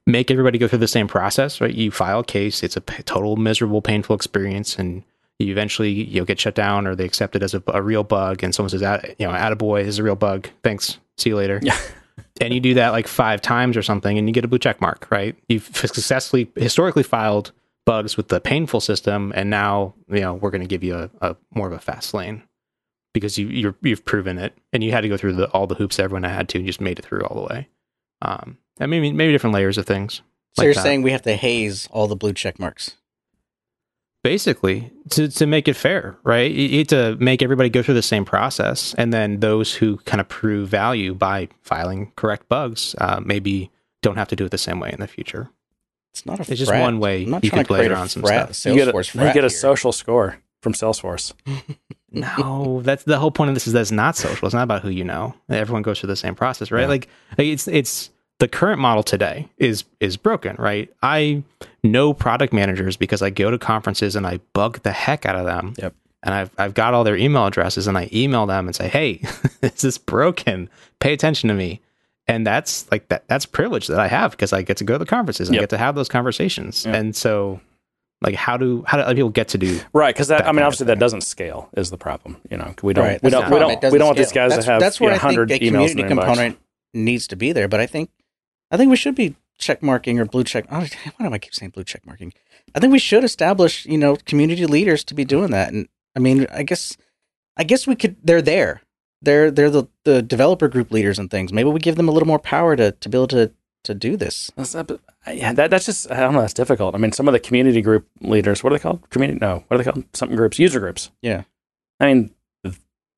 make 0.06 0.30
everybody 0.30 0.58
go 0.58 0.68
through 0.68 0.80
the 0.80 0.88
same 0.88 1.08
process, 1.08 1.62
right? 1.62 1.74
You 1.74 1.91
file 1.91 2.20
a 2.20 2.24
case, 2.24 2.64
it's 2.64 2.76
a 2.76 2.82
p- 2.82 3.04
total 3.04 3.36
miserable, 3.36 3.82
painful 3.82 4.16
experience, 4.16 4.78
and 4.78 5.04
you 5.39 5.51
eventually 5.51 5.91
you 5.91 6.22
know 6.22 6.26
get 6.26 6.39
shut 6.39 6.56
down 6.56 6.88
or 6.88 6.95
they 6.95 7.06
accept 7.06 7.36
it 7.36 7.43
as 7.43 7.54
a, 7.54 7.64
a 7.68 7.82
real 7.82 8.04
bug, 8.04 8.43
and 8.43 8.54
someone 8.54 8.70
says, 8.70 8.84
"Ah, 8.84 8.99
you 9.18 9.28
know, 9.28 9.34
attaboy, 9.34 9.82
this 9.82 9.89
is 9.89 9.99
a 9.99 10.04
real 10.04 10.16
bug. 10.16 10.49
Thanks, 10.64 10.99
see 11.18 11.30
you 11.30 11.36
later." 11.36 11.60
Yeah. 11.64 11.78
and 12.41 12.54
you 12.54 12.60
do 12.60 12.76
that 12.76 12.89
like 12.89 13.08
five 13.08 13.41
times 13.41 13.78
or 13.78 13.82
something, 13.82 14.18
and 14.18 14.28
you 14.28 14.34
get 14.34 14.45
a 14.45 14.47
blue 14.47 14.60
check 14.60 14.82
mark, 14.82 15.08
right? 15.10 15.36
You've 15.47 15.66
successfully 15.76 16.51
historically 16.56 17.04
filed 17.04 17.51
bugs 17.86 18.16
with 18.18 18.28
the 18.28 18.39
painful 18.39 18.82
system, 18.82 19.32
and 19.36 19.49
now 19.49 19.93
you 20.10 20.22
know 20.22 20.34
we're 20.34 20.51
going 20.51 20.62
to 20.62 20.68
give 20.68 20.84
you 20.84 20.95
a, 20.95 21.10
a 21.22 21.36
more 21.56 21.68
of 21.68 21.74
a 21.74 21.80
fast 21.80 22.14
lane 22.14 22.43
because 23.14 23.38
you 23.38 23.47
you're, 23.47 23.76
you've 23.82 24.03
proven 24.05 24.38
it, 24.38 24.53
and 24.74 24.84
you 24.84 24.91
had 24.91 25.01
to 25.01 25.09
go 25.09 25.18
through 25.18 25.34
the, 25.34 25.47
all 25.51 25.68
the 25.68 25.76
hoops 25.76 25.99
everyone 25.99 26.24
had 26.24 26.49
to, 26.49 26.57
and 26.57 26.68
just 26.68 26.82
made 26.82 26.99
it 26.99 27.05
through 27.05 27.22
all 27.22 27.36
the 27.36 27.53
way. 27.53 27.68
Um, 28.22 28.57
and 28.80 28.89
maybe 28.89 29.11
maybe 29.11 29.32
different 29.32 29.53
layers 29.53 29.78
of 29.78 29.86
things. 29.86 30.22
So 30.53 30.61
like 30.61 30.66
you're 30.66 30.74
that. 30.74 30.84
saying 30.84 31.01
we 31.01 31.11
have 31.11 31.22
to 31.24 31.36
haze 31.36 31.88
all 31.91 32.07
the 32.07 32.16
blue 32.16 32.34
check 32.34 32.59
marks? 32.59 32.97
basically 34.24 34.89
to, 35.09 35.28
to 35.28 35.45
make 35.45 35.68
it 35.68 35.74
fair 35.76 36.18
right 36.24 36.49
you 36.49 36.64
you 36.64 36.78
need 36.78 36.88
to 36.88 37.18
make 37.20 37.41
everybody 37.41 37.70
go 37.70 37.84
through 37.84 37.93
the 37.93 38.01
same 38.01 38.24
process 38.24 38.93
and 38.97 39.11
then 39.11 39.41
those 39.41 39.74
who 39.76 39.97
kind 40.05 40.22
of 40.22 40.30
prove 40.30 40.70
value 40.70 41.14
by 41.14 41.49
filing 41.61 42.09
correct 42.16 42.47
bugs 42.47 42.95
uh, 42.99 43.20
maybe 43.24 43.70
don't 44.01 44.16
have 44.16 44.30
to 44.30 44.36
do 44.38 44.45
it 44.45 44.51
the 44.51 44.57
same 44.57 44.80
way 44.80 44.89
in 44.93 45.01
the 45.01 45.07
future 45.07 45.49
It's 46.14 46.26
not 46.26 46.39
a. 46.39 46.43
It's 46.43 46.57
just 46.57 46.72
frat. 46.72 46.82
one 46.82 46.99
way 46.99 47.24
I'm 47.24 47.32
not 47.32 47.43
you 47.43 47.49
trying 47.49 47.59
can 47.59 47.66
to 47.66 47.68
play 47.68 47.80
create 47.80 47.91
around 47.91 48.07
some 48.09 48.24
frat, 48.24 48.55
stuff. 48.55 48.72
You 48.74 48.86
get, 48.86 48.95
a, 48.95 49.26
you 49.28 49.34
get 49.34 49.43
a 49.43 49.49
social 49.49 49.91
score 49.91 50.38
from 50.61 50.72
Salesforce. 50.74 51.34
no 52.14 52.82
that's 52.84 53.03
the 53.03 53.18
whole 53.20 53.32
point 53.32 53.49
of 53.49 53.55
this 53.55 53.68
is 53.68 53.74
that's 53.74 53.91
not 53.91 54.16
social 54.16 54.45
it's 54.47 54.53
not 54.53 54.64
about 54.64 54.82
who 54.82 54.89
you 54.89 55.03
know 55.03 55.34
everyone 55.49 55.82
goes 55.82 55.99
through 55.99 56.07
the 56.07 56.16
same 56.16 56.36
process 56.36 56.72
right 56.72 56.82
Yeah. 56.82 56.88
like 56.88 57.09
like, 57.38 57.47
it's 57.47 57.68
it's 57.68 58.09
the 58.39 58.47
current 58.47 58.80
model 58.80 59.03
today 59.03 59.47
is 59.57 59.84
is 59.99 60.16
broken 60.18 60.55
right 60.59 60.89
i 61.01 61.41
know 61.84 62.14
product 62.14 62.53
managers 62.53 62.95
because 62.97 63.22
i 63.22 63.30
go 63.30 63.49
to 63.51 63.57
conferences 63.57 64.16
and 64.16 64.26
i 64.28 64.39
bug 64.53 64.82
the 64.84 64.91
heck 64.91 65.26
out 65.26 65.36
of 65.36 65.45
them 65.45 65.74
Yep. 65.78 65.93
and 66.24 66.34
I've 66.34 66.51
I've 66.57 66.74
got 66.74 66.93
all 66.93 67.03
their 67.03 67.18
email 67.18 67.45
addresses 67.45 67.88
and 67.88 67.97
I 67.97 68.09
email 68.14 68.45
them 68.45 68.68
and 68.68 68.74
say, 68.76 68.88
"Hey, 68.88 69.22
this 69.61 69.84
is 69.84 69.97
broken. 69.97 70.70
Pay 70.99 71.11
attention 71.11 71.49
to 71.49 71.53
me." 71.53 71.82
And 72.30 72.47
that's 72.47 72.89
like 72.91 73.09
that 73.09 73.28
that's 73.28 73.45
privilege 73.45 73.88
that 73.88 73.99
I 73.99 74.07
have 74.07 74.32
because 74.32 74.53
I 74.53 74.61
get 74.61 74.78
to 74.78 74.86
go 74.86 74.93
to 74.93 74.99
the 74.99 75.05
conferences 75.05 75.49
and 75.49 75.57
I 75.57 75.59
get 75.59 75.70
to 75.72 75.78
have 75.78 75.95
those 75.95 76.07
conversations. 76.07 76.86
Yeah. 76.86 76.95
And 76.95 77.14
so 77.14 77.59
like 78.24 78.36
how 78.36 78.57
do 78.57 78.84
how 78.88 78.97
do 78.97 79.03
other 79.03 79.15
people 79.15 79.30
get 79.30 79.49
to 79.49 79.57
do 79.57 79.80
Right, 79.93 80.13
because 80.15 80.30
that, 80.30 80.39
That 80.39 80.47
I 80.47 80.51
mean, 80.51 80.63
obviously 80.63 80.88
that 80.88 80.99
doesn't 80.99 81.21
scale 81.21 81.69
is 81.78 81.91
the 81.91 81.97
problem. 81.97 82.38
You 82.49 82.57
know, 82.57 82.74
we 82.82 82.93
don't, 82.93 83.05
Right, 83.05 83.21
we 83.21 83.30
don't, 83.30 83.49
we 83.51 83.59
don't, 83.59 83.91
we 83.91 83.97
don't 83.97 84.07
want 84.07 84.17
these 84.17 84.32
guys 84.32 84.51
that's, 84.51 84.65
to 84.65 84.71
have 84.71 84.80
That's 84.80 84.99
you 84.99 85.05
where 85.05 85.11
know, 85.11 85.17
I 85.17 85.19
think 85.19 85.32
hundred 85.32 85.51
a 85.51 85.59
community 85.59 85.91
in 85.91 85.97
their 85.97 86.09
inbox. 86.09 86.26
component 86.26 86.59
needs 86.93 87.28
to 87.28 87.36
be 87.36 87.51
there. 87.51 87.67
But 87.67 87.80
I 87.80 87.86
think, 87.86 88.09
I 88.71 88.78
think 88.78 88.89
we 88.89 88.95
should 88.95 89.15
be 89.15 89.36
check 89.57 89.84
marking 89.84 90.19
or 90.19 90.26
blue 90.26 90.43
check. 90.43 90.65
Oh, 90.71 90.80
why 91.17 91.28
do 91.28 91.34
I 91.34 91.38
keep 91.38 91.53
saying 91.53 91.71
blue 91.71 91.84
check 91.84 92.05
marking? 92.05 92.34
I 92.76 92.80
think 92.80 92.91
we 92.91 92.99
should 92.99 93.24
establish, 93.24 93.86
you 93.86 93.97
know, 93.97 94.15
community 94.26 94.65
leaders 94.65 95.03
to 95.05 95.13
be 95.13 95.26
doing 95.26 95.51
that. 95.51 95.74
And 95.74 95.88
I 96.15 96.19
mean, 96.19 96.47
I 96.51 96.63
guess, 96.63 96.97
I 97.57 97.63
guess 97.63 97.86
we 97.86 97.95
could. 97.95 98.15
They're 98.24 98.41
there. 98.41 98.82
They're 99.21 99.51
they're 99.51 99.69
the 99.69 99.88
the 100.05 100.21
developer 100.21 100.67
group 100.67 100.91
leaders 100.91 101.19
and 101.19 101.30
things. 101.30 101.53
Maybe 101.53 101.69
we 101.69 101.80
give 101.80 101.95
them 101.95 102.09
a 102.09 102.11
little 102.11 102.28
more 102.28 102.39
power 102.39 102.76
to 102.76 102.91
to 102.91 103.09
be 103.09 103.17
able 103.17 103.28
to 103.28 103.51
to 103.84 103.93
do 103.93 104.15
this. 104.17 104.51
That's, 104.55 104.73
not- 104.75 104.91
yeah, 105.31 105.53
that, 105.53 105.69
that's 105.69 105.86
just 105.86 106.09
I 106.11 106.19
don't 106.21 106.34
know. 106.34 106.41
That's 106.41 106.53
difficult. 106.53 106.95
I 106.95 106.97
mean, 106.97 107.11
some 107.11 107.27
of 107.27 107.34
the 107.34 107.39
community 107.39 107.81
group 107.81 108.07
leaders, 108.21 108.63
what 108.63 108.71
are 108.73 108.77
they 108.77 108.81
called? 108.81 109.09
Community? 109.09 109.39
No, 109.41 109.63
what 109.67 109.75
are 109.75 109.84
they 109.84 109.89
called? 109.91 110.05
Something 110.13 110.36
groups, 110.38 110.59
user 110.59 110.79
groups. 110.79 111.11
Yeah. 111.21 111.43
I 111.99 112.13
mean, 112.13 112.31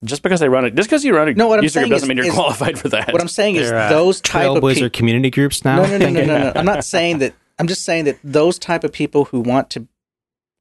just 0.03 0.21
because 0.21 0.39
they 0.39 0.49
run 0.49 0.65
it, 0.65 0.75
just 0.75 0.89
because 0.89 1.03
you 1.03 1.15
run 1.15 1.27
a 1.29 1.33
No, 1.33 1.47
what 1.47 1.59
I'm 1.59 1.63
user 1.63 1.79
group 1.79 1.83
saying 1.83 1.91
doesn't 1.91 2.05
is- 2.05 2.09
mean 2.09 2.17
you're 2.17 2.27
is- 2.27 2.33
qualified 2.33 2.77
for 2.77 2.89
that. 2.89 3.11
What 3.13 3.21
I'm 3.21 3.27
saying 3.27 3.55
is 3.55 3.69
They're, 3.69 3.79
uh, 3.79 3.89
those 3.89 4.21
type 4.21 4.49
of 4.49 4.57
trailblazer 4.57 4.73
people. 4.75 4.89
community 4.91 5.29
groups 5.31 5.63
now? 5.65 5.77
No, 5.77 5.83
no, 5.83 5.89
no, 5.89 5.97
no, 5.97 6.05
thinking? 6.05 6.27
no, 6.27 6.37
no. 6.39 6.51
I'm 6.55 6.65
not 6.65 6.83
saying 6.85 7.19
that. 7.19 7.33
I'm 7.57 7.67
just 7.67 7.83
saying 7.85 8.05
that 8.05 8.17
those 8.23 8.59
type 8.59 8.83
of 8.83 8.91
people 8.91 9.25
who 9.25 9.39
want 9.39 9.69
to 9.71 9.87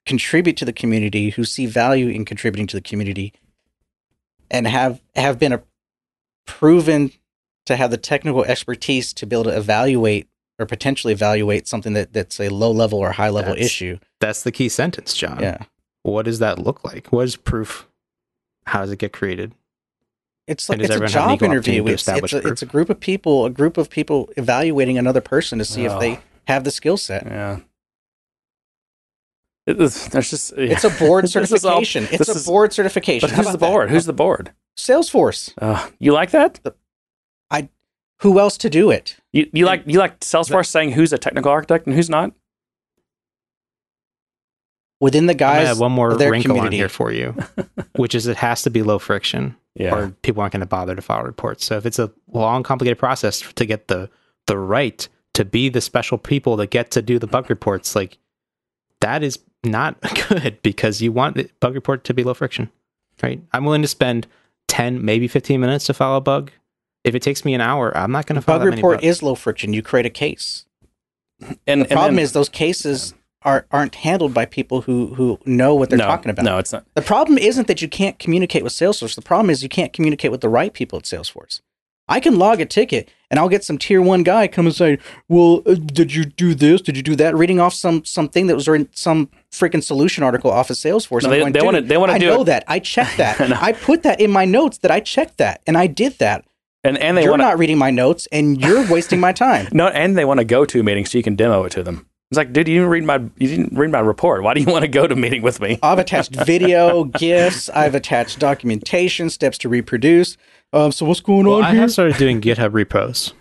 contribute 0.07 0.57
to 0.59 0.65
the 0.65 0.73
community, 0.73 1.31
who 1.31 1.45
see 1.45 1.67
value 1.67 2.09
in 2.09 2.25
contributing 2.25 2.67
to 2.69 2.77
the 2.77 2.81
community, 2.83 3.33
and 4.51 4.67
have 4.69 5.01
have 5.17 5.39
been 5.39 5.53
a, 5.53 5.63
proven 6.47 7.11
to 7.67 7.77
have 7.77 7.91
the 7.91 7.97
technical 7.97 8.45
expertise 8.45 9.13
to 9.15 9.27
be 9.27 9.35
able 9.37 9.45
to 9.45 9.57
evaluate 9.57 10.29
or 10.59 10.67
potentially 10.67 11.13
evaluate 11.13 11.67
something 11.67 11.95
that, 11.95 12.13
that's 12.13 12.39
a 12.41 12.49
low 12.49 12.71
level 12.71 12.99
or 13.01 13.13
high 13.13 13.31
level 13.31 13.53
That's- 13.53 13.67
issue. 13.67 13.99
That's 14.21 14.43
the 14.43 14.53
key 14.53 14.69
sentence, 14.69 15.15
John. 15.15 15.41
Yeah, 15.41 15.59
What 16.03 16.25
does 16.27 16.39
that 16.39 16.59
look 16.59 16.85
like? 16.85 17.09
What 17.09 17.25
is 17.25 17.37
proof? 17.37 17.89
How 18.67 18.81
does 18.83 18.91
it 18.93 18.99
get 18.99 19.13
created? 19.13 19.53
it's 20.47 20.69
like 20.69 20.79
it's 20.81 20.91
a 20.91 20.93
everyone 20.95 21.11
have 21.13 21.31
an 21.33 21.39
job 21.39 21.43
interview. 21.43 21.87
It's, 21.87 22.07
it's, 22.07 22.33
a, 22.35 22.47
it's 22.49 22.61
a 22.61 22.67
group 22.67 22.91
of 22.91 23.01
people, 23.01 23.47
a 23.47 23.51
group 23.51 23.79
of 23.79 23.89
people 23.89 24.29
evaluating 24.37 24.99
another 24.99 25.23
person 25.23 25.59
to 25.59 25.65
see 25.65 25.87
if 25.87 25.93
Oh. 25.93 25.99
they 25.99 26.21
have 26.47 26.65
the 26.65 26.71
skill 26.71 26.99
set. 26.99 27.25
yeah. 27.25 27.61
It 29.67 29.81
is, 29.81 30.07
there's 30.09 30.29
just 30.31 30.53
It's 30.57 30.85
a 30.85 30.91
board 30.91 31.25
This 31.33 31.51
is 31.51 31.65
all- 31.65 31.83
certification. 31.83 32.09
it's 32.13 32.29
a 32.29 32.33
is- 32.33 32.47
board 32.47 32.73
certification. 32.75 33.29
But 33.31 33.35
who's 33.37 33.47
the 33.47 33.51
about 33.53 33.61
that? 33.61 33.67
board? 33.73 33.91
Who's 33.91 34.05
the 34.05 34.13
board? 34.13 34.53
Salesforce. 34.77 35.53
Uh, 35.59 35.89
you 35.99 36.13
like 36.13 36.31
that? 36.33 36.61
Who 38.25 38.41
else 38.41 38.57
to 38.57 38.71
do 38.71 38.91
it? 38.91 39.17
You, 39.33 39.49
you 39.53 39.67
like 39.67 39.83
you 39.87 39.99
like 39.99 40.21
Salesforce 40.21 40.67
saying 40.69 40.93
who's 40.93 41.13
a 41.13 41.19
technical 41.19 41.53
architect 41.53 41.87
and 41.87 41.95
who's 41.95 42.09
not? 42.09 42.33
Within 44.99 45.27
the 45.27 45.35
guys, 45.35 45.51
I'm 45.59 45.65
gonna 45.65 45.69
guys, 45.75 45.81
one 45.81 45.93
more 45.93 46.11
of 46.13 46.19
their 46.19 46.31
wrinkle 46.31 46.59
on 46.59 46.73
here 46.73 46.89
for 46.89 47.13
you, 47.13 47.37
which 47.97 48.15
is 48.15 48.27
it 48.27 48.39
has 48.39 48.63
to 48.63 48.71
be 48.71 48.83
low 48.83 48.99
friction, 48.99 49.55
Yeah. 49.75 49.95
or 49.95 50.09
people 50.23 50.41
aren't 50.41 50.53
going 50.55 50.61
to 50.61 50.67
bother 50.67 50.95
to 50.97 51.03
file 51.03 51.23
reports. 51.23 51.67
So 51.67 51.77
if 51.77 51.85
it's 51.85 51.99
a 51.99 52.11
long, 52.33 52.63
complicated 52.63 52.99
process 52.99 53.41
to 53.41 53.67
get 53.67 53.89
the 53.89 54.09
the 54.47 54.57
right 54.57 55.07
to 55.35 55.45
be 55.45 55.69
the 55.69 55.83
special 55.83 56.17
people 56.17 56.57
that 56.57 56.71
get 56.71 56.91
to 56.93 57.03
do 57.03 57.19
the 57.19 57.27
bug 57.27 57.51
reports, 57.51 57.95
like 57.95 58.17
that 59.03 59.23
is 59.23 59.39
not 59.65 60.01
good 60.29 60.59
because 60.63 61.03
you 61.03 61.13
want 61.13 61.37
the 61.37 61.51
bug 61.61 61.75
report 61.75 62.05
to 62.05 62.15
be 62.15 62.25
low 62.25 62.33
friction, 62.33 62.71
right? 63.23 63.43
I'm 63.53 63.67
willing 63.67 63.83
to 63.83 63.89
spend 63.89 64.27
ten, 64.69 65.05
maybe 65.05 65.29
fifteen 65.29 65.61
minutes 65.61 65.85
to 65.87 65.93
file 65.95 66.17
a 66.17 66.23
bug. 66.23 66.51
If 67.05 67.15
it 67.15 67.21
takes 67.23 67.45
me 67.45 67.55
an 67.55 67.61
hour, 67.61 67.97
I'm 67.97 68.11
not 68.13 68.27
going 68.27 68.37
to 68.37 68.43
file 68.43 68.59
bug 68.59 68.65
that 68.67 68.71
many 68.71 68.81
report 68.81 68.97
bugs. 68.99 69.07
is 69.07 69.23
low 69.23 69.35
friction. 69.35 69.73
You 69.73 69.83
create 69.83 70.07
a 70.07 70.11
case. 70.11 70.65
And 71.67 71.83
The 71.83 71.87
problem 71.87 72.19
is 72.19 72.33
those 72.33 72.49
cases 72.49 73.15
are 73.43 73.67
aren't 73.71 73.97
handled 73.97 74.33
by 74.33 74.47
people 74.47 74.81
who 74.83 75.15
who 75.17 75.39
know 75.45 75.75
what 75.75 75.91
they're 75.91 75.99
no, 75.99 76.07
talking 76.07 76.31
about. 76.31 76.45
No, 76.45 76.57
it's 76.59 76.73
not. 76.73 76.87
The 76.95 77.03
problem 77.03 77.37
isn't 77.37 77.67
that 77.67 77.83
you 77.83 77.89
can't 77.89 78.19
communicate 78.19 78.63
with 78.65 78.73
Salesforce. 78.73 79.15
The 79.15 79.21
problem 79.23 79.51
is 79.51 79.63
you 79.63 79.69
can't 79.69 79.93
communicate 79.93 80.31
with 80.31 80.41
the 80.41 80.49
right 80.49 80.73
people 80.73 80.99
at 80.99 81.05
Salesforce. 81.05 81.61
I 82.09 82.21
can 82.21 82.39
log 82.39 82.61
a 82.61 82.67
ticket 82.67 83.11
and 83.31 83.39
I'll 83.41 83.49
get 83.51 83.65
some 83.65 83.77
tier 83.79 84.01
one 84.01 84.23
guy 84.23 84.47
come 84.49 84.65
and 84.67 84.75
say, 84.75 84.99
"Well, 85.29 85.63
uh, 85.67 85.75
did 85.75 86.15
you 86.15 86.25
do 86.25 86.55
this? 86.55 86.81
Did 86.81 86.97
you 86.97 87.03
do 87.03 87.17
that?" 87.17 87.35
Reading 87.35 87.61
off 87.61 87.75
some 87.75 88.05
something 88.07 88.47
that 88.47 88.55
was 88.55 88.67
in 88.69 88.89
some 88.95 89.29
freaking 89.53 89.83
solution 89.85 90.25
article 90.25 90.51
off 90.51 90.71
of 90.71 90.77
Salesforce. 90.77 91.23
No, 91.25 91.29
I'm 91.29 91.31
they- 91.33 91.41
going, 91.41 91.53
they 91.53 91.63
wanna- 91.63 91.81
they 91.83 91.97
wanna 91.99 92.13
I 92.15 92.19
do 92.19 92.27
know 92.29 92.41
it." 92.43 92.45
that. 92.47 92.65
I 92.67 92.79
checked 92.79 93.17
that. 93.19 93.39
I. 93.41 93.69
I 93.69 93.73
put 93.73 94.03
that 94.05 94.21
in 94.23 94.31
my 94.31 94.47
notes 94.47 94.79
that 94.79 94.91
I 94.91 95.01
checked 95.01 95.37
that 95.39 95.61
and 95.67 95.77
I 95.77 95.87
did 95.87 96.19
that. 96.19 96.47
And 96.85 96.99
and 96.99 97.17
they 97.17 97.23
you're 97.23 97.31
want 97.33 97.41
to 97.41 97.47
not 97.49 97.59
reading 97.59 97.79
my 97.79 97.91
notes 97.91 98.29
and 98.31 98.61
you're 98.61 98.87
wasting 98.91 99.19
my 99.21 99.33
time. 99.33 99.69
no, 99.73 99.89
and 99.89 100.17
they 100.17 100.25
want 100.25 100.39
to 100.39 100.45
go 100.45 100.65
to 100.65 100.81
a 100.81 100.83
meeting 100.83 101.07
so 101.07 101.17
you 101.19 101.25
can 101.25 101.35
demo 101.37 101.65
it 101.65 101.71
to 101.73 101.83
them. 101.83 102.07
It's 102.31 102.37
like, 102.39 102.53
dude, 102.53 102.69
you 102.69 102.75
didn't 102.77 102.91
read 102.91 103.05
my 103.05 103.17
you 103.39 103.49
didn't 103.49 103.77
read 103.79 103.91
my 103.91 104.01
report. 104.01 104.43
Why 104.43 104.55
do 104.55 104.61
you 104.61 104.67
want 104.67 104.83
to 104.83 104.89
go 104.89 105.07
to 105.07 105.15
a 105.15 105.17
meeting 105.17 105.43
with 105.43 105.61
me? 105.61 105.79
I've 105.83 105.99
attached 105.99 106.35
video, 106.47 107.05
GIFs. 107.05 107.69
I've 107.71 107.95
attached 107.95 108.39
documentation, 108.39 109.31
steps 109.31 109.57
to 109.59 109.69
reproduce. 109.69 110.37
Um, 110.73 110.91
so 110.93 111.07
what's 111.07 111.21
going 111.21 111.47
Well, 111.47 111.57
on 111.59 111.65
I 111.65 111.71
here? 111.73 111.81
have 111.83 111.93
started 111.93 112.17
doing 112.17 112.41
GitHub 112.41 112.73
repos 112.73 113.33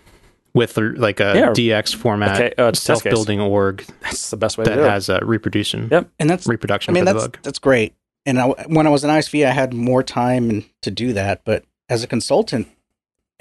with 0.54 0.78
uh, 0.78 0.91
like 0.96 1.20
a 1.20 1.34
Yeah. 1.36 1.50
DX 1.82 1.96
format, 1.96 2.36
Okay, 2.39 2.54
uh, 2.58 2.72
self-building 2.74 3.39
org 3.41 3.84
That's 4.02 4.30
the 4.30 4.38
best 4.38 4.58
way 4.58 4.66
to 4.66 4.70
that 4.70 4.76
do 4.76 4.84
it. 4.84 4.89
has 4.89 5.10
a 5.10 5.20
reproduction 5.24 5.88
Yep. 5.91 6.10
and 6.20 6.30
that's 6.30 6.46
reproduction 6.48 6.91
I 6.91 6.94
mean 6.94 7.06
for 7.08 7.14
that's 7.14 7.24
the 7.26 7.30
bug. 7.32 7.39
that's 7.41 7.60
great. 7.60 7.96
And 8.28 8.39
I, 8.39 8.46
when 8.68 8.86
I 8.86 8.89
was 8.91 9.04
in 9.04 9.10
ISV, 9.10 9.46
I 9.48 9.52
had 9.52 9.74
more 9.74 10.04
time 10.04 10.64
to 10.84 10.91
do 10.91 11.12
that. 11.14 11.41
But 11.44 11.64
as 11.89 12.04
a 12.04 12.08
consultant, 12.08 12.68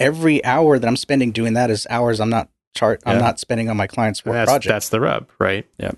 every 0.03 0.45
hour 0.45 0.79
that 0.79 0.87
I'm 0.87 0.97
spending 0.97 1.33
doing 1.33 1.55
that 1.55 1.71
is 1.71 1.87
hours 1.91 2.21
I'm 2.21 2.31
not 2.31 2.49
chart. 2.75 3.03
I'm 3.07 3.19
not 3.19 3.39
spending 3.39 3.69
on 3.69 3.77
my 3.77 3.87
client's 3.87 4.25
work 4.25 4.35
That's, 4.35 4.51
project. 4.51 4.73
that's 4.73 4.89
the 4.89 5.01
rub, 5.01 5.29
right? 5.39 5.67
Yeah. 5.79 5.93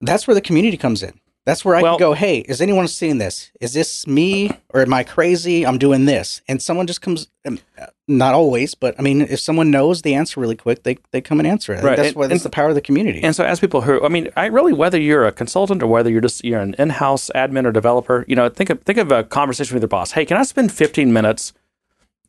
That's 0.00 0.26
where 0.26 0.34
the 0.34 0.40
community 0.40 0.76
comes 0.76 1.02
in. 1.02 1.18
That's 1.46 1.62
where 1.62 1.76
I 1.76 1.82
Well- 1.82 1.96
can 1.98 2.06
go. 2.06 2.12
Hey, 2.14 2.38
is 2.38 2.62
anyone 2.62 2.88
seeing 2.88 3.18
this? 3.18 3.50
Is 3.60 3.74
this 3.74 4.06
me 4.06 4.50
or 4.72 4.80
am 4.80 4.94
I 4.94 5.04
crazy? 5.04 5.66
I'm 5.66 5.76
doing 5.76 6.06
this, 6.06 6.40
and 6.48 6.60
someone 6.62 6.86
just 6.86 7.02
comes. 7.02 7.28
um, 7.46 7.58
uh, 7.78 7.86
Not 8.08 8.32
always, 8.34 8.74
but 8.74 8.94
I 8.98 9.02
mean, 9.02 9.20
if 9.22 9.40
someone 9.40 9.70
knows 9.70 10.00
the 10.02 10.14
answer 10.14 10.40
really 10.40 10.56
quick, 10.56 10.84
they 10.84 10.96
they 11.10 11.20
come 11.20 11.40
and 11.40 11.46
answer 11.46 11.74
it. 11.74 11.82
Right, 11.82 11.96
That's 11.96 12.08
and- 12.08 12.16
why 12.16 12.26
that's 12.28 12.40
and- 12.42 12.50
the 12.52 12.54
power 12.54 12.68
of 12.70 12.74
the 12.74 12.80
community. 12.80 13.22
And 13.22 13.36
so, 13.36 13.44
as 13.44 13.60
people 13.60 13.82
who, 13.82 14.02
I 14.02 14.08
mean, 14.08 14.28
I 14.36 14.46
really, 14.46 14.72
whether 14.72 14.98
you're 14.98 15.26
a 15.26 15.32
consultant 15.32 15.82
or 15.82 15.86
whether 15.86 16.08
you're 16.10 16.22
just 16.22 16.42
you're 16.46 16.60
an 16.60 16.74
in-house 16.78 17.30
admin 17.34 17.66
or 17.66 17.72
developer, 17.72 18.24
you 18.26 18.36
know, 18.36 18.48
think 18.48 18.70
of 18.70 18.80
think 18.82 18.98
of 18.98 19.12
a 19.12 19.22
conversation 19.24 19.74
with 19.74 19.82
your 19.82 19.88
boss. 19.88 20.12
Hey, 20.12 20.24
can 20.24 20.38
I 20.38 20.44
spend 20.44 20.72
15 20.72 21.12
minutes 21.12 21.52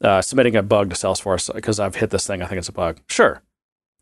uh, 0.01 0.21
submitting 0.21 0.55
a 0.55 0.63
bug 0.63 0.89
to 0.89 0.95
Salesforce 0.95 1.53
because 1.53 1.79
I've 1.79 1.95
hit 1.95 2.09
this 2.09 2.27
thing? 2.27 2.41
I 2.41 2.45
think 2.47 2.59
it's 2.59 2.69
a 2.69 2.73
bug. 2.73 2.99
Sure, 3.09 3.41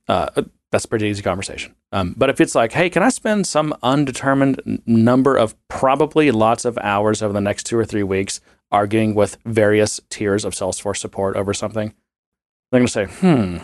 uh, 0.08 0.30
that's 0.72 0.86
a 0.86 0.88
pretty 0.88 1.08
easy 1.08 1.22
conversation. 1.22 1.76
Um, 1.92 2.16
but 2.18 2.30
if 2.30 2.42
it's 2.42 2.56
like, 2.56 2.72
hey, 2.74 2.90
can 2.90 3.04
I 3.04 3.10
spend 3.10 3.46
some 3.48 3.76
undetermined 3.84 4.82
number 4.88 5.36
of 5.38 5.56
probably 5.68 6.32
lots 6.32 6.66
of 6.66 6.78
hours 6.80 7.22
over 7.22 7.32
the 7.34 7.42
next 7.42 7.66
two 7.66 7.78
or 7.78 7.86
three 7.86 8.04
weeks 8.04 8.42
arguing 8.72 9.14
with 9.14 9.38
various 9.46 10.00
tiers 10.10 10.44
of 10.46 10.54
Salesforce 10.54 10.98
support 10.98 11.36
over 11.36 11.54
something? 11.54 11.94
They're 12.72 12.80
going 12.80 12.88
to 12.88 12.92
say, 12.92 13.06
hmm, 13.06 13.58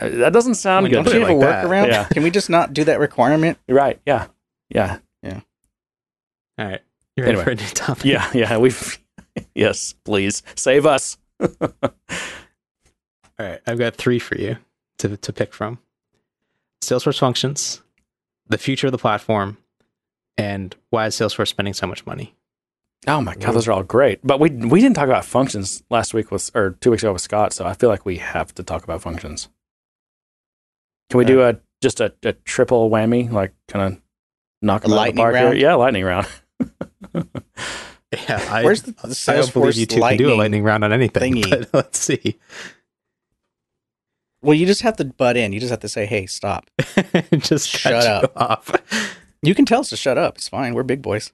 uh, 0.00 0.08
that 0.08 0.32
doesn't 0.32 0.54
sound 0.54 0.84
Well, 0.84 0.90
good. 0.90 0.94
Don't 0.96 1.04
put 1.04 1.14
you 1.14 1.20
have 1.20 1.28
a 1.28 1.34
like 1.34 1.40
that. 1.48 1.66
workaround? 1.66 1.88
Yeah. 1.88 2.04
Can 2.04 2.22
we 2.22 2.30
just 2.30 2.48
not 2.48 2.72
do 2.72 2.84
that 2.84 2.98
requirement? 3.00 3.58
You're 3.68 3.76
right. 3.76 4.00
Yeah. 4.06 4.28
Yeah. 4.70 5.00
Yeah. 5.22 5.40
All 6.58 6.66
right. 6.66 6.80
You're 7.16 7.26
ready 7.26 7.38
Anyway. 7.38 7.44
for 7.44 7.50
a 7.50 7.54
new 7.56 7.68
topic. 7.74 8.04
Yeah. 8.06 8.30
Yeah. 8.32 8.56
We've, 8.56 8.98
yes, 9.54 9.94
please 10.04 10.42
save 10.54 10.86
us. 10.86 11.18
All 11.60 11.70
right. 13.38 13.60
I've 13.66 13.78
got 13.78 13.96
three 13.96 14.18
for 14.18 14.36
you 14.36 14.56
to, 14.98 15.16
to 15.16 15.32
pick 15.32 15.54
from 15.54 15.78
Salesforce 16.82 17.18
functions, 17.18 17.82
the 18.48 18.58
future 18.58 18.88
of 18.88 18.92
the 18.92 18.98
platform, 18.98 19.58
and 20.36 20.74
why 20.90 21.06
is 21.06 21.14
Salesforce 21.16 21.48
spending 21.48 21.74
so 21.74 21.86
much 21.86 22.04
money? 22.06 22.34
Oh 23.06 23.20
my 23.22 23.34
God. 23.34 23.52
Those 23.54 23.66
are 23.66 23.72
all 23.72 23.82
great. 23.82 24.20
But 24.22 24.40
we, 24.40 24.50
we 24.50 24.80
didn't 24.80 24.96
talk 24.96 25.06
about 25.08 25.24
functions 25.24 25.82
last 25.88 26.12
week 26.12 26.30
with, 26.30 26.50
or 26.54 26.72
two 26.80 26.90
weeks 26.90 27.02
ago 27.02 27.12
with 27.14 27.22
Scott. 27.22 27.52
So 27.54 27.64
I 27.64 27.72
feel 27.72 27.88
like 27.88 28.04
we 28.04 28.18
have 28.18 28.54
to 28.56 28.62
talk 28.62 28.84
about 28.84 29.00
functions. 29.00 29.48
Can 31.08 31.18
we 31.18 31.24
do 31.24 31.42
a, 31.42 31.56
just 31.82 32.00
a, 32.00 32.12
a 32.22 32.34
triple 32.34 32.90
whammy, 32.90 33.30
like 33.30 33.54
kind 33.68 33.94
of 33.94 34.00
knock 34.60 34.84
A 34.84 34.88
them 34.88 34.98
out 34.98 35.08
of 35.08 35.14
the 35.14 35.20
lightning 35.20 35.22
park 35.22 35.34
round? 35.34 35.54
here? 35.56 35.62
Yeah. 35.68 35.74
Lightning 35.74 36.04
round. 36.04 36.26
Yeah, 38.12 38.44
I, 38.50 38.64
Where's 38.64 38.82
the- 38.82 38.92
the 38.92 38.98
I 39.28 39.36
don't 39.36 39.52
believe 39.52 39.74
Salesforce 39.74 39.76
you 39.76 39.86
two 39.86 40.00
can 40.00 40.16
do 40.16 40.24
a 40.24 40.30
lightning 40.30 40.38
lightning 40.38 40.62
round 40.64 40.84
on 40.84 40.92
anything. 40.92 41.34
thingy? 41.34 41.48
But 41.50 41.68
let's 41.74 41.98
see. 41.98 42.38
Well, 44.42 44.54
you 44.54 44.66
just 44.66 44.82
have 44.82 44.96
to 44.96 45.04
butt 45.04 45.36
in. 45.36 45.52
You 45.52 45.60
just 45.60 45.70
have 45.70 45.80
to 45.80 45.88
say, 45.88 46.06
"Hey, 46.06 46.26
stop." 46.26 46.70
Just 47.38 47.68
Shut 47.68 47.92
cut 47.92 48.04
you 48.04 48.10
up. 48.10 48.32
off. 48.36 48.72
You 49.42 49.54
can 49.54 49.64
tell 49.66 49.80
us 49.80 49.90
to 49.90 49.96
shut 49.96 50.16
up. 50.18 50.36
It's 50.38 50.48
fine. 50.48 50.74
We're 50.74 50.82
big 50.82 51.02
boys. 51.02 51.30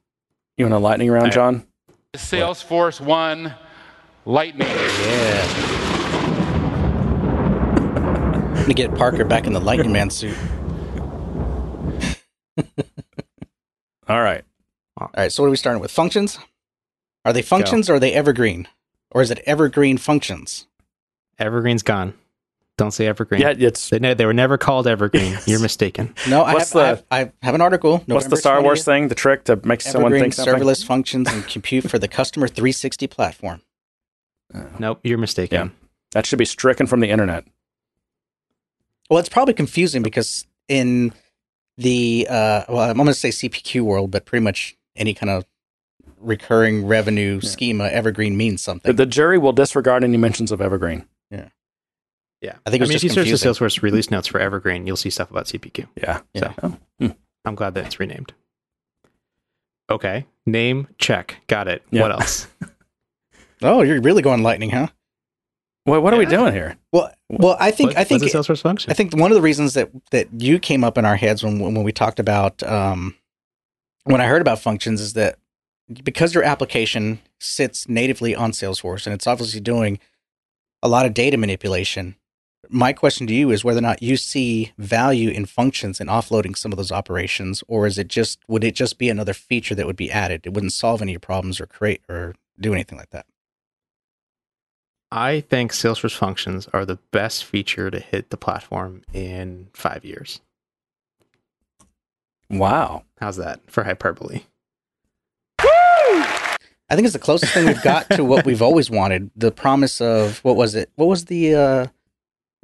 You 0.58 0.64
want 0.64 0.74
a 0.74 0.78
lightning 0.78 1.08
round, 1.10 1.22
All 1.22 1.26
right. 1.28 1.32
John? 1.34 1.66
Salesforce 2.14 3.00
One 3.00 3.54
Lightning. 4.24 4.66
Yeah. 4.66 5.46
I'm 8.48 8.54
gonna 8.62 8.74
get 8.74 8.92
Parker 8.96 9.24
back 9.24 9.46
in 9.46 9.52
the 9.52 9.60
Lightning 9.60 9.92
Man 9.92 10.10
suit. 10.10 10.36
All 14.08 14.20
right. 14.22 14.44
All 15.00 15.10
right. 15.16 15.30
So 15.32 15.42
what 15.42 15.46
are 15.48 15.50
we 15.50 15.56
starting 15.56 15.80
with? 15.80 15.90
Functions? 15.90 16.38
Are 17.26 17.32
they 17.32 17.42
functions 17.42 17.90
or 17.90 17.94
are 17.94 17.98
they 17.98 18.12
evergreen? 18.12 18.68
Or 19.10 19.20
is 19.20 19.32
it 19.32 19.40
evergreen 19.46 19.98
functions? 19.98 20.68
Evergreen's 21.40 21.82
gone. 21.82 22.14
Don't 22.78 22.92
say 22.92 23.06
evergreen. 23.06 23.40
Yeah. 23.40 23.54
It's, 23.58 23.90
They, 23.90 23.98
ne- 23.98 24.14
they 24.14 24.26
were 24.26 24.32
never 24.32 24.56
called 24.56 24.86
evergreen. 24.86 25.32
Yes. 25.32 25.48
You're 25.48 25.58
mistaken. 25.60 26.14
No, 26.28 26.44
I 26.44 26.50
have, 26.50 26.54
What's 26.54 26.76
I 26.76 26.86
have, 26.86 27.04
I 27.10 27.32
have 27.42 27.56
an 27.56 27.60
article. 27.60 27.94
what's 27.94 28.06
the 28.06 28.14
November 28.14 28.36
Star 28.36 28.62
Wars 28.62 28.84
thing? 28.84 29.08
The 29.08 29.16
trick 29.16 29.42
to 29.44 29.56
make 29.64 29.80
someone 29.80 30.12
think 30.12 30.34
something? 30.34 30.54
serverless 30.54 30.86
functions 30.86 31.28
and 31.28 31.44
compute 31.48 31.90
for 31.90 31.98
the 31.98 32.06
customer 32.06 32.46
360 32.46 33.08
platform. 33.08 33.62
Nope, 34.78 35.00
you're 35.02 35.18
mistaken. 35.18 35.72
That 36.12 36.26
should 36.26 36.38
be 36.38 36.44
stricken 36.44 36.86
from 36.86 37.00
the 37.00 37.10
internet. 37.10 37.44
Well, 39.10 39.18
it's 39.18 39.28
probably 39.28 39.54
confusing 39.54 40.04
because 40.04 40.46
in 40.68 41.12
the 41.76 42.28
uh, 42.30 42.64
well, 42.68 42.88
I'm 42.88 42.96
going 42.96 43.08
to 43.08 43.14
say 43.14 43.30
CPQ 43.30 43.82
world, 43.82 44.12
but 44.12 44.26
pretty 44.26 44.44
much 44.44 44.76
any 44.94 45.12
kind 45.12 45.30
of 45.30 45.44
recurring 46.18 46.86
revenue 46.86 47.40
schema, 47.40 47.84
evergreen 47.84 48.36
means 48.36 48.62
something. 48.62 48.94
the 48.96 49.06
jury 49.06 49.38
will 49.38 49.52
disregard 49.52 50.04
any 50.04 50.16
mentions 50.16 50.50
of 50.52 50.60
Evergreen. 50.60 51.06
Yeah. 51.30 51.48
Yeah. 52.40 52.56
I 52.66 52.70
think 52.70 52.80
it 52.80 52.82
was 52.82 52.88
mean, 52.90 52.94
just 52.98 53.04
if 53.04 53.16
you 53.26 53.36
search 53.36 53.42
the. 53.42 53.50
Salesforce 53.50 53.82
release 53.82 54.10
notes 54.10 54.26
for 54.28 54.40
Evergreen, 54.40 54.86
you'll 54.86 54.96
see 54.96 55.10
stuff 55.10 55.30
about 55.30 55.46
CPQ. 55.46 55.86
Yeah. 55.96 56.20
Yeah. 56.34 56.52
So, 56.60 56.78
oh, 57.00 57.14
I'm 57.44 57.54
glad 57.54 57.74
that 57.74 57.86
it's 57.86 58.00
renamed. 58.00 58.32
Okay. 59.90 60.26
Name, 60.46 60.88
check. 60.98 61.36
Got 61.46 61.68
it. 61.68 61.82
Yeah. 61.90 62.02
What 62.02 62.12
else? 62.12 62.48
oh, 63.62 63.82
you're 63.82 64.00
really 64.00 64.22
going 64.22 64.42
lightning, 64.42 64.70
huh? 64.70 64.88
Well, 65.86 66.00
what 66.02 66.12
are 66.12 66.16
we 66.16 66.26
doing 66.26 66.52
here? 66.52 66.76
Well, 66.92 67.12
well, 67.28 67.56
I 67.60 67.70
think 67.70 67.90
What- 67.90 67.98
I 67.98 68.04
think 68.04 68.20
what's 68.20 68.34
a 68.34 68.38
Salesforce 68.38 68.60
function? 68.60 68.90
I 68.90 68.94
think 68.94 69.16
one 69.16 69.30
of 69.30 69.36
the 69.36 69.42
reasons 69.42 69.74
that 69.74 69.90
that 70.10 70.28
you 70.36 70.58
came 70.58 70.82
up 70.82 70.98
in 70.98 71.04
our 71.04 71.14
heads 71.14 71.44
when 71.44 71.60
when 71.60 71.84
we 71.84 71.92
talked 71.92 72.18
about 72.18 72.60
um, 72.64 73.14
when 74.02 74.20
I 74.20 74.26
heard 74.26 74.40
about 74.40 74.58
functions 74.58 75.00
is 75.00 75.12
that 75.12 75.38
because 76.02 76.34
your 76.34 76.44
application 76.44 77.20
sits 77.38 77.88
natively 77.88 78.34
on 78.34 78.52
Salesforce 78.52 79.06
and 79.06 79.14
it's 79.14 79.26
obviously 79.26 79.60
doing 79.60 79.98
a 80.82 80.88
lot 80.88 81.06
of 81.06 81.14
data 81.14 81.36
manipulation. 81.36 82.16
My 82.68 82.92
question 82.92 83.26
to 83.28 83.34
you 83.34 83.50
is 83.50 83.64
whether 83.64 83.78
or 83.78 83.82
not 83.82 84.02
you 84.02 84.16
see 84.16 84.72
value 84.76 85.30
in 85.30 85.46
functions 85.46 86.00
and 86.00 86.10
offloading 86.10 86.56
some 86.56 86.72
of 86.72 86.76
those 86.76 86.90
operations, 86.90 87.62
or 87.68 87.86
is 87.86 87.96
it 87.96 88.08
just 88.08 88.40
would 88.48 88.64
it 88.64 88.74
just 88.74 88.98
be 88.98 89.08
another 89.08 89.32
feature 89.32 89.74
that 89.76 89.86
would 89.86 89.96
be 89.96 90.10
added? 90.10 90.42
It 90.44 90.52
wouldn't 90.52 90.72
solve 90.72 91.00
any 91.00 91.16
problems 91.18 91.60
or 91.60 91.66
create 91.66 92.02
or 92.08 92.34
do 92.58 92.72
anything 92.72 92.98
like 92.98 93.10
that. 93.10 93.26
I 95.12 95.40
think 95.40 95.72
Salesforce 95.72 96.16
functions 96.16 96.68
are 96.72 96.84
the 96.84 96.98
best 97.12 97.44
feature 97.44 97.90
to 97.90 98.00
hit 98.00 98.30
the 98.30 98.36
platform 98.36 99.02
in 99.12 99.68
five 99.72 100.04
years. 100.04 100.40
Wow. 102.50 103.04
How's 103.18 103.36
that 103.36 103.70
for 103.70 103.84
hyperbole? 103.84 104.42
I 106.88 106.94
think 106.94 107.04
it's 107.06 107.12
the 107.14 107.18
closest 107.18 107.52
thing 107.52 107.66
we've 107.66 107.82
got 107.82 108.08
to 108.10 108.24
what 108.24 108.44
we've 108.44 108.62
always 108.62 108.90
wanted. 108.90 109.30
The 109.36 109.50
promise 109.50 110.00
of 110.00 110.38
what 110.44 110.56
was 110.56 110.74
it? 110.74 110.90
What 110.96 111.06
was 111.06 111.24
the 111.26 111.54
uh 111.54 111.86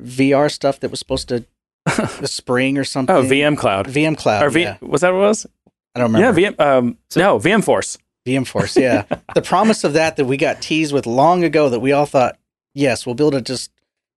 VR 0.02 0.50
stuff 0.50 0.80
that 0.80 0.90
was 0.90 0.98
supposed 0.98 1.28
to 1.28 1.44
the 1.84 2.26
spring 2.28 2.78
or 2.78 2.84
something. 2.84 3.14
Oh, 3.14 3.22
VM 3.22 3.56
Cloud. 3.56 3.86
VM 3.86 4.16
Cloud. 4.16 4.44
or 4.44 4.50
v- 4.50 4.62
yeah. 4.62 4.76
was 4.80 5.00
that 5.00 5.12
what 5.12 5.18
it 5.18 5.22
was? 5.22 5.46
I 5.94 6.00
don't 6.00 6.12
remember. 6.12 6.40
Yeah, 6.40 6.50
VM. 6.50 6.60
Um, 6.60 6.98
no, 7.16 7.38
VM 7.38 7.62
Force. 7.62 7.98
VM 8.26 8.46
Force. 8.46 8.76
Yeah, 8.76 9.04
the 9.34 9.42
promise 9.42 9.84
of 9.84 9.92
that 9.94 10.16
that 10.16 10.24
we 10.24 10.36
got 10.36 10.62
teased 10.62 10.92
with 10.92 11.06
long 11.06 11.44
ago 11.44 11.68
that 11.68 11.80
we 11.80 11.92
all 11.92 12.06
thought, 12.06 12.38
yes, 12.74 13.04
we'll 13.04 13.14
be 13.14 13.24
able 13.24 13.32
to 13.32 13.42
just 13.42 13.70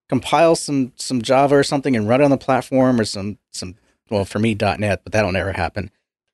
compile 0.09 0.55
some 0.55 0.93
some 0.95 1.21
Java 1.21 1.55
or 1.55 1.63
something 1.63 1.95
and 1.95 2.07
run 2.07 2.21
it 2.21 2.23
on 2.23 2.31
the 2.31 2.37
platform 2.37 2.99
or 2.99 3.05
some 3.05 3.37
some. 3.51 3.75
Well, 4.09 4.25
for 4.25 4.37
me, 4.37 4.53
.NET, 4.53 5.01
but 5.03 5.13
that'll 5.13 5.31
never 5.31 5.51
happen. 5.53 5.89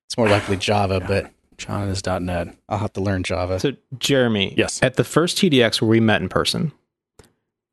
It's 0.08 0.18
more 0.18 0.28
likely 0.28 0.58
Java, 0.58 1.00
but 1.08 1.32
John 1.66 1.88
is 1.90 2.06
.net. 2.06 2.56
I'll 2.70 2.80
have 2.80 2.94
to 2.94 3.02
learn 3.02 3.24
Java. 3.24 3.60
So, 3.60 3.74
Jeremy, 3.98 4.54
Yes. 4.58 4.80
at 4.82 4.96
the 4.96 5.04
first 5.04 5.38
TDX 5.38 5.82
where 5.82 5.90
we 5.90 6.00
met 6.00 6.22
in 6.22 6.30
person, 6.30 6.72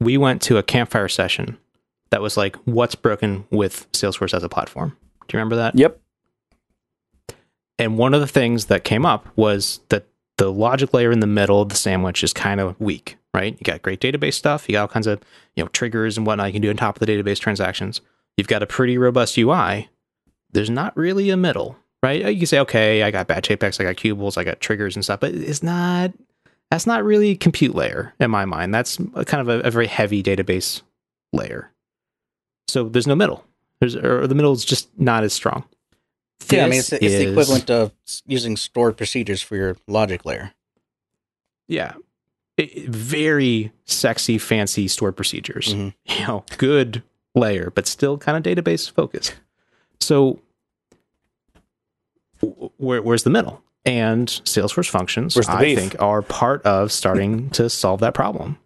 we 0.01 0.17
went 0.17 0.43
to 0.43 0.57
a 0.59 0.63
campfire 0.63 1.09
session 1.09 1.59
that 2.11 2.21
was 2.23 2.37
like, 2.37 2.57
what's 2.65 2.95
broken 2.95 3.45
with 3.51 3.91
Salesforce 3.93 4.35
as 4.35 4.43
a 4.43 4.49
platform? 4.49 4.97
Do 5.27 5.37
you 5.37 5.39
remember 5.39 5.57
that? 5.57 5.75
Yep. 5.77 6.01
And 7.79 7.97
one 7.99 8.15
of 8.15 8.21
the 8.21 8.27
things 8.27 8.67
that 8.67 8.85
came 8.85 9.07
up 9.07 9.29
was 9.37 9.81
that 9.89 10.07
the 10.37 10.51
logic 10.53 10.93
layer 10.95 11.11
in 11.13 11.21
the 11.21 11.27
middle 11.27 11.61
of 11.61 11.69
the 11.69 11.75
sandwich 11.77 12.23
is 12.25 12.33
kind 12.33 12.61
of 12.61 12.79
weak, 12.81 13.17
right? 13.35 13.53
You 13.59 13.65
got 13.65 13.83
great 13.83 14.01
database 14.01 14.35
stuff, 14.35 14.69
you 14.69 14.73
got 14.75 14.83
all 14.83 14.89
kinds 14.89 15.07
of 15.07 15.21
you 15.57 15.63
know 15.65 15.69
triggers 15.69 16.17
and 16.17 16.27
whatnot 16.27 16.47
you 16.49 16.53
can 16.55 16.63
do 16.63 16.71
on 16.71 16.77
top 16.77 17.01
of 17.01 17.07
the 17.07 17.13
database 17.13 17.39
transactions. 17.39 18.01
You've 18.37 18.49
got 18.49 18.63
a 18.63 18.67
pretty 18.67 18.99
robust 18.99 19.37
UI. 19.37 19.89
There's 20.53 20.71
not 20.71 20.97
really 20.97 21.31
a 21.31 21.37
middle, 21.37 21.77
right? 22.03 22.25
You 22.33 22.37
can 22.39 22.47
say, 22.47 22.59
okay, 22.61 23.03
I 23.03 23.11
got 23.11 23.27
batch 23.27 23.51
apex, 23.51 23.81
I 23.81 23.85
got 23.85 23.97
queuables, 23.97 24.37
I 24.39 24.45
got 24.45 24.61
triggers 24.61 24.95
and 24.97 25.05
stuff, 25.05 25.21
but 25.21 25.35
it's 25.35 25.63
not. 25.63 26.13
That's 26.71 26.87
not 26.87 27.03
really 27.03 27.35
compute 27.35 27.75
layer 27.75 28.13
in 28.21 28.31
my 28.31 28.45
mind. 28.45 28.75
That's 28.75 28.99
a 29.15 29.25
kind 29.25 29.41
of 29.41 29.49
a, 29.49 29.67
a 29.67 29.71
very 29.71 29.87
heavy 29.87 30.23
database 30.23 30.83
layer. 31.33 31.71
So 32.69 32.91
there's 32.91 33.07
no 33.07 33.15
middle. 33.15 33.43
There's 33.81 33.97
or 33.97 34.27
the 34.27 34.35
middle 34.35 34.53
is 34.53 34.67
just 34.67 34.89
not 34.99 35.25
as 35.25 35.33
strong. 35.33 35.65
yeah, 36.51 36.67
I 36.67 36.69
mean, 36.69 36.81
it's, 36.81 36.91
This 36.91 37.01
it's 37.01 37.15
the 37.25 37.31
equivalent 37.31 37.71
of 37.71 37.93
using 38.27 38.57
stored 38.59 38.97
procedures 38.99 39.41
for 39.41 39.57
your 39.57 39.77
logic 39.87 40.25
layer. 40.27 40.53
yeah 41.69 41.95
It- 42.59 42.89
very 42.89 43.73
sexy 43.87 44.37
fancy 44.39 44.89
stored 44.89 45.17
procedures 45.17 45.75
Mhm. 45.75 45.95
you 46.07 46.27
know 46.27 46.45
good 46.59 47.03
layer 47.35 47.71
but 47.75 47.87
still 47.87 48.19
kind 48.19 48.37
of 48.37 48.43
database 48.43 48.91
focused 48.91 49.35
so 50.01 50.41
where, 52.79 53.03
where's 53.03 53.23
the 53.25 53.31
middle 53.31 53.63
and 53.85 54.29
salesforce 54.45 54.89
functions 54.91 55.37
i 55.49 55.61
beef? 55.63 55.79
think 55.79 56.01
are 56.03 56.23
part 56.23 56.63
of 56.67 56.91
starting 56.93 57.49
to 57.51 57.69
solve 57.71 58.01
that 58.01 58.15
problem 58.15 58.59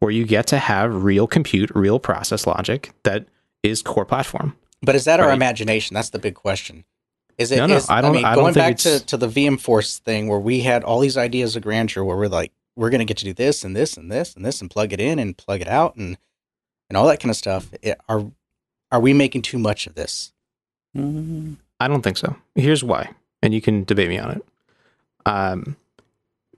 where 0.00 0.10
you 0.10 0.24
get 0.24 0.46
to 0.46 0.58
have 0.58 1.02
real 1.04 1.26
compute 1.26 1.70
real 1.74 1.98
process 1.98 2.46
logic 2.46 2.92
that 3.04 3.26
is 3.62 3.82
core 3.82 4.04
platform 4.06 4.56
But 4.82 4.94
is 4.94 5.04
that 5.06 5.18
our 5.20 5.32
imagination? 5.32 5.94
That's 5.94 6.10
the 6.10 6.20
big 6.20 6.34
question. 6.36 6.84
Is 7.36 7.50
it? 7.50 7.56
No, 7.56 7.66
no, 7.66 7.76
is- 7.76 7.90
I 7.90 8.00
don't- 8.00 8.12
mean, 8.12 8.24
I 8.24 8.34
don't 8.36 8.44
going 8.44 8.54
think 8.54 8.62
back 8.64 8.72
it's- 8.74 9.00
to, 9.00 9.06
to 9.06 9.16
the 9.16 9.26
VM 9.28 9.58
Force 9.60 9.98
thing 9.98 10.28
where 10.28 10.38
we 10.38 10.60
had 10.60 10.84
all 10.84 11.00
these 11.00 11.16
ideas 11.16 11.56
of 11.56 11.62
grandeur, 11.64 12.04
where 12.04 12.16
we're 12.16 12.28
like, 12.28 12.52
we're 12.76 12.90
going 12.90 13.00
to 13.00 13.04
get 13.04 13.16
to 13.18 13.24
do 13.24 13.32
this 13.34 13.64
and 13.64 13.74
this 13.74 13.96
and 13.96 14.10
this 14.12 14.34
and 14.36 14.44
this 14.44 14.60
and 14.60 14.70
plug 14.70 14.92
it 14.92 15.00
in 15.00 15.18
and 15.18 15.36
plug 15.36 15.60
it 15.60 15.66
out 15.68 15.96
and 15.96 16.16
and 16.88 16.96
all 16.96 17.08
that 17.08 17.18
kind 17.18 17.30
of 17.30 17.36
stuff. 17.36 17.68
It, 17.82 17.98
are 18.08 18.30
are 18.92 19.00
we 19.00 19.12
making 19.12 19.42
too 19.42 19.58
much 19.58 19.88
of 19.88 19.94
this? 19.96 20.32
Mm, 20.96 21.56
I 21.80 21.88
don't 21.88 22.02
think 22.02 22.16
so. 22.16 22.36
Here's 22.54 22.82
why, 22.82 23.10
and 23.42 23.54
you 23.54 23.60
can 23.60 23.84
debate 23.84 24.08
me 24.08 24.18
on 24.18 24.30
it. 24.32 24.44
Um, 25.26 25.76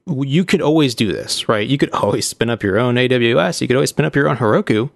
you 0.06 0.44
could 0.44 0.62
always 0.62 0.94
do 0.94 1.12
this, 1.12 1.48
right? 1.48 1.66
You 1.68 1.78
could 1.78 1.90
always 1.94 2.26
spin 2.26 2.50
up 2.50 2.62
your 2.62 2.78
own 2.78 2.94
AWS. 2.96 3.60
You 3.60 3.66
could 3.66 3.76
always 3.76 3.90
spin 3.90 4.04
up 4.04 4.16
your 4.16 4.28
own 4.28 4.36
Heroku. 4.38 4.90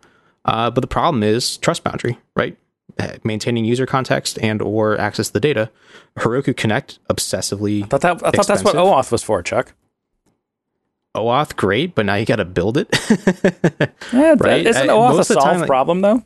Uh, 0.45 0.71
but 0.71 0.81
the 0.81 0.87
problem 0.87 1.23
is 1.23 1.57
trust 1.59 1.85
boundary, 1.85 2.19
right? 2.37 2.57
Uh, 2.99 3.15
Maintaining 3.25 3.65
user 3.65 3.87
context 3.87 4.39
and 4.43 4.61
or 4.63 4.99
access 5.01 5.29
to 5.29 5.33
the 5.33 5.41
data. 5.41 5.71
Heroku 6.19 6.57
Connect 6.57 6.99
obsessively 7.09 7.83
I 7.85 7.87
thought 7.87 8.01
that. 8.03 8.27
I 8.27 8.31
thought 8.31 8.47
that's 8.47 8.63
what. 8.63 8.77
OAuth 8.77 9.11
was 9.11 9.23
for, 9.23 9.43
Chuck. 9.43 9.73
OAuth 11.17 11.57
great, 11.57 11.95
but 11.95 12.07
now 12.07 12.15
you 12.17 12.27
got 12.27 12.37
to 12.37 12.45
build 12.45 12.77
it. 12.77 12.89
Yeah, 14.13 14.35
Right? 14.39 14.67
Isn't 14.67 14.87
OAuth 14.89 15.11
a 15.13 15.17
most 15.17 15.31
of 15.31 15.37
the 15.37 15.41
time, 15.43 15.67
problem 15.67 16.01
though? 16.03 16.23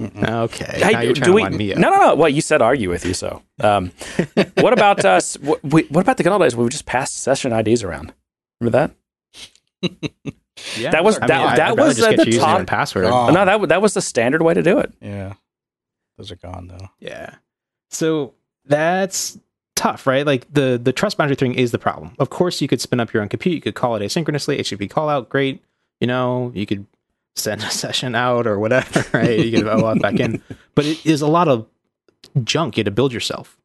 Okay, 0.00 0.80
Hey, 0.80 0.92
now 0.92 1.00
you're 1.00 1.14
trying 1.14 1.14
do 1.14 1.20
to 1.30 1.32
we, 1.32 1.42
wind 1.42 1.56
me 1.56 1.72
up. 1.72 1.78
No, 1.78 1.90
no, 1.90 1.98
no. 1.98 2.14
Well, 2.16 2.28
you 2.28 2.40
said 2.40 2.60
argue 2.62 2.90
with 2.90 3.04
you. 3.04 3.14
So, 3.14 3.42
um, 3.60 3.92
what 4.56 4.72
about 4.72 5.04
us? 5.04 5.34
What, 5.38 5.62
what 5.64 6.00
about 6.00 6.16
the 6.16 6.22
good 6.22 6.32
old 6.32 6.42
days 6.42 6.56
where 6.56 6.64
we 6.64 6.70
just 6.70 6.86
passed 6.86 7.18
session 7.22 7.52
IDs 7.52 7.82
around? 7.82 8.12
Remember 8.60 8.92
that? 9.82 9.92
Yeah, 10.78 10.92
That 10.92 11.04
was- 11.04 11.16
I 11.16 11.20
mean, 11.22 11.26
that- 11.28 11.40
I'd 11.40 11.58
that 11.58 11.68
rather 11.76 11.82
was 11.88 11.96
just 11.96 12.08
at 12.08 12.16
get 12.16 12.26
the 12.26 12.38
top- 12.38 12.66
password. 12.66 13.06
Oh. 13.06 13.30
no, 13.30 13.44
that 13.44 13.68
that 13.70 13.82
was 13.82 13.94
the 13.94 14.00
standard 14.00 14.40
way 14.40 14.54
to 14.54 14.62
do 14.62 14.78
it. 14.78 14.92
Yeah, 15.00 15.34
those 16.16 16.30
are 16.30 16.36
gone 16.36 16.68
though. 16.68 16.88
Yeah. 17.00 17.34
So 17.90 18.34
that's 18.64 19.36
tough, 19.74 20.06
right? 20.06 20.24
Like 20.24 20.46
the 20.52 20.80
the 20.82 20.92
trust 20.92 21.18
boundary 21.18 21.34
thing 21.36 21.54
is 21.54 21.72
the 21.72 21.78
problem. 21.78 22.14
Of 22.20 22.30
course, 22.30 22.60
you 22.62 22.68
could 22.68 22.80
spin 22.80 23.00
up 23.00 23.12
your 23.12 23.20
own 23.22 23.28
compute. 23.28 23.56
You 23.56 23.60
could 23.60 23.74
call 23.74 23.96
it 23.96 24.00
asynchronously. 24.00 24.58
HTTP 24.60 24.88
call 24.88 25.08
out, 25.08 25.28
great. 25.28 25.62
You 26.00 26.06
know, 26.06 26.52
you 26.54 26.66
could 26.66 26.86
send 27.36 27.62
a 27.62 27.70
session 27.70 28.14
out 28.14 28.46
or 28.46 28.58
whatever, 28.58 29.04
right? 29.18 29.38
You 29.38 29.50
could 29.50 29.66
OAuth 29.66 30.00
back 30.00 30.20
in, 30.20 30.42
but 30.74 30.86
it 30.86 31.04
is 31.04 31.20
a 31.20 31.26
lot 31.26 31.48
of 31.48 31.66
junk 32.42 32.76
you 32.76 32.80
had 32.80 32.86
to 32.86 32.90
build 32.90 33.12
yourself, 33.12 33.58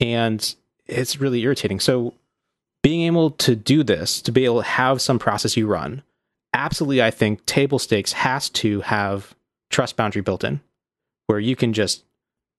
and 0.00 0.54
it's 0.86 1.20
really 1.20 1.42
irritating. 1.42 1.80
So 1.80 2.14
being 2.82 3.02
able 3.02 3.30
to 3.32 3.54
do 3.54 3.82
this, 3.82 4.22
to 4.22 4.32
be 4.32 4.44
able 4.44 4.62
to 4.62 4.68
have 4.68 5.00
some 5.00 5.18
process 5.18 5.56
you 5.56 5.66
run, 5.66 6.02
absolutely, 6.54 7.02
I 7.02 7.10
think 7.10 7.44
table 7.46 7.78
stakes 7.78 8.12
has 8.12 8.48
to 8.50 8.80
have 8.80 9.34
trust 9.70 9.96
boundary 9.96 10.22
built 10.22 10.44
in, 10.44 10.60
where 11.26 11.38
you 11.38 11.56
can 11.56 11.72
just 11.72 12.04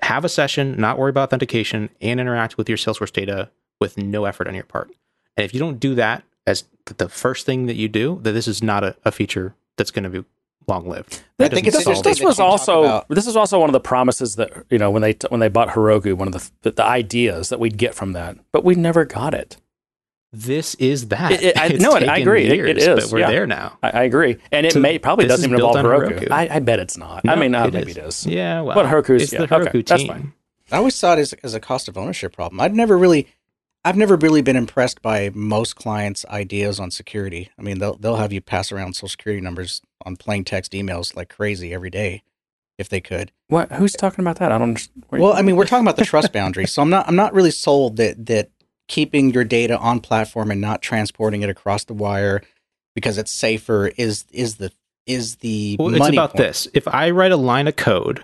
have 0.02 0.26
a 0.26 0.30
session, 0.30 0.80
not 0.80 0.98
worry 0.98 1.10
about 1.10 1.30
authentication, 1.30 1.90
and 2.02 2.20
interact 2.20 2.58
with 2.58 2.70
your 2.70 2.78
Salesforce 2.78 3.12
data 3.12 3.50
with 3.80 3.98
no 3.98 4.26
effort 4.26 4.48
on 4.48 4.56
your 4.56 4.64
part. 4.64 4.92
And 5.38 5.46
if 5.46 5.54
you 5.54 5.60
don't 5.60 5.80
do 5.80 5.96
that 5.96 6.24
as 6.46 6.66
the 6.86 7.10
first 7.10 7.46
thing 7.46 7.68
that 7.68 7.76
you 7.76 7.88
do, 7.88 8.20
then 8.22 8.34
this 8.34 8.48
is 8.48 8.64
not 8.64 8.84
a, 8.84 8.96
a 9.06 9.12
feature 9.12 9.56
that's 9.78 9.92
going 9.92 10.04
to 10.04 10.10
be 10.10 10.24
long 10.68 10.88
lived. 10.88 11.22
I 11.40 11.48
think 11.50 11.68
it's 11.68 11.84
this, 11.84 12.02
this 12.02 12.22
was 12.22 12.40
also 12.40 13.04
this 13.10 13.28
is 13.28 13.36
also 13.36 13.60
one 13.60 13.70
of 13.70 13.74
the 13.74 13.80
promises 13.80 14.36
that 14.36 14.52
you 14.70 14.78
know 14.78 14.92
when 14.92 15.02
they 15.02 15.16
when 15.30 15.40
they 15.40 15.50
bought 15.50 15.70
Heroku, 15.70 16.14
one 16.14 16.28
of 16.28 16.34
the 16.34 16.52
the, 16.62 16.72
the 16.72 16.84
ideas 16.86 17.50
that 17.50 17.60
we'd 17.60 17.78
get 17.78 17.96
from 17.96 18.14
that, 18.14 18.38
but 18.52 18.64
we 18.64 18.76
never 18.76 19.06
got 19.06 19.34
it. 19.34 19.58
This 20.34 20.76
is 20.76 21.10
that. 21.10 21.32
It- 21.34 21.44
it- 21.44 21.58
I- 21.60 21.68
no, 21.78 21.94
and 21.96 22.10
I 22.10 22.20
agree. 22.20 22.46
It- 22.46 22.52
it 22.54 22.56
years, 22.78 22.88
is, 22.88 23.06
But 23.10 23.14
we're 23.14 23.20
yeah. 23.20 23.32
there 23.32 23.48
now. 23.48 23.78
I, 23.84 23.90
I 23.90 24.04
agree, 24.04 24.38
and 24.52 24.66
it 24.66 24.72
So 24.74 24.80
may 24.80 24.98
probably 24.98 25.28
doesn't 25.28 25.44
even 25.50 25.56
involve 25.60 25.76
on 25.76 25.84
Heroku. 25.84 26.20
Heroku. 26.20 26.32
I, 26.32 26.48
I 26.56 26.60
bet 26.60 26.80
it's 26.80 26.98
not. 26.98 27.22
I 27.28 27.36
No, 27.36 27.42
mean, 27.42 27.54
uh, 27.54 27.66
it 27.68 27.74
maybe 27.74 27.92
is. 27.92 27.98
it 27.98 28.06
is. 28.06 28.26
Yeah, 28.28 28.62
well, 28.62 28.76
But 28.76 28.86
Heroku's- 28.86 29.24
it's 29.24 29.34
yeah, 29.34 29.40
the 29.42 29.48
Heroku 29.48 29.68
okay, 29.68 29.82
that's 29.82 30.02
team. 30.04 30.08
fine. 30.12 30.34
I 30.72 30.78
always 30.78 30.96
saw 30.96 31.14
it 31.16 31.20
as, 31.20 31.34
as 31.44 31.54
a 31.54 31.60
cost 31.60 31.90
of 31.90 31.98
ownership 31.98 32.34
problem. 32.34 32.62
I'd 32.62 32.74
never 32.74 32.98
really, 32.98 33.28
I've 33.84 33.98
never 33.98 34.16
really 34.16 34.42
been 34.44 34.56
impressed 34.56 35.02
by 35.02 35.32
most 35.34 35.76
clients' 35.76 36.24
ideas 36.28 36.80
on 36.80 36.92
security. 36.92 37.50
I 37.58 37.62
mean, 37.64 37.80
they'll 37.80 37.96
they'll 37.96 38.18
have 38.18 38.32
you 38.32 38.42
pass 38.42 38.72
around 38.72 38.94
social 38.96 39.10
security 39.10 39.42
numbers 39.42 39.82
on 40.06 40.16
plain 40.18 40.44
text 40.44 40.74
emails 40.74 41.16
like 41.16 41.30
crazy 41.30 41.74
every 41.74 41.90
day, 41.90 42.22
if 42.78 42.90
they 42.90 43.02
could. 43.02 43.32
What? 43.48 43.72
Who's 43.72 43.94
talking 43.94 44.24
about 44.24 44.38
that? 44.38 44.52
I 44.52 44.58
don't. 44.60 44.70
understand. 44.70 45.06
Well, 45.10 45.34
I 45.34 45.42
mean, 45.42 45.56
we're 45.56 45.66
talking 45.66 45.86
about 45.86 45.98
the 45.98 46.06
trust 46.06 46.32
boundary, 46.34 46.68
so 46.68 46.82
I'm 46.82 46.90
not 46.92 47.08
I'm 47.08 47.16
not 47.16 47.34
really 47.34 47.50
sold 47.52 47.98
that 47.98 48.24
that 48.28 48.52
keeping 48.88 49.34
your 49.34 49.44
data 49.44 49.78
on 49.80 50.00
platform 50.00 50.52
and 50.52 50.62
not 50.62 50.82
transporting 50.82 51.42
it 51.42 51.50
across 51.50 51.86
the 51.86 51.94
wire 51.94 52.42
because 52.94 53.18
it's 53.18 53.32
safer 53.32 53.88
is 53.98 54.26
is 54.32 54.58
the 54.58 54.72
is 55.08 55.38
the 55.38 55.78
Well, 55.80 55.96
it's 55.96 56.08
about 56.08 56.32
point. 56.34 56.38
this. 56.38 56.68
If 56.76 56.88
I 56.88 57.10
write 57.10 57.32
a 57.32 57.38
line 57.38 57.68
of 57.68 57.76
code, 57.78 58.24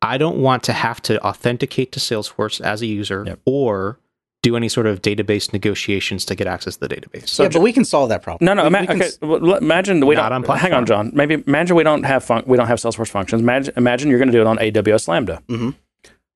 I 0.00 0.16
don't 0.16 0.38
want 0.38 0.62
to 0.64 0.72
have 0.72 1.02
to 1.02 1.22
authenticate 1.22 1.92
to 1.92 2.00
Salesforce 2.00 2.60
as 2.62 2.80
a 2.80 2.86
user 2.86 3.24
Yep. 3.26 3.40
or 3.44 3.98
do 4.42 4.56
any 4.56 4.68
sort 4.68 4.86
of 4.86 5.02
database 5.02 5.52
negotiations 5.52 6.24
to 6.24 6.34
get 6.34 6.46
access 6.46 6.76
to 6.76 6.86
the 6.86 6.94
database. 6.94 7.38
yeah, 7.38 7.48
but 7.48 7.60
we 7.60 7.72
can 7.72 7.84
solve 7.84 8.08
that 8.08 8.22
problem. 8.22 8.46
No, 8.46 8.54
no. 8.54 8.62
We- 8.62 8.68
ima- 8.68 8.80
we 8.82 8.86
can 8.86 8.96
okay, 8.96 9.06
s- 9.06 9.18
well, 9.20 9.54
imagine 9.56 10.06
we 10.06 10.14
Not 10.14 10.28
don't. 10.28 10.48
on 10.48 10.58
hang 10.58 10.72
on. 10.72 10.86
John. 10.86 11.10
Maybe 11.12 11.42
imagine 11.46 11.74
we 11.76 11.82
don't 11.82 12.04
have 12.04 12.22
fun, 12.24 12.44
we 12.46 12.56
don't 12.56 12.68
have 12.68 12.78
Salesforce 12.78 13.08
functions. 13.08 13.42
Imagine, 13.42 13.74
imagine 13.76 14.10
you're 14.10 14.18
going 14.20 14.30
to 14.30 14.32
do 14.32 14.40
it 14.40 14.46
on 14.46 14.58
AWS 14.58 15.08
Lambda. 15.08 15.42
Mhm. 15.48 15.74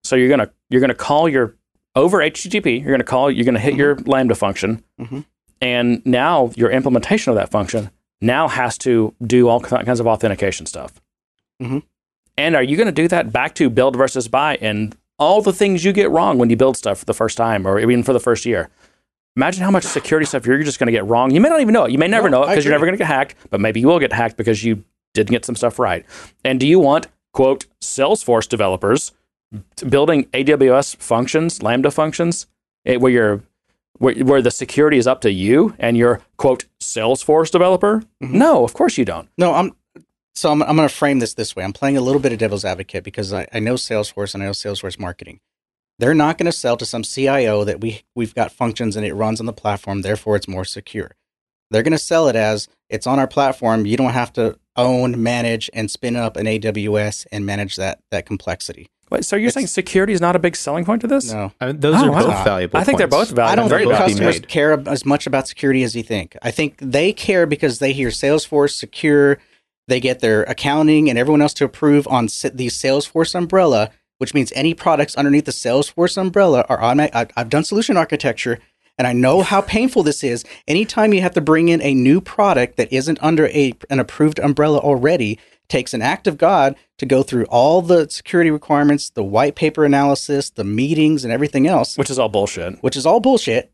So 0.02 0.16
you're 0.16 0.28
gonna 0.28 0.50
you're 0.68 0.80
gonna 0.80 0.94
call 0.94 1.28
your 1.28 1.54
over 1.94 2.18
HTTP. 2.22 2.80
You're 2.82 2.90
gonna 2.90 3.04
call. 3.04 3.30
You're 3.30 3.44
gonna 3.44 3.60
hit 3.60 3.74
your 3.76 3.96
Lambda 4.06 4.34
function, 4.34 4.82
Mhm. 5.00 5.24
and 5.60 6.04
now 6.04 6.50
your 6.56 6.70
implementation 6.72 7.30
of 7.30 7.36
that 7.36 7.50
function 7.52 7.90
now 8.20 8.48
has 8.48 8.76
to 8.78 9.14
do 9.24 9.48
all 9.48 9.60
kinds 9.60 10.00
of 10.00 10.06
authentication 10.08 10.66
stuff. 10.66 11.00
Mhm. 11.62 11.82
And 12.36 12.56
are 12.56 12.62
you 12.62 12.76
going 12.76 12.86
to 12.86 12.92
do 12.92 13.06
that 13.08 13.30
back 13.32 13.54
to 13.56 13.68
build 13.68 13.94
versus 13.94 14.26
buy 14.26 14.56
and 14.60 14.96
all 15.22 15.40
the 15.40 15.52
things 15.52 15.84
you 15.84 15.92
get 15.92 16.10
wrong 16.10 16.38
when 16.38 16.50
you 16.50 16.56
build 16.56 16.76
stuff 16.76 16.98
for 16.98 17.04
the 17.04 17.14
first 17.14 17.36
time 17.36 17.66
or 17.66 17.78
even 17.78 18.02
for 18.02 18.12
the 18.12 18.20
first 18.20 18.44
year? 18.44 18.68
Imagine 19.36 19.62
how 19.64 19.70
much 19.70 19.84
security 19.84 20.26
stuff 20.26 20.44
you're 20.44 20.62
just 20.62 20.78
going 20.78 20.88
to 20.88 20.92
get 20.92 21.06
wrong. 21.06 21.30
You 21.30 21.40
may 21.40 21.48
not 21.48 21.60
even 21.60 21.72
know 21.72 21.84
it. 21.84 21.92
You 21.92 21.98
may 21.98 22.08
never 22.08 22.28
No, 22.28 22.38
know 22.40 22.44
it 22.44 22.48
because 22.50 22.64
you're 22.64 22.72
never 22.74 22.84
going 22.84 22.94
to 22.94 22.98
get 22.98 23.06
hacked, 23.06 23.36
but 23.50 23.60
maybe 23.60 23.80
you 23.80 23.86
will 23.86 23.98
get 23.98 24.12
hacked 24.12 24.36
because 24.36 24.62
you 24.62 24.84
didn't 25.14 25.30
get 25.30 25.44
some 25.44 25.56
stuff 25.56 25.78
right. 25.78 26.04
And 26.44 26.60
do 26.60 26.66
you 26.66 26.78
want, 26.78 27.06
quote, 27.32 27.64
Salesforce 27.80 28.46
developers 28.48 29.12
building 29.88 30.24
AWS 30.26 30.96
functions, 30.96 31.62
Lambda 31.62 31.90
functions, 31.90 32.46
eh, 32.84 32.96
where 32.96 33.12
you're 33.12 33.42
where, 33.98 34.14
where 34.16 34.42
the 34.42 34.50
security 34.50 34.98
is 34.98 35.06
up 35.06 35.20
to 35.22 35.30
you 35.30 35.74
and 35.78 35.96
you're 35.96 36.20
quote 36.36 36.64
Salesforce 36.80 37.50
developer? 37.50 38.02
Mm-hmm. 38.22 38.36
No, 38.38 38.64
of 38.64 38.74
course 38.74 38.98
you 38.98 39.04
don't. 39.04 39.28
No, 39.38 39.54
I'm 39.54 39.72
So 40.34 40.50
I'm, 40.50 40.62
I'm 40.62 40.76
going 40.76 40.88
to 40.88 40.94
frame 40.94 41.18
this 41.18 41.34
this 41.34 41.54
way. 41.54 41.62
I'm 41.64 41.72
playing 41.72 41.96
a 41.96 42.00
little 42.00 42.20
bit 42.20 42.32
of 42.32 42.38
devil's 42.38 42.64
advocate 42.64 43.04
because 43.04 43.32
I, 43.32 43.46
I 43.52 43.58
know 43.60 43.74
Salesforce 43.74 44.34
and 44.34 44.42
I 44.42 44.46
know 44.46 44.52
Salesforce 44.52 44.98
marketing. 44.98 45.40
They're 45.98 46.14
not 46.14 46.38
going 46.38 46.46
to 46.46 46.52
sell 46.52 46.76
to 46.78 46.86
some 46.86 47.02
CIO 47.02 47.64
that 47.64 47.80
we 47.80 48.02
we've 48.16 48.34
got 48.34 48.50
functions 48.50 48.96
and 48.96 49.04
it 49.06 49.12
runs 49.14 49.40
on 49.40 49.46
the 49.46 49.52
platform, 49.52 50.02
therefore 50.02 50.36
it's 50.36 50.48
more 50.48 50.64
secure. 50.64 51.12
They're 51.70 51.82
going 51.82 51.92
to 51.92 51.98
sell 51.98 52.28
it 52.28 52.36
as 52.36 52.68
it's 52.88 53.06
on 53.06 53.18
our 53.18 53.26
platform. 53.28 53.86
You 53.86 53.96
don't 53.96 54.12
have 54.12 54.32
to 54.34 54.58
own, 54.74 55.22
manage, 55.22 55.68
and 55.74 55.90
spin 55.90 56.16
up 56.16 56.36
an 56.36 56.46
AWS 56.46 57.26
and 57.30 57.44
manage 57.46 57.76
that 57.76 58.00
that 58.10 58.24
complexity. 58.26 58.88
Wait, 59.10 59.26
so 59.26 59.36
you're 59.36 59.48
It's- 59.48 59.54
saying 59.54 59.66
security 59.66 60.14
is 60.14 60.20
not 60.22 60.34
a 60.34 60.38
big 60.38 60.56
selling 60.56 60.86
point 60.86 61.02
to 61.02 61.06
this? 61.06 61.30
No, 61.30 61.52
I 61.60 61.66
mean, 61.66 61.80
those 61.80 61.96
Oh, 61.96 62.06
are 62.06 62.10
wow. 62.10 62.26
both 62.26 62.44
valuable. 62.44 62.78
I 62.80 62.84
think 62.84 62.96
they're 62.96 63.06
both 63.06 63.28
valuable. 63.30 63.52
I 63.52 63.54
don't 63.56 63.68
very 63.68 63.84
think 63.84 63.92
valuable. 63.98 64.24
customers 64.24 64.46
care 64.50 64.82
as 64.88 65.04
much 65.04 65.26
about 65.26 65.46
security 65.46 65.82
as 65.82 65.94
you 65.94 66.02
think. 66.02 66.34
I 66.40 66.50
think 66.50 66.76
they 66.78 67.12
care 67.12 67.44
because 67.46 67.78
they 67.78 67.92
hear 67.92 68.08
Salesforce 68.08 68.70
secure. 68.72 69.38
They 69.92 70.00
get 70.00 70.20
their 70.20 70.44
accounting 70.44 71.10
and 71.10 71.18
everyone 71.18 71.42
else 71.42 71.52
to 71.52 71.66
approve 71.66 72.08
on 72.08 72.24
the 72.24 72.68
Salesforce 72.68 73.34
umbrella, 73.34 73.90
which 74.16 74.32
means 74.32 74.50
any 74.56 74.72
products 74.72 75.14
underneath 75.16 75.44
the 75.44 75.52
Salesforce 75.52 76.16
umbrella 76.16 76.64
are 76.70 76.80
automatic. 76.80 77.30
I've 77.36 77.50
done 77.50 77.62
solution 77.62 77.98
architecture 77.98 78.58
and 78.96 79.06
I 79.06 79.12
know 79.12 79.42
how 79.42 79.60
painful 79.60 80.02
this 80.02 80.24
is. 80.24 80.46
Anytime 80.66 81.12
you 81.12 81.20
have 81.20 81.34
to 81.34 81.42
bring 81.42 81.68
in 81.68 81.82
a 81.82 81.92
new 81.92 82.22
product 82.22 82.78
that 82.78 82.90
isn't 82.90 83.18
under 83.22 83.48
a, 83.48 83.74
an 83.90 84.00
approved 84.00 84.38
umbrella 84.38 84.78
already, 84.78 85.38
takes 85.68 85.92
an 85.92 86.00
act 86.00 86.26
of 86.26 86.38
God 86.38 86.74
to 86.96 87.04
go 87.04 87.22
through 87.22 87.44
all 87.50 87.82
the 87.82 88.08
security 88.08 88.50
requirements, 88.50 89.10
the 89.10 89.22
white 89.22 89.56
paper 89.56 89.84
analysis, 89.84 90.48
the 90.48 90.64
meetings, 90.64 91.22
and 91.22 91.30
everything 91.30 91.66
else 91.66 91.98
Which 91.98 92.08
is 92.08 92.18
all 92.18 92.30
bullshit. 92.30 92.82
which 92.82 92.96
is 92.96 93.04
all 93.04 93.20
bullshit. 93.20 93.70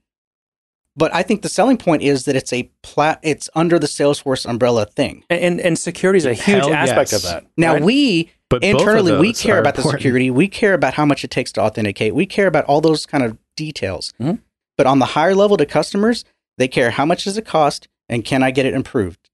But 0.99 1.15
I 1.15 1.23
think 1.23 1.43
the 1.43 1.49
selling 1.49 1.77
point 1.79 2.03
is 2.03 2.25
that 2.25 2.35
it's 2.35 2.53
a 2.53 2.65
plat. 2.83 3.21
It's 3.23 3.49
under 3.55 3.79
the 3.79 3.87
Salesforce 3.87 4.45
umbrella 4.45 4.85
thing. 4.85 5.25
And 5.31 5.41
and, 5.41 5.61
and 5.61 5.79
security 5.79 6.19
is 6.19 6.27
a 6.27 6.35
huge 6.35 6.65
Hell 6.65 6.75
aspect 6.75 7.13
yes. 7.13 7.25
of 7.25 7.31
that. 7.31 7.47
Now 7.57 7.75
right? 7.75 7.83
we 7.83 8.33
But 8.51 8.65
internally 8.65 9.17
we 9.17 9.33
care 9.33 9.57
are 9.57 9.61
about 9.61 9.77
the 9.77 9.83
security. 9.83 10.31
We 10.31 10.49
care 10.49 10.75
about 10.75 10.95
how 10.95 11.07
much 11.07 11.23
it 11.23 11.31
takes 11.31 11.53
to 11.53 11.61
authenticate. 11.61 12.15
We 12.17 12.27
care 12.27 12.49
about 12.49 12.65
all 12.65 12.81
those 12.81 13.07
kind 13.07 13.23
of 13.23 13.39
details. 13.57 14.13
Mhm. 14.21 14.41
But 14.77 14.87
on 14.87 14.99
the 14.99 15.07
higher 15.07 15.35
level 15.37 15.57
to 15.57 15.67
customers, 15.67 16.25
they 16.57 16.67
care 16.69 16.91
how 16.91 17.07
much 17.07 17.25
does 17.25 17.39
it 17.39 17.47
cost 17.47 17.87
and 18.09 18.25
can 18.25 18.43
I 18.43 18.51
get 18.51 18.67
it 18.67 18.75
improved. 18.75 19.31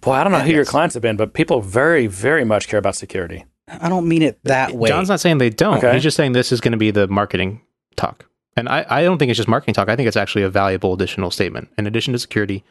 boy, 0.00 0.12
I 0.12 0.22
don't 0.24 0.32
know 0.32 0.40
who 0.40 0.52
your 0.52 0.64
clients 0.64 0.94
have 0.94 1.02
been, 1.02 1.16
but 1.16 1.34
people 1.34 1.60
very, 1.60 2.06
very 2.06 2.44
much 2.44 2.68
care 2.68 2.78
about 2.78 2.94
security. 2.96 3.44
I 3.68 3.88
don't 3.88 4.08
mean 4.08 4.22
it 4.22 4.38
that 4.44 4.72
way. 4.72 4.88
John's 4.88 5.08
not 5.08 5.20
saying 5.20 5.38
they 5.38 5.50
don't. 5.50 5.78
Okay. 5.78 5.92
He's 5.92 6.02
just 6.02 6.16
saying 6.16 6.32
this 6.32 6.52
is 6.52 6.60
going 6.60 6.72
to 6.72 6.78
be 6.78 6.90
the 6.90 7.06
marketing 7.08 7.60
talk. 7.96 8.26
And 8.58 8.68
I, 8.68 8.84
I 8.88 9.02
don't 9.02 9.18
think 9.18 9.30
it's 9.30 9.36
just 9.36 9.48
marketing 9.48 9.74
talk. 9.74 9.88
I 9.88 9.96
think 9.96 10.08
it's 10.08 10.16
actually 10.16 10.42
a 10.42 10.50
valuable 10.50 10.92
additional 10.92 11.30
statement. 11.30 11.68
In 11.78 11.86
addition 11.86 12.12
to 12.12 12.18
security, 12.18 12.64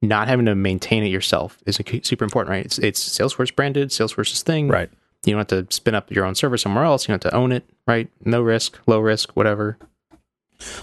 not 0.00 0.28
having 0.28 0.46
to 0.46 0.54
maintain 0.54 1.02
it 1.02 1.08
yourself 1.08 1.58
is 1.66 1.80
super 2.02 2.24
important, 2.24 2.50
right? 2.50 2.64
It's, 2.64 2.78
it's 2.78 3.18
Salesforce 3.18 3.54
branded, 3.54 3.90
Salesforce's 3.90 4.42
thing. 4.42 4.68
Right. 4.68 4.90
You 5.24 5.32
don't 5.34 5.50
have 5.50 5.66
to 5.66 5.74
spin 5.74 5.94
up 5.94 6.10
your 6.10 6.24
own 6.24 6.34
server 6.34 6.56
somewhere 6.56 6.84
else. 6.84 7.06
You 7.06 7.12
don't 7.12 7.24
have 7.24 7.32
to 7.32 7.36
own 7.36 7.52
it, 7.52 7.64
right? 7.86 8.08
No 8.24 8.40
risk, 8.40 8.78
low 8.86 9.00
risk, 9.00 9.32
whatever. 9.36 9.78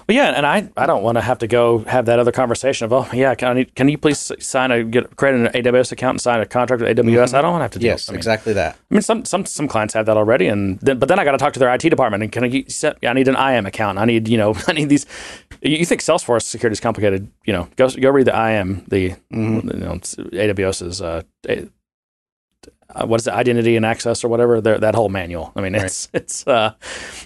Well, 0.07 0.15
yeah, 0.15 0.29
and 0.35 0.45
I, 0.45 0.69
I 0.75 0.85
don't 0.85 1.03
want 1.03 1.17
to 1.17 1.21
have 1.21 1.39
to 1.39 1.47
go 1.47 1.79
have 1.79 2.05
that 2.05 2.19
other 2.19 2.31
conversation 2.31 2.85
of, 2.85 2.93
oh, 2.93 3.07
yeah, 3.13 3.35
can, 3.35 3.49
I 3.49 3.53
need, 3.53 3.75
can 3.75 3.87
you 3.89 3.97
please 3.97 4.31
sign 4.39 4.71
a 4.71 4.83
get 4.83 5.15
create 5.15 5.35
an 5.35 5.47
AWS 5.47 5.91
account 5.91 6.15
and 6.15 6.21
sign 6.21 6.39
a 6.39 6.45
contract 6.45 6.81
with 6.81 6.97
AWS? 6.97 7.33
I 7.33 7.41
don't 7.41 7.51
want 7.51 7.61
to 7.61 7.63
have 7.63 7.71
to 7.71 7.79
do 7.79 7.85
yes, 7.85 8.09
I 8.09 8.11
mean, 8.13 8.17
exactly 8.17 8.53
that. 8.53 8.75
I 8.89 8.93
mean, 8.93 9.01
some 9.01 9.25
some 9.25 9.45
some 9.45 9.67
clients 9.67 9.93
have 9.93 10.05
that 10.07 10.17
already, 10.17 10.47
and 10.47 10.79
then, 10.79 10.99
but 10.99 11.07
then 11.09 11.19
I 11.19 11.23
got 11.23 11.31
to 11.31 11.37
talk 11.37 11.53
to 11.53 11.59
their 11.59 11.73
IT 11.73 11.81
department 11.89 12.23
and 12.23 12.31
can 12.31 12.43
I 12.43 12.63
set? 12.67 12.97
I 13.03 13.13
need 13.13 13.27
an 13.27 13.35
IAM 13.35 13.65
account. 13.65 13.97
I 13.97 14.05
need 14.05 14.27
you 14.27 14.37
know 14.37 14.55
I 14.67 14.73
need 14.73 14.89
these. 14.89 15.05
You 15.61 15.85
think 15.85 16.01
Salesforce 16.01 16.43
security 16.43 16.73
is 16.73 16.79
complicated? 16.79 17.29
You 17.45 17.53
know, 17.53 17.67
go 17.75 17.89
go 17.89 18.09
read 18.09 18.27
the 18.27 18.35
IAM, 18.35 18.85
the 18.87 19.15
Mhm. 19.33 19.73
you 19.73 19.79
know 19.79 19.93
AWS's 20.53 21.01
uh, 21.01 21.21
uh, 21.47 23.05
what 23.05 23.19
is 23.21 23.27
it, 23.27 23.33
identity 23.33 23.75
and 23.75 23.85
access 23.85 24.23
or 24.23 24.29
whatever. 24.29 24.59
That 24.61 24.95
whole 24.95 25.09
manual. 25.09 25.51
I 25.55 25.61
mean, 25.61 25.75
it's 25.75 26.09
it's 26.13 26.47
uh, 26.47 26.73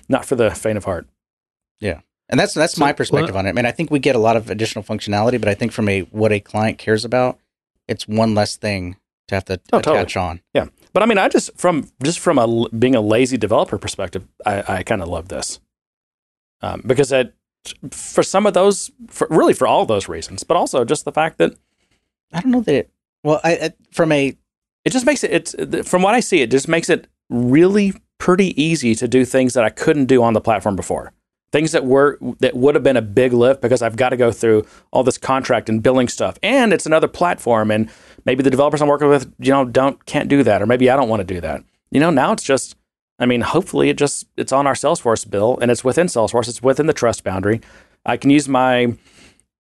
not 0.10 0.26
for 0.26 0.36
the 0.36 0.52
faint 0.52 0.78
of 0.78 0.84
heart. 0.86 1.08
And 2.30 2.40
that's 2.40 2.54
that's 2.54 2.76
So, 2.76 2.80
my 2.80 2.94
perspective 2.94 3.36
on 3.36 3.46
it. 3.46 3.50
I 3.50 3.52
mean, 3.54 3.66
I 3.66 3.72
think 3.72 3.92
we 3.92 4.00
get 4.00 4.16
a 4.16 4.20
lot 4.20 4.36
of 4.38 4.50
additional 4.50 4.84
functionality, 4.84 5.40
but 5.40 5.48
I 5.50 5.54
think 5.54 5.72
from 5.72 5.90
a 5.90 6.02
what 6.02 6.32
a 6.32 6.40
client 6.40 6.78
cares 6.78 7.04
about, 7.06 7.38
it's 7.88 8.08
one 8.08 8.34
less 8.34 8.56
thing 8.56 8.98
to 9.28 9.36
have 9.36 9.46
to 9.46 9.60
Oh, 9.72 9.78
totally. 9.80 9.98
attach 9.98 10.18
on. 10.18 10.42
Yeah, 10.54 10.68
but 10.94 11.04
I 11.04 11.06
mean, 11.06 11.18
I 11.18 11.28
just 11.30 11.52
from 11.58 11.90
just 12.02 12.20
from 12.20 12.38
a 12.40 12.70
being 12.70 12.96
a 12.96 13.02
lazy 13.02 13.38
developer 13.38 13.78
perspective, 13.78 14.28
I, 14.46 14.64
I 14.80 14.84
kind 14.84 15.02
of 15.02 15.10
love 15.10 15.28
this 15.28 15.60
um, 16.62 16.82
because 16.86 17.12
it 17.12 17.34
for 17.92 18.24
some 18.24 18.46
of 18.46 18.54
those, 18.54 18.92
for, 19.08 19.26
really 19.30 19.54
for 19.54 19.66
all 19.68 19.86
those 19.86 20.10
reasons, 20.10 20.44
but 20.44 20.58
also 20.58 20.84
just 20.84 21.06
the 21.06 21.12
fact 21.14 21.38
that 21.38 21.54
I 22.34 22.42
don't 22.42 22.52
know 22.52 22.62
that 22.62 22.74
it. 22.76 22.90
Well, 23.24 23.40
I, 23.44 23.52
I 23.54 23.74
from 23.92 24.12
a 24.12 24.36
it 24.86 24.90
just 24.92 25.06
makes 25.06 25.24
it. 25.24 25.32
It's 25.32 25.90
from 25.90 26.02
what 26.02 26.14
I 26.16 26.20
see, 26.20 26.42
it 26.42 26.52
just 26.52 26.68
makes 26.68 26.90
it 26.90 27.08
really 27.30 27.94
pretty 28.18 28.60
easy 28.62 28.96
to 28.96 29.08
do 29.08 29.24
things 29.26 29.54
that 29.54 29.64
I 29.64 29.70
couldn't 29.70 30.06
do 30.06 30.24
on 30.24 30.34
the 30.34 30.42
platform 30.42 30.76
before. 30.76 31.12
Things 31.54 31.72
that 31.72 31.86
were 31.86 32.18
that 32.40 32.56
would 32.56 32.74
have 32.74 32.84
been 32.84 32.98
a 32.98 33.02
big 33.02 33.32
lift 33.32 33.62
because 33.62 33.84
I've 33.84 33.96
got 33.96 34.10
to 34.10 34.18
go 34.18 34.32
through 34.32 34.66
all 34.92 35.04
this 35.04 35.20
contract 35.20 35.70
and 35.70 35.84
billing 35.84 36.08
stuff, 36.08 36.40
and 36.42 36.74
it's 36.74 36.88
another 36.88 37.08
platform, 37.08 37.70
and 37.70 37.90
maybe 38.26 38.42
the 38.42 38.50
developers 38.50 38.82
I'm 38.82 38.88
working 38.88 39.08
with, 39.08 39.32
you 39.38 39.52
know, 39.52 39.64
don't 39.64 40.04
can't 40.08 40.28
do 40.28 40.42
that, 40.44 40.64
or 40.64 40.66
maybe 40.66 40.90
I 40.90 40.96
don't 40.96 41.10
want 41.10 41.20
to 41.20 41.32
do 41.32 41.40
that. 41.42 41.64
You 41.92 42.00
know, 42.00 42.10
now 42.10 42.32
it's 42.34 42.42
just, 42.42 42.76
I 43.20 43.28
mean, 43.28 43.42
hopefully 43.42 43.90
it 43.90 44.00
just 44.00 44.26
it's 44.36 44.52
on 44.52 44.66
our 44.66 44.74
Salesforce 44.74 45.30
bill, 45.30 45.60
and 45.62 45.70
it's 45.70 45.84
within 45.84 46.08
Salesforce, 46.08 46.50
it's 46.50 46.64
within 46.64 46.88
the 46.88 46.94
trust 46.94 47.24
boundary. 47.24 47.62
I 48.04 48.18
can 48.18 48.32
use 48.32 48.50
my 48.50 48.98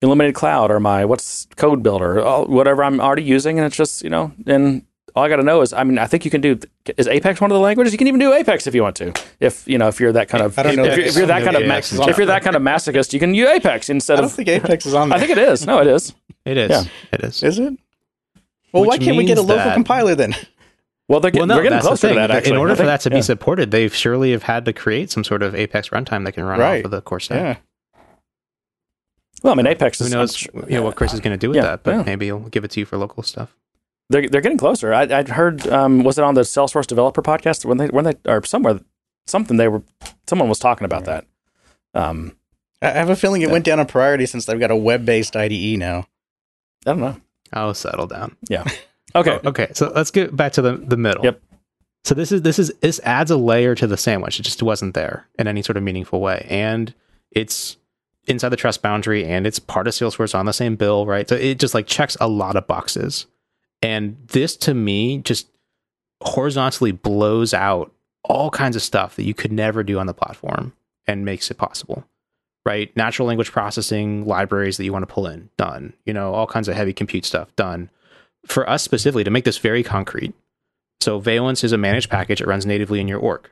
Illuminated 0.02 0.34
Cloud 0.34 0.72
or 0.72 0.80
my 0.80 1.04
what's 1.04 1.46
Code 1.58 1.84
Builder, 1.84 2.22
all- 2.22 2.46
whatever 2.46 2.86
I'm 2.86 3.02
already 3.02 3.24
using, 3.24 3.60
and 3.60 3.68
it's 3.68 3.76
just 3.76 4.02
you 4.02 4.10
know, 4.10 4.32
and 4.48 4.86
all 5.16 5.24
I 5.24 5.30
got 5.30 5.38
to 5.38 5.44
know 5.44 5.62
is, 5.62 5.74
I 5.74 5.84
mean, 5.84 5.98
I 5.98 6.08
think 6.08 6.26
you 6.26 6.32
can 6.32 6.42
do. 6.42 6.58
Is 6.98 7.08
Apex 7.08 7.40
one 7.42 7.52
of 7.52 7.56
the 7.56 7.62
languages? 7.62 7.92
You 7.94 7.98
can 7.98 8.08
even 8.08 8.20
do 8.20 8.34
Apex 8.34 8.68
if 8.68 8.76
you 8.76 8.82
want 8.84 8.96
to. 8.98 9.14
If 9.40 9.68
you 9.68 9.78
know, 9.78 9.88
if 9.88 10.00
you're 10.00 10.12
that 10.14 10.30
kind 10.30 10.44
of, 10.44 10.58
I 10.58 10.64
don't 10.64 10.72
if, 10.74 10.78
know 10.78 10.84
if, 10.86 10.92
if 10.92 10.98
you're, 10.98 11.06
if 11.08 11.16
you're 11.18 11.26
that 11.28 11.44
kind 11.44 11.56
of, 11.58 11.66
ma- 11.68 11.74
Apex 11.76 11.94
if 11.94 12.18
you're 12.18 12.26
that 12.28 12.44
kind 12.44 12.56
of 12.56 12.62
masochist, 12.62 13.14
you 13.14 13.20
can 13.20 13.34
use 13.34 13.50
Apex 13.50 13.90
instead 13.90 14.14
of. 14.16 14.20
I 14.20 14.22
don't 14.22 14.30
of. 14.32 14.36
think 14.36 14.48
Apex 14.50 14.86
is 14.86 14.94
on 14.94 15.10
there. 15.10 15.18
I 15.18 15.20
think 15.20 15.32
it 15.32 15.38
is. 15.38 15.66
No, 15.66 15.80
it 15.80 15.88
is. 15.88 16.14
It 16.46 16.58
is. 16.58 16.70
Yeah. 16.72 16.84
It 17.14 17.22
is. 17.24 17.44
is 17.44 17.60
it. 17.60 17.74
Well, 18.74 18.84
Which 18.84 18.88
why 18.90 18.98
can't 19.00 19.18
we 19.18 19.26
get 19.26 19.38
a 19.38 19.42
local 19.42 19.58
that- 19.58 19.74
compiler 19.74 20.16
then? 20.16 20.34
Well, 21.08 21.20
they're, 21.20 21.30
Well, 21.34 21.46
getting 21.46 21.48
no, 21.50 21.54
they're 21.56 21.64
getting 21.64 21.76
that's 21.78 21.84
the 21.84 21.90
closer 21.90 22.08
to 22.10 22.14
that. 22.16 22.32
Actually, 22.32 22.52
In 22.54 22.58
order 22.58 22.72
I 22.72 22.76
for 22.78 22.86
that 22.86 23.02
to 23.02 23.10
Yeah. 23.10 23.18
be 23.18 23.22
supported, 23.22 23.72
they've 23.72 23.94
surely 23.94 24.32
have 24.32 24.44
had 24.44 24.64
to 24.64 24.72
create 24.72 25.12
some 25.12 25.26
sort 25.26 25.44
of 25.44 25.54
Apex 25.54 25.90
runtime 25.90 26.24
that 26.24 26.32
can 26.32 26.46
run 26.46 26.58
Right. 26.60 26.80
off 26.80 26.86
of 26.86 26.92
the 26.92 27.02
core 27.02 27.20
stack. 27.20 27.38
Yeah. 27.98 28.02
well, 29.44 29.52
I 29.54 29.56
mean, 29.58 29.68
Apex 29.68 30.00
Who 30.00 30.06
is. 30.06 30.12
knows? 30.12 30.36
Sure- 30.38 30.52
you 30.70 30.76
know 30.78 30.84
what 30.84 30.96
Chris 30.96 31.14
is 31.14 31.20
going 31.20 31.34
to 31.34 31.38
do 31.38 31.50
with 31.50 31.58
Yeah, 31.58 31.64
that, 31.64 31.84
but 31.84 31.96
yeah. 31.96 32.04
maybe 32.04 32.28
he'll 32.28 32.40
give 32.40 32.64
it 32.64 32.72
to 32.72 32.80
you 32.80 32.86
for 32.86 32.98
local 32.98 33.24
stuff. 33.24 33.54
They're 34.12 34.28
they're 34.28 34.42
getting 34.42 34.58
closer. 34.58 34.94
I 34.94 35.04
I 35.04 35.24
heard. 35.24 35.68
Um, 35.68 36.04
was 36.04 36.18
it 36.18 36.24
on 36.24 36.36
the 36.36 36.42
Salesforce 36.42 36.88
developer 36.88 37.22
podcast 37.22 37.66
when 37.66 37.78
they 37.78 37.88
when 37.88 38.06
they 38.06 38.14
or 38.26 38.44
somewhere 38.46 38.80
something 39.28 39.58
they 39.58 39.68
were 39.68 39.84
someone 40.28 40.50
was 40.50 40.60
talking 40.60 40.86
about 40.86 41.06
that. 41.06 41.26
Um, 41.94 42.36
I 42.82 42.90
have 42.90 43.10
a 43.10 43.16
feeling 43.16 43.42
it 43.42 43.50
went 43.50 43.66
down 43.66 43.80
in 43.80 43.86
priority 43.86 44.26
since 44.26 44.46
they've 44.46 44.60
got 44.60 44.72
a 44.72 44.76
web-based 44.76 45.36
IDE 45.36 45.78
now. 45.78 46.08
I 46.86 46.92
don't 46.92 47.00
know. 47.00 47.18
I'll 47.54 47.74
settle 47.74 48.08
down. 48.08 48.36
Yeah. 48.50 48.66
Okay. 49.14 49.42
Oh, 49.44 49.50
okay. 49.50 49.68
So 49.74 49.92
let's 49.94 50.10
get 50.10 50.34
back 50.34 50.54
to 50.54 50.62
the 50.62 50.78
the 50.78 50.96
middle. 50.96 51.26
Yep. 51.26 51.42
So 52.06 52.16
this 52.16 52.32
is 52.32 52.44
this 52.44 52.58
is 52.58 52.72
this 52.80 53.02
adds 53.04 53.30
a 53.30 53.36
layer 53.36 53.76
to 53.76 53.86
the 53.86 53.98
sandwich. 53.98 54.40
It 54.40 54.44
just 54.44 54.64
wasn't 54.64 54.94
there 54.94 55.28
in 55.38 55.50
any 55.50 55.62
sort 55.62 55.76
of 55.76 55.84
meaningful 55.84 56.22
way, 56.22 56.48
and 56.50 56.94
it's 57.30 57.76
inside 58.26 58.50
the 58.50 58.56
trust 58.56 58.82
boundary, 58.82 59.26
and 59.26 59.46
it's 59.46 59.60
part 59.60 59.86
of 59.88 59.94
Salesforce 59.94 60.34
on 60.34 60.46
the 60.46 60.54
same 60.54 60.78
bill, 60.78 61.06
right? 61.06 61.28
So 61.28 61.36
it 61.36 61.60
just 61.60 61.74
like 61.74 61.88
checks 61.88 62.16
a 62.22 62.28
lot 62.30 62.56
of 62.56 62.68
boxes, 62.68 63.26
and 63.82 64.18
this 64.28 64.56
to 64.58 64.74
me 64.74 65.20
just 65.20 65.48
horizontally 66.22 66.92
blows 66.92 67.54
out 67.54 67.92
all 68.24 68.52
kinds 68.52 68.76
of 68.76 68.82
stuff 68.82 69.16
that 69.16 69.24
you 69.24 69.34
could 69.34 69.52
never 69.52 69.84
do 69.84 69.98
on 70.00 70.06
the 70.06 70.14
platform 70.14 70.74
and 71.08 71.26
makes 71.26 71.50
it 71.50 71.58
possible 71.58 72.06
right? 72.66 72.96
Natural 72.96 73.28
language 73.28 73.52
processing 73.52 74.26
libraries 74.26 74.78
that 74.78 74.86
you 74.86 74.94
want 74.94 75.08
to 75.08 75.12
pull 75.12 75.28
in 75.28 75.50
done. 75.58 75.94
You 76.06 76.14
know 76.14 76.34
all 76.34 76.48
kinds 76.48 76.68
of 76.68 76.76
heavy 76.76 76.94
compute 76.94 77.26
stuff 77.26 77.56
done. 77.56 77.90
For 78.46 78.70
us 78.70 78.84
specifically 78.84 79.24
to 79.24 79.32
make 79.32 79.46
this 79.46 79.58
very 79.58 79.84
concrete 79.84 80.34
so 81.02 81.20
valence 81.20 81.64
is 81.64 81.72
a 81.72 81.78
managed 81.78 82.10
package. 82.10 82.42
It 82.42 82.48
runs 82.48 82.66
natively 82.66 83.00
in 83.00 83.08
your 83.08 83.20
org. 83.20 83.50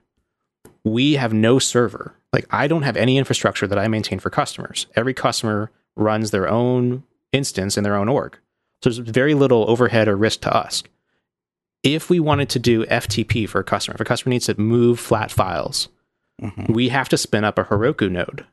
We 0.83 1.13
have 1.13 1.33
no 1.33 1.59
server. 1.59 2.13
Like 2.31 2.45
i 2.51 2.67
don't 2.67 2.83
have 2.83 2.95
any 2.95 3.17
infrastructure 3.17 3.67
that 3.67 3.79
i 3.79 3.87
maintain 3.87 4.19
for 4.19 4.29
customers. 4.29 4.85
Every 4.95 5.13
customer 5.13 5.71
runs 5.95 6.31
their 6.31 6.47
own 6.47 7.03
instance 7.31 7.77
in 7.77 7.83
their 7.83 7.95
own 7.95 8.07
org 8.07 8.37
so 8.81 8.89
there's 8.89 8.97
very 8.97 9.33
little 9.33 9.69
overhead 9.69 10.07
or 10.07 10.15
risk 10.15 10.41
to 10.41 10.55
us 10.55 10.83
if 11.83 12.09
we 12.09 12.19
wanted 12.19 12.49
to 12.49 12.59
do 12.59 12.85
ftp 12.85 13.47
for 13.47 13.59
a 13.59 13.63
customer 13.63 13.95
if 13.95 14.01
a 14.01 14.05
customer 14.05 14.31
needs 14.31 14.45
to 14.45 14.59
move 14.59 14.99
flat 14.99 15.31
files 15.31 15.89
Mhm. 16.41 16.69
we 16.73 16.87
have 16.89 17.09
to 17.09 17.17
spin 17.17 17.43
up 17.43 17.59
a 17.59 17.65
heroku 17.65 18.09
node 18.09 18.45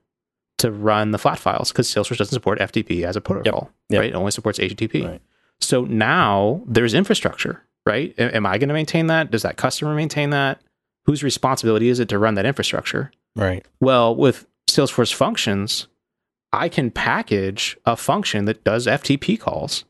to 0.59 0.73
run 0.73 1.11
the 1.13 1.19
flat 1.19 1.39
files 1.39 1.71
because 1.71 1.87
Salesforce 1.87 2.17
doesn't 2.17 2.35
support 2.35 2.59
FTP 2.59 3.05
as 3.05 3.15
a 3.15 3.21
protocol, 3.21 3.71
Yep. 3.91 4.01
right? 4.01 4.11
It 4.11 4.15
only 4.17 4.31
supports 4.33 4.59
HTTP. 4.59 5.05
Right. 5.07 5.21
So 5.61 5.85
now 5.85 6.63
there's 6.67 6.95
infrastructure, 6.95 7.63
right? 7.85 8.13
Am 8.19 8.45
I 8.47 8.57
going 8.59 8.69
to 8.71 8.75
maintain 8.75 9.07
that? 9.09 9.31
Does 9.31 9.43
that 9.43 9.57
customer 9.59 9.95
maintain 9.95 10.31
that? 10.31 10.63
Whose 11.05 11.23
responsibility 11.23 11.89
is 11.91 12.01
it 12.01 12.09
to 12.09 12.19
run 12.19 12.35
that 12.37 12.47
infrastructure? 12.47 13.13
Right. 13.37 13.65
Well, 13.81 14.17
with 14.17 14.47
Salesforce 14.67 15.13
functions, 15.15 15.87
I 16.53 16.69
can 16.71 16.91
package 16.91 17.77
a 17.85 17.95
function 17.95 18.47
that 18.47 18.65
does 18.65 18.87
FTP 18.89 19.37
calls 19.39 19.85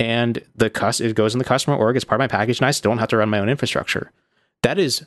and 0.00 0.42
the 0.54 0.70
cus- 0.70 1.00
it 1.00 1.14
goes 1.16 1.34
in 1.34 1.38
the 1.38 1.44
customer 1.44 1.76
org. 1.76 1.96
It's 1.96 2.04
part 2.04 2.20
of 2.20 2.22
my 2.22 2.28
package, 2.28 2.58
and 2.58 2.66
I 2.66 2.70
still 2.70 2.90
don't 2.90 2.98
have 2.98 3.08
to 3.10 3.16
run 3.16 3.28
my 3.28 3.38
own 3.38 3.48
infrastructure. 3.48 4.10
That 4.62 4.78
is 4.78 5.04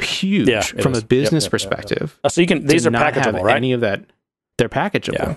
huge 0.00 0.48
Yeah, 0.48 0.60
from 0.62 0.92
is. 0.92 0.98
a 0.98 1.00
Yep, 1.02 1.08
business 1.08 1.44
yep, 1.44 1.52
yep, 1.52 1.60
yep. 1.62 1.70
perspective. 1.70 2.18
Oh, 2.24 2.28
so 2.28 2.40
you 2.40 2.46
can 2.46 2.66
these 2.66 2.86
are 2.86 2.90
not 2.90 3.14
have 3.14 3.24
packageable, 3.34 3.42
right? 3.42 3.56
Any 3.56 3.72
of 3.72 3.80
that, 3.82 4.04
they're 4.58 4.68
packageable. 4.68 5.14
Yeah. 5.18 5.34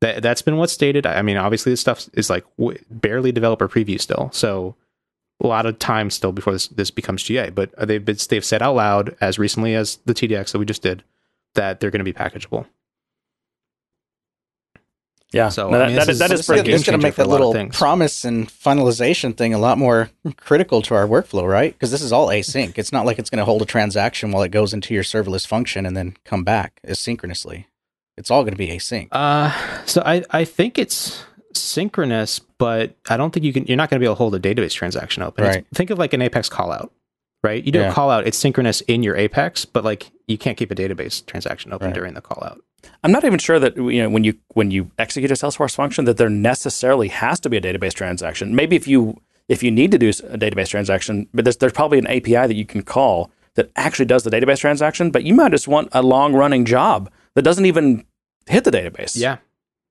That 0.00 0.22
that's 0.22 0.42
been 0.42 0.56
what's 0.56 0.72
stated. 0.72 1.06
I 1.06 1.22
mean, 1.22 1.36
obviously, 1.36 1.72
this 1.72 1.80
stuff 1.80 2.08
is 2.12 2.28
like 2.28 2.44
w- 2.58 2.78
barely 2.90 3.30
developer 3.32 3.68
preview 3.68 4.00
still, 4.00 4.30
so 4.32 4.74
a 5.40 5.46
lot 5.46 5.64
of 5.66 5.78
time 5.78 6.10
still 6.10 6.32
before 6.32 6.52
this 6.52 6.68
this 6.68 6.90
becomes 6.90 7.22
GA. 7.22 7.50
But 7.50 7.70
they've 7.78 8.04
been, 8.04 8.16
they've 8.28 8.44
said 8.44 8.62
out 8.62 8.74
loud 8.74 9.16
as 9.20 9.38
recently 9.38 9.74
as 9.74 9.96
the 10.04 10.12
TDX 10.14 10.52
that 10.52 10.58
we 10.58 10.64
just 10.66 10.82
did 10.82 11.04
that 11.54 11.78
they're 11.80 11.90
going 11.90 12.00
to 12.00 12.04
be 12.04 12.12
packageable. 12.12 12.66
Yeah. 15.32 15.48
So, 15.48 15.70
No, 15.70 15.80
I 15.80 15.86
mean, 15.86 15.96
that 15.96 16.06
this 16.06 16.14
is 16.14 16.18
that 16.20 16.26
is- 16.32 16.40
is 16.40 16.46
this 16.46 16.48
a 16.48 16.52
pretty 16.52 16.66
game 16.68 16.74
It's 16.76 16.84
going 16.84 16.98
to 16.98 17.02
make 17.02 17.14
changer 17.14 17.16
for 17.16 17.22
a 17.22 17.38
that 17.38 17.46
little 17.46 17.68
promise 17.70 18.24
and 18.24 18.48
finalization 18.48 19.36
thing 19.36 19.54
a 19.54 19.58
lot 19.58 19.78
more 19.78 20.10
critical 20.36 20.82
to 20.82 20.94
our 20.94 21.06
workflow, 21.06 21.48
right? 21.48 21.72
Because 21.72 21.90
this 21.90 22.02
is 22.02 22.12
all 22.12 22.28
async. 22.28 22.78
It's 22.78 22.92
not 22.92 23.06
like 23.06 23.18
it's 23.18 23.30
going 23.30 23.38
to 23.40 23.44
hold 23.44 23.62
a 23.62 23.66
transaction 23.66 24.30
while 24.32 24.42
it 24.42 24.50
goes 24.50 24.72
into 24.74 24.94
your 24.94 25.02
serverless 25.02 25.46
function 25.46 25.86
and 25.86 25.96
then 25.96 26.16
come 26.24 26.44
back 26.44 26.80
asynchronously. 26.86 27.64
It's 28.16 28.30
all 28.30 28.42
going 28.42 28.52
to 28.52 28.58
be 28.58 28.68
async. 28.68 29.08
Uh, 29.10 29.50
so 29.86 30.02
I 30.04 30.22
I 30.30 30.44
think 30.44 30.78
it's 30.78 31.24
synchronous, 31.54 32.38
but 32.38 32.94
I 33.08 33.16
don't 33.16 33.32
think 33.32 33.44
you 33.44 33.52
can. 33.52 33.64
You're 33.66 33.76
not 33.76 33.90
going 33.90 33.96
to 33.98 34.00
be 34.00 34.06
able 34.06 34.14
to 34.16 34.18
hold 34.18 34.34
a 34.34 34.40
database 34.40 34.72
transaction 34.74 35.22
open. 35.22 35.44
Right. 35.44 35.66
think 35.74 35.90
of 35.90 35.98
like 35.98 36.12
an 36.12 36.20
Apex 36.22 36.48
callout, 36.48 36.90
right? 37.42 37.62
You 37.64 37.72
do 37.72 37.80
Yeah. 37.80 37.90
a 37.90 37.94
callout, 37.94 38.26
it's 38.26 38.36
synchronous 38.38 38.80
in 38.82 39.02
your 39.02 39.16
Apex, 39.16 39.64
but 39.64 39.82
like 39.84 40.10
you 40.26 40.36
can't 40.38 40.56
keep 40.58 40.70
a 40.70 40.74
database 40.74 41.24
transaction 41.26 41.72
open 41.72 41.88
Right. 41.88 41.94
during 41.94 42.14
the 42.14 42.22
callout. 42.22 42.58
I'm 43.04 43.12
not 43.12 43.24
even 43.24 43.38
sure 43.38 43.58
that 43.58 43.76
you 43.76 44.02
know 44.02 44.10
when 44.10 44.24
you 44.24 44.34
when 44.54 44.70
you 44.70 44.90
execute 44.98 45.30
a 45.30 45.34
Salesforce 45.34 45.74
function 45.74 46.04
that 46.06 46.16
there 46.16 46.28
necessarily 46.30 47.08
has 47.08 47.40
to 47.40 47.50
be 47.50 47.56
a 47.56 47.60
database 47.60 47.92
transaction. 47.94 48.54
Maybe 48.54 48.76
if 48.76 48.86
you 48.88 49.20
if 49.48 49.62
you 49.62 49.70
need 49.70 49.90
to 49.92 49.98
do 49.98 50.08
a 50.08 50.38
database 50.38 50.68
transaction, 50.68 51.28
but 51.34 51.44
there's 51.44 51.56
there's 51.58 51.72
probably 51.72 51.98
an 51.98 52.06
API 52.06 52.46
that 52.46 52.54
you 52.54 52.64
can 52.66 52.82
call 52.82 53.30
that 53.54 53.70
actually 53.76 54.06
does 54.06 54.22
the 54.24 54.30
database 54.30 54.58
transaction. 54.58 55.10
But 55.10 55.24
you 55.24 55.34
might 55.34 55.50
just 55.52 55.68
want 55.68 55.88
a 55.92 56.02
long 56.02 56.32
running 56.34 56.64
job 56.64 57.10
that 57.34 57.42
doesn't 57.42 57.66
even 57.66 58.04
hit 58.46 58.64
the 58.64 58.70
database. 58.70 59.16
Yeah. 59.16 59.38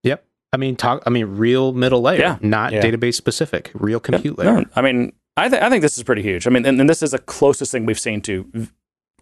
Yep. 0.03 0.25
I 0.53 0.57
mean, 0.57 0.75
talk. 0.75 1.03
I 1.05 1.09
mean, 1.09 1.25
real 1.25 1.71
middle 1.73 2.01
layer, 2.01 2.19
Yeah. 2.19 2.37
not 2.41 2.73
Yeah. 2.73 2.81
database 2.81 3.15
specific, 3.15 3.71
real 3.73 3.97
Yeah, 3.97 3.99
compute 3.99 4.37
layer. 4.37 4.51
no, 4.61 4.65
I 4.75 4.81
mean, 4.81 5.13
I 5.37 5.47
th- 5.47 5.61
I 5.61 5.69
think 5.69 5.81
this 5.81 5.97
is 5.97 6.03
pretty 6.03 6.23
huge. 6.23 6.45
I 6.45 6.49
mean, 6.49 6.65
and, 6.65 6.79
and 6.81 6.89
this 6.89 7.01
is 7.01 7.11
the 7.11 7.19
closest 7.19 7.71
thing 7.71 7.85
we've 7.85 7.99
seen 7.99 8.19
to 8.21 8.43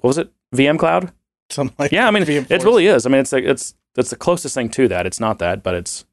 what 0.02 0.08
was 0.08 0.18
it? 0.18 0.32
VM 0.56 0.80
Cloud. 0.80 1.12
Something 1.52 1.76
like 1.80 1.92
Yeah, 1.92 2.08
I 2.08 2.12
mean, 2.12 2.24
it 2.24 2.64
really 2.64 2.88
is. 2.88 3.06
I 3.06 3.10
mean, 3.10 3.22
it's 3.22 3.32
like 3.32 3.44
it's 3.44 3.74
it's 3.96 4.12
the 4.12 4.16
closest 4.16 4.56
thing 4.56 4.70
to 4.70 4.88
that. 4.88 5.06
It's 5.06 5.20
not 5.20 5.40
that, 5.40 5.64
but 5.64 5.76
it's 5.76 6.06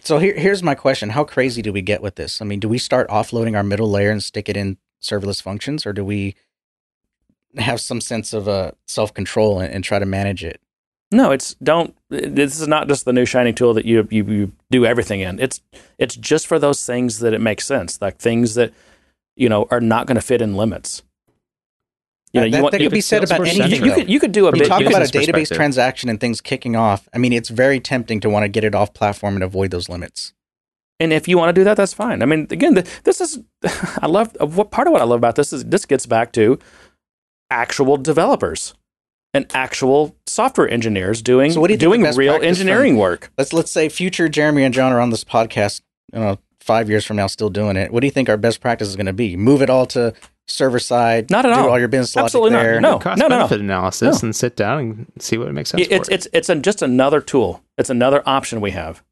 So 0.00 0.18
here, 0.18 0.34
here's 0.34 0.62
my 0.62 0.74
question: 0.74 1.10
How 1.10 1.24
crazy 1.24 1.62
do 1.62 1.72
we 1.72 1.82
get 1.82 2.02
with 2.02 2.16
this? 2.16 2.42
I 2.42 2.44
mean, 2.44 2.60
do 2.60 2.68
we 2.68 2.78
start 2.78 3.08
offloading 3.08 3.56
our 3.56 3.62
middle 3.62 3.90
layer 3.90 4.10
and 4.10 4.22
stick 4.22 4.48
it 4.48 4.56
in 4.56 4.76
serverless 5.00 5.42
functions, 5.42 5.86
or 5.86 5.92
do 5.92 6.04
we 6.04 6.34
have 7.56 7.80
some 7.80 8.00
sense 8.00 8.32
of 8.32 8.48
uh, 8.48 8.72
self 8.86 9.12
control 9.14 9.60
and, 9.60 9.72
and 9.72 9.84
try 9.84 9.98
to 9.98 10.06
manage 10.06 10.44
it? 10.44 10.60
No, 11.10 11.30
it's 11.30 11.54
don't. 11.62 11.94
This 12.08 12.58
is 12.58 12.66
not 12.66 12.88
just 12.88 13.04
the 13.04 13.12
new 13.12 13.26
shiny 13.26 13.52
tool 13.52 13.74
that 13.74 13.84
you, 13.84 14.06
you 14.10 14.24
you 14.24 14.52
do 14.70 14.86
everything 14.86 15.20
in. 15.20 15.38
It's 15.38 15.60
it's 15.98 16.16
just 16.16 16.46
for 16.46 16.58
those 16.58 16.84
things 16.84 17.18
that 17.18 17.34
it 17.34 17.40
makes 17.40 17.66
sense, 17.66 18.00
like 18.00 18.18
things 18.18 18.54
that 18.54 18.72
you 19.36 19.48
know 19.48 19.66
are 19.70 19.80
not 19.80 20.06
going 20.06 20.16
to 20.16 20.22
fit 20.22 20.40
in 20.40 20.56
limits. 20.56 21.02
You 22.32 22.40
know, 22.40 22.50
that 22.50 22.56
you 22.56 22.62
want 22.62 22.72
that 22.72 22.80
could 22.80 22.92
be 22.92 23.00
said 23.02 23.24
about 23.24 23.46
anything. 23.46 23.84
you, 23.84 23.92
could 23.92 24.08
you 24.08 24.18
could 24.18 24.32
do 24.32 24.46
a 24.48 24.56
You 24.56 24.64
talk 24.64 24.80
about 24.80 25.02
a 25.02 25.06
database 25.06 25.54
transaction 25.54 26.08
and 26.08 26.18
things 26.18 26.40
kicking 26.40 26.76
off. 26.76 27.08
I 27.12 27.18
mean, 27.18 27.32
it's 27.32 27.50
very 27.50 27.78
tempting 27.78 28.20
to 28.20 28.30
want 28.30 28.44
to 28.44 28.48
get 28.48 28.64
it 28.64 28.74
off 28.74 28.94
platform 28.94 29.34
and 29.34 29.44
avoid 29.44 29.70
those 29.70 29.88
limits. 29.88 30.32
And 30.98 31.12
if 31.12 31.28
you 31.28 31.36
want 31.36 31.50
to 31.50 31.60
do 31.60 31.64
that, 31.64 31.76
that's 31.76 31.92
fine. 31.92 32.22
I 32.22 32.26
mean, 32.26 32.46
again, 32.50 32.74
th- 32.74 32.86
this 33.04 33.20
is 33.20 33.40
I 34.00 34.06
love 34.06 34.34
uh, 34.40 34.46
what 34.46 34.70
part 34.70 34.86
of 34.86 34.92
what 34.92 35.02
I 35.02 35.04
love 35.04 35.18
about 35.18 35.36
this 35.36 35.52
is 35.52 35.64
this 35.64 35.84
gets 35.84 36.06
back 36.06 36.32
to 36.32 36.58
actual 37.50 37.98
developers 37.98 38.72
and 39.34 39.46
actual 39.54 40.16
software 40.26 40.68
engineers 40.68 41.22
doing 41.22 41.52
So 41.52 41.60
what 41.60 41.68
do 41.68 41.74
you 41.74 41.78
doing 41.78 42.02
real 42.02 42.34
engineering 42.34 42.96
work. 42.96 43.30
Let's 43.36 43.52
let's 43.52 43.70
say 43.70 43.88
future 43.88 44.28
Jeremy 44.28 44.64
and 44.64 44.72
John 44.72 44.92
are 44.92 45.00
on 45.00 45.10
this 45.10 45.24
podcast. 45.24 45.82
You 46.12 46.20
know, 46.20 46.38
five 46.62 46.88
years 46.88 47.04
from 47.04 47.16
now, 47.16 47.26
still 47.26 47.50
doing 47.50 47.76
it. 47.76 47.92
What 47.92 48.00
do 48.00 48.06
you 48.06 48.10
think 48.10 48.28
our 48.28 48.36
best 48.36 48.60
practice 48.60 48.88
is 48.88 48.96
going 48.96 49.06
to 49.06 49.12
be? 49.12 49.36
Move 49.36 49.62
it 49.62 49.70
all 49.70 49.86
to 49.86 50.14
server 50.46 50.78
side. 50.78 51.30
Not 51.30 51.46
at 51.46 51.54
do 51.54 51.60
all. 51.60 51.70
all 51.70 51.78
your 51.78 51.88
business 51.88 52.14
logic 52.16 52.26
Absolutely 52.26 52.50
not. 52.52 52.62
there. 52.62 52.80
No. 52.80 52.98
cost 52.98 53.18
no, 53.18 53.28
no. 53.28 53.36
benefit 53.36 53.60
analysis 53.60 54.22
No. 54.22 54.26
and 54.26 54.36
sit 54.36 54.56
down 54.56 54.78
and 54.78 55.12
see 55.18 55.38
what 55.38 55.48
it 55.48 55.52
makes 55.52 55.70
sense. 55.70 55.82
It's 55.82 56.08
for 56.08 56.12
it. 56.12 56.14
it's 56.14 56.28
it's 56.32 56.48
a, 56.48 56.56
just 56.56 56.82
another 56.82 57.20
tool. 57.20 57.62
It's 57.78 57.90
another 57.90 58.22
option 58.26 58.60
we 58.60 58.72
have. 58.72 59.02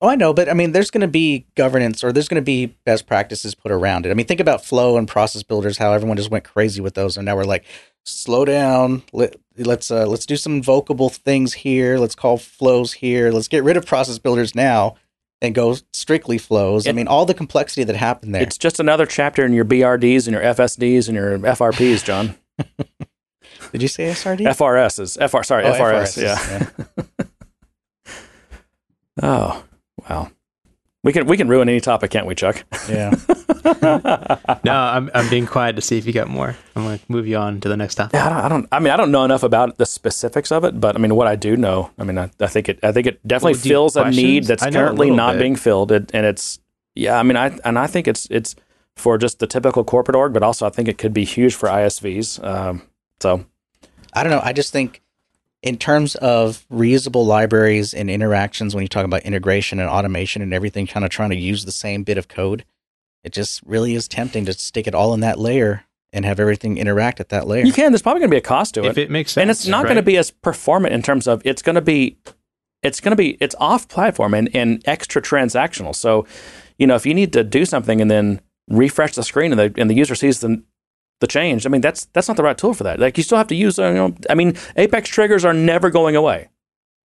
Oh, 0.00 0.08
I 0.08 0.14
know, 0.14 0.32
but 0.32 0.48
I 0.48 0.54
mean, 0.54 0.70
there's 0.72 0.92
going 0.92 1.00
to 1.00 1.08
be 1.08 1.44
governance 1.56 2.04
or 2.04 2.12
there's 2.12 2.28
going 2.28 2.40
to 2.40 2.44
be 2.44 2.66
best 2.84 3.06
practices 3.06 3.56
put 3.56 3.72
around 3.72 4.06
it. 4.06 4.10
I 4.10 4.14
mean, 4.14 4.26
think 4.26 4.38
about 4.38 4.64
flow 4.64 4.96
and 4.96 5.08
process 5.08 5.42
builders. 5.42 5.78
How 5.78 5.92
everyone 5.92 6.16
just 6.16 6.30
went 6.30 6.44
crazy 6.44 6.80
with 6.80 6.94
those, 6.94 7.16
and 7.16 7.26
now 7.26 7.34
we're 7.34 7.42
like, 7.44 7.64
slow 8.04 8.44
down. 8.44 9.02
Let, 9.12 9.34
let's 9.56 9.90
uh, 9.90 10.06
let's 10.06 10.24
do 10.24 10.36
some 10.36 10.54
invocable 10.54 11.08
things 11.08 11.52
here. 11.52 11.98
Let's 11.98 12.14
call 12.14 12.38
flows 12.38 12.92
here. 12.92 13.32
Let's 13.32 13.48
get 13.48 13.64
rid 13.64 13.76
of 13.76 13.86
process 13.86 14.18
builders 14.18 14.54
now 14.54 14.94
and 15.40 15.54
go 15.54 15.76
strictly 15.92 16.38
flows. 16.38 16.86
I 16.86 16.92
mean, 16.92 17.06
all 17.08 17.24
the 17.26 17.34
complexity 17.34 17.84
that 17.84 17.96
happened 17.96 18.34
there. 18.34 18.42
It's 18.42 18.58
just 18.58 18.80
another 18.80 19.06
chapter 19.06 19.44
in 19.44 19.52
your 19.52 19.64
BRDs 19.64 20.26
and 20.26 20.34
your 20.34 20.42
FSDs 20.42 21.08
and 21.08 21.16
your 21.16 21.38
FRPs, 21.38 22.04
John. 22.04 22.34
Did 23.72 23.82
you 23.82 23.88
say 23.88 24.06
SRD? 24.10 24.40
FRS 24.48 25.00
is 25.00 25.16
FR. 25.30 25.42
Sorry, 25.42 25.64
Oh, 25.64 25.72
FRS. 25.72 26.18
FRS, 26.18 26.22
Yeah. 26.22 27.24
Oh 29.20 29.64
wow. 30.08 30.30
We 31.04 31.12
can 31.12 31.26
we 31.26 31.36
can 31.36 31.48
ruin 31.48 31.68
any 31.68 31.80
topic, 31.80 32.10
can't 32.10 32.26
we, 32.26 32.34
Chuck? 32.34 32.64
yeah. 32.88 33.14
no, 34.64 34.72
I'm 34.72 35.10
I'm 35.14 35.30
being 35.30 35.46
quiet 35.46 35.76
to 35.76 35.82
see 35.82 35.96
if 35.96 36.06
you 36.06 36.12
got 36.12 36.28
more. 36.28 36.56
I'm 36.74 36.82
gonna 36.84 36.98
move 37.08 37.26
you 37.28 37.36
on 37.36 37.60
to 37.60 37.68
the 37.68 37.76
next 37.76 37.94
topic. 37.96 38.14
Yeah, 38.14 38.26
I 38.26 38.30
don't, 38.30 38.44
I 38.44 38.48
don't. 38.48 38.68
I 38.72 38.78
mean, 38.80 38.92
I 38.92 38.96
don't 38.96 39.12
know 39.12 39.24
enough 39.24 39.42
about 39.44 39.78
the 39.78 39.86
specifics 39.86 40.50
of 40.50 40.64
it, 40.64 40.80
but 40.80 40.96
I 40.96 40.98
mean, 40.98 41.14
what 41.14 41.28
I 41.28 41.36
do 41.36 41.56
know, 41.56 41.90
I 41.98 42.04
mean, 42.04 42.18
I, 42.18 42.30
I 42.40 42.48
think 42.48 42.68
it. 42.68 42.80
I 42.82 42.90
think 42.90 43.06
it 43.06 43.26
definitely 43.26 43.52
Well, 43.54 43.60
fills 43.62 43.96
a 43.96 44.02
questions? 44.02 44.22
need 44.24 44.44
that's 44.44 44.62
I 44.62 44.70
know 44.70 44.80
a 44.80 44.86
currently 44.86 45.10
not 45.10 45.34
bit. 45.34 45.40
being 45.40 45.56
filled, 45.56 45.92
it, 45.92 46.10
and 46.12 46.26
it's 46.26 46.58
yeah. 46.96 47.18
I 47.18 47.22
mean, 47.22 47.36
I 47.36 47.56
and 47.64 47.78
I 47.78 47.86
think 47.86 48.08
it's 48.08 48.26
it's 48.30 48.56
for 48.96 49.18
just 49.18 49.38
the 49.38 49.46
typical 49.46 49.84
corporate 49.84 50.16
org, 50.16 50.32
but 50.32 50.42
also 50.42 50.66
I 50.66 50.70
think 50.70 50.88
it 50.88 50.98
could 50.98 51.14
be 51.14 51.24
huge 51.24 51.54
for 51.54 51.68
ISVs. 51.68 52.42
Um, 52.44 52.82
so 53.20 53.44
I 54.14 54.24
don't 54.24 54.32
know. 54.32 54.40
I 54.42 54.52
just 54.52 54.72
think 54.72 55.00
in 55.62 55.76
terms 55.76 56.14
of 56.16 56.66
reusable 56.70 57.26
libraries 57.26 57.92
and 57.92 58.08
interactions, 58.08 58.74
when 58.74 58.82
you 58.82 58.88
talk 58.88 59.04
about 59.04 59.22
integration 59.22 59.80
and 59.80 59.88
automation 59.88 60.42
and 60.42 60.54
everything, 60.54 60.86
kind 60.86 61.04
of 61.04 61.10
trying 61.10 61.30
to 61.30 61.36
use 61.36 61.64
the 61.64 61.72
same 61.72 62.04
bit 62.04 62.18
of 62.18 62.28
code, 62.28 62.64
it 63.24 63.32
just 63.32 63.60
really 63.64 63.94
is 63.94 64.06
tempting 64.06 64.44
to 64.44 64.52
stick 64.52 64.86
it 64.86 64.94
all 64.94 65.12
in 65.14 65.20
that 65.20 65.38
layer 65.38 65.84
and 66.12 66.24
have 66.24 66.40
everything 66.40 66.78
interact 66.78 67.20
at 67.20 67.28
that 67.30 67.46
layer. 67.46 67.64
you 67.64 67.72
can. 67.72 67.92
There's 67.92 68.02
probably 68.02 68.20
going 68.20 68.30
to 68.30 68.34
be 68.34 68.38
a 68.38 68.42
cost 68.42 68.74
to 68.74 68.84
it. 68.84 68.90
If 68.90 68.98
it 68.98 69.10
makes 69.10 69.32
sense, 69.32 69.42
and 69.42 69.50
it's 69.50 69.66
not 69.66 69.84
going 69.84 69.96
to 69.96 70.02
be 70.02 70.16
as 70.16 70.30
performant 70.30 70.94
in 70.94 71.02
terms 71.02 71.26
of 71.26 71.42
it's 71.44 71.60
going 71.60 71.74
to 71.74 71.82
be 71.82 72.16
it's 72.82 73.00
going 73.00 73.10
to 73.10 73.16
be 73.16 73.36
it's 73.40 73.54
off 73.58 73.88
platform 73.88 74.34
and, 74.34 74.54
and 74.54 74.82
extra 74.86 75.20
transactional 75.20 75.94
so 75.94 76.26
you 76.78 76.86
know 76.86 76.94
if 76.94 77.04
you 77.04 77.14
need 77.14 77.32
to 77.32 77.42
do 77.42 77.64
something 77.64 78.00
and 78.00 78.10
then 78.10 78.40
refresh 78.68 79.14
the 79.14 79.22
screen 79.22 79.52
and 79.52 79.58
the 79.58 79.80
and 79.80 79.90
the 79.90 79.94
user 79.94 80.14
sees 80.14 80.40
the 80.40 80.62
the 81.20 81.26
change 81.26 81.66
i 81.66 81.68
mean 81.68 81.80
that's 81.80 82.06
that's 82.12 82.28
not 82.28 82.36
the 82.36 82.42
right 82.42 82.58
tool 82.58 82.74
for 82.74 82.84
that 82.84 82.98
like 83.00 83.16
you 83.16 83.22
still 83.24 83.38
have 83.38 83.48
to 83.48 83.54
use 83.54 83.78
uh, 83.78 83.88
you 83.88 83.94
know 83.94 84.14
i 84.30 84.34
mean 84.34 84.54
apex 84.76 85.08
triggers 85.08 85.44
are 85.44 85.54
never 85.54 85.90
going 85.90 86.16
away 86.16 86.48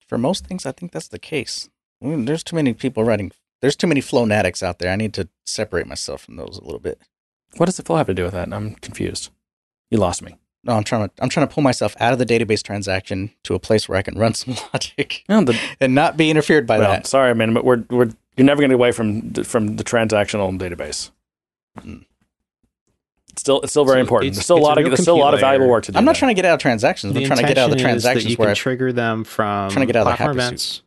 For 0.10 0.18
most 0.18 0.46
things, 0.48 0.66
I 0.66 0.72
think 0.74 0.92
that's 0.92 1.08
the 1.10 1.18
case. 1.18 1.70
I 2.02 2.06
mean, 2.08 2.26
there's 2.26 2.44
too 2.44 2.56
many 2.56 2.74
people 2.74 3.04
writing. 3.04 3.32
There's 3.62 3.76
too 3.78 3.88
many 3.88 4.02
Flownatics 4.02 4.62
out 4.62 4.78
there. 4.78 4.92
I 4.92 4.98
need 4.98 5.14
to 5.14 5.28
separate 5.46 5.88
myself 5.88 6.22
from 6.26 6.36
those 6.36 6.60
a 6.62 6.66
little 6.68 6.84
bit. 6.90 6.98
what 7.58 7.66
does 7.68 7.78
the 7.78 7.84
flow 7.84 7.96
have 7.98 8.08
to 8.08 8.14
do 8.14 8.24
with 8.26 8.34
that 8.34 8.54
i'm 8.54 8.76
confused 8.88 9.32
you 9.92 9.98
lost 9.98 10.22
me 10.22 10.32
No, 10.66 10.74
I'm 10.78 10.84
trying 10.84 11.08
to. 11.08 11.12
I'm 11.22 11.30
trying 11.30 11.48
to 11.48 11.54
pull 11.54 11.64
myself 11.64 11.96
out 12.04 12.14
of 12.14 12.20
the 12.20 12.26
database 12.34 12.62
transaction 12.70 13.32
to 13.46 13.56
a 13.56 13.60
place 13.68 13.84
where 13.90 13.98
I 14.00 14.04
can 14.08 14.18
run 14.24 14.34
some 14.42 14.54
logic 14.74 15.24
no, 15.30 15.42
the, 15.48 15.56
and 15.84 15.96
not 15.96 16.12
be 16.22 16.30
interfered 16.34 16.66
by 16.68 16.78
well, 16.78 16.92
that. 16.92 17.08
sorry 17.08 17.34
man 17.34 17.54
but 17.58 17.64
we're 17.66 17.84
we're 17.90 18.10
you're 18.38 18.46
never 18.52 18.60
going 18.62 18.70
to 18.72 18.76
get 18.76 18.82
away 18.84 18.92
from 18.98 19.08
from 19.54 19.64
the 19.80 19.84
transactional 19.94 20.50
database 20.64 21.02
it's 23.34 23.42
still 23.42 23.62
it's 23.62 23.72
still 23.74 23.84
very 23.86 23.98
So 23.98 24.02
important 24.02 24.34
there's 24.36 24.44
still 24.46 24.58
a 24.58 24.60
it's 24.60 24.66
a 24.66 24.70
lot 24.70 24.78
of 24.78 24.86
there's 24.86 25.02
still 25.02 25.16
a 25.16 25.18
lot 25.18 25.34
of 25.34 25.40
valuable 25.42 25.68
work 25.68 25.84
to 25.86 25.92
do 25.92 25.98
I'm 25.98 26.06
not 26.06 26.14
there. 26.14 26.20
trying 26.20 26.36
to 26.36 26.42
get 26.42 26.46
out 26.46 26.54
of 26.56 26.60
transactions. 26.62 27.16
I'm 27.16 27.24
trying 27.26 27.40
to 27.40 27.46
get 27.48 27.58
out 27.58 27.72
of 27.72 27.72
the 27.72 27.78
intention 27.78 27.98
is 27.98 28.04
that 28.04 28.10
transactions 28.14 28.32
you 28.32 28.38
where 28.38 28.48
can 28.48 28.52
I 28.52 28.56
trigger 28.56 28.94
them 28.94 29.24
from 29.26 29.70
Trying 29.72 29.86
to 29.88 29.94
get 29.94 29.96
out 30.00 30.08
of 30.08 30.14
the 30.14 30.18
platform 30.18 30.38
happy 30.38 30.48
events, 30.48 30.82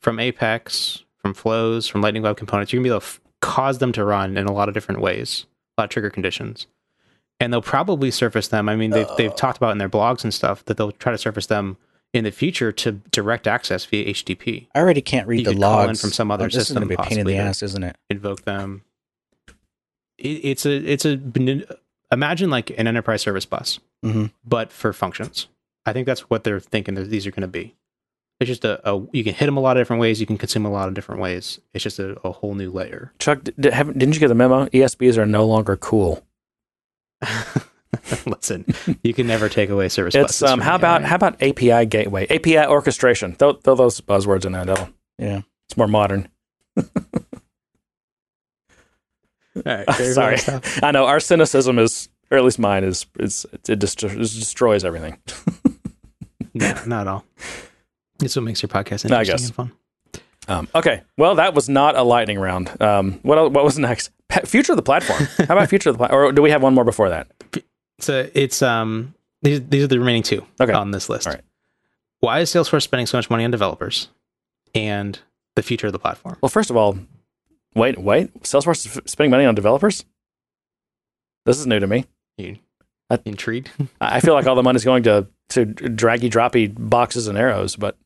from 0.00 0.18
Apex, 0.18 1.04
from 1.18 1.34
flows, 1.34 1.86
from 1.86 2.00
Lightning 2.00 2.22
Web 2.22 2.36
Components. 2.36 2.72
You 2.72 2.78
can 2.78 2.82
be 2.82 2.88
able 2.90 3.00
to 3.00 3.06
f- 3.06 3.20
cause 3.40 3.78
them 3.78 3.92
to 3.92 4.04
run 4.04 4.36
in 4.36 4.46
a 4.46 4.52
lot 4.52 4.68
of 4.68 4.74
different 4.74 5.00
ways, 5.00 5.46
a 5.76 5.82
lot 5.82 5.84
of 5.84 5.90
trigger 5.90 6.10
conditions, 6.10 6.66
and 7.38 7.52
they'll 7.52 7.62
probably 7.62 8.10
surface 8.10 8.48
them. 8.48 8.68
I 8.68 8.76
mean, 8.76 8.90
they've 8.90 9.06
uh. 9.06 9.14
they've 9.16 9.34
talked 9.36 9.58
about 9.58 9.70
in 9.72 9.78
their 9.78 9.88
blogs 9.88 10.24
and 10.24 10.32
stuff 10.32 10.64
that 10.64 10.76
they'll 10.78 10.92
try 10.92 11.12
to 11.12 11.18
surface 11.18 11.46
them 11.46 11.76
in 12.14 12.24
the 12.24 12.30
future 12.30 12.72
to 12.72 12.92
direct 13.10 13.46
access 13.46 13.84
via 13.84 14.12
HTTP. 14.12 14.66
I 14.74 14.80
already 14.80 15.00
can't 15.02 15.26
read 15.26 15.40
You 15.40 15.44
the 15.46 15.52
could 15.52 15.60
call 15.62 15.80
in 15.82 15.86
logs 15.88 16.00
from 16.00 16.10
some 16.12 16.30
other 16.30 16.44
Oh, 16.44 16.48
this 16.48 16.54
system, 16.54 16.76
is 16.76 16.78
going 16.78 16.88
to 16.88 16.96
be 16.96 17.02
a 17.02 17.06
pain 17.08 17.18
in 17.20 17.26
the 17.26 17.36
ass, 17.38 17.62
isn't 17.62 17.82
it? 17.84 17.96
invoke 18.10 18.42
them. 18.42 18.82
It, 20.18 20.28
it's 20.44 20.66
a 20.66 20.72
it's 20.72 21.04
a 21.04 21.16
imagine 22.12 22.50
like 22.50 22.70
an 22.70 22.86
enterprise 22.86 23.22
service 23.22 23.46
bus, 23.46 23.80
Mhm. 24.04 24.30
but 24.44 24.70
for 24.70 24.92
functions. 24.92 25.48
I 25.86 25.92
think 25.92 26.06
that's 26.06 26.30
what 26.30 26.44
they're 26.44 26.60
thinking 26.60 26.94
that 26.94 27.10
these 27.10 27.26
are 27.26 27.30
going 27.32 27.40
to 27.42 27.48
be. 27.48 27.74
It's 28.40 28.48
just 28.48 28.64
a, 28.64 28.80
a 28.88 29.04
you 29.12 29.22
can 29.24 29.34
hit 29.34 29.46
them 29.46 29.56
a 29.56 29.60
lot 29.60 29.76
of 29.76 29.80
different 29.80 30.00
ways. 30.00 30.20
You 30.20 30.26
can 30.26 30.38
consume 30.38 30.64
a 30.66 30.70
lot 30.70 30.88
of 30.88 30.94
different 30.94 31.20
ways. 31.20 31.60
It's 31.74 31.82
just 31.84 31.98
a, 31.98 32.18
a 32.24 32.30
whole 32.32 32.54
new 32.54 32.70
layer. 32.70 33.12
Chuck, 33.18 33.42
did, 33.44 33.72
have, 33.72 33.86
didn't 33.96 34.14
you 34.14 34.20
get 34.20 34.28
the 34.28 34.34
memo? 34.34 34.66
ESBs 34.66 35.16
are 35.16 35.26
no 35.26 35.44
longer 35.46 35.76
cool. 35.76 36.24
Listen, 38.26 38.64
you 39.02 39.14
can 39.14 39.26
never 39.26 39.48
take 39.48 39.70
away 39.70 39.88
service. 39.88 40.14
It's 40.14 40.40
buses 40.40 40.42
um. 40.50 40.60
How 40.60 40.74
about 40.76 41.02
alright? 41.02 41.08
how 41.08 41.16
about 41.16 41.42
API 41.42 41.86
gateway, 41.86 42.26
API 42.28 42.66
orchestration? 42.66 43.34
Throw, 43.34 43.52
throw 43.52 43.74
those 43.74 44.00
buzzwords 44.00 44.44
in 44.44 44.52
there. 44.52 44.64
That'll, 44.64 44.88
Yeah. 45.18 45.42
it's 45.68 45.76
more 45.76 45.86
modern. 45.88 46.28
All 49.56 49.62
right, 49.64 49.88
Sorry? 50.14 50.36
I 50.82 50.90
know 50.92 51.06
our 51.06 51.20
cynicism 51.20 51.78
is, 51.78 52.08
or 52.30 52.38
at 52.38 52.44
least 52.44 52.58
mine 52.58 52.84
is, 52.84 53.06
is 53.18 53.44
it, 53.68 53.78
dest- 53.78 54.02
it 54.04 54.16
destroys 54.18 54.84
everything. 54.84 55.18
No, 56.54 56.74
not 56.86 57.00
at 57.02 57.08
all. 57.08 57.24
It's 58.22 58.36
what 58.36 58.42
makes 58.42 58.60
your 58.62 58.68
podcast 58.68 59.10
I 59.10 59.20
interesting 59.20 59.24
guess. 59.36 59.46
and 59.46 59.54
fun. 59.54 59.72
Um, 60.48 60.68
okay, 60.74 61.02
well 61.16 61.36
that 61.36 61.54
was 61.54 61.68
not 61.70 61.96
a 61.96 62.02
lightning 62.02 62.38
round. 62.38 62.70
Um, 62.82 63.20
what 63.22 63.38
el- 63.38 63.48
what 63.50 63.64
was 63.64 63.78
next? 63.78 64.10
Pa- 64.28 64.40
future 64.44 64.72
of 64.72 64.76
the 64.76 64.82
platform. 64.82 65.26
How 65.38 65.44
about 65.56 65.70
future 65.70 65.88
of 65.88 65.94
the 65.94 65.98
platform? 65.98 66.24
Or 66.28 66.32
do 66.32 66.42
we 66.42 66.50
have 66.50 66.62
one 66.62 66.74
more 66.74 66.84
before 66.84 67.08
that? 67.08 67.28
So 68.00 68.28
it's 68.34 68.60
um 68.60 69.14
these 69.40 69.62
these 69.62 69.84
are 69.84 69.86
the 69.86 69.98
remaining 69.98 70.22
two 70.24 70.44
Okay. 70.60 70.72
on 70.74 70.90
this 70.90 71.08
list. 71.08 71.26
All 71.26 71.32
right. 71.32 71.42
Why 72.20 72.40
is 72.40 72.50
Salesforce 72.50 72.82
spending 72.82 73.06
so 73.06 73.16
much 73.16 73.30
money 73.30 73.44
on 73.44 73.50
developers 73.50 74.08
and 74.74 75.18
the 75.56 75.62
future 75.62 75.86
of 75.86 75.94
the 75.94 75.98
platform? 75.98 76.36
Well, 76.42 76.50
first 76.50 76.68
of 76.68 76.76
all, 76.76 76.98
wait, 77.74 77.98
wait. 77.98 78.32
Salesforce 78.42 78.86
is 78.86 78.96
f- 78.96 79.02
spending 79.06 79.30
money 79.30 79.44
on 79.44 79.54
developers. 79.54 80.04
This 81.46 81.58
is 81.58 81.66
new 81.66 81.80
to 81.80 81.86
me. 81.86 82.04
You 82.38 82.58
I- 83.10 83.18
intrigued? 83.24 83.70
I 84.00 84.20
feel 84.20 84.34
like 84.34 84.46
all 84.46 84.54
the 84.54 84.62
money's 84.62 84.84
going 84.84 85.02
to 85.04 85.26
to 85.50 85.66
draggy 85.66 86.30
droppy 86.30 86.72
boxes 86.76 87.28
and 87.28 87.36
arrows, 87.36 87.76
but 87.76 87.96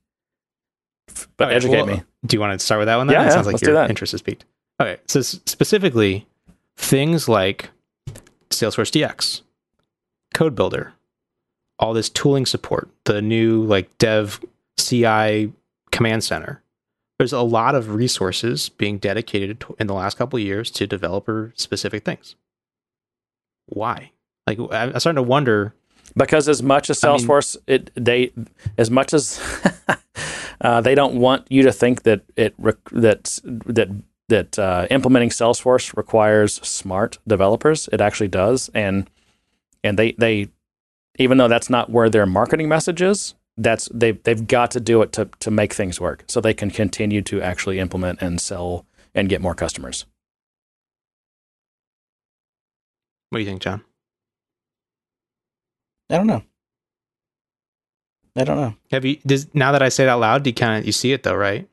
but 1.37 1.49
Okay, 1.49 1.55
educate 1.57 1.77
well, 1.77 1.87
me. 1.87 2.03
Do 2.25 2.37
you 2.37 2.41
want 2.41 2.59
to 2.59 2.65
start 2.65 2.81
with 2.81 2.87
that 2.87 2.97
one? 2.97 3.07
Then? 3.07 3.15
Yeah, 3.15 3.23
it 3.23 3.27
yeah, 3.27 3.31
sounds 3.31 3.47
like 3.47 3.61
your 3.63 3.77
interest 3.85 4.15
is 4.15 4.23
peaked. 4.23 4.45
Okay, 4.81 4.99
so 5.07 5.21
specifically, 5.23 6.27
things 6.77 7.29
like 7.29 7.71
Salesforce 8.51 8.91
DX, 8.91 9.43
Code 10.35 10.55
Builder, 10.55 10.93
all 11.79 11.95
this 11.95 12.11
tooling 12.11 12.45
support, 12.47 12.91
the 13.05 13.23
new 13.23 13.63
like 13.63 13.97
Dev 13.99 14.41
CI 14.79 15.53
command 15.93 16.25
center. 16.25 16.63
There's 17.19 17.33
a 17.33 17.41
lot 17.41 17.75
of 17.75 17.95
resources 17.95 18.69
being 18.69 18.99
dedicated 18.99 19.61
to, 19.61 19.77
in 19.79 19.87
the 19.87 19.95
last 19.95 20.19
couple 20.19 20.37
of 20.39 20.43
years 20.45 20.71
to 20.73 20.87
developer 20.87 21.53
specific 21.57 22.05
things. 22.05 22.37
Why? 23.67 24.13
Like 24.47 24.59
I- 24.61 24.85
I'm 24.93 25.01
starting 25.01 25.17
to 25.17 25.23
wonder. 25.23 25.75
Because 26.17 26.49
as 26.49 26.63
much 26.63 26.89
as 26.91 27.03
I 27.03 27.09
mean- 27.17 27.21
Salesforce, 27.27 27.57
it 27.67 27.91
they 27.95 28.33
as 28.79 28.91
much 28.91 29.13
as 29.13 29.41
uh, 30.61 30.81
they 30.81 30.95
don't 30.95 31.17
want 31.17 31.47
you 31.51 31.63
to 31.63 31.73
think 31.73 32.03
that 32.05 32.23
it 32.37 32.55
that 32.93 33.41
that 33.67 33.89
that 34.29 34.59
uh, 34.59 34.87
implementing 34.91 35.31
Salesforce 35.31 35.97
requires 35.97 36.55
smart 36.67 37.19
developers. 37.27 37.89
It 37.93 38.01
actually 38.01 38.29
does, 38.29 38.71
and 38.75 39.11
and 39.83 39.99
they 39.99 40.13
they 40.13 40.49
even 41.19 41.39
though 41.39 41.49
that's 41.49 41.71
not 41.71 41.91
where 41.91 42.09
their 42.11 42.27
marketing 42.27 42.69
message 42.69 43.01
is, 43.03 43.35
that's 43.57 43.89
they've 43.93 44.23
they've 44.25 44.47
got 44.47 44.71
to 44.73 44.81
do 44.81 45.03
it 45.03 45.13
to 45.13 45.29
to 45.41 45.51
make 45.51 45.73
things 45.73 46.01
work, 46.01 46.25
so 46.29 46.41
they 46.41 46.55
can 46.55 46.71
continue 46.71 47.23
to 47.23 47.41
actually 47.41 47.79
implement 47.79 48.21
and 48.23 48.41
sell 48.41 48.87
and 49.15 49.29
get 49.29 49.41
more 49.41 49.55
customers. 49.55 50.05
What 53.31 53.39
do 53.39 53.45
you 53.45 53.49
think, 53.49 53.63
John? 53.63 53.83
I 56.11 56.17
don't 56.17 56.27
know. 56.27 56.43
I 58.37 58.45
don't 58.45 58.57
know. 58.57 58.75
Have 58.91 59.05
you 59.05 59.17
does 59.27 59.53
now 59.55 59.73
that 59.73 59.83
I 59.83 59.89
say 59.89 60.05
it 60.05 60.09
out 60.09 60.21
loud, 60.21 60.43
do 60.43 60.51
you 60.51 60.55
kind 60.55 60.79
of 60.79 60.87
you 60.87 60.93
see 60.93 61.13
it 61.13 61.23
though, 61.23 61.35
right? 61.35 61.69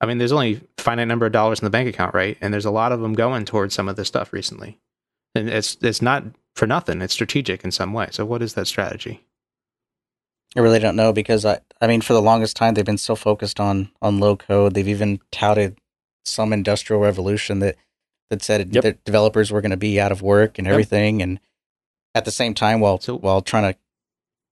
I 0.00 0.06
mean, 0.06 0.18
there's 0.18 0.32
only 0.32 0.62
a 0.78 0.82
finite 0.82 1.08
number 1.08 1.26
of 1.26 1.32
dollars 1.32 1.58
in 1.60 1.64
the 1.64 1.70
bank 1.70 1.88
account, 1.88 2.14
right? 2.14 2.38
And 2.40 2.54
there's 2.54 2.64
a 2.64 2.70
lot 2.70 2.92
of 2.92 3.00
them 3.00 3.14
going 3.14 3.44
towards 3.44 3.74
some 3.74 3.88
of 3.88 3.96
this 3.96 4.06
stuff 4.06 4.32
recently, 4.32 4.78
and 5.34 5.48
it's 5.48 5.76
it's 5.82 6.00
not 6.00 6.24
for 6.54 6.66
nothing. 6.66 7.02
It's 7.02 7.14
strategic 7.14 7.64
in 7.64 7.72
some 7.72 7.92
way. 7.92 8.08
So, 8.12 8.24
what 8.24 8.42
is 8.42 8.54
that 8.54 8.68
strategy? 8.68 9.24
I 10.58 10.60
really 10.60 10.80
don't 10.80 10.96
know 10.96 11.12
because 11.12 11.44
I 11.44 11.60
I 11.80 11.86
mean 11.86 12.00
for 12.00 12.14
the 12.14 12.20
longest 12.22 12.56
time 12.56 12.74
they've 12.74 12.84
been 12.84 12.98
so 12.98 13.14
focused 13.14 13.60
on 13.60 13.90
on 14.02 14.18
low 14.18 14.34
code. 14.36 14.74
They've 14.74 14.88
even 14.88 15.20
touted 15.30 15.78
some 16.24 16.52
industrial 16.52 17.00
revolution 17.00 17.60
that 17.60 17.76
that 18.30 18.42
said 18.42 18.74
Yep. 18.74 18.82
that 18.82 19.04
developers 19.04 19.52
were 19.52 19.60
going 19.60 19.70
to 19.70 19.76
be 19.76 20.00
out 20.00 20.10
of 20.10 20.20
work 20.20 20.58
and 20.58 20.66
Yep. 20.66 20.72
everything 20.72 21.22
and 21.22 21.38
at 22.14 22.24
the 22.24 22.32
same 22.32 22.54
time 22.54 22.80
while 22.80 22.98
So- 22.98 23.16
while 23.18 23.40
trying 23.40 23.72
to 23.72 23.78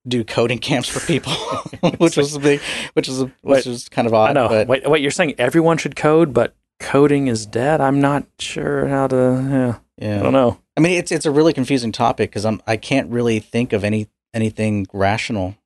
do 0.07 0.23
coding 0.23 0.59
camps 0.69 0.89
for 0.89 1.05
people 1.05 1.33
which 1.99 2.16
was 2.16 2.39
big 2.39 2.61
which 2.93 3.09
is 3.09 3.24
which 3.43 3.66
is 3.66 3.89
kind 3.89 4.07
of 4.07 4.15
odd 4.15 4.31
I 4.31 4.33
know. 4.35 4.49
but 4.49 4.69
wait, 4.69 4.89
wait. 4.89 5.03
You're 5.03 5.11
saying 5.11 5.35
everyone 5.39 5.77
should 5.77 5.97
code, 5.97 6.33
but 6.33 6.55
coding 6.78 7.27
is 7.27 7.47
dead. 7.47 7.81
I'm 7.81 8.01
not 8.01 8.27
sure 8.39 8.87
how 8.87 9.09
to. 9.09 9.77
Yeah, 9.99 10.07
yeah 10.07 10.20
I 10.20 10.23
don't 10.23 10.33
know. 10.33 10.61
I 10.77 10.81
mean 10.81 10.93
it's 10.93 11.11
it's 11.11 11.27
a 11.27 11.33
really 11.33 11.53
confusing 11.53 11.91
topic 11.91 12.31
cuz 12.31 12.45
I'm 12.45 12.62
I 12.65 12.77
can't 12.77 13.11
really 13.11 13.41
think 13.41 13.73
of 13.73 13.83
any 13.83 14.07
anything 14.33 14.87
rational 14.93 15.57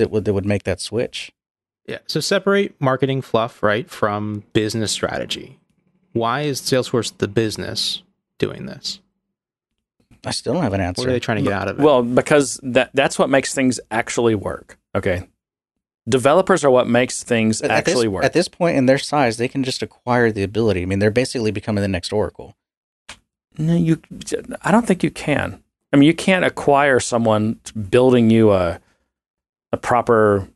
that 0.00 0.10
would 0.10 0.24
that 0.24 0.32
would 0.34 0.46
make 0.46 0.64
that 0.64 0.80
switch. 0.80 1.30
Yeah. 1.86 1.98
So 2.06 2.20
separate 2.20 2.80
marketing 2.80 3.22
fluff, 3.22 3.62
right, 3.62 3.88
from 3.88 4.44
business 4.52 4.92
strategy. 4.92 5.58
Why 6.12 6.42
is 6.42 6.60
Salesforce 6.60 7.16
the 7.16 7.28
business 7.28 8.02
doing 8.38 8.66
this? 8.66 9.00
I 10.24 10.32
still 10.32 10.52
don't 10.52 10.62
have 10.62 10.72
an 10.74 10.80
answer. 10.80 11.02
What 11.02 11.08
are 11.08 11.12
they 11.12 11.20
trying 11.20 11.38
to 11.38 11.42
get 11.44 11.52
out 11.52 11.68
of 11.68 11.78
it? 11.78 11.82
Well, 11.82 12.02
because 12.02 12.60
that 12.62 12.90
that's 12.94 13.18
what 13.18 13.30
makes 13.30 13.54
things 13.54 13.80
actually 13.90 14.34
work. 14.34 14.78
Okay. 14.94 15.28
Developers 16.08 16.64
are 16.64 16.70
what 16.70 16.88
makes 16.88 17.22
things 17.22 17.62
At- 17.62 17.70
at 17.70 17.78
actually 17.78 18.06
this, 18.06 18.12
work. 18.12 18.24
At 18.24 18.32
this 18.32 18.48
point 18.48 18.76
in 18.76 18.86
their 18.86 18.98
size, 18.98 19.36
they 19.36 19.48
can 19.48 19.62
just 19.62 19.82
acquire 19.82 20.32
the 20.32 20.42
ability. 20.42 20.82
I 20.82 20.86
mean, 20.86 20.98
they're 20.98 21.10
basically 21.10 21.50
becoming 21.52 21.82
the 21.82 21.88
next 21.88 22.12
Oracle. 22.12 22.56
no, 23.58 23.74
you. 23.74 24.00
I 24.62 24.70
don't 24.72 24.86
think 24.86 25.02
you 25.02 25.10
can. 25.10 25.62
I 25.92 25.96
mean, 25.96 26.06
you 26.06 26.14
can't 26.14 26.44
acquire 26.44 27.00
someone 27.00 27.60
building 27.90 28.30
you 28.30 28.52
a 28.52 28.80
a 29.72 29.76
proper 29.76 30.48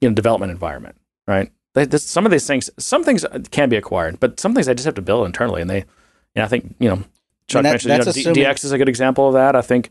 you 0.00 0.08
know 0.08 0.14
development 0.14 0.52
environment, 0.52 0.96
right? 1.26 1.50
They, 1.74 1.84
this, 1.84 2.04
some 2.04 2.24
of 2.24 2.32
these 2.32 2.46
things, 2.46 2.70
some 2.78 3.04
things 3.04 3.24
can 3.50 3.68
be 3.68 3.76
acquired, 3.76 4.18
but 4.20 4.40
some 4.40 4.54
things 4.54 4.68
I 4.68 4.74
just 4.74 4.86
have 4.86 4.94
to 4.94 5.02
build 5.02 5.26
internally. 5.26 5.60
And 5.60 5.68
they, 5.70 5.78
you 5.78 5.84
know, 6.36 6.44
I 6.44 6.48
think 6.48 6.74
you 6.78 6.88
know, 6.88 7.04
Chuck 7.46 7.62
that- 7.62 7.70
mentioned 7.70 7.92
you 7.92 7.98
know, 7.98 8.10
assuming- 8.10 8.44
DX 8.44 8.64
is 8.64 8.72
a 8.72 8.78
good 8.78 8.88
example 8.88 9.28
of 9.28 9.34
that. 9.34 9.54
I 9.54 9.62
think 9.62 9.90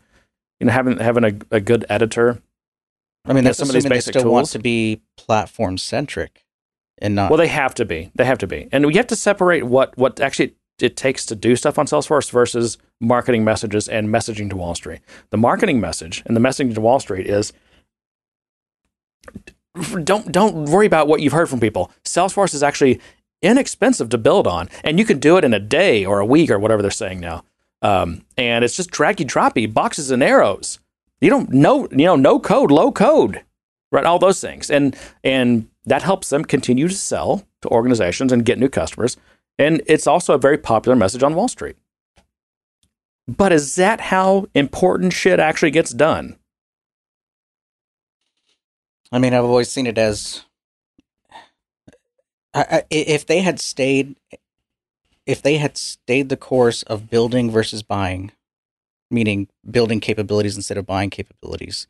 you 0.60 0.68
know 0.68 0.74
having 0.74 0.98
having 0.98 1.24
a, 1.24 1.34
a 1.56 1.60
good 1.60 1.86
editor 1.90 2.42
I 3.28 3.34
mean, 3.34 3.44
that's 3.44 3.58
some 3.58 3.68
of 3.70 3.74
these 3.74 3.84
assuming 3.84 3.90
they 3.90 3.98
basic 3.98 4.14
still 4.20 4.32
want 4.32 4.48
to 4.48 4.60
be 4.60 5.02
platform 5.18 5.78
centric 5.78 6.46
and 6.98 7.16
not. 7.16 7.30
Well, 7.30 7.38
they 7.38 7.48
have 7.48 7.74
to 7.76 7.86
be. 7.86 8.12
They 8.16 8.26
have 8.26 8.38
to 8.40 8.48
be, 8.48 8.70
and 8.72 8.86
we 8.86 8.96
have 8.96 9.08
to 9.08 9.16
separate 9.16 9.64
what 9.66 9.98
what 9.98 10.20
actually 10.20 10.56
it 10.80 10.96
takes 10.96 11.26
to 11.26 11.36
do 11.36 11.56
stuff 11.56 11.78
on 11.80 11.88
Salesforce 11.88 12.32
versus 12.32 12.78
marketing 13.02 13.44
messages 13.44 13.88
and 13.88 14.10
messaging 14.10 14.50
to 14.52 14.56
Wall 14.56 14.76
Street. 14.76 15.00
The 15.32 15.38
marketing 15.38 15.80
message 15.80 16.24
and 16.26 16.36
the 16.36 16.42
messaging 16.42 16.74
to 16.74 16.82
Wall 16.82 17.00
Street 17.00 17.28
is 17.28 17.52
don't 20.04 20.32
don't 20.32 20.66
worry 20.66 20.86
about 20.86 21.08
what 21.08 21.22
you've 21.22 21.34
heard 21.34 21.50
from 21.50 21.60
people. 21.60 21.92
Salesforce 22.04 22.54
is 22.54 22.64
actually 22.64 23.00
inexpensive 23.42 24.10
to 24.10 24.18
build 24.18 24.48
on, 24.48 24.70
and 24.84 25.00
you 25.00 25.06
can 25.06 25.20
do 25.20 25.38
it 25.38 25.44
in 25.44 25.54
a 25.54 25.60
day 25.60 26.06
or 26.06 26.20
a 26.20 26.26
week 26.26 26.50
or 26.50 26.60
whatever 26.60 26.82
they're 26.82 26.92
saying 26.92 27.20
now. 27.20 27.44
Um, 27.82 28.26
and 28.38 28.64
it's 28.66 28.76
just 28.76 28.90
draggy 28.90 29.26
droppy 29.26 29.72
boxes 29.72 30.10
and 30.10 30.24
arrows. 30.24 30.80
You 31.22 31.30
don't 31.30 31.52
know, 31.52 31.88
you 31.92 32.06
know, 32.06 32.16
no 32.16 32.40
code, 32.40 32.72
low 32.72 32.92
code, 32.92 33.44
right? 33.92 34.06
All 34.06 34.20
those 34.20 34.42
things, 34.42 34.70
and 34.70 34.96
and 35.24 35.68
that 35.86 36.04
helps 36.04 36.30
them 36.30 36.44
continue 36.44 36.88
to 36.88 36.94
sell 36.94 37.48
to 37.62 37.70
organizations 37.70 38.32
and 38.32 38.46
get 38.46 38.60
new 38.60 38.70
customers. 38.70 39.18
And 39.60 39.82
it's 39.88 40.06
also 40.06 40.34
a 40.34 40.40
very 40.40 40.58
popular 40.58 40.96
message 40.96 41.24
on 41.24 41.34
Wall 41.34 41.48
Street. 41.48 41.76
But 43.28 43.52
is 43.52 43.76
that 43.76 44.00
how 44.00 44.48
important 44.54 45.14
shit 45.14 45.40
actually 45.40 45.72
gets 45.72 45.92
done? 45.92 46.38
I 49.12 49.20
mean, 49.20 49.34
I've 49.34 49.44
always 49.46 49.70
seen 49.70 49.88
it 49.88 49.98
as 49.98 50.44
I, 52.54 52.62
I, 52.72 52.84
if 52.90 53.26
they 53.26 53.42
had 53.42 53.60
stayed, 53.60 54.16
if 55.26 55.42
they 55.42 55.58
had 55.58 55.78
stayed 55.78 56.30
the 56.30 56.38
course 56.38 56.84
of 56.84 57.10
building 57.10 57.52
versus 57.52 57.84
buying, 57.84 58.32
meaning 59.12 59.48
building 59.70 60.00
capabilities 60.00 60.56
instead 60.56 60.78
of 60.78 60.86
buying 60.86 61.10
capabilities, 61.10 61.88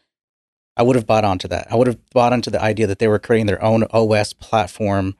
I 0.75 0.83
would 0.83 0.95
have 0.95 1.07
bought 1.07 1.23
onto 1.25 1.47
that. 1.47 1.67
I 1.71 1.75
would 1.75 1.87
have 1.87 1.97
bought 2.11 2.33
onto 2.33 2.51
the 2.51 2.61
idea 2.61 2.85
that 2.87 2.99
they 2.99 3.07
were 3.07 3.19
creating 3.19 3.47
their 3.47 3.63
own 3.63 3.83
OS 3.91 4.33
platform. 4.33 5.15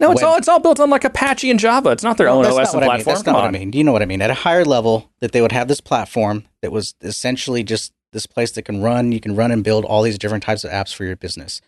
No, 0.00 0.10
it's 0.12 0.22
When- 0.22 0.30
all 0.30 0.36
it's 0.38 0.48
all 0.48 0.60
built 0.60 0.80
on 0.80 0.90
like 0.90 1.04
Apache 1.04 1.50
and 1.50 1.60
Java. 1.60 1.90
It's 1.90 2.02
not 2.02 2.16
their 2.16 2.28
own 2.28 2.42
that's 2.42 2.56
OS 2.56 2.72
not 2.72 2.74
what 2.74 2.82
I 2.82 2.86
mean. 2.86 3.04
platform. 3.04 3.14
That's 3.14 3.22
Come 3.24 3.32
not 3.34 3.42
what 3.42 3.48
I 3.48 3.58
mean. 3.58 3.70
Do 3.70 3.78
you 3.78 3.84
know 3.84 3.92
what 3.92 4.02
I 4.02 4.06
mean? 4.06 4.22
At 4.22 4.30
a 4.30 4.34
higher 4.34 4.64
level, 4.64 5.10
that 5.20 5.32
they 5.32 5.40
would 5.42 5.52
have 5.52 5.68
this 5.68 5.80
platform 5.80 6.44
that 6.62 6.72
was 6.72 6.94
essentially 7.02 7.62
just 7.62 7.92
this 8.12 8.26
place 8.26 8.52
that 8.52 8.62
can 8.62 8.82
run. 8.82 9.12
You 9.12 9.20
can 9.20 9.36
run 9.36 9.50
and 9.50 9.64
build 9.64 9.84
all 9.84 10.02
these 10.02 10.18
different 10.18 10.44
types 10.44 10.64
of 10.64 10.70
apps 10.70 10.94
for 10.94 11.04
your 11.04 11.16
business. 11.16 11.60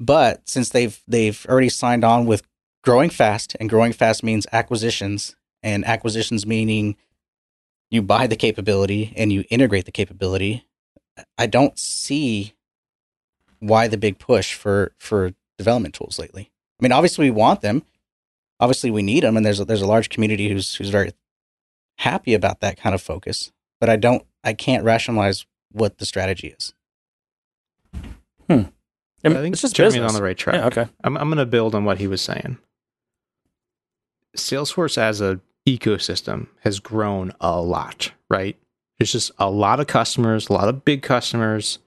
But 0.00 0.48
since 0.48 0.68
they've 0.68 1.00
they've 1.06 1.44
already 1.48 1.68
signed 1.68 2.04
on 2.04 2.26
with 2.26 2.42
growing 2.84 3.10
fast, 3.10 3.56
and 3.60 3.68
growing 3.68 3.92
fast 3.92 4.22
means 4.22 4.46
acquisitions, 4.52 5.36
and 5.62 5.84
acquisitions 5.84 6.46
meaning 6.46 6.96
you 7.90 8.02
buy 8.02 8.26
the 8.26 8.36
capability 8.36 9.12
and 9.16 9.32
you 9.32 9.44
integrate 9.50 9.84
the 9.84 9.92
capability. 9.92 10.66
I 11.36 11.46
don't 11.46 11.78
see 11.78 12.54
why 13.60 13.88
the 13.88 13.96
big 13.96 14.18
push 14.18 14.54
for 14.54 14.92
for 14.98 15.32
development 15.56 15.94
tools 15.94 16.18
lately. 16.18 16.50
I 16.80 16.82
mean, 16.82 16.92
obviously 16.92 17.26
we 17.26 17.32
want 17.32 17.60
them, 17.60 17.82
obviously 18.60 18.90
we 18.90 19.02
need 19.02 19.24
them, 19.24 19.36
and 19.36 19.44
there's 19.44 19.60
a, 19.60 19.64
there's 19.64 19.82
a 19.82 19.86
large 19.86 20.08
community 20.10 20.48
who's 20.48 20.76
who's 20.76 20.90
very 20.90 21.12
happy 21.98 22.34
about 22.34 22.60
that 22.60 22.76
kind 22.76 22.94
of 22.94 23.02
focus. 23.02 23.52
But 23.80 23.88
I 23.88 23.96
don't, 23.96 24.24
I 24.42 24.52
can't 24.54 24.84
rationalize 24.84 25.46
what 25.72 25.98
the 25.98 26.06
strategy 26.06 26.48
is. 26.48 26.74
Hmm. 28.48 28.62
I, 29.24 29.28
I 29.28 29.34
think 29.34 29.54
it's 29.54 29.62
just 29.62 29.74
Jeremy's 29.74 29.94
business. 29.94 30.12
on 30.12 30.16
the 30.16 30.22
right 30.22 30.36
track. 30.36 30.56
Yeah, 30.56 30.66
okay. 30.66 30.88
I'm, 31.04 31.16
I'm 31.16 31.28
going 31.28 31.38
to 31.38 31.46
build 31.46 31.74
on 31.74 31.84
what 31.84 31.98
he 31.98 32.06
was 32.06 32.22
saying. 32.22 32.58
Salesforce 34.36 34.96
as 34.96 35.20
a 35.20 35.40
ecosystem 35.66 36.46
has 36.60 36.80
grown 36.80 37.32
a 37.40 37.60
lot, 37.60 38.12
right? 38.30 38.56
There's 38.98 39.12
just 39.12 39.30
a 39.38 39.50
lot 39.50 39.80
of 39.80 39.86
customers, 39.86 40.48
a 40.48 40.52
lot 40.52 40.68
of 40.68 40.84
big 40.84 41.02
customers, 41.02 41.78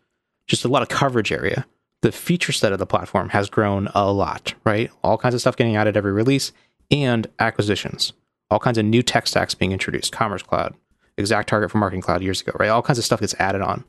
just 0.48 0.66
a 0.66 0.68
lot 0.68 0.82
of 0.82 0.90
coverage 0.90 1.32
area. 1.32 1.66
The 2.02 2.12
feature 2.12 2.52
set 2.52 2.74
of 2.74 2.80
the 2.80 2.86
platform 2.86 3.30
has 3.30 3.50
grown 3.50 3.88
a 3.94 4.12
lot, 4.12 4.54
right? 4.66 4.92
All 5.04 5.18
kinds 5.18 5.36
of 5.36 5.42
stuff 5.42 5.56
getting 5.56 5.76
added 5.76 5.96
every 5.96 6.12
release 6.12 6.52
and 6.90 7.28
acquisitions. 7.40 8.14
All 8.50 8.60
kinds 8.60 8.78
of 8.78 8.86
new 8.86 9.04
tech 9.04 9.28
stacks 9.28 9.56
being 9.56 9.72
introduced, 9.72 10.12
Commerce 10.12 10.44
Cloud, 10.44 10.76
Exact 11.22 11.48
Target 11.48 11.72
for 11.72 11.78
Marketing 11.78 12.02
Cloud 12.02 12.22
years 12.22 12.42
ago, 12.42 12.52
right? 12.60 12.70
All 12.70 12.82
kinds 12.82 13.00
of 13.00 13.06
stuff 13.06 13.22
gets 13.22 13.36
added 13.40 13.62
on. 13.62 13.86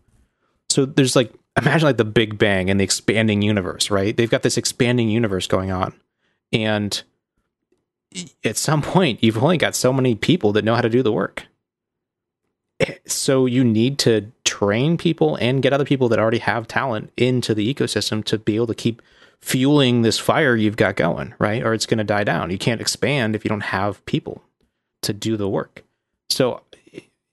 So 0.70 0.86
there's 0.86 1.16
like 1.16 1.32
imagine 1.60 1.86
like 1.86 1.96
the 1.96 2.04
Big 2.04 2.38
Bang 2.38 2.70
and 2.70 2.78
the 2.78 2.84
expanding 2.84 3.42
universe, 3.42 3.90
right? 3.90 4.16
They've 4.16 4.30
got 4.30 4.42
this 4.42 4.56
expanding 4.56 5.08
universe 5.10 5.46
going 5.46 5.70
on. 5.72 5.92
And 6.52 7.02
at 8.44 8.56
some 8.56 8.82
point, 8.82 9.22
you've 9.22 9.42
only 9.42 9.58
got 9.58 9.74
so 9.74 9.92
many 9.92 10.14
people 10.14 10.52
that 10.52 10.64
know 10.64 10.74
how 10.74 10.82
to 10.82 10.88
do 10.90 11.02
the 11.02 11.12
work. 11.12 11.46
Eh, 12.80 12.94
So 13.06 13.46
you 13.46 13.64
need 13.64 13.98
to 14.00 14.30
train 14.44 14.96
people 14.98 15.36
and 15.36 15.62
get 15.62 15.72
other 15.72 15.84
people 15.84 16.08
that 16.10 16.18
already 16.18 16.38
have 16.38 16.68
talent 16.68 17.12
into 17.16 17.54
the 17.54 17.72
ecosystem 17.72 18.22
to 18.24 18.38
be 18.38 18.56
able 18.56 18.66
to 18.68 18.74
keep 18.74 19.02
fueling 19.40 20.02
this 20.02 20.18
fire 20.18 20.54
you've 20.54 20.76
got 20.76 20.96
going, 20.96 21.34
right? 21.38 21.62
Or 21.62 21.74
it's 21.74 21.86
going 21.86 21.98
to 21.98 22.04
die 22.04 22.24
down. 22.24 22.50
You 22.50 22.58
can't 22.58 22.80
expand 22.80 23.34
if 23.34 23.44
you 23.44 23.48
don't 23.48 23.60
have 23.60 24.04
people 24.06 24.42
to 25.02 25.12
do 25.12 25.36
the 25.36 25.48
work. 25.48 25.82
So, 26.30 26.62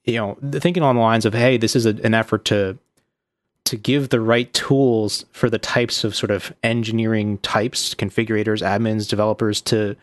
you 0.06 0.16
know, 0.16 0.38
thinking 0.52 0.84
on 0.84 0.96
the 0.96 1.02
lines 1.02 1.26
of, 1.26 1.34
hey, 1.34 1.58
this 1.58 1.76
is 1.76 1.86
a, 1.86 1.90
an 2.04 2.14
effort 2.14 2.46
to 2.46 2.78
to 3.66 3.78
give 3.78 4.10
the 4.10 4.20
right 4.20 4.52
tools 4.54 5.26
for 5.32 5.48
the 5.48 5.60
types 5.60 6.04
of 6.04 6.16
sort 6.16 6.32
of 6.32 6.52
engineering 6.64 7.38
types, 7.40 7.94
configurators, 7.94 8.64
admins, 8.64 9.08
developers 9.08 9.62
to 9.62 9.96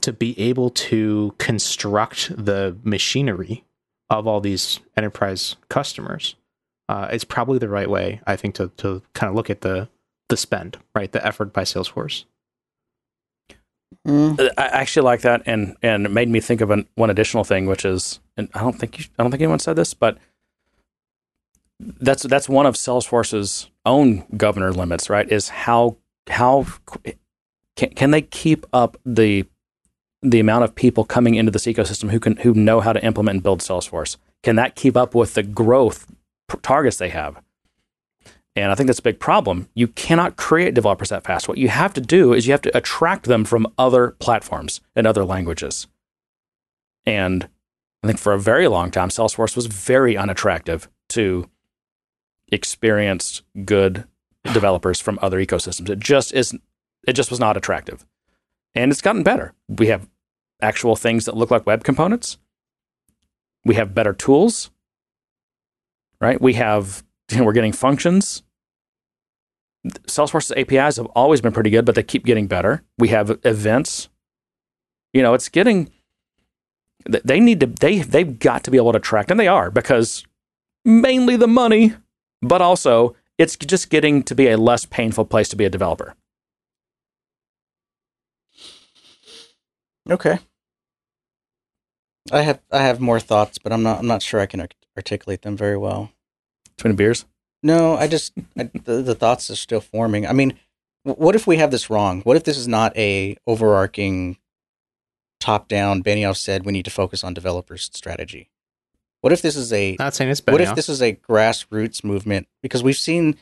to 0.00 0.12
be 0.12 0.38
able 0.38 0.70
to 0.70 1.34
construct 1.38 2.30
the 2.44 2.76
machinery 2.82 3.64
of 4.10 4.26
all 4.26 4.40
these 4.40 4.80
enterprise 4.96 5.56
customers. 5.68 6.34
Uh, 6.88 7.08
it's 7.10 7.24
probably 7.24 7.58
the 7.58 7.68
right 7.68 7.88
way, 7.88 8.20
I 8.26 8.36
think, 8.36 8.54
to 8.56 8.68
to 8.76 9.02
kind 9.14 9.30
of 9.30 9.34
look 9.34 9.50
at 9.50 9.62
the 9.62 9.88
the 10.28 10.36
spend, 10.36 10.78
right, 10.94 11.10
the 11.10 11.24
effort 11.26 11.52
by 11.52 11.62
Salesforce. 11.62 12.24
Mm. 14.06 14.50
I 14.58 14.66
actually 14.66 15.04
like 15.04 15.20
that, 15.20 15.42
and 15.46 15.76
and 15.82 16.06
it 16.06 16.10
made 16.10 16.28
me 16.28 16.40
think 16.40 16.60
of 16.60 16.70
an, 16.70 16.86
one 16.94 17.10
additional 17.10 17.44
thing, 17.44 17.66
which 17.66 17.84
is, 17.84 18.20
and 18.36 18.48
I 18.54 18.60
don't 18.60 18.78
think 18.78 18.98
you, 18.98 19.04
I 19.18 19.22
don't 19.22 19.30
think 19.30 19.42
anyone 19.42 19.58
said 19.58 19.76
this, 19.76 19.94
but 19.94 20.18
that's 21.78 22.22
that's 22.24 22.48
one 22.48 22.66
of 22.66 22.74
Salesforce's 22.74 23.70
own 23.84 24.24
governor 24.36 24.72
limits, 24.72 25.10
right? 25.10 25.30
Is 25.30 25.48
how 25.48 25.96
how 26.28 26.66
can 27.76 27.90
can 27.90 28.10
they 28.10 28.22
keep 28.22 28.66
up 28.72 28.96
the 29.04 29.44
the 30.22 30.40
amount 30.40 30.64
of 30.64 30.74
people 30.74 31.04
coming 31.04 31.34
into 31.34 31.50
this 31.50 31.66
ecosystem 31.66 32.10
who 32.10 32.20
can 32.20 32.36
who 32.38 32.54
know 32.54 32.80
how 32.80 32.92
to 32.92 33.04
implement 33.04 33.36
and 33.36 33.42
build 33.42 33.60
Salesforce? 33.60 34.16
Can 34.42 34.56
that 34.56 34.74
keep 34.74 34.96
up 34.96 35.14
with 35.14 35.34
the 35.34 35.42
growth 35.42 36.06
targets 36.62 36.96
they 36.96 37.10
have? 37.10 37.42
And 38.54 38.70
I 38.70 38.74
think 38.74 38.86
that's 38.86 38.98
a 38.98 39.02
big 39.02 39.18
problem. 39.18 39.68
You 39.74 39.88
cannot 39.88 40.36
create 40.36 40.74
developers 40.74 41.08
that 41.08 41.24
fast. 41.24 41.48
What 41.48 41.58
you 41.58 41.68
have 41.68 41.94
to 41.94 42.00
do 42.02 42.34
is 42.34 42.46
you 42.46 42.52
have 42.52 42.60
to 42.62 42.76
attract 42.76 43.24
them 43.24 43.44
from 43.44 43.66
other 43.78 44.10
platforms 44.18 44.82
and 44.94 45.06
other 45.06 45.24
languages. 45.24 45.86
And 47.06 47.48
I 48.02 48.06
think 48.06 48.18
for 48.18 48.32
a 48.32 48.38
very 48.38 48.68
long 48.68 48.90
time, 48.90 49.10
Salesforce 49.10 49.54
was 49.54 49.66
very 49.66 50.16
unattractive 50.16 50.88
to 51.10 51.48
experienced, 52.50 53.42
good 53.64 54.04
developers 54.52 55.00
from 55.00 55.18
other 55.22 55.38
ecosystems. 55.38 55.88
It 55.88 56.00
just 56.00 56.32
is. 56.34 56.54
It 57.06 57.14
just 57.14 57.30
was 57.30 57.40
not 57.40 57.56
attractive, 57.56 58.04
and 58.74 58.90
it's 58.90 59.02
gotten 59.02 59.22
better. 59.22 59.54
We 59.68 59.88
have 59.88 60.08
actual 60.60 60.96
things 60.96 61.24
that 61.24 61.36
look 61.36 61.50
like 61.50 61.66
web 61.66 61.84
components. 61.84 62.38
We 63.64 63.76
have 63.76 63.94
better 63.94 64.12
tools, 64.12 64.70
right? 66.20 66.40
We 66.40 66.54
have 66.54 67.04
you 67.30 67.38
know, 67.38 67.44
we're 67.44 67.52
getting 67.52 67.72
functions. 67.72 68.42
Salesforce's 70.06 70.52
APIs 70.52 70.96
have 70.96 71.06
always 71.06 71.40
been 71.40 71.52
pretty 71.52 71.70
good, 71.70 71.84
but 71.84 71.96
they 71.96 72.04
keep 72.04 72.24
getting 72.24 72.46
better. 72.46 72.84
We 72.98 73.08
have 73.08 73.38
events. 73.44 74.08
You 75.12 75.22
know, 75.22 75.34
it's 75.34 75.48
getting. 75.48 75.90
Th- 77.10 77.22
They 77.24 77.40
need 77.40 77.60
to. 77.60 77.66
They 77.66 78.00
they've 78.00 78.38
got 78.38 78.64
to 78.64 78.70
be 78.70 78.76
able 78.76 78.92
to 78.92 78.98
attract, 78.98 79.30
and 79.30 79.38
they 79.40 79.48
are 79.48 79.70
because 79.70 80.24
mainly 80.84 81.36
the 81.36 81.48
money, 81.48 81.94
but 82.42 82.62
also 82.62 83.14
it's 83.38 83.56
just 83.56 83.90
getting 83.90 84.22
to 84.24 84.34
be 84.34 84.48
a 84.48 84.56
less 84.56 84.86
painful 84.86 85.24
place 85.24 85.48
to 85.50 85.56
be 85.56 85.64
a 85.64 85.70
developer. 85.70 86.14
Okay. 90.10 90.38
I 92.30 92.42
have 92.42 92.60
I 92.70 92.82
have 92.82 93.00
more 93.00 93.20
thoughts, 93.20 93.58
but 93.58 93.72
I'm 93.72 93.82
not 93.82 93.98
I'm 93.98 94.06
not 94.06 94.22
sure 94.22 94.40
I 94.40 94.46
can 94.46 94.66
articulate 94.96 95.42
them 95.42 95.56
very 95.56 95.76
well. 95.76 96.10
Between 96.76 96.96
beers, 96.96 97.26
No, 97.62 97.96
I 97.96 98.06
just 98.08 98.32
I, 98.58 98.64
the, 98.84 99.02
the 99.02 99.14
thoughts 99.14 99.50
are 99.50 99.56
still 99.56 99.80
forming. 99.80 100.26
I 100.26 100.32
mean, 100.32 100.58
what 101.04 101.34
if 101.34 101.46
we 101.46 101.56
have 101.58 101.70
this 101.70 101.90
wrong? 101.90 102.22
What 102.22 102.36
if 102.36 102.44
this 102.44 102.56
is 102.58 102.68
not 102.68 102.96
a 102.96 103.36
overarching 103.46 104.38
top 105.42 105.68
down? 105.68 106.02
Benioff 106.02 106.36
said 106.36 106.64
we 106.64 106.72
need 106.72 106.84
to 106.84 106.90
focus 106.90 107.24
on 107.24 107.34
developers 107.34 107.90
strategy. 107.92 108.48
What 109.20 109.32
if 109.32 109.42
this 109.42 109.56
is 109.56 109.72
a 109.72 109.96
Not 109.98 110.14
saying 110.14 110.30
it's 110.30 110.40
Benioff. 110.40 110.52
what 110.52 110.60
if 110.60 110.74
this 110.74 110.88
is 110.88 111.02
a 111.02 111.14
grassroots 111.14 112.02
movement? 112.02 112.48
Because 112.62 112.82
we've 112.82 112.96
seen 112.96 113.36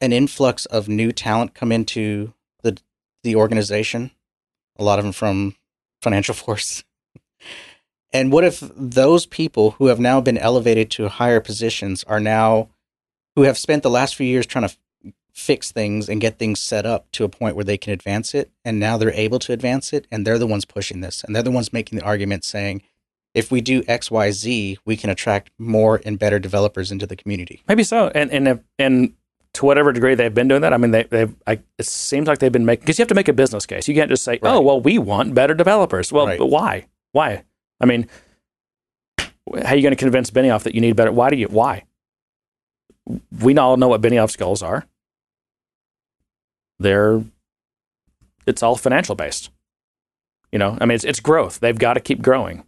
an 0.00 0.12
influx 0.12 0.66
of 0.66 0.88
new 0.88 1.12
talent 1.12 1.54
come 1.54 1.72
into 1.72 2.34
the 2.62 2.78
the 3.22 3.36
organization. 3.36 4.10
A 4.78 4.84
lot 4.84 4.98
of 4.98 5.04
them 5.04 5.12
from 5.12 5.56
Financial 6.00 6.34
Force. 6.42 6.84
And 8.12 8.30
what 8.30 8.44
if 8.44 8.62
those 8.76 9.26
people 9.26 9.72
who 9.72 9.86
have 9.86 9.98
now 9.98 10.20
been 10.20 10.38
elevated 10.38 10.90
to 10.92 11.08
higher 11.08 11.40
positions 11.40 12.04
are 12.04 12.20
now 12.20 12.68
who 13.36 13.42
have 13.42 13.56
spent 13.56 13.82
the 13.82 13.90
last 13.90 14.14
few 14.14 14.26
years 14.26 14.46
trying 14.46 14.68
to 14.68 14.76
fix 15.32 15.72
things 15.72 16.08
and 16.08 16.20
get 16.20 16.38
things 16.38 16.60
set 16.60 16.84
up 16.84 17.10
to 17.12 17.24
a 17.24 17.28
point 17.28 17.56
where 17.56 17.64
they 17.64 17.78
can 17.78 17.92
advance 17.92 18.34
it 18.34 18.50
and 18.64 18.78
now 18.78 18.96
they're 18.98 19.12
able 19.12 19.38
to 19.38 19.52
advance 19.52 19.92
it 19.92 20.06
and 20.10 20.26
they're 20.26 20.38
the 20.38 20.46
ones 20.46 20.64
pushing 20.64 21.00
this 21.00 21.24
and 21.24 21.34
they're 21.34 21.42
the 21.42 21.50
ones 21.50 21.72
making 21.72 21.98
the 21.98 22.04
argument 22.04 22.44
saying 22.44 22.82
if 23.34 23.50
we 23.50 23.62
do 23.62 23.82
XYZ, 23.84 24.76
we 24.84 24.94
can 24.94 25.08
attract 25.08 25.50
more 25.58 26.02
and 26.04 26.18
better 26.18 26.38
developers 26.38 26.92
into 26.92 27.06
the 27.06 27.16
community. 27.16 27.62
maybe 27.66 27.82
so. 27.82 28.08
And 28.14 28.30
and 28.30 28.46
if, 28.46 28.58
and 28.78 29.14
to 29.54 29.64
whatever 29.64 29.90
degree 29.90 30.14
they've 30.14 30.34
been 30.34 30.48
doing 30.48 30.60
that, 30.60 30.74
I 30.74 30.76
mean, 30.76 30.90
they 30.90 31.04
they've. 31.04 31.34
I, 31.46 31.60
it 31.78 31.86
seems 31.86 32.28
like 32.28 32.40
they've 32.40 32.52
been 32.52 32.66
making 32.66 32.82
because 32.82 32.98
you 32.98 33.02
have 33.02 33.08
to 33.08 33.14
make 33.14 33.28
a 33.28 33.32
business 33.32 33.64
case. 33.64 33.88
You 33.88 33.94
can't 33.94 34.10
just 34.10 34.22
say, 34.22 34.38
"Oh, 34.42 34.60
well, 34.60 34.82
we 34.82 34.98
want 34.98 35.34
better 35.34 35.54
developers." 35.54 36.12
Well, 36.12 36.26
Right. 36.26 36.38
but 36.38 36.48
why? 36.48 36.86
Why? 37.12 37.42
I 37.80 37.86
mean, 37.86 38.06
how 39.18 39.28
are 39.48 39.76
you 39.76 39.82
going 39.82 39.92
to 39.92 39.96
convince 39.96 40.30
Benioff 40.30 40.64
that 40.64 40.74
you 40.74 40.82
need 40.82 40.96
better? 40.96 41.10
Why 41.12 41.30
do 41.30 41.36
you? 41.36 41.46
Why? 41.48 41.84
We 43.40 43.56
all 43.56 43.76
know 43.78 43.88
what 43.88 44.00
Benioff's 44.02 44.36
goals 44.36 44.62
are. 44.62 44.86
They're. 46.82 47.22
It's 48.46 48.62
all 48.62 48.76
financial 48.76 49.14
based. 49.14 49.50
You 50.50 50.58
know, 50.58 50.76
I 50.80 50.86
mean, 50.86 50.96
it's 50.96 51.04
it's 51.04 51.20
growth. 51.20 51.60
They've 51.60 51.78
got 51.78 51.94
to 51.94 52.00
keep 52.00 52.22
growing. 52.22 52.64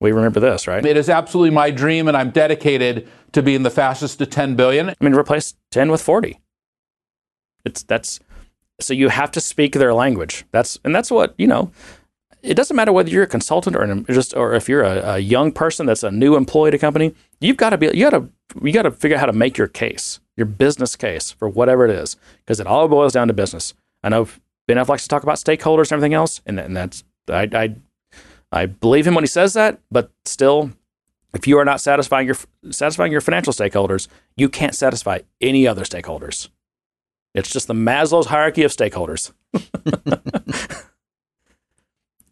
We 0.00 0.12
remember 0.12 0.38
this, 0.38 0.68
right? 0.68 0.84
It 0.84 0.96
is 0.96 1.08
absolutely 1.08 1.50
my 1.50 1.72
dream, 1.72 2.06
and 2.06 2.16
I'm 2.16 2.30
dedicated 2.30 3.08
to 3.32 3.42
being 3.42 3.64
the 3.64 3.70
fastest 3.70 4.18
to 4.18 4.26
10 4.26 4.54
billion. 4.54 4.90
I 4.90 4.94
mean, 5.00 5.14
replace 5.14 5.54
10 5.72 5.90
with 5.90 6.00
40. 6.00 6.38
It's 7.64 7.82
that's 7.82 8.20
so 8.80 8.94
you 8.94 9.08
have 9.08 9.32
to 9.32 9.40
speak 9.40 9.72
their 9.72 9.92
language. 9.92 10.44
That's 10.52 10.78
and 10.84 10.94
that's 10.94 11.10
what, 11.10 11.34
you 11.36 11.46
know, 11.46 11.72
it 12.42 12.54
doesn't 12.54 12.76
matter 12.76 12.92
whether 12.92 13.10
you're 13.10 13.24
a 13.24 13.28
consultant 13.28 13.74
or 13.74 13.82
an, 13.82 14.06
just 14.06 14.36
or 14.36 14.54
if 14.54 14.68
you're 14.68 14.84
a, 14.84 15.14
a 15.14 15.18
young 15.18 15.50
person 15.50 15.86
that's 15.86 16.04
a 16.04 16.10
new 16.10 16.36
employee 16.36 16.70
a 16.70 16.78
company, 16.78 17.14
you've 17.40 17.56
got 17.56 17.70
to 17.70 17.78
be 17.78 17.86
you 17.86 18.08
got 18.08 18.10
to 18.10 18.28
you 18.62 18.72
got 18.72 18.82
to 18.82 18.90
figure 18.90 19.16
out 19.16 19.20
how 19.20 19.26
to 19.26 19.32
make 19.32 19.58
your 19.58 19.66
case, 19.66 20.20
your 20.38 20.46
business 20.46 20.96
case 20.96 21.30
for 21.30 21.48
whatever 21.48 21.84
it 21.84 21.90
is, 21.90 22.16
because 22.38 22.60
it 22.60 22.66
all 22.66 22.88
boils 22.88 23.12
down 23.12 23.28
to 23.28 23.34
business. 23.34 23.74
I 24.02 24.08
know 24.08 24.28
Benioff 24.68 24.88
likes 24.88 25.02
to 25.02 25.08
talk 25.08 25.22
about 25.22 25.36
stakeholders 25.36 25.90
and 25.90 25.92
everything 25.92 26.14
else, 26.14 26.40
and, 26.46 26.58
and 26.58 26.76
that's 26.76 27.04
I, 27.28 27.48
I 27.52 27.74
I 28.50 28.66
believe 28.66 29.06
him 29.06 29.14
when 29.14 29.24
he 29.24 29.28
says 29.28 29.52
that, 29.54 29.80
but 29.90 30.10
still, 30.24 30.70
if 31.34 31.46
you 31.46 31.58
are 31.58 31.64
not 31.64 31.80
satisfying 31.80 32.26
your 32.26 32.36
satisfying 32.70 33.12
your 33.12 33.20
financial 33.20 33.52
stakeholders, 33.52 34.08
you 34.36 34.48
can't 34.48 34.74
satisfy 34.74 35.20
any 35.40 35.66
other 35.66 35.84
stakeholders. 35.84 36.48
It's 37.34 37.50
just 37.50 37.66
the 37.66 37.74
Maslow's 37.74 38.26
hierarchy 38.26 38.62
of 38.62 38.72
stakeholders. 38.72 39.32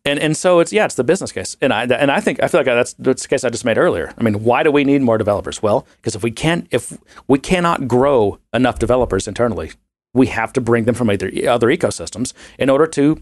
and 0.06 0.18
and 0.18 0.36
so 0.36 0.60
it's 0.60 0.72
yeah, 0.72 0.84
it's 0.84 0.94
the 0.94 1.04
business 1.04 1.32
case. 1.32 1.56
And 1.60 1.72
I 1.72 1.84
and 1.84 2.10
I 2.10 2.20
think 2.20 2.42
I 2.42 2.48
feel 2.48 2.60
like 2.60 2.66
that's 2.66 2.94
that's 2.94 3.22
the 3.22 3.28
case 3.28 3.44
I 3.44 3.50
just 3.50 3.64
made 3.64 3.76
earlier. 3.76 4.14
I 4.16 4.22
mean, 4.22 4.44
why 4.44 4.62
do 4.62 4.70
we 4.70 4.84
need 4.84 5.02
more 5.02 5.18
developers? 5.18 5.62
Well, 5.62 5.86
because 5.96 6.14
if 6.14 6.22
we 6.22 6.30
can't 6.30 6.66
if 6.70 6.96
we 7.26 7.38
cannot 7.38 7.88
grow 7.88 8.38
enough 8.52 8.78
developers 8.78 9.26
internally, 9.26 9.72
we 10.14 10.28
have 10.28 10.52
to 10.54 10.60
bring 10.60 10.84
them 10.84 10.94
from 10.94 11.10
other, 11.10 11.30
other 11.48 11.68
ecosystems 11.68 12.32
in 12.58 12.70
order 12.70 12.86
to 12.86 13.20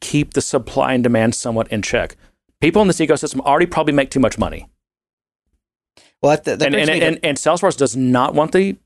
keep 0.00 0.34
the 0.34 0.40
supply 0.40 0.92
and 0.94 1.02
demand 1.02 1.34
somewhat 1.34 1.66
in 1.68 1.82
check. 1.82 2.16
People 2.60 2.82
in 2.82 2.88
this 2.88 2.98
ecosystem 2.98 3.40
already 3.40 3.66
probably 3.66 3.92
make 3.92 4.10
too 4.10 4.20
much 4.20 4.38
money. 4.38 4.68
Well, 6.22 6.36
that, 6.36 6.44
that 6.44 6.62
and, 6.62 6.74
and, 6.74 6.90
and, 6.90 7.18
and, 7.22 7.38
Salesforce 7.38 7.76
does 7.76 7.96
not 7.96 8.34
want 8.34 8.52
the, 8.52 8.76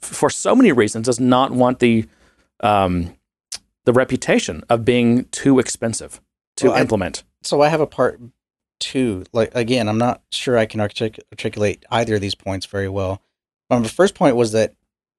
for 0.00 0.30
so 0.30 0.54
many 0.54 0.72
reasons, 0.72 1.06
does 1.06 1.20
not 1.20 1.52
want 1.52 1.78
the, 1.78 2.06
um, 2.60 3.14
the 3.86 3.92
reputation 3.92 4.62
of 4.68 4.84
being 4.84 5.24
too 5.26 5.58
expensive 5.58 6.20
to 6.56 6.68
well, 6.68 6.76
implement. 6.78 7.22
I, 7.24 7.46
so 7.46 7.62
I 7.62 7.68
have 7.68 7.80
a 7.80 7.86
part 7.86 8.20
two. 8.78 9.24
Like 9.32 9.54
again, 9.54 9.88
I'm 9.88 9.98
not 9.98 10.22
sure 10.30 10.58
I 10.58 10.66
can 10.66 10.80
artic- 10.80 11.20
articulate 11.32 11.84
either 11.90 12.16
of 12.16 12.20
these 12.20 12.34
points 12.34 12.66
very 12.66 12.88
well. 12.88 13.22
Um, 13.70 13.82
the 13.82 13.88
first 13.88 14.14
point 14.14 14.36
was 14.36 14.52
that 14.52 14.74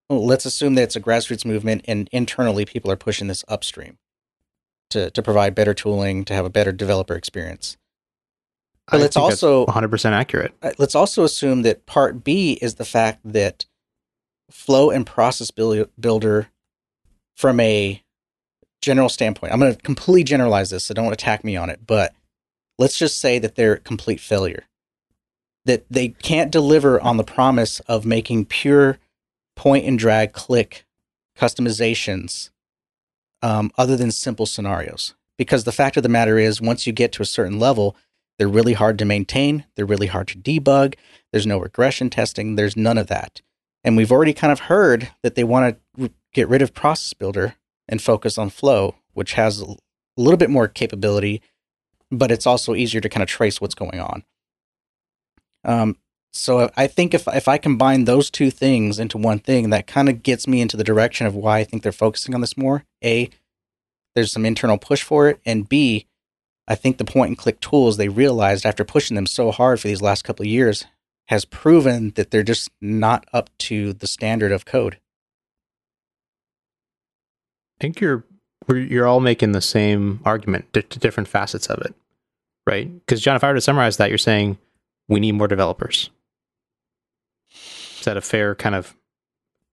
well, 0.09 0.25
let's 0.25 0.45
assume 0.45 0.75
that 0.75 0.83
it's 0.83 0.95
a 0.95 1.01
grassroots 1.01 1.45
movement, 1.45 1.83
and 1.87 2.07
internally 2.11 2.65
people 2.65 2.91
are 2.91 2.95
pushing 2.95 3.27
this 3.27 3.43
upstream 3.47 3.97
to 4.89 5.09
to 5.11 5.21
provide 5.23 5.55
better 5.55 5.73
tooling, 5.73 6.25
to 6.25 6.33
have 6.33 6.45
a 6.45 6.49
better 6.49 6.71
developer 6.71 7.15
experience. 7.15 7.77
But 8.89 8.97
I 8.97 9.01
let's 9.01 9.17
also 9.17 9.65
100% 9.65 10.11
accurate. 10.11 10.53
Uh, 10.61 10.71
let's 10.77 10.95
also 10.95 11.25
assume 11.25 11.63
that 11.63 11.85
part 11.85 12.23
B 12.23 12.53
is 12.61 12.75
the 12.75 12.85
fact 12.85 13.19
that 13.25 13.65
flow 14.49 14.91
and 14.91 15.05
process 15.05 15.51
builder 15.51 16.47
from 17.35 17.59
a 17.59 18.01
general 18.81 19.09
standpoint. 19.09 19.53
I'm 19.53 19.59
going 19.59 19.75
to 19.75 19.81
completely 19.81 20.23
generalize 20.23 20.69
this, 20.69 20.85
so 20.85 20.93
don't 20.93 21.13
attack 21.13 21.43
me 21.43 21.55
on 21.55 21.69
it, 21.69 21.81
but 21.85 22.13
let's 22.77 22.97
just 22.97 23.19
say 23.19 23.39
that 23.39 23.55
they're 23.55 23.73
a 23.73 23.79
complete 23.79 24.19
failure. 24.19 24.65
That 25.65 25.85
they 25.89 26.09
can't 26.09 26.51
deliver 26.51 26.99
on 27.01 27.17
the 27.17 27.23
promise 27.23 27.79
of 27.81 28.05
making 28.05 28.45
pure 28.45 28.99
point 29.55 29.85
and 29.85 29.99
drag 29.99 30.31
click 30.31 30.85
customizations 31.37 32.51
um, 33.41 33.71
other 33.77 33.97
than 33.97 34.11
simple 34.11 34.45
scenarios. 34.45 35.13
Because 35.37 35.65
the 35.65 35.71
fact 35.71 35.97
of 35.97 36.03
the 36.03 36.09
matter 36.09 36.37
is, 36.37 36.61
once 36.61 36.87
you 36.87 36.93
get 36.93 37.11
to 37.13 37.21
a 37.21 37.25
certain 37.25 37.59
level, 37.59 37.95
they're 38.37 38.47
really 38.47 38.73
hard 38.73 38.97
to 38.99 39.05
maintain. 39.05 39.65
They're 39.75 39.85
really 39.85 40.07
hard 40.07 40.27
to 40.29 40.37
debug. 40.37 40.95
There's 41.31 41.45
no 41.45 41.59
regression 41.59 42.09
testing. 42.09 42.55
There's 42.55 42.77
none 42.77 42.97
of 42.97 43.07
that. 43.07 43.41
And 43.83 43.97
we've 43.97 44.11
already 44.11 44.33
kind 44.33 44.51
of 44.51 44.61
heard 44.61 45.11
that 45.21 45.35
they 45.35 45.43
want 45.43 45.77
to 45.97 46.11
get 46.33 46.49
rid 46.49 46.61
of 46.61 46.73
Process 46.73 47.13
Builder 47.13 47.55
and 47.87 48.01
focus 48.01 48.37
on 48.37 48.49
Flow, 48.49 48.95
which 49.13 49.33
has 49.33 49.61
a 49.61 49.75
little 50.17 50.37
bit 50.37 50.49
more 50.49 50.67
capability, 50.67 51.41
but 52.11 52.31
it's 52.31 52.47
also 52.47 52.75
easier 52.75 53.01
to 53.01 53.09
kind 53.09 53.23
of 53.23 53.29
trace 53.29 53.61
what's 53.61 53.75
going 53.75 53.99
on. 53.99 54.23
Um, 55.63 55.97
so 56.33 56.69
I 56.77 56.87
think 56.87 57.13
if 57.13 57.27
if 57.27 57.47
I 57.47 57.57
combine 57.57 58.05
those 58.05 58.29
two 58.29 58.51
things 58.51 58.99
into 58.99 59.17
one 59.17 59.39
thing, 59.39 59.69
that 59.69 59.87
kind 59.87 60.07
of 60.07 60.23
gets 60.23 60.47
me 60.47 60.61
into 60.61 60.77
the 60.77 60.83
direction 60.83 61.25
of 61.25 61.35
why 61.35 61.59
I 61.59 61.63
think 61.63 61.83
they're 61.83 61.91
focusing 61.91 62.35
on 62.35 62.41
this 62.41 62.57
more. 62.57 62.83
A, 63.03 63.29
there's 64.15 64.31
some 64.31 64.45
internal 64.45 64.77
push 64.77 65.01
for 65.01 65.29
it, 65.29 65.39
and 65.45 65.67
B, 65.67 66.05
I 66.67 66.75
think 66.75 66.97
the 66.97 67.05
point 67.05 67.29
and 67.29 67.37
click 67.37 67.59
tools 67.59 67.97
they 67.97 68.09
realized 68.09 68.65
after 68.65 68.83
pushing 68.83 69.15
them 69.15 69.25
so 69.25 69.51
hard 69.51 69.79
for 69.79 69.87
these 69.87 70.01
last 70.01 70.23
couple 70.23 70.43
of 70.43 70.51
years 70.51 70.85
has 71.27 71.45
proven 71.45 72.11
that 72.11 72.31
they're 72.31 72.43
just 72.43 72.69
not 72.81 73.25
up 73.33 73.49
to 73.57 73.93
the 73.93 74.07
standard 74.07 74.51
of 74.51 74.65
code. 74.65 74.99
I 77.77 77.81
think 77.81 77.99
you're 77.99 78.23
you're 78.69 79.07
all 79.07 79.19
making 79.19 79.53
the 79.53 79.61
same 79.61 80.19
argument 80.25 80.71
to, 80.73 80.81
to 80.81 80.99
different 80.99 81.29
facets 81.29 81.67
of 81.67 81.79
it, 81.81 81.93
right? 82.65 82.91
Because 83.05 83.21
John, 83.21 83.35
if 83.35 83.43
I 83.43 83.49
were 83.49 83.55
to 83.55 83.61
summarize 83.61 83.97
that, 83.97 84.09
you're 84.09 84.17
saying 84.17 84.57
we 85.07 85.19
need 85.19 85.33
more 85.33 85.47
developers. 85.47 86.09
Is 87.99 88.05
that 88.05 88.17
a 88.17 88.21
fair 88.21 88.55
kind 88.55 88.75
of 88.75 88.95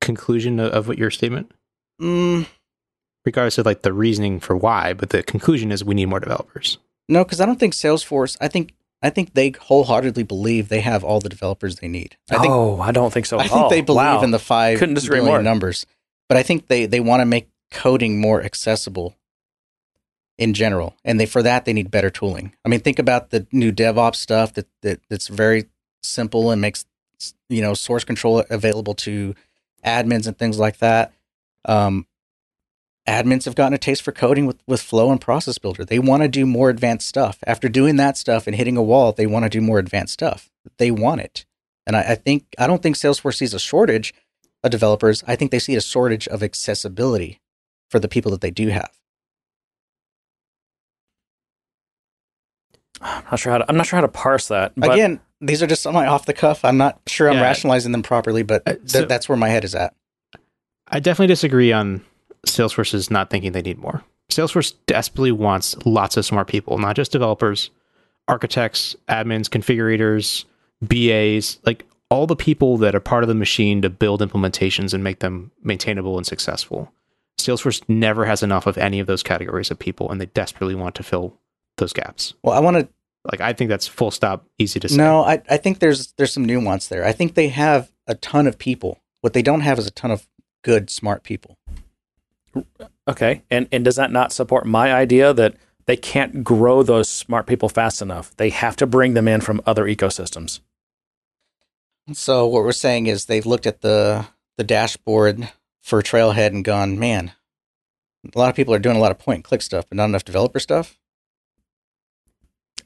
conclusion 0.00 0.60
of, 0.60 0.72
of 0.72 0.88
what 0.88 0.98
your 0.98 1.10
statement? 1.10 1.52
Mm. 2.00 2.46
Regardless 3.24 3.58
of 3.58 3.66
like 3.66 3.82
the 3.82 3.92
reasoning 3.92 4.38
for 4.38 4.56
why, 4.56 4.92
but 4.92 5.10
the 5.10 5.22
conclusion 5.22 5.72
is 5.72 5.82
we 5.82 5.94
need 5.94 6.06
more 6.06 6.20
developers. 6.20 6.78
No, 7.08 7.24
because 7.24 7.40
I 7.40 7.46
don't 7.46 7.58
think 7.58 7.74
Salesforce. 7.74 8.36
I 8.40 8.48
think 8.48 8.74
I 9.02 9.10
think 9.10 9.34
they 9.34 9.50
wholeheartedly 9.50 10.22
believe 10.22 10.68
they 10.68 10.80
have 10.80 11.04
all 11.04 11.20
the 11.20 11.28
developers 11.28 11.76
they 11.76 11.88
need. 11.88 12.16
I 12.30 12.38
think, 12.38 12.52
oh, 12.52 12.80
I 12.80 12.92
don't 12.92 13.12
think 13.12 13.26
so. 13.26 13.38
I 13.38 13.48
think 13.48 13.70
they 13.70 13.82
believe 13.82 13.98
wow. 13.98 14.22
in 14.22 14.30
the 14.30 14.38
five 14.38 14.78
Couldn't 14.78 14.94
disagree 14.94 15.20
more. 15.20 15.42
numbers, 15.42 15.84
but 16.28 16.38
I 16.38 16.42
think 16.42 16.68
they 16.68 16.86
they 16.86 17.00
want 17.00 17.20
to 17.20 17.26
make 17.26 17.48
coding 17.74 18.20
more 18.20 18.42
accessible 18.42 19.16
in 20.38 20.54
general, 20.54 20.96
and 21.04 21.20
they 21.20 21.26
for 21.26 21.42
that 21.42 21.64
they 21.64 21.72
need 21.72 21.90
better 21.90 22.10
tooling. 22.10 22.54
I 22.64 22.68
mean, 22.68 22.80
think 22.80 22.98
about 22.98 23.30
the 23.30 23.46
new 23.52 23.72
DevOps 23.72 24.16
stuff 24.16 24.54
that, 24.54 24.66
that 24.82 25.00
that's 25.10 25.28
very 25.28 25.66
simple 26.02 26.50
and 26.50 26.60
makes 26.60 26.86
you 27.48 27.60
know 27.60 27.74
source 27.74 28.04
control 28.04 28.44
available 28.48 28.94
to 28.94 29.34
admins 29.84 30.26
and 30.26 30.38
things 30.38 30.58
like 30.58 30.78
that. 30.78 31.12
Um, 31.66 32.06
admins 33.08 33.44
have 33.44 33.54
gotten 33.54 33.74
a 33.74 33.78
taste 33.78 34.02
for 34.02 34.12
coding 34.12 34.46
with, 34.46 34.62
with 34.66 34.80
Flow 34.80 35.10
and 35.10 35.20
Process 35.20 35.58
Builder. 35.58 35.84
They 35.84 35.98
want 35.98 36.22
to 36.22 36.28
do 36.28 36.46
more 36.46 36.70
advanced 36.70 37.06
stuff. 37.06 37.38
After 37.46 37.68
doing 37.68 37.96
that 37.96 38.16
stuff 38.16 38.46
and 38.46 38.56
hitting 38.56 38.76
a 38.76 38.82
wall, 38.82 39.12
they 39.12 39.26
want 39.26 39.44
to 39.44 39.50
do 39.50 39.60
more 39.60 39.78
advanced 39.78 40.14
stuff. 40.14 40.50
They 40.78 40.90
want 40.90 41.20
it. 41.20 41.44
And 41.86 41.96
I, 41.96 42.12
I, 42.12 42.14
think 42.14 42.46
I 42.58 42.66
don't 42.66 42.82
think 42.82 42.96
Salesforce 42.96 43.36
sees 43.36 43.54
a 43.54 43.58
shortage 43.58 44.14
of 44.62 44.70
developers. 44.70 45.22
I 45.26 45.36
think 45.36 45.50
they 45.50 45.58
see 45.58 45.76
a 45.76 45.80
shortage 45.80 46.26
of 46.28 46.42
accessibility 46.42 47.40
for 47.94 48.00
the 48.00 48.08
people 48.08 48.32
that 48.32 48.40
they 48.40 48.50
do 48.50 48.66
have. 48.70 48.90
I'm 53.00 53.22
not 53.30 53.38
sure 53.38 53.52
how 53.52 53.58
to, 53.58 53.64
I'm 53.68 53.76
not 53.76 53.86
sure 53.86 53.98
how 53.98 54.00
to 54.00 54.08
parse 54.08 54.48
that. 54.48 54.72
Again, 54.82 55.20
these 55.40 55.62
are 55.62 55.68
just 55.68 55.82
some 55.82 55.94
off 55.94 56.26
the 56.26 56.32
cuff. 56.32 56.64
I'm 56.64 56.76
not 56.76 56.98
sure 57.06 57.28
I'm 57.28 57.36
yeah, 57.36 57.42
rationalizing 57.42 57.92
them 57.92 58.02
properly, 58.02 58.42
but 58.42 58.64
uh, 58.66 58.72
th- 58.72 58.90
so 58.90 59.04
that's 59.04 59.28
where 59.28 59.38
my 59.38 59.48
head 59.48 59.62
is 59.62 59.76
at. 59.76 59.94
I 60.88 60.98
definitely 60.98 61.28
disagree 61.28 61.70
on 61.72 62.04
Salesforce's 62.48 63.12
not 63.12 63.30
thinking 63.30 63.52
they 63.52 63.62
need 63.62 63.78
more. 63.78 64.02
Salesforce 64.28 64.74
desperately 64.86 65.30
wants 65.30 65.76
lots 65.86 66.16
of 66.16 66.24
smart 66.24 66.48
people, 66.48 66.78
not 66.78 66.96
just 66.96 67.12
developers, 67.12 67.70
architects, 68.26 68.96
admins, 69.08 69.48
configurators, 69.48 70.46
BAs, 70.82 71.60
like 71.64 71.86
all 72.10 72.26
the 72.26 72.34
people 72.34 72.76
that 72.78 72.96
are 72.96 73.00
part 73.00 73.22
of 73.22 73.28
the 73.28 73.36
machine 73.36 73.82
to 73.82 73.88
build 73.88 74.20
implementations 74.20 74.92
and 74.92 75.04
make 75.04 75.20
them 75.20 75.52
maintainable 75.62 76.16
and 76.16 76.26
successful. 76.26 76.92
Salesforce 77.38 77.82
never 77.88 78.24
has 78.24 78.42
enough 78.42 78.66
of 78.66 78.78
any 78.78 79.00
of 79.00 79.06
those 79.06 79.22
categories 79.22 79.70
of 79.70 79.78
people, 79.78 80.10
and 80.10 80.20
they 80.20 80.26
desperately 80.26 80.74
want 80.74 80.94
to 80.96 81.02
fill 81.02 81.38
those 81.76 81.92
gaps. 81.92 82.34
Well, 82.42 82.54
I 82.54 82.60
want 82.60 82.76
to 82.76 82.88
like 83.30 83.40
I 83.40 83.52
think 83.52 83.70
that's 83.70 83.86
full 83.86 84.10
stop 84.10 84.46
easy 84.58 84.80
to 84.80 84.88
say. 84.88 84.96
No, 84.96 85.24
I, 85.24 85.42
I 85.48 85.56
think 85.56 85.78
there's 85.78 86.12
there's 86.12 86.32
some 86.32 86.44
nuance 86.44 86.88
there. 86.88 87.04
I 87.04 87.12
think 87.12 87.34
they 87.34 87.48
have 87.48 87.90
a 88.06 88.14
ton 88.14 88.46
of 88.46 88.58
people. 88.58 88.98
What 89.20 89.32
they 89.32 89.42
don't 89.42 89.62
have 89.62 89.78
is 89.78 89.86
a 89.86 89.90
ton 89.90 90.10
of 90.10 90.28
good, 90.62 90.90
smart 90.90 91.22
people. 91.22 91.58
Okay, 93.08 93.42
and 93.50 93.68
and 93.72 93.84
does 93.84 93.96
that 93.96 94.12
not 94.12 94.32
support 94.32 94.66
my 94.66 94.92
idea 94.92 95.32
that 95.32 95.56
they 95.86 95.96
can't 95.96 96.44
grow 96.44 96.82
those 96.82 97.08
smart 97.08 97.46
people 97.46 97.68
fast 97.68 98.00
enough? 98.00 98.34
They 98.36 98.50
have 98.50 98.76
to 98.76 98.86
bring 98.86 99.14
them 99.14 99.28
in 99.28 99.40
from 99.40 99.60
other 99.66 99.84
ecosystems. 99.84 100.60
So 102.12 102.46
what 102.46 102.62
we're 102.62 102.72
saying 102.72 103.06
is 103.06 103.24
they've 103.24 103.46
looked 103.46 103.66
at 103.66 103.80
the 103.80 104.26
the 104.56 104.64
dashboard 104.64 105.50
for 105.84 106.00
Trailhead 106.00 106.46
and 106.46 106.64
gone, 106.64 106.98
man, 106.98 107.32
a 108.34 108.38
lot 108.38 108.48
of 108.48 108.56
people 108.56 108.72
are 108.72 108.78
doing 108.78 108.96
a 108.96 109.00
lot 109.00 109.10
of 109.10 109.18
point 109.18 109.36
and 109.36 109.44
click 109.44 109.60
stuff, 109.60 109.84
but 109.86 109.96
not 109.96 110.06
enough 110.06 110.24
developer 110.24 110.58
stuff. 110.58 110.98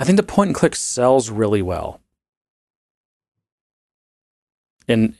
I 0.00 0.04
think 0.04 0.16
the 0.16 0.24
point 0.24 0.48
and 0.48 0.54
click 0.56 0.74
sells 0.74 1.30
really 1.30 1.62
well. 1.62 2.00
And 4.88 5.14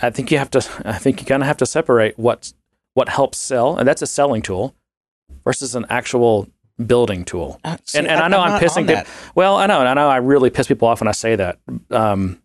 I 0.00 0.08
think 0.08 0.30
you 0.30 0.38
have 0.38 0.50
to 0.50 0.66
I 0.84 0.94
think 0.94 1.20
you 1.20 1.26
kind 1.26 1.42
of 1.42 1.46
have 1.46 1.58
to 1.58 1.66
separate 1.66 2.18
what's 2.18 2.54
what 2.94 3.10
helps 3.10 3.36
sell, 3.36 3.76
and 3.76 3.86
that's 3.86 4.02
a 4.02 4.06
selling 4.06 4.40
tool, 4.40 4.74
versus 5.44 5.74
an 5.74 5.84
actual 5.90 6.48
building 6.86 7.24
tool. 7.26 7.60
Uh, 7.64 7.76
see, 7.84 7.98
and, 7.98 8.06
and 8.06 8.20
I, 8.20 8.24
I 8.24 8.28
know 8.28 8.40
I'm, 8.40 8.52
I'm 8.52 8.60
pissing 8.62 8.86
people. 8.86 9.04
Well, 9.34 9.56
I 9.56 9.66
know, 9.66 9.80
and 9.80 9.88
I 9.88 9.94
know 9.94 10.08
I 10.08 10.16
really 10.16 10.48
piss 10.48 10.68
people 10.68 10.88
off 10.88 11.00
when 11.00 11.08
I 11.08 11.12
say 11.12 11.36
that. 11.36 11.58
Um, 11.90 12.40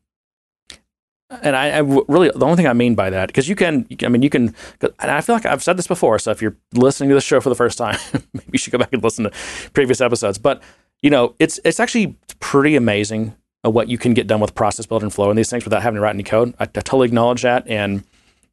and 1.30 1.56
I, 1.56 1.72
I, 1.72 1.80
really 1.80 2.30
the 2.30 2.45
only 2.45 2.56
thing 2.56 2.68
I 2.68 2.73
mean 2.73 2.93
by 2.93 3.10
that 3.10 3.27
because 3.27 3.49
you 3.49 3.56
can 3.56 3.88
I 4.03 4.10
mean 4.10 4.22
you 4.22 4.30
can 4.30 4.53
and 4.81 5.11
I 5.11 5.22
feel 5.22 5.35
like 5.35 5.45
I've 5.45 5.64
said 5.64 5.77
this 5.77 5.88
before 5.88 6.19
so 6.19 6.31
if 6.31 6.41
you're 6.41 6.56
listening 6.73 7.10
to 7.10 7.15
this 7.15 7.23
show 7.23 7.39
for 7.39 7.49
the 7.49 7.56
first 7.56 7.77
time 7.77 7.97
maybe 8.34 8.49
you 8.52 8.60
should 8.60 8.72
go 8.72 8.77
back 8.77 8.93
and 8.93 9.03
listen 9.03 9.23
to 9.26 9.31
previous 9.73 10.02
episodes 10.02 10.38
but 10.38 10.61
you 11.02 11.10
know 11.10 11.35
it's 11.39 11.60
it's 11.65 11.80
actually 11.80 12.15
pretty 12.39 12.76
amazing 12.76 13.35
what 13.64 13.88
you 13.88 13.97
can 13.97 14.14
get 14.14 14.27
done 14.27 14.39
with 14.39 14.53
process 14.53 14.85
build 14.85 15.02
and 15.02 15.11
flow 15.11 15.31
and 15.31 15.39
these 15.39 15.49
things 15.49 15.64
without 15.64 15.81
having 15.81 15.95
to 15.95 16.02
write 16.02 16.14
any 16.14 16.23
code 16.23 16.53
I, 16.60 16.64
I 16.64 16.68
totally 16.68 17.07
acknowledge 17.07 17.41
that 17.41 17.68
and 17.68 18.03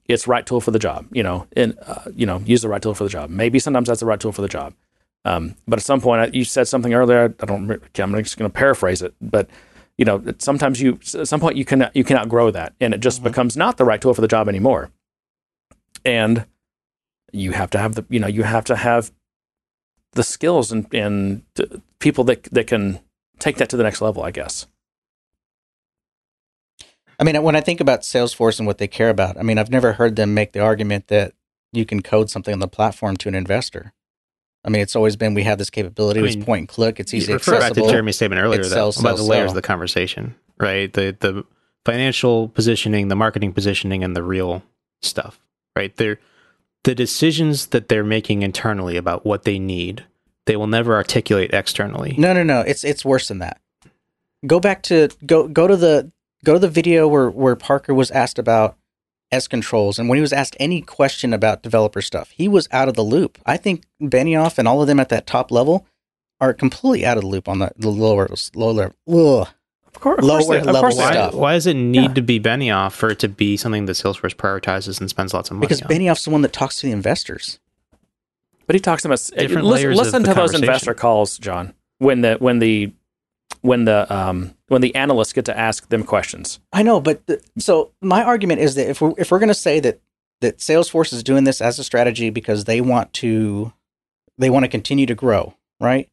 it's 0.09 0.27
right 0.27 0.45
tool 0.45 0.61
for 0.61 0.71
the 0.71 0.79
job, 0.79 1.07
you 1.13 1.23
know, 1.23 1.47
and 1.57 1.79
uh, 1.87 2.03
you 2.15 2.27
know, 2.27 2.39
use 2.39 2.63
the 2.63 2.69
right 2.69 2.83
tool 2.83 2.95
for 2.95 3.05
the 3.05 3.11
job. 3.11 3.31
Maybe 3.31 3.59
sometimes 3.59 3.89
that's 3.89 4.01
the 4.01 4.07
right 4.07 4.21
tool 4.21 4.33
for 4.33 4.43
the 4.43 4.49
job. 4.49 4.75
Um, 5.25 5.55
but 5.69 5.79
at 5.79 5.85
some 5.85 6.01
point, 6.01 6.35
you 6.35 6.45
said 6.45 6.67
something 6.67 6.93
earlier. 6.93 7.35
I 7.41 7.47
don't. 7.47 7.71
I'm 7.71 8.15
just 8.23 8.37
going 8.37 8.51
to 8.51 8.55
paraphrase 8.55 9.03
it, 9.03 9.15
but 9.21 9.49
you 9.99 10.05
know, 10.05 10.23
sometimes 10.39 10.81
you, 10.81 10.99
at 11.15 11.29
some 11.29 11.41
point, 11.41 11.57
you 11.57 11.65
can 11.65 11.91
you 11.95 12.05
cannot 12.05 12.29
grow 12.29 12.51
that, 12.51 12.75
and 12.81 12.95
it 12.95 13.01
just 13.01 13.19
mm-hmm. 13.19 13.29
becomes 13.29 13.57
not 13.57 13.77
the 13.77 13.85
right 13.85 14.01
tool 14.01 14.15
for 14.15 14.21
the 14.21 14.29
job 14.29 14.49
anymore. 14.49 14.91
And 16.05 16.47
you 17.33 17.53
have 17.53 17.71
to 17.71 17.79
have 17.79 17.95
the, 17.95 18.05
you 18.09 18.19
know, 18.19 18.27
you 18.27 18.43
have 18.43 18.65
to 18.67 18.77
have 18.77 19.13
the 20.13 20.25
skills 20.25 20.73
and 20.73 20.93
and 20.95 21.43
people 21.99 22.25
that 22.25 22.45
that 22.45 22.67
can 22.67 23.01
take 23.39 23.57
that 23.57 23.69
to 23.71 23.77
the 23.77 23.83
next 23.83 24.01
level. 24.01 24.23
I 24.23 24.31
guess. 24.31 24.67
I 27.19 27.25
mean, 27.25 27.41
when 27.43 27.55
I 27.55 27.61
think 27.61 27.81
about 27.81 28.01
Salesforce 28.01 28.59
and 28.59 28.67
what 28.67 28.79
they 28.79 28.89
care 28.89 29.11
about, 29.11 29.39
I 29.39 29.43
mean, 29.43 29.59
I've 29.59 29.71
never 29.71 29.93
heard 29.93 30.17
them 30.17 30.35
make 30.35 30.53
the 30.53 30.61
argument 30.61 31.07
that 31.09 31.35
you 31.73 31.85
can 31.85 32.03
code 32.03 32.31
something 32.31 32.53
on 32.53 32.59
the 32.59 32.67
platform 32.67 33.17
to 33.19 33.29
an 33.29 33.35
investor. 33.35 33.93
I 34.65 34.71
mean, 34.71 34.83
it's 34.83 34.95
always 34.95 35.17
been 35.17 35.35
we 35.35 35.43
have 35.43 35.59
this 35.59 35.71
capability. 35.71 36.21
I 36.21 36.25
it's 36.25 36.37
point 36.37 36.61
and 36.61 36.69
click. 36.69 37.01
It's 37.01 37.13
easy 37.13 37.33
refer 37.33 37.59
back 37.59 37.73
to 37.73 37.81
Jeremy's 37.89 38.17
statement 38.17 38.41
earlier 38.41 38.61
about 38.61 38.95
the 39.17 39.23
layers 39.23 39.27
sell. 39.27 39.49
of 39.49 39.55
the 39.55 39.63
conversation, 39.63 40.37
right? 40.59 40.93
The 40.93 41.17
the 41.19 41.45
financial 41.85 42.49
positioning, 42.49 43.09
the 43.09 43.17
marketing 43.17 43.53
positioning, 43.53 44.05
and 44.05 44.15
the 44.15 44.23
real 44.23 44.63
stuff, 45.01 45.41
right? 45.77 45.95
They're 45.97 46.19
the 46.85 46.95
decisions 46.95 47.69
that 47.69 47.89
they're 47.89 48.05
making 48.05 48.43
internally 48.43 48.97
about 48.97 49.25
what 49.25 49.45
they 49.45 49.59
need. 49.59 50.05
They 50.47 50.57
will 50.57 50.67
never 50.67 50.95
articulate 50.95 51.53
externally. 51.55 52.15
No, 52.19 52.33
no, 52.33 52.43
no. 52.43 52.61
It's 52.61 52.85
it's 52.85 53.05
worse 53.05 53.29
than 53.29 53.39
that. 53.39 53.61
Go 54.47 54.61
back 54.61 54.83
to 54.85 55.09
go 55.25 55.49
go 55.49 55.67
to 55.67 55.77
the 55.77 56.13
go 56.45 56.55
to 56.55 56.59
the 56.59 56.69
video 56.69 57.09
where 57.09 57.31
where 57.31 57.57
Parker 57.57 57.95
was 57.95 58.11
asked 58.11 58.39
about 58.39 58.77
S 59.33 59.49
controls, 59.49 59.99
and 59.99 60.09
when 60.09 60.17
he 60.17 60.21
was 60.21 60.33
asked 60.33 60.57
any 60.61 60.81
question 60.83 61.33
about 61.33 61.63
developer 61.63 62.03
stuff, 62.03 62.31
he 62.31 62.47
was 62.49 62.69
out 62.71 62.89
of 62.89 62.95
the 62.95 63.03
loop. 63.03 63.39
I 63.47 63.57
think 63.57 63.85
Benioff 64.01 64.59
and 64.59 64.69
all 64.69 64.81
of 64.83 64.87
them 64.87 65.01
at 65.01 65.09
that 65.09 65.27
top 65.27 65.51
level 65.51 65.87
are 66.41 66.53
completely 66.53 67.05
out 67.07 67.17
of 67.17 67.23
the 67.23 67.29
loop 67.29 67.49
on 67.49 67.59
the, 67.61 67.73
the 67.77 67.89
lower 67.91 68.29
lower. 68.55 68.93
Ugh. 69.09 69.49
Of 69.95 70.01
course, 70.01 70.19
of 70.19 70.25
Lower 70.25 70.39
course 70.39 70.49
they- 70.49 70.59
of 70.61 70.67
level 70.67 70.81
course 70.81 70.95
they 70.97 71.03
Why, 71.03 71.13
stuff. 71.13 71.35
why 71.35 71.53
does 71.53 71.67
it 71.67 71.75
need 71.75 72.03
Yeah. 72.03 72.15
to 72.15 72.23
be 72.23 72.41
Benioff 72.41 72.93
for 72.93 73.11
it 73.11 73.19
to 73.21 73.29
be 73.29 73.57
something 73.59 73.85
that 73.87 73.93
Salesforce 73.93 74.35
prioritizes 74.35 75.01
and 75.01 75.09
spends 75.11 75.35
lots 75.35 75.51
of 75.51 75.57
money 75.57 75.67
Because 75.67 75.83
on? 75.83 75.89
Benioff's 75.89 76.25
the 76.25 76.31
one 76.31 76.41
that 76.43 76.53
talks 76.53 76.77
to 76.81 76.87
the 76.87 76.93
investors. 76.93 77.59
But 78.67 78.75
he 78.75 78.81
talks 78.81 79.05
about 79.05 79.19
Different 79.37 79.67
listen, 79.67 79.85
layers 79.89 79.99
of 79.99 80.05
listen 80.07 80.23
the 80.23 80.29
to 80.29 80.35
those 80.35 80.55
investor 80.55 80.95
calls, 80.95 81.37
John. 81.39 81.75
When 81.99 82.23
the 82.23 82.37
when 82.39 82.59
the 82.59 82.93
when 83.63 83.87
the 83.87 84.13
um 84.15 84.55
when 84.69 84.83
the 84.83 84.95
analysts 84.95 85.33
get 85.33 85.47
to 85.47 85.59
ask 85.59 85.89
them 85.89 86.05
questions. 86.05 86.61
I 86.73 86.83
know, 86.83 87.01
but 87.01 87.27
the, 87.27 87.43
so 87.59 87.93
my 88.01 88.23
argument 88.23 88.61
is 88.61 88.75
that 88.75 88.91
if 88.91 89.01
we're 89.01 89.15
if 89.17 89.31
we're 89.31 89.39
going 89.39 89.49
to 89.49 89.55
say 89.55 89.81
that 89.81 90.01
that 90.43 90.59
Salesforce 90.59 91.13
is 91.13 91.23
doing 91.23 91.45
this 91.45 91.61
as 91.61 91.79
a 91.79 91.85
strategy 91.85 92.29
because 92.29 92.65
they 92.65 92.81
want 92.81 93.13
to 93.15 93.73
they 94.37 94.51
want 94.51 94.65
to 94.65 94.69
continue 94.69 95.07
to 95.07 95.15
grow, 95.15 95.55
right? 95.81 96.09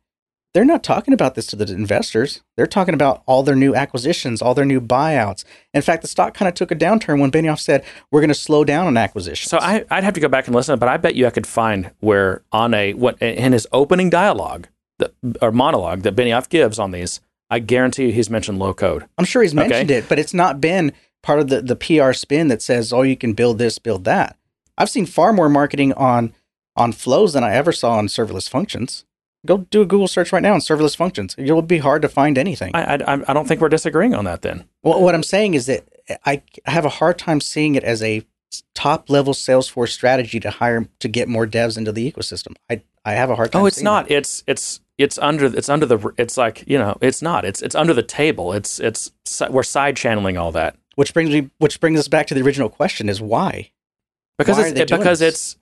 They're 0.54 0.66
not 0.66 0.84
talking 0.84 1.14
about 1.14 1.36
this 1.36 1.46
to 1.48 1.56
the 1.56 1.72
investors. 1.72 2.42
They're 2.58 2.66
talking 2.66 2.96
about 2.96 3.22
all 3.28 3.44
their 3.44 3.56
new 3.56 3.76
acquisitions, 3.76 4.42
all 4.42 4.56
their 4.56 4.66
new 4.66 4.82
buyouts. 4.82 5.44
In 5.76 5.84
fact, 5.84 6.02
the 6.02 6.08
stock 6.08 6.34
kind 6.34 6.50
of 6.50 6.56
took 6.56 6.72
a 6.72 6.76
downturn 6.76 7.20
when 7.20 7.30
Benioff 7.30 7.60
said 7.60 7.84
we're 8.10 8.22
going 8.22 8.30
to 8.30 8.34
slow 8.36 8.64
down 8.64 8.88
on 8.88 8.98
acquisitions. 8.98 9.50
So 9.50 9.60
I, 9.60 9.86
I'd 9.92 10.04
have 10.04 10.16
to 10.16 10.20
go 10.20 10.28
back 10.28 10.48
and 10.48 10.56
listen, 10.56 10.80
but 10.80 10.90
I 10.90 10.98
bet 10.98 11.14
you 11.14 11.28
I 11.28 11.30
could 11.30 11.46
find 11.46 11.92
where 12.00 12.42
on 12.52 12.74
a 12.74 12.94
what 12.94 13.22
in 13.22 13.54
his 13.54 13.68
opening 13.72 14.10
dialogue 14.10 14.68
that, 14.98 15.14
or 15.40 15.52
monologue 15.52 16.02
that 16.02 16.16
Benioff 16.16 16.50
gives 16.50 16.80
on 16.80 16.92
these, 16.92 17.22
I 17.50 17.60
guarantee 17.60 18.06
you 18.08 18.12
he's 18.12 18.30
mentioned 18.30 18.60
low 18.60 18.74
code. 18.74 19.06
I'm 19.18 19.26
sure 19.26 19.42
he's 19.42 19.54
Okay. 19.56 19.68
mentioned 19.68 19.92
it, 19.92 20.08
but 20.08 20.20
it's 20.20 20.34
not 20.34 20.62
been 20.62 20.92
part 21.24 21.40
of 21.40 21.48
the, 21.50 21.62
the 21.62 21.76
PR 21.76 22.14
spin 22.14 22.48
that 22.50 22.62
says, 22.62 22.94
oh, 22.94 23.02
you 23.02 23.18
can 23.18 23.34
build 23.34 23.58
this, 23.58 23.80
build 23.80 24.04
that. 24.06 24.38
I've 24.78 24.90
seen 24.90 25.06
far 25.06 25.34
more 25.34 25.50
marketing 25.50 25.94
on 25.94 26.34
on 26.76 26.94
flows 26.94 27.34
than 27.34 27.44
I 27.44 27.54
ever 27.56 27.72
saw 27.74 27.98
on 27.98 28.08
serverless 28.08 28.48
functions. 28.50 29.04
Go 29.46 29.60
do 29.70 29.82
a 29.82 29.86
Google 29.86 30.08
search 30.08 30.32
right 30.32 30.42
now 30.44 30.54
on 30.54 30.60
serverless 30.60 30.96
functions. 30.96 31.36
It'll 31.38 31.62
be 31.62 31.80
hard 31.80 32.02
to 32.04 32.10
find 32.10 32.38
anything. 32.38 32.72
I, 32.74 32.96
I 32.96 33.22
I 33.28 33.34
don't 33.34 33.48
think 33.48 33.60
we're 33.62 33.70
disagreeing 33.70 34.14
on 34.14 34.26
that. 34.26 34.42
Then 34.44 34.66
well, 34.84 35.02
what 35.02 35.16
I'm 35.16 35.24
saying 35.24 35.56
is 35.56 35.66
that 35.66 35.84
I 36.26 36.42
have 36.66 36.86
a 36.86 36.90
hard 36.90 37.18
time 37.18 37.42
seeing 37.42 37.76
it 37.76 37.84
as 37.84 38.02
a 38.04 38.26
top 38.76 39.10
level 39.10 39.34
Salesforce 39.34 39.90
strategy 39.90 40.40
to 40.40 40.50
hire 40.50 40.88
to 41.00 41.08
get 41.08 41.28
more 41.28 41.46
devs 41.48 41.78
into 41.78 41.92
the 41.92 42.10
ecosystem. 42.10 42.56
I 42.70 42.82
I 43.04 43.14
have 43.14 43.30
a 43.30 43.36
hard 43.36 43.52
time. 43.52 43.64
oh, 43.64 43.66
it's 43.66 43.78
seeing 43.78 43.86
not. 43.86 44.08
that. 44.08 44.14
It's 44.16 44.44
it's 44.48 44.80
it's 45.00 45.18
under 45.18 45.46
it's 45.46 45.70
under 45.70 45.86
the 45.88 46.14
it's 46.18 46.38
like 46.38 46.64
you 46.68 46.78
know 46.78 46.98
it's 47.02 47.22
not. 47.22 47.46
It's 47.46 47.62
it's 47.62 47.74
under 47.76 47.94
the 47.94 48.04
table. 48.04 48.54
It's 48.54 48.80
it's 48.80 49.12
we're 49.50 49.64
side 49.64 49.96
channeling 49.98 50.38
all 50.38 50.52
that 50.52 50.76
Which 50.96 51.14
brings 51.14 51.30
me, 51.32 51.50
which 51.58 51.80
brings 51.80 52.00
us 52.00 52.08
back 52.08 52.28
to 52.28 52.34
the 52.36 52.42
original 52.42 52.70
question: 52.70 53.10
is 53.10 53.20
why? 53.22 53.72
because 54.38 54.58
Why 54.58 54.64
are 54.64 54.68
it's 54.68 54.76
they 54.76 54.82
it- 54.84 54.88
doing 54.88 55.02
because 55.02 55.20
this? 55.20 55.34
it's 55.34 55.58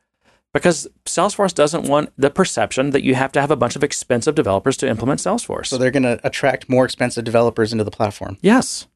because 0.53 0.87
Salesforce 1.05 1.53
doesn't 1.53 1.87
want 1.87 2.11
the 2.17 2.29
perception 2.29 2.89
that 2.91 3.03
you 3.03 3.13
have 3.15 3.31
to 3.33 3.41
have 3.41 3.51
a 3.51 3.55
bunch 3.55 3.75
of 3.75 3.83
expensive 3.83 4.33
developers 4.35 4.75
to 4.77 4.87
implement 4.89 5.19
Salesforce. 5.19 5.67
So 5.67 5.77
they're 5.77 5.91
going 5.91 6.03
to 6.03 6.19
attract 6.23 6.67
more 6.69 6.85
expensive 6.85 7.23
developers 7.23 7.71
into 7.71 7.83
the 7.83 7.91
platform. 7.91 8.37
yes, 8.41 8.87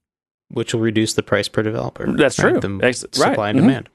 which 0.50 0.74
will 0.74 0.82
reduce 0.82 1.14
the 1.14 1.24
price 1.24 1.48
per 1.48 1.62
developer. 1.64 2.12
That's 2.12 2.36
true. 2.36 2.60
The 2.60 2.80
Ex- 2.84 3.00
supply 3.02 3.36
right. 3.36 3.50
and 3.50 3.60
Mhm. 3.60 3.62
demand. 3.64 3.90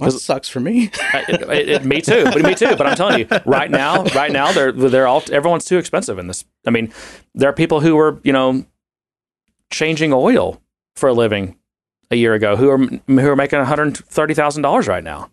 Well, 0.00 0.10
that 0.10 0.18
sucks 0.18 0.48
for 0.48 0.60
me. 0.60 0.90
It, 1.28 1.42
it- 1.42 1.68
it- 1.68 1.84
me 1.84 2.00
too. 2.00 2.24
But 2.24 2.42
me 2.42 2.54
too. 2.54 2.76
But 2.76 2.86
I'm 2.86 2.96
telling 2.96 3.20
you, 3.20 3.28
right 3.44 3.70
now, 3.70 4.04
right 4.14 4.32
now, 4.32 4.52
they're 4.52 4.72
they're 4.72 5.06
all 5.06 5.22
everyone's 5.30 5.64
too 5.64 5.78
expensive 5.78 6.18
in 6.18 6.26
this. 6.26 6.44
I 6.66 6.70
mean, 6.70 6.92
there 7.34 7.48
are 7.50 7.52
people 7.52 7.80
who 7.80 7.96
were 7.96 8.20
you 8.24 8.32
know 8.32 8.64
changing 9.70 10.12
oil 10.12 10.60
for 10.96 11.08
a 11.08 11.12
living 11.12 11.56
a 12.10 12.16
year 12.16 12.34
ago 12.34 12.56
who 12.56 12.68
are 12.70 12.78
who 12.78 13.28
are 13.28 13.36
making 13.36 13.58
one 13.58 13.66
hundred 13.68 13.96
thirty 13.96 14.34
thousand 14.34 14.62
dollars 14.62 14.88
right 14.88 15.04
now. 15.04 15.30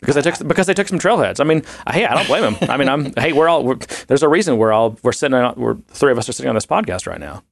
Because 0.00 0.16
they 0.16 0.22
took 0.22 0.48
because 0.48 0.66
they 0.66 0.74
took 0.74 0.88
some 0.88 0.98
trailheads. 0.98 1.38
I 1.38 1.44
mean, 1.44 1.62
hey, 1.88 2.04
I 2.06 2.14
don't 2.14 2.26
blame 2.26 2.42
them. 2.42 2.56
I 2.70 2.76
mean, 2.76 2.88
I'm 2.88 3.12
hey, 3.14 3.32
we're 3.32 3.48
all 3.48 3.62
we're, 3.64 3.76
there's 4.08 4.24
a 4.24 4.28
reason 4.28 4.58
we're 4.58 4.72
all 4.72 4.98
we're 5.04 5.12
sitting 5.12 5.34
on, 5.34 5.54
we're 5.56 5.76
three 5.88 6.10
of 6.10 6.18
us 6.18 6.28
are 6.28 6.32
sitting 6.32 6.48
on 6.48 6.56
this 6.56 6.66
podcast 6.66 7.06
right 7.06 7.20
now. 7.20 7.44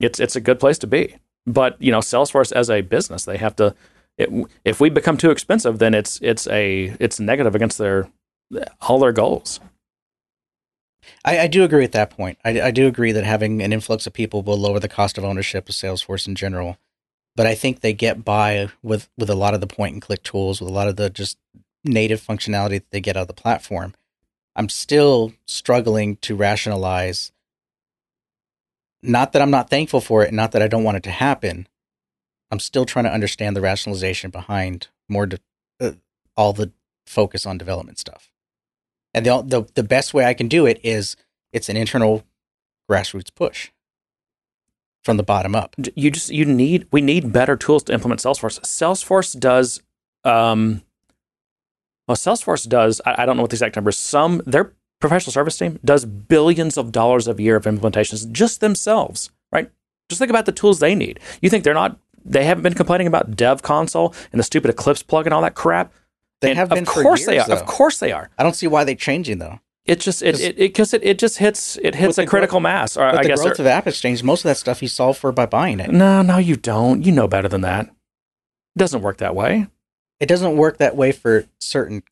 It's 0.00 0.18
it's 0.18 0.34
a 0.34 0.40
good 0.40 0.58
place 0.58 0.78
to 0.78 0.88
be, 0.88 1.18
but 1.46 1.80
you 1.80 1.90
know, 1.90 2.00
Salesforce 2.00 2.52
as 2.52 2.70
a 2.70 2.80
business, 2.82 3.24
they 3.24 3.36
have 3.36 3.56
to. 3.56 3.74
It, 4.18 4.28
if 4.64 4.78
we 4.80 4.90
become 4.90 5.16
too 5.16 5.30
expensive, 5.30 5.78
then 5.78 5.94
it's 5.94 6.20
it's 6.22 6.46
a 6.48 6.94
it's 7.00 7.18
negative 7.18 7.54
against 7.54 7.78
their 7.78 8.10
all 8.80 8.98
their 8.98 9.12
goals. 9.12 9.60
I, 11.24 11.40
I 11.40 11.46
do 11.46 11.64
agree 11.64 11.84
at 11.84 11.92
that 11.92 12.10
point. 12.10 12.38
I, 12.44 12.60
I 12.60 12.70
do 12.70 12.86
agree 12.86 13.12
that 13.12 13.24
having 13.24 13.62
an 13.62 13.72
influx 13.72 14.06
of 14.06 14.12
people 14.12 14.42
will 14.42 14.58
lower 14.58 14.78
the 14.78 14.88
cost 14.88 15.18
of 15.18 15.24
ownership 15.24 15.68
of 15.68 15.74
Salesforce 15.74 16.26
in 16.26 16.34
general. 16.34 16.78
But 17.34 17.46
I 17.46 17.54
think 17.54 17.80
they 17.80 17.92
get 17.92 18.24
by 18.24 18.68
with, 18.82 19.08
with 19.16 19.30
a 19.30 19.34
lot 19.34 19.54
of 19.54 19.60
the 19.60 19.66
point 19.66 19.94
and 19.94 20.02
click 20.02 20.22
tools, 20.22 20.60
with 20.60 20.68
a 20.68 20.72
lot 20.72 20.88
of 20.88 20.96
the 20.96 21.08
just 21.10 21.38
native 21.84 22.20
functionality 22.20 22.74
that 22.74 22.90
they 22.90 23.00
get 23.00 23.16
out 23.16 23.22
of 23.22 23.28
the 23.28 23.34
platform. 23.34 23.94
I'm 24.54 24.68
still 24.68 25.32
struggling 25.46 26.16
to 26.16 26.36
rationalize. 26.36 27.31
Not 29.02 29.32
that 29.32 29.42
I'm 29.42 29.50
not 29.50 29.70
thankful 29.70 30.00
for 30.00 30.22
it, 30.22 30.28
and 30.28 30.36
not 30.36 30.52
that 30.52 30.62
I 30.62 30.68
don't 30.68 30.84
want 30.84 30.96
it 30.96 31.02
to 31.04 31.10
happen. 31.10 31.66
I'm 32.50 32.60
still 32.60 32.84
trying 32.84 33.06
to 33.06 33.12
understand 33.12 33.56
the 33.56 33.60
rationalization 33.60 34.30
behind 34.30 34.88
more 35.08 35.26
de- 35.26 35.38
uh, 35.80 35.92
all 36.36 36.52
the 36.52 36.72
focus 37.06 37.46
on 37.46 37.58
development 37.58 37.98
stuff. 37.98 38.30
And 39.14 39.26
the, 39.26 39.42
the 39.42 39.62
the 39.74 39.82
best 39.82 40.14
way 40.14 40.24
I 40.24 40.34
can 40.34 40.48
do 40.48 40.66
it 40.66 40.80
is 40.82 41.16
it's 41.52 41.68
an 41.68 41.76
internal 41.76 42.24
grassroots 42.90 43.34
push 43.34 43.70
from 45.04 45.16
the 45.16 45.22
bottom 45.22 45.54
up. 45.54 45.74
You 45.94 46.10
just 46.10 46.30
you 46.30 46.44
need 46.44 46.86
we 46.92 47.00
need 47.00 47.32
better 47.32 47.56
tools 47.56 47.82
to 47.84 47.92
implement 47.92 48.20
Salesforce. 48.20 48.60
Salesforce 48.60 49.38
does, 49.38 49.82
um, 50.24 50.82
well, 52.06 52.16
Salesforce 52.16 52.68
does. 52.68 53.00
I, 53.04 53.22
I 53.22 53.26
don't 53.26 53.36
know 53.36 53.42
what 53.42 53.50
the 53.50 53.56
exact 53.56 53.76
numbers. 53.76 53.98
Some 53.98 54.42
their 54.46 54.72
professional 55.02 55.32
service 55.32 55.58
team 55.58 55.78
does 55.84 56.06
billions 56.06 56.78
of 56.78 56.92
dollars 56.92 57.28
a 57.28 57.34
year 57.34 57.56
of 57.56 57.64
implementations 57.64 58.30
just 58.32 58.60
themselves. 58.60 59.30
Right? 59.52 59.70
Just 60.08 60.18
think 60.18 60.30
about 60.30 60.46
the 60.46 60.52
tools 60.52 60.78
they 60.80 60.94
need. 60.94 61.20
You 61.42 61.50
think 61.50 61.64
they're 61.64 61.74
not? 61.74 61.98
They 62.24 62.44
haven't 62.44 62.62
been 62.62 62.74
complaining 62.74 63.06
about 63.06 63.36
Dev 63.36 63.62
Console 63.62 64.14
and 64.32 64.38
the 64.38 64.44
stupid 64.44 64.70
Eclipse 64.70 65.02
plug 65.02 65.26
and 65.26 65.34
all 65.34 65.42
that 65.42 65.54
crap. 65.54 65.92
They 66.40 66.50
And 66.50 66.58
have 66.58 66.68
been 66.70 66.80
Of 66.80 66.86
course 66.88 67.26
they 67.26 67.38
are. 67.38 67.46
though. 67.46 67.54
Of 67.54 67.66
course 67.66 67.98
they 67.98 68.12
are. 68.12 68.30
I 68.38 68.42
don't 68.42 68.54
see 68.54 68.66
why 68.66 68.84
they're 68.84 68.94
changing 68.94 69.38
though. 69.38 69.60
It 69.84 69.98
just 69.98 70.22
it 70.22 70.40
it 70.40 70.56
because 70.56 70.94
it, 70.94 71.02
it, 71.02 71.18
just 71.18 71.38
hits 71.38 71.76
it 71.82 71.96
hits 71.96 72.16
a 72.16 72.24
critical 72.24 72.60
mass. 72.60 72.96
Or 72.96 73.02
I 73.04 73.22
the 73.22 73.28
guess 73.28 73.42
growth 73.42 73.58
of 73.58 73.66
AppExchange, 73.66 74.22
most 74.22 74.44
of 74.44 74.48
that 74.48 74.56
stuff 74.56 74.80
you 74.80 74.86
solve 74.88 75.18
for 75.18 75.32
by 75.32 75.46
buying 75.46 75.80
it. 75.80 75.90
no, 75.90 76.22
no, 76.22 76.38
you 76.38 76.54
don't. 76.56 77.04
You 77.04 77.10
know 77.10 77.26
better 77.26 77.48
than 77.48 77.62
that. 77.62 77.86
It 77.86 78.78
doesn't 78.78 79.02
work 79.02 79.18
that 79.18 79.34
way. 79.34 79.66
It 80.20 80.26
doesn't 80.26 80.56
work 80.56 80.78
that 80.78 80.94
way 80.94 81.10
for 81.10 81.46
certain. 81.58 82.04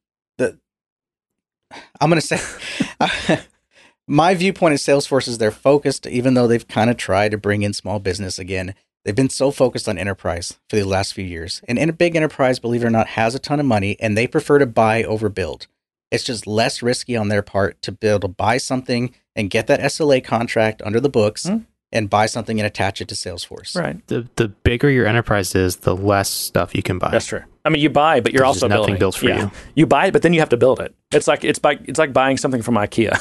I'm 2.00 2.10
going 2.10 2.20
to 2.20 2.26
say, 2.26 2.40
my 4.06 4.34
viewpoint 4.34 4.74
of 4.74 4.80
Salesforce 4.80 5.28
is 5.28 5.38
they're 5.38 5.50
focused, 5.50 6.06
even 6.06 6.34
though 6.34 6.46
they've 6.46 6.66
kind 6.66 6.90
of 6.90 6.96
tried 6.96 7.30
to 7.30 7.38
bring 7.38 7.62
in 7.62 7.72
small 7.72 7.98
business 7.98 8.38
again. 8.38 8.74
They've 9.04 9.14
been 9.14 9.30
so 9.30 9.50
focused 9.50 9.88
on 9.88 9.96
enterprise 9.96 10.58
for 10.68 10.76
the 10.76 10.84
last 10.84 11.14
few 11.14 11.24
years, 11.24 11.62
and 11.66 11.78
in 11.78 11.88
a 11.88 11.92
big 11.92 12.16
enterprise, 12.16 12.58
believe 12.58 12.82
it 12.82 12.86
or 12.86 12.90
not, 12.90 13.08
has 13.08 13.34
a 13.34 13.38
ton 13.38 13.58
of 13.60 13.66
money, 13.66 13.96
and 13.98 14.16
they 14.16 14.26
prefer 14.26 14.58
to 14.58 14.66
buy 14.66 15.02
over 15.04 15.28
build. 15.28 15.68
It's 16.10 16.24
just 16.24 16.46
less 16.46 16.82
risky 16.82 17.16
on 17.16 17.28
their 17.28 17.40
part 17.42 17.80
to 17.82 17.92
be 17.92 18.08
able 18.08 18.20
to 18.20 18.28
buy 18.28 18.58
something 18.58 19.14
and 19.36 19.48
get 19.48 19.68
that 19.68 19.80
SLA 19.80 20.22
contract 20.22 20.82
under 20.84 21.00
the 21.00 21.08
books 21.08 21.46
Hmm. 21.46 21.58
And 21.92 22.08
buy 22.08 22.26
something 22.26 22.60
and 22.60 22.66
attach 22.66 23.00
it 23.00 23.08
to 23.08 23.14
Salesforce. 23.14 23.76
Right. 23.76 24.06
The 24.08 24.28
the 24.36 24.48
bigger 24.48 24.88
your 24.90 25.06
enterprise 25.06 25.54
is, 25.54 25.76
the 25.76 25.96
less 25.96 26.30
stuff 26.30 26.74
you 26.74 26.82
can 26.82 26.98
buy. 26.98 27.10
That's 27.10 27.26
true. 27.26 27.42
I 27.64 27.68
mean, 27.68 27.82
you 27.82 27.90
buy, 27.90 28.20
but 28.20 28.32
you're 28.32 28.40
There's 28.40 28.48
also 28.62 28.68
nothing 28.68 28.80
building. 28.96 28.98
built 28.98 29.16
for 29.16 29.28
Yeah. 29.28 29.42
you. 29.44 29.50
You 29.74 29.86
buy 29.86 30.06
it, 30.06 30.12
but 30.12 30.22
then 30.22 30.32
you 30.32 30.40
have 30.40 30.48
to 30.50 30.56
build 30.56 30.80
it. 30.80 30.94
It's 31.12 31.26
like 31.28 31.44
it's 31.44 31.60
like 31.62 31.80
it's 31.84 31.98
like 31.98 32.12
buying 32.12 32.36
something 32.36 32.62
from 32.62 32.74
IKEA. 32.76 33.12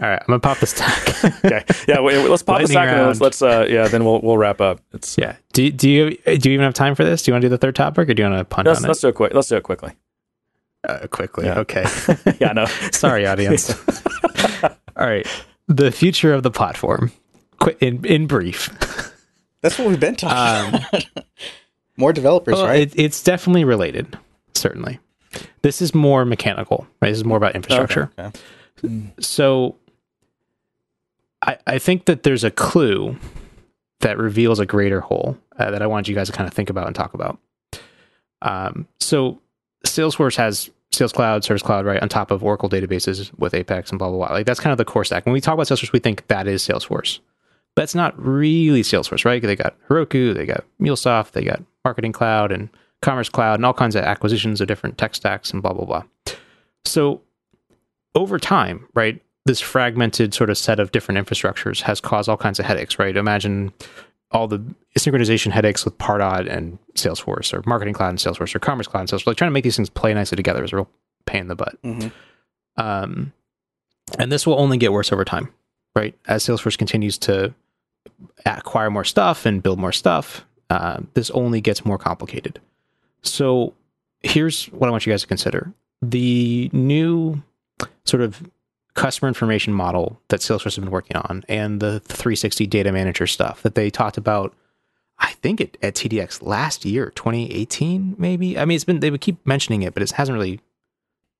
All 0.00 0.08
right, 0.08 0.18
I'm 0.20 0.26
gonna 0.26 0.40
pop 0.40 0.58
this 0.58 0.72
tack. 0.72 1.24
okay. 1.44 1.64
Yeah. 1.86 2.00
we- 2.00 2.16
let's 2.16 2.42
pop 2.42 2.60
this 2.60 2.74
Lightning 2.74 2.74
back 2.74 2.96
and 2.98 3.06
let's, 3.06 3.20
let's 3.20 3.42
uh 3.42 3.66
yeah. 3.68 3.86
Then 3.86 4.04
we'll 4.04 4.20
we'll 4.20 4.36
wrap 4.38 4.60
up. 4.60 4.80
It's 4.92 5.16
yeah. 5.16 5.36
Do 5.52 5.70
do 5.70 5.88
you 5.88 6.10
do 6.38 6.48
you 6.48 6.54
even 6.54 6.64
have 6.64 6.74
time 6.74 6.94
for 6.96 7.04
this? 7.04 7.22
Do 7.22 7.30
you 7.30 7.34
want 7.34 7.42
to 7.42 7.46
do 7.46 7.50
the 7.50 7.58
third 7.58 7.76
topic, 7.76 8.08
or 8.08 8.14
do 8.14 8.22
you 8.22 8.28
want 8.28 8.40
to 8.40 8.44
punt 8.44 8.66
let's, 8.66 8.82
on 8.82 8.88
let's 8.88 8.98
it 9.00 9.02
do 9.02 9.08
it 9.10 9.14
quick. 9.14 9.34
Let's 9.34 9.46
do 9.48 9.56
it 9.56 9.62
quickly. 9.62 9.92
uh, 10.88 11.06
quickly? 11.08 11.44
Yeah. 11.46 11.60
Okay. 11.60 11.84
yeah. 12.40 12.52
no. 12.52 12.64
Sorry, 12.90 13.26
audience. 13.26 13.70
All 14.64 14.70
All 14.96 15.06
right. 15.06 15.26
The 15.76 15.90
future 15.90 16.32
of 16.34 16.42
the 16.42 16.50
platform. 16.50 17.12
In 17.80 18.04
in 18.04 18.26
brief, 18.26 18.68
That's 19.60 19.78
what 19.78 19.88
we've 19.88 20.00
been 20.00 20.16
talking 20.16 20.80
about. 20.90 21.04
More 21.96 22.12
developers, 22.12 22.54
Well, 22.54 22.66
right? 22.66 22.80
it, 22.80 22.98
it's 22.98 23.22
definitely 23.22 23.64
related. 23.64 24.18
Certainly, 24.54 24.98
this 25.62 25.80
is 25.80 25.94
more 25.94 26.24
mechanical. 26.24 26.86
Right? 27.00 27.10
This 27.10 27.18
is 27.18 27.24
more 27.24 27.36
about 27.36 27.54
infrastructure. 27.54 28.10
Okay. 28.18 28.32
So, 29.20 29.76
I 31.40 31.58
I 31.66 31.78
think 31.78 32.06
that 32.06 32.24
there's 32.24 32.42
a 32.44 32.50
clue 32.50 33.16
that 34.00 34.18
reveals 34.18 34.58
a 34.58 34.66
greater 34.66 35.00
whole 35.00 35.38
uh, 35.58 35.70
that 35.70 35.82
I 35.82 35.86
want 35.86 36.08
you 36.08 36.14
guys 36.16 36.26
to 36.26 36.32
kind 36.32 36.48
of 36.48 36.54
think 36.54 36.68
about 36.70 36.86
and 36.88 36.96
talk 36.96 37.14
about. 37.14 37.38
Um, 38.40 38.88
so 38.98 39.40
Salesforce 39.86 40.34
has 40.36 40.70
Sales 40.92 41.12
Cloud, 41.12 41.42
Service 41.42 41.62
Cloud, 41.62 41.86
right, 41.86 42.02
on 42.02 42.08
top 42.08 42.30
of 42.30 42.44
Oracle 42.44 42.68
databases 42.68 43.36
with 43.38 43.54
Apex 43.54 43.90
and 43.90 43.98
blah 43.98 44.08
blah 44.08 44.26
blah. 44.26 44.36
Like 44.36 44.46
that's 44.46 44.60
kind 44.60 44.72
of 44.72 44.78
the 44.78 44.84
core 44.84 45.04
stack. 45.04 45.24
When 45.26 45.32
we 45.32 45.40
talk 45.40 45.54
about 45.54 45.66
Salesforce, 45.66 45.92
we 45.92 45.98
think 45.98 46.26
that 46.28 46.46
is 46.46 46.62
Salesforce. 46.62 47.18
But 47.74 47.82
it's 47.82 47.94
not 47.94 48.18
really 48.22 48.82
Salesforce, 48.82 49.24
right? 49.24 49.40
They 49.40 49.56
got 49.56 49.74
Heroku, 49.88 50.34
they 50.34 50.44
got 50.44 50.64
MuleSoft, 50.80 51.32
they 51.32 51.42
got 51.42 51.62
Marketing 51.84 52.12
Cloud 52.12 52.52
and 52.52 52.68
Commerce 53.00 53.30
Cloud, 53.30 53.54
and 53.54 53.64
all 53.64 53.72
kinds 53.72 53.96
of 53.96 54.04
acquisitions 54.04 54.60
of 54.60 54.68
different 54.68 54.98
tech 54.98 55.14
stacks 55.14 55.50
and 55.50 55.62
blah 55.62 55.72
blah 55.72 55.86
blah. 55.86 56.02
So 56.84 57.22
over 58.14 58.38
time, 58.38 58.86
right, 58.94 59.22
this 59.46 59.60
fragmented 59.60 60.34
sort 60.34 60.50
of 60.50 60.58
set 60.58 60.78
of 60.78 60.92
different 60.92 61.26
infrastructures 61.26 61.80
has 61.82 62.00
caused 62.00 62.28
all 62.28 62.36
kinds 62.36 62.60
of 62.60 62.66
headaches, 62.66 62.98
right? 62.98 63.16
Imagine 63.16 63.72
all 64.32 64.48
the 64.48 64.58
synchronization 64.98 65.50
headaches 65.50 65.84
with 65.84 65.96
Pardot 65.98 66.48
and 66.50 66.78
Salesforce, 66.94 67.52
or 67.52 67.62
Marketing 67.66 67.94
Cloud 67.94 68.10
and 68.10 68.18
Salesforce, 68.18 68.54
or 68.54 68.58
Commerce 68.58 68.86
Cloud 68.86 69.00
and 69.00 69.08
Salesforce. 69.10 69.26
Like 69.26 69.36
trying 69.36 69.50
to 69.50 69.54
make 69.54 69.64
these 69.64 69.76
things 69.76 69.90
play 69.90 70.14
nicely 70.14 70.36
together 70.36 70.64
is 70.64 70.72
a 70.72 70.76
real 70.76 70.88
pain 71.26 71.42
in 71.42 71.48
the 71.48 71.54
butt. 71.54 71.80
Mhm. 71.82 72.12
Um, 72.76 73.32
and 74.18 74.32
this 74.32 74.46
will 74.46 74.58
only 74.58 74.78
get 74.78 74.92
worse 74.92 75.12
over 75.12 75.24
time, 75.24 75.48
right? 75.94 76.14
As 76.26 76.44
Salesforce 76.44 76.76
continues 76.78 77.18
to 77.18 77.54
acquire 78.46 78.90
more 78.90 79.04
stuff 79.04 79.46
and 79.46 79.62
build 79.62 79.78
more 79.78 79.92
stuff, 79.92 80.44
uh, 80.70 81.00
this 81.14 81.30
only 81.30 81.60
gets 81.60 81.84
more 81.84 81.98
complicated. 81.98 82.60
So 83.22 83.74
here's 84.22 84.66
what 84.66 84.88
I 84.88 84.90
want 84.90 85.06
you 85.06 85.12
guys 85.12 85.22
to 85.22 85.26
consider: 85.28 85.72
the 86.00 86.70
new 86.72 87.42
sort 88.04 88.22
of 88.22 88.42
customer 88.94 89.28
information 89.28 89.72
model 89.72 90.20
that 90.28 90.40
Salesforce 90.40 90.64
has 90.64 90.78
been 90.78 90.90
working 90.90 91.16
on, 91.16 91.44
and 91.48 91.80
the 91.80 92.00
360 92.00 92.66
data 92.66 92.92
manager 92.92 93.26
stuff 93.26 93.62
that 93.62 93.74
they 93.74 93.90
talked 93.90 94.16
about. 94.16 94.54
I 95.18 95.32
think 95.34 95.60
it, 95.60 95.76
at 95.82 95.94
TDX 95.94 96.42
last 96.42 96.84
year, 96.84 97.10
2018, 97.14 98.16
maybe. 98.18 98.58
I 98.58 98.64
mean, 98.64 98.74
it's 98.74 98.84
been 98.84 99.00
they 99.00 99.10
would 99.10 99.20
keep 99.20 99.44
mentioning 99.46 99.82
it, 99.82 99.94
but 99.94 100.02
it 100.02 100.10
hasn't 100.12 100.34
really 100.36 100.60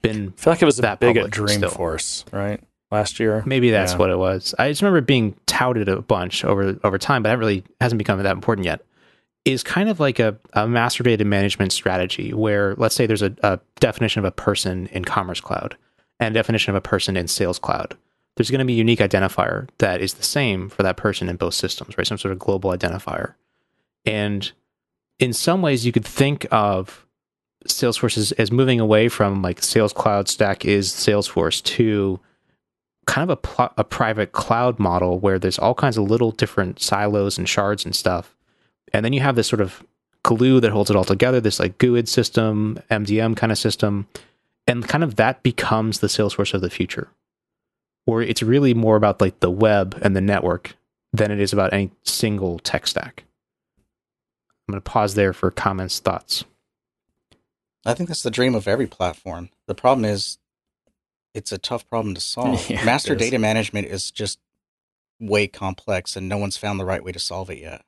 been. 0.02 0.34
I 0.36 0.40
feel 0.40 0.52
like 0.52 0.62
it 0.62 0.66
was 0.66 0.76
That 0.76 1.00
big 1.00 1.16
at. 1.16 1.30
Dreamforce, 1.30 2.24
right? 2.32 2.60
Last 2.90 3.18
year. 3.18 3.42
Maybe 3.46 3.70
that's 3.70 3.92
Yeah. 3.92 3.98
what 3.98 4.10
it 4.10 4.18
was. 4.18 4.54
I 4.58 4.68
just 4.70 4.82
remember 4.82 5.00
being 5.00 5.34
touted 5.46 5.88
a 5.88 6.00
bunch 6.02 6.44
over 6.44 6.78
over 6.84 6.98
time, 6.98 7.22
but 7.22 7.30
that 7.30 7.38
really 7.38 7.64
hasn't 7.80 7.98
become 7.98 8.22
that 8.22 8.30
important 8.32 8.66
yet. 8.66 8.84
Is 9.44 9.64
kind 9.64 9.88
of 9.88 9.98
like 9.98 10.20
a, 10.20 10.36
a 10.52 10.68
master 10.68 11.02
data 11.02 11.24
management 11.24 11.72
strategy 11.72 12.32
where, 12.32 12.74
let's 12.76 12.94
say, 12.94 13.06
there's 13.06 13.22
a, 13.22 13.34
a 13.42 13.58
definition 13.80 14.20
of 14.20 14.24
a 14.24 14.30
person 14.30 14.86
in 14.92 15.04
Commerce 15.04 15.40
Cloud 15.40 15.76
and 16.22 16.34
definition 16.34 16.70
of 16.70 16.76
a 16.76 16.80
person 16.80 17.16
in 17.16 17.28
Sales 17.28 17.58
Cloud. 17.58 17.96
There's 18.36 18.50
going 18.50 18.60
to 18.60 18.64
be 18.64 18.74
a 18.74 18.76
unique 18.76 19.00
identifier 19.00 19.68
that 19.78 20.00
is 20.00 20.14
the 20.14 20.22
same 20.22 20.68
for 20.68 20.82
that 20.82 20.96
person 20.96 21.28
in 21.28 21.36
both 21.36 21.54
systems, 21.54 21.98
right? 21.98 22.06
Some 22.06 22.18
sort 22.18 22.32
of 22.32 22.38
global 22.38 22.70
identifier. 22.70 23.34
And 24.06 24.50
in 25.18 25.32
some 25.32 25.62
ways, 25.62 25.84
you 25.84 25.92
could 25.92 26.04
think 26.04 26.46
of 26.50 27.06
Salesforce 27.68 28.16
as, 28.16 28.32
as 28.32 28.50
moving 28.50 28.80
away 28.80 29.08
from 29.08 29.42
like 29.42 29.62
Sales 29.62 29.92
Cloud 29.92 30.28
stack 30.28 30.64
is 30.64 30.90
Salesforce 30.90 31.62
to 31.64 32.18
kind 33.06 33.30
of 33.30 33.30
a, 33.30 33.36
pl- 33.36 33.72
a 33.76 33.84
private 33.84 34.32
cloud 34.32 34.78
model 34.78 35.18
where 35.18 35.38
there's 35.38 35.58
all 35.58 35.74
kinds 35.74 35.96
of 35.96 36.04
little 36.04 36.30
different 36.30 36.80
silos 36.80 37.36
and 37.36 37.48
shards 37.48 37.84
and 37.84 37.94
stuff. 37.94 38.34
And 38.92 39.04
then 39.04 39.12
you 39.12 39.20
have 39.20 39.36
this 39.36 39.48
sort 39.48 39.60
of 39.60 39.82
glue 40.22 40.60
that 40.60 40.70
holds 40.70 40.90
it 40.90 40.96
all 40.96 41.04
together, 41.04 41.40
this 41.40 41.60
like 41.60 41.78
GUID 41.78 42.08
system, 42.08 42.80
MDM 42.90 43.36
kind 43.36 43.52
of 43.52 43.58
system. 43.58 44.06
And 44.66 44.86
kind 44.86 45.02
of 45.02 45.16
that 45.16 45.42
becomes 45.42 45.98
the 45.98 46.06
Salesforce 46.06 46.54
of 46.54 46.60
the 46.60 46.70
future, 46.70 47.08
where 48.04 48.22
it's 48.22 48.42
really 48.42 48.74
more 48.74 48.96
about 48.96 49.20
like 49.20 49.40
the 49.40 49.50
web 49.50 49.98
and 50.02 50.14
the 50.14 50.20
network 50.20 50.76
than 51.12 51.30
it 51.30 51.40
is 51.40 51.52
about 51.52 51.72
any 51.72 51.90
single 52.04 52.58
tech 52.60 52.86
stack. 52.86 53.24
I'm 54.68 54.72
going 54.72 54.82
to 54.82 54.90
pause 54.90 55.14
there 55.14 55.32
for 55.32 55.50
comments, 55.50 55.98
thoughts. 55.98 56.44
I 57.84 57.94
think 57.94 58.08
that's 58.08 58.22
the 58.22 58.30
dream 58.30 58.54
of 58.54 58.68
every 58.68 58.86
platform. 58.86 59.50
The 59.66 59.74
problem 59.74 60.04
is, 60.04 60.38
it's 61.34 61.50
a 61.52 61.58
tough 61.58 61.88
problem 61.88 62.14
to 62.14 62.20
solve. 62.22 62.70
Yeah, 62.70 62.84
Master 62.84 63.14
data 63.14 63.38
management 63.38 63.88
is 63.88 64.10
just 64.10 64.38
way 65.18 65.48
complex, 65.48 66.16
and 66.16 66.28
no 66.28 66.38
one's 66.38 66.56
found 66.56 66.78
the 66.78 66.84
right 66.84 67.02
way 67.02 67.12
to 67.12 67.18
solve 67.18 67.50
it 67.50 67.58
yet. 67.58 67.84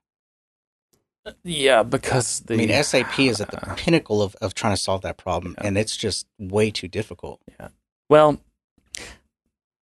Yeah, 1.42 1.82
because 1.82 2.40
the 2.40 2.54
I 2.54 2.56
mean, 2.58 2.82
SAP 2.82 3.18
is 3.20 3.40
at 3.40 3.50
the 3.50 3.58
pinnacle 3.76 4.22
of, 4.22 4.34
of 4.42 4.54
trying 4.54 4.74
to 4.74 4.80
solve 4.80 5.02
that 5.02 5.16
problem, 5.16 5.54
Yeah. 5.58 5.66
and 5.68 5.78
it's 5.78 5.96
just 5.96 6.26
way 6.38 6.70
too 6.70 6.88
difficult. 6.88 7.40
Yeah. 7.58 7.68
Well, 8.10 8.40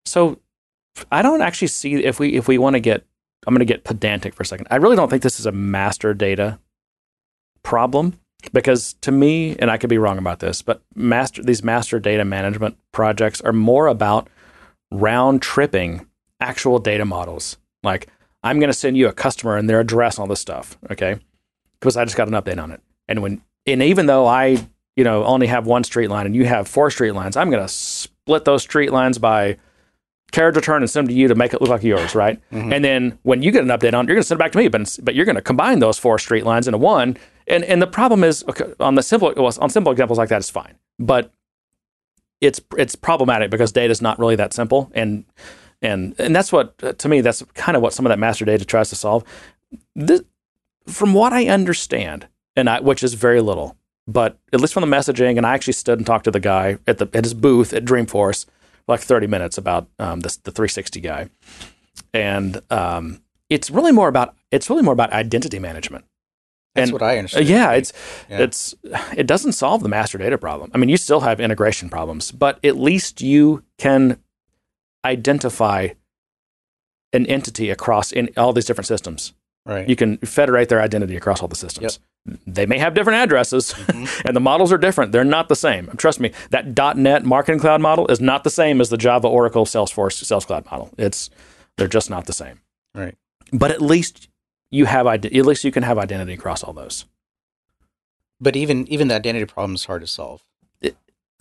so 0.05 0.39
I 1.11 1.22
don't 1.22 1.41
actually 1.41 1.69
see 1.69 2.03
if 2.03 2.19
we 2.19 2.34
if 2.35 2.47
we 2.47 2.57
want 2.57 2.76
to 2.76 2.80
get 2.80 3.05
I'm 3.47 3.53
going 3.55 3.59
to 3.59 3.65
get 3.65 3.84
pedantic 3.84 4.35
for 4.35 4.43
a 4.43 4.45
second. 4.45 4.68
I 4.69 4.76
really 4.76 4.95
don't 4.95 5.09
think 5.09 5.23
this 5.23 5.39
is 5.39 5.45
a 5.47 5.51
master 5.51 6.13
data 6.13 6.59
problem 7.63 8.19
because 8.53 8.93
to 9.01 9.11
me, 9.11 9.55
and 9.57 9.72
I 9.72 9.77
could 9.77 9.89
be 9.89 9.97
wrong 9.97 10.18
about 10.19 10.39
this, 10.39 10.61
but 10.61 10.81
master 10.95 11.41
these 11.41 11.63
master 11.63 11.99
data 11.99 12.23
management 12.26 12.77
projects 12.91 13.41
are 13.41 13.53
more 13.53 13.88
about 13.88 14.27
round 14.91 15.41
tripping 15.41 16.05
actual 16.39 16.77
data 16.77 17.05
models. 17.05 17.57
Like 17.81 18.09
I'm 18.43 18.59
going 18.59 18.69
to 18.69 18.77
send 18.77 18.95
you 18.97 19.07
a 19.07 19.13
customer 19.13 19.57
and 19.57 19.68
their 19.69 19.80
address 19.80 20.18
and 20.18 20.23
all 20.23 20.27
this 20.27 20.39
stuff, 20.39 20.77
okay? 20.91 21.19
Because 21.82 21.98
I 21.98 22.06
just 22.06 22.16
got 22.16 22.30
an 22.30 22.34
update 22.34 22.62
on 22.62 22.72
it. 22.72 22.82
And 23.10 23.22
when 23.22 23.41
and 23.66 23.84
even 23.84 24.06
though 24.06 24.26
I, 24.26 24.66
you 24.95 25.03
know, 25.03 25.26
only 25.26 25.48
have 25.48 25.66
one 25.66 25.84
street 25.84 26.10
line 26.10 26.26
and 26.26 26.36
you 26.36 26.45
have 26.45 26.68
four 26.68 26.90
street 26.90 27.12
lines, 27.12 27.36
I'm 27.36 27.49
going 27.49 27.62
to 27.62 27.68
split 27.68 28.45
those 28.45 28.64
street 28.64 28.91
lines 28.91 29.18
by 29.18 29.58
carriage 30.32 30.56
return 30.56 30.82
and 30.82 30.90
send 30.90 31.08
them 31.08 31.14
to 31.14 31.20
you 31.20 31.28
to 31.28 31.36
make 31.36 31.53
it 31.53 31.62
look 31.62 31.70
like 31.70 31.84
yours, 31.84 32.16
right? 32.16 32.40
Mm-hmm. 32.52 32.72
And 32.74 32.86
then 32.86 33.20
when 33.24 33.44
you 33.44 33.52
get 33.52 33.64
an 33.64 33.70
update 33.70 33.94
on 33.94 34.06
it, 34.06 34.08
you're 34.08 34.16
going 34.16 34.24
to 34.24 34.28
send 34.28 34.40
it 34.40 34.44
back 34.44 34.53
to 34.53 34.58
me, 34.58 34.70
but 34.70 34.98
but 35.03 35.16
you're 35.16 35.26
going 35.26 35.36
to 35.36 35.41
combine 35.41 35.80
those 35.80 35.98
four 35.98 36.18
street 36.18 36.45
lines 36.45 36.68
into 36.68 36.78
one. 36.78 37.18
And 37.48 37.64
and 37.66 37.82
the 37.82 37.88
problem 37.88 38.24
is 38.24 38.44
okay, 38.48 38.74
on 38.80 38.95
the 38.95 39.03
simple 39.03 39.34
well, 39.36 39.53
on 39.60 39.70
simple 39.70 39.91
examples 39.91 40.18
like 40.18 40.30
that 40.30 40.40
is 40.40 40.49
fine, 40.49 40.76
but 40.99 41.34
it's 42.40 42.62
it's 42.78 42.95
problematic 42.95 43.52
because 43.52 43.72
data 43.72 43.91
is 43.91 44.02
not 44.02 44.18
really 44.18 44.36
that 44.36 44.52
simple 44.53 44.91
and 44.95 45.26
and 45.82 46.16
and 46.18 46.36
that's 46.36 46.52
what 46.52 46.78
to 46.98 47.08
me 47.08 47.22
that's 47.22 47.44
kind 47.53 47.76
of 47.76 47.84
what 47.84 47.94
some 47.94 48.06
of 48.06 48.10
that 48.10 48.20
master 48.20 48.45
data 48.45 48.66
tries 48.66 48.90
to 48.90 48.95
solve. 48.95 49.24
This, 49.95 50.22
from 50.91 51.13
what 51.13 51.34
I 51.34 51.47
understand, 51.47 52.27
and 52.55 52.69
I, 52.69 52.80
which 52.80 53.03
is 53.03 53.13
very 53.13 53.41
little, 53.41 53.77
but 54.07 54.38
at 54.53 54.59
least 54.59 54.73
from 54.73 54.88
the 54.89 54.95
messaging, 54.95 55.38
and 55.38 55.45
I 55.45 55.53
actually 55.53 55.73
stood 55.73 55.99
and 55.99 56.05
talked 56.05 56.26
to 56.26 56.31
the 56.31 56.39
guy 56.39 56.77
at 56.88 56.97
the 56.97 57.09
at 57.13 57.23
his 57.23 57.34
booth 57.34 57.73
at 57.73 57.85
Dreamforce 57.85 58.45
for 58.45 58.51
like 58.88 58.99
30 59.01 59.27
minutes 59.27 59.57
about 59.57 59.88
um, 59.99 60.19
this 60.22 60.38
the 60.38 60.51
360 60.51 60.99
guy, 61.01 61.30
and 62.13 62.61
um, 62.69 63.22
it's 63.49 63.69
really 63.69 63.91
more 63.91 64.07
about 64.07 64.35
it's 64.51 64.69
really 64.69 64.84
more 64.84 64.93
about 64.93 65.11
identity 65.13 65.59
management. 65.59 66.05
That's 66.76 66.85
And- 66.89 66.93
what 66.93 67.01
I 67.03 67.15
Uh, 67.15 67.18
understand. 67.19 67.47
yeah, 67.47 67.72
it's 67.72 67.93
Yeah. 68.30 68.39
it's 68.39 68.76
it 69.15 69.27
doesn't 69.27 69.53
solve 69.53 69.84
the 69.84 69.89
master 69.89 70.18
data 70.18 70.38
problem. 70.38 70.72
I 70.73 70.77
mean, 70.77 70.89
you 70.89 70.97
still 70.97 71.19
have 71.22 71.39
integration 71.39 71.89
problems, 71.89 72.31
but 72.31 72.59
at 72.63 72.77
least 72.77 73.22
you 73.22 73.63
can 73.77 74.19
identify 75.05 75.89
an 77.13 77.26
entity 77.26 77.69
across 77.69 78.11
in 78.11 78.30
all 78.38 78.53
these 78.53 78.65
different 78.65 78.88
systems. 78.88 79.34
Right. 79.66 79.88
You 79.88 79.96
can 79.96 80.18
federate 80.18 80.70
their 80.70 80.82
identity 80.82 81.16
across 81.16 81.42
all 81.42 81.48
the 81.48 81.56
systems. 81.56 82.00
They 82.46 82.68
may 82.68 82.78
have 82.78 82.94
different 82.94 83.18
addresses, 83.18 83.74
mm-hmm. 83.74 84.22
and 84.28 84.36
the 84.36 84.40
models 84.40 84.72
are 84.72 84.78
different. 84.78 85.12
They're 85.12 85.24
not 85.24 85.50
the 85.50 85.56
same. 85.56 85.88
Trust 85.98 86.20
me, 86.20 86.32
that 86.52 86.98
.NET 86.98 87.26
Marketing 87.26 87.60
Cloud 87.60 87.82
model 87.82 88.08
is 88.08 88.22
not 88.22 88.44
the 88.44 88.50
same 88.52 88.80
as 88.80 88.90
the 88.90 88.98
Java, 88.98 89.28
Oracle, 89.28 89.66
Salesforce 89.66 90.24
Sales 90.24 90.46
Cloud 90.46 90.66
model. 90.70 90.92
It's 90.98 91.30
they're 91.78 91.88
just 91.88 92.10
not 92.10 92.26
the 92.26 92.34
same. 92.34 92.62
right. 92.94 93.16
But 93.54 93.72
at 93.72 93.82
least 93.82 94.30
you 94.70 94.86
have 94.86 95.08
at 95.08 95.26
least 95.26 95.64
you 95.64 95.72
can 95.72 95.84
have 95.84 95.98
identity 95.98 96.34
across 96.34 96.64
all 96.64 96.74
those. 96.74 97.06
But 98.40 98.56
even 98.56 98.88
even 98.88 99.08
the 99.08 99.16
identity 99.16 99.46
problem 99.46 99.76
is 99.76 99.86
hard 99.86 100.02
to 100.02 100.08
solve. 100.08 100.44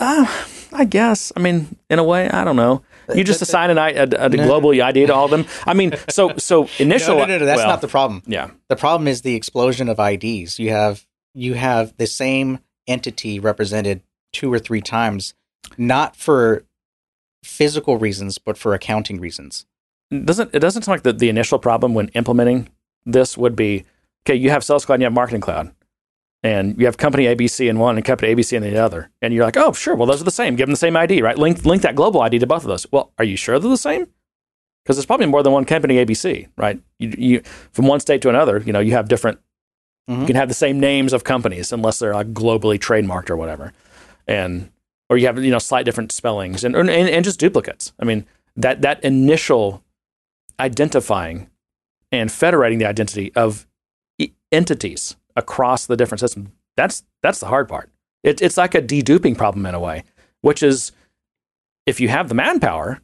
Uh, 0.01 0.27
I 0.72 0.85
guess. 0.85 1.31
I 1.36 1.40
mean, 1.40 1.77
in 1.89 1.98
a 1.98 2.05
way, 2.05 2.28
I 2.28 2.43
don't 2.44 2.56
know. 2.56 2.82
You 3.14 3.22
just 3.24 3.43
assign 3.43 3.70
an, 3.70 3.78
I- 3.78 3.90
a, 3.93 4.02
a 4.05 4.28
No. 4.28 4.44
global 4.47 4.70
ID 4.70 5.06
to 5.06 5.14
all 5.14 5.24
of 5.27 5.31
them. 5.31 5.44
I 5.66 5.74
mean, 5.74 5.94
so 6.09 6.36
so 6.39 6.68
initial. 6.78 7.14
No, 7.18 7.24
no, 7.24 7.32
no, 7.35 7.39
no 7.39 7.44
that's 7.44 7.59
well, 7.59 7.68
not 7.68 7.81
the 7.81 7.89
problem. 7.89 8.22
Yeah, 8.27 8.51
The 8.68 8.77
problem 8.77 9.06
is 9.09 9.22
the 9.22 9.35
explosion 9.35 9.89
of 9.89 9.98
IDs. 9.98 10.59
You 10.59 10.70
have 10.70 11.06
you 11.35 11.55
have 11.55 11.97
the 11.97 12.06
same 12.06 12.60
entity 12.86 13.39
represented 13.40 14.02
two 14.32 14.52
or 14.52 14.59
three 14.59 14.81
times, 14.81 15.35
not 15.77 16.16
for 16.16 16.64
physical 17.43 17.98
reasons, 17.98 18.39
but 18.39 18.56
for 18.56 18.74
accounting 18.74 19.20
reasons. 19.20 19.66
doesn't 20.10 20.51
it 20.55 20.60
doesn't 20.60 20.82
sound 20.82 20.94
like 20.98 21.02
the, 21.02 21.12
the 21.12 21.28
initial 21.28 21.59
problem 21.59 21.94
when 21.94 22.09
implementing 22.09 22.68
this 23.05 23.36
would 23.36 23.56
be 23.56 23.85
okay. 24.24 24.35
You 24.36 24.51
have 24.51 24.62
Sales 24.64 24.85
Cloud 24.85 24.94
and 24.97 25.02
you 25.02 25.06
have 25.06 25.12
Marketing 25.12 25.40
Cloud, 25.40 25.72
and 26.43 26.79
you 26.79 26.87
have 26.87 26.97
company 26.97 27.25
ABC 27.25 27.69
in 27.69 27.79
one 27.79 27.97
and 27.97 28.05
company 28.05 28.35
ABC 28.35 28.55
in 28.55 28.62
the 28.62 28.79
other, 28.79 29.11
and 29.21 29.35
you're 29.35 29.45
like, 29.45 29.57
oh, 29.57 29.73
sure. 29.73 29.95
Well, 29.95 30.07
those 30.07 30.21
are 30.21 30.25
the 30.25 30.31
same. 30.31 30.57
Give 30.57 30.67
them 30.67 30.73
the 30.73 30.77
same 30.79 30.97
ID, 30.97 31.23
right? 31.23 31.37
Link 31.39 31.65
link 31.65 31.83
that 31.83 31.95
global 31.97 32.21
ID 32.23 32.39
to 32.39 32.47
both 32.47 32.62
of 32.62 32.69
those. 32.69 32.87
Well, 32.91 33.12
are 33.19 33.25
you 33.25 33.37
sure 33.37 33.59
they're 33.59 33.71
the 33.71 33.77
same? 33.77 34.07
because 34.83 34.97
there's 34.97 35.05
probably 35.07 35.27
more 35.27 35.43
than 35.43 35.53
one 35.53 35.67
company 35.67 35.97
ABC, 36.05 36.49
right? 36.57 36.81
You, 36.99 37.15
you 37.19 37.43
from 37.71 37.87
one 37.87 38.01
state 38.01 38.23
to 38.23 38.31
another, 38.31 38.59
you 38.59 38.73
know, 38.73 38.81
you 38.81 38.93
have 38.93 39.09
different. 39.09 39.39
Mhm. 40.09 40.21
You 40.23 40.27
can 40.27 40.37
have 40.37 40.49
the 40.49 40.55
same 40.55 40.81
names 40.81 41.12
of 41.12 41.23
companies 41.23 41.71
unless 41.71 41.99
they're 41.99 42.15
like 42.15 42.33
globally 42.33 42.79
trademarked 42.79 43.29
or 43.29 43.37
whatever, 43.37 43.75
and 44.27 44.71
or 45.11 45.19
you 45.19 45.27
have 45.27 45.39
you 45.45 45.51
know 45.51 45.59
slight 45.59 45.85
different 45.85 46.12
spellings 46.12 46.65
and 46.65 46.75
and, 46.75 46.89
and 46.91 47.25
just 47.25 47.39
duplicates. 47.39 47.93
I 48.01 48.05
mean 48.07 48.25
that 48.57 48.81
that 48.81 49.05
initial 49.05 49.85
identifying 50.59 51.49
and 52.12 52.33
federating 52.33 52.79
the 52.79 52.87
identity 52.87 53.33
of 53.37 53.67
e- 54.19 54.33
entities 54.51 55.17
across 55.36 55.86
the 55.86 55.97
different 55.97 56.20
systems 56.20 56.51
that's 56.77 57.05
that's 57.23 57.40
the 57.40 57.47
hard 57.47 57.69
part. 57.69 57.90
It, 58.23 58.40
it's 58.40 58.57
like 58.57 58.74
a 58.74 58.82
deduping 58.82 59.36
problem 59.36 59.66
in 59.66 59.74
a 59.74 59.81
way, 59.81 60.05
which 60.40 60.62
is 60.62 60.93
if 61.86 62.01
you 62.01 62.09
have 62.09 62.28
the 62.28 62.35
manpower, 62.35 63.01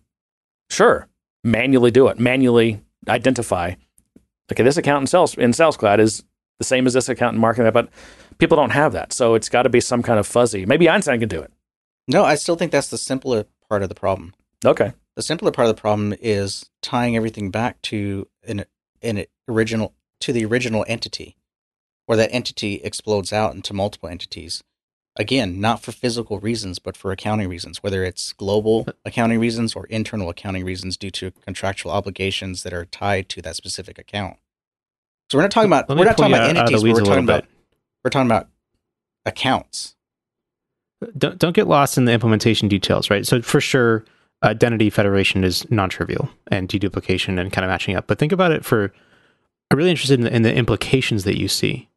sure, 0.70 1.08
manually 1.44 1.90
do 1.90 2.08
it, 2.08 2.18
manually 2.18 2.80
identify. 3.08 3.74
Okay, 4.50 4.62
this 4.62 4.76
account 4.76 5.02
in 5.02 5.06
sales 5.06 5.34
in 5.34 5.52
Sales 5.52 5.76
Cloud 5.76 6.00
is 6.00 6.24
the 6.58 6.64
same 6.64 6.86
as 6.86 6.94
this 6.94 7.08
account 7.08 7.34
in 7.34 7.40
marketing, 7.40 7.70
but 7.72 7.90
people 8.38 8.56
don't 8.56 8.70
have 8.70 8.92
that, 8.92 9.12
so 9.12 9.34
it's 9.34 9.48
got 9.48 9.64
to 9.64 9.68
be 9.68 9.80
some 9.80 10.02
kind 10.02 10.18
of 10.18 10.26
fuzzy. 10.26 10.64
Maybe 10.64 10.88
Einstein 10.88 11.20
can 11.20 11.28
do 11.28 11.42
it. 11.42 11.52
No, 12.08 12.24
I 12.24 12.36
still 12.36 12.56
think 12.56 12.72
that's 12.72 12.88
the 12.88 12.96
simpler 12.98 13.44
part 13.68 13.82
of 13.82 13.88
the 13.88 13.94
problem. 13.94 14.32
Okay, 14.64 14.92
The 15.16 15.22
simpler 15.22 15.50
part 15.50 15.68
of 15.68 15.76
the 15.76 15.80
problem 15.80 16.14
is 16.20 16.70
tying 16.80 17.14
everything 17.16 17.50
back 17.50 17.82
to 17.82 18.26
an 18.46 18.64
an 19.02 19.26
original 19.48 19.94
to 20.20 20.32
the 20.32 20.44
original 20.46 20.84
entity, 20.88 21.36
where 22.06 22.16
that 22.16 22.32
entity 22.32 22.76
explodes 22.76 23.32
out 23.32 23.54
into 23.54 23.74
multiple 23.74 24.08
entities. 24.08 24.62
Again, 25.18 25.60
not 25.60 25.82
for 25.82 25.92
physical 25.92 26.40
reasons, 26.40 26.78
but 26.78 26.96
for 26.96 27.10
accounting 27.10 27.48
reasons, 27.48 27.82
whether 27.82 28.04
it's 28.04 28.32
global 28.32 28.86
accounting 29.04 29.40
reasons 29.40 29.74
or 29.74 29.86
internal 29.86 30.28
accounting 30.28 30.64
reasons 30.64 30.96
due 30.96 31.10
to 31.10 31.30
contractual 31.44 31.92
obligations 31.92 32.62
that 32.62 32.72
are 32.72 32.84
tied 32.84 33.28
to 33.30 33.42
that 33.42 33.56
specific 33.56 33.98
account. 33.98 34.36
So 35.30 35.38
we're 35.38 35.42
not 35.42 35.50
talking 35.50 35.68
about 35.70 35.88
we're 35.88 36.04
not 36.04 36.16
talking 36.16 36.32
about 36.34 36.50
out- 36.50 36.56
out 36.56 36.64
of 36.64 36.68
the 36.68 36.76
entities, 36.76 36.84
we're 36.84 37.00
talking 37.04 37.24
about 37.24 37.44
we're 38.04 38.10
talking 38.10 38.28
about 38.28 38.48
accounts. 39.24 39.96
don't 41.16 41.38
don't 41.38 41.54
get 41.54 41.66
lost 41.66 41.98
in 41.98 42.04
the 42.04 42.12
implementation 42.12 42.68
details, 42.68 43.10
right? 43.10 43.26
So 43.26 43.42
for 43.42 43.60
sure, 43.60 44.04
identity 44.44 44.90
federation 44.90 45.44
is 45.44 45.68
non-trivial 45.70 46.28
and 46.48 46.68
deduplication 46.68 47.40
and 47.40 47.52
kind 47.52 47.64
of 47.64 47.70
matching 47.70 47.96
up. 47.96 48.06
But 48.06 48.18
think 48.18 48.32
about 48.32 48.52
it 48.52 48.64
for. 48.64 48.92
I'm 49.70 49.78
really 49.78 49.90
interested 49.90 50.20
in 50.20 50.24
the, 50.24 50.32
in 50.32 50.42
the 50.42 50.54
implications 50.54 51.24
that 51.24 51.36
you 51.40 51.48
see. 51.48 51.88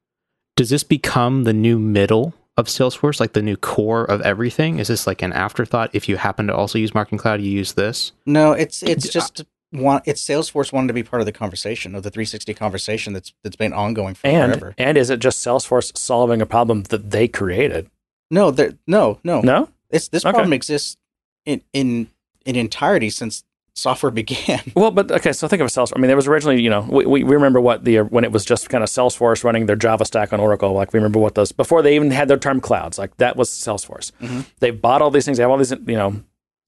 Does 0.60 0.70
this 0.72 0.84
become 0.84 1.46
the 1.46 1.54
new 1.54 1.80
middle 1.80 2.34
of 2.58 2.66
Salesforce, 2.68 3.22
like 3.22 3.32
the 3.32 3.42
new 3.42 3.56
core 3.56 4.04
of 4.04 4.20
everything? 4.20 4.78
Is 4.78 4.90
this 4.90 5.08
like 5.08 5.22
an 5.22 5.32
afterthought? 5.32 5.90
If 5.94 6.10
you 6.10 6.18
happen 6.18 6.48
to 6.48 6.54
also 6.54 6.78
use 6.78 6.94
Marketing 6.94 7.18
Cloud, 7.18 7.40
you 7.40 7.50
use 7.50 7.76
this. 7.76 8.12
No, 8.26 8.52
it's 8.52 8.84
it's 8.84 9.06
uh, 9.06 9.10
just 9.10 9.46
want 9.72 10.04
it's 10.06 10.22
Salesforce 10.22 10.74
wanted 10.74 10.90
to 10.90 10.94
be 10.94 11.02
part 11.02 11.22
of 11.22 11.26
the 11.26 11.32
conversation 11.32 11.96
of 11.96 12.04
the 12.04 12.12
360 12.12 12.54
conversation 12.56 13.14
that's 13.14 13.32
that's 13.42 13.56
been 13.56 13.72
ongoing 13.72 14.16
for 14.16 14.28
and 14.28 14.52
forever. 14.56 14.76
and 14.78 14.98
is 14.98 15.10
it 15.10 15.22
just 15.22 15.40
Salesforce 15.40 15.98
solving 15.98 16.42
a 16.42 16.46
problem 16.46 16.84
that 16.90 17.10
they 17.12 17.30
created? 17.30 17.90
No, 18.30 18.52
there 18.52 18.74
no 18.86 19.22
no 19.24 19.40
No, 19.40 19.70
It's 19.90 20.10
this 20.10 20.26
Okay. 20.26 20.34
problem 20.34 20.52
exists 20.52 20.98
in 21.46 21.62
in 21.72 22.10
in 22.46 22.58
entirety 22.58 23.10
since 23.10 23.46
software 23.80 24.12
began. 24.22 24.62
Well, 24.76 24.92
but 24.92 25.12
okay, 25.12 25.32
so 25.32 25.48
think 25.48 25.62
of 25.62 25.68
a 25.68 25.70
Salesforce. 25.70 25.94
I 25.96 26.00
mean, 26.00 26.08
there 26.08 26.16
was 26.16 26.28
originally, 26.28 26.62
you 26.62 26.70
know, 26.70 26.82
we, 26.82 27.06
we 27.06 27.24
remember 27.24 27.60
what 27.62 27.86
the 27.86 28.00
when 28.00 28.24
it 28.24 28.32
was 28.32 28.46
just 28.46 28.70
kind 28.70 28.84
of 28.84 28.90
Salesforce 28.90 29.44
running 29.44 29.66
their 29.66 29.76
Java 29.76 30.06
stack 30.06 30.34
on 30.34 30.40
Oracle. 30.40 30.74
Like 30.74 30.94
we 30.94 30.98
remember 31.00 31.20
what 31.20 31.36
those 31.36 31.52
before 31.52 31.82
they 31.82 31.96
even 31.96 32.12
had 32.12 32.28
their 32.28 32.38
term 32.38 32.60
clouds. 32.62 32.98
Like 32.98 33.16
that 33.18 33.36
was 33.36 33.50
Salesforce. 33.50 34.12
Mhm. 34.22 34.46
They've 34.60 34.80
bought 34.80 35.02
all 35.02 35.12
these 35.12 35.26
things. 35.26 35.38
They 35.38 35.44
have 35.44 35.52
all 35.52 35.58
these, 35.58 35.72
you 35.72 35.96
know, 35.96 36.22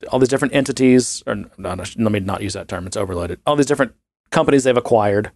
all 0.10 0.20
these 0.20 0.30
different 0.30 0.54
entities. 0.56 1.22
Or 1.28 1.36
no, 1.36 1.50
no, 1.58 1.76
let 1.98 2.12
me 2.12 2.20
not 2.20 2.42
use 2.42 2.54
that 2.54 2.68
term. 2.68 2.88
It's 2.88 2.98
overloaded. 2.98 3.40
All 3.46 3.56
these 3.56 3.66
different 3.68 3.94
companies 4.32 4.64
they've 4.64 4.78
acquired 4.78 5.32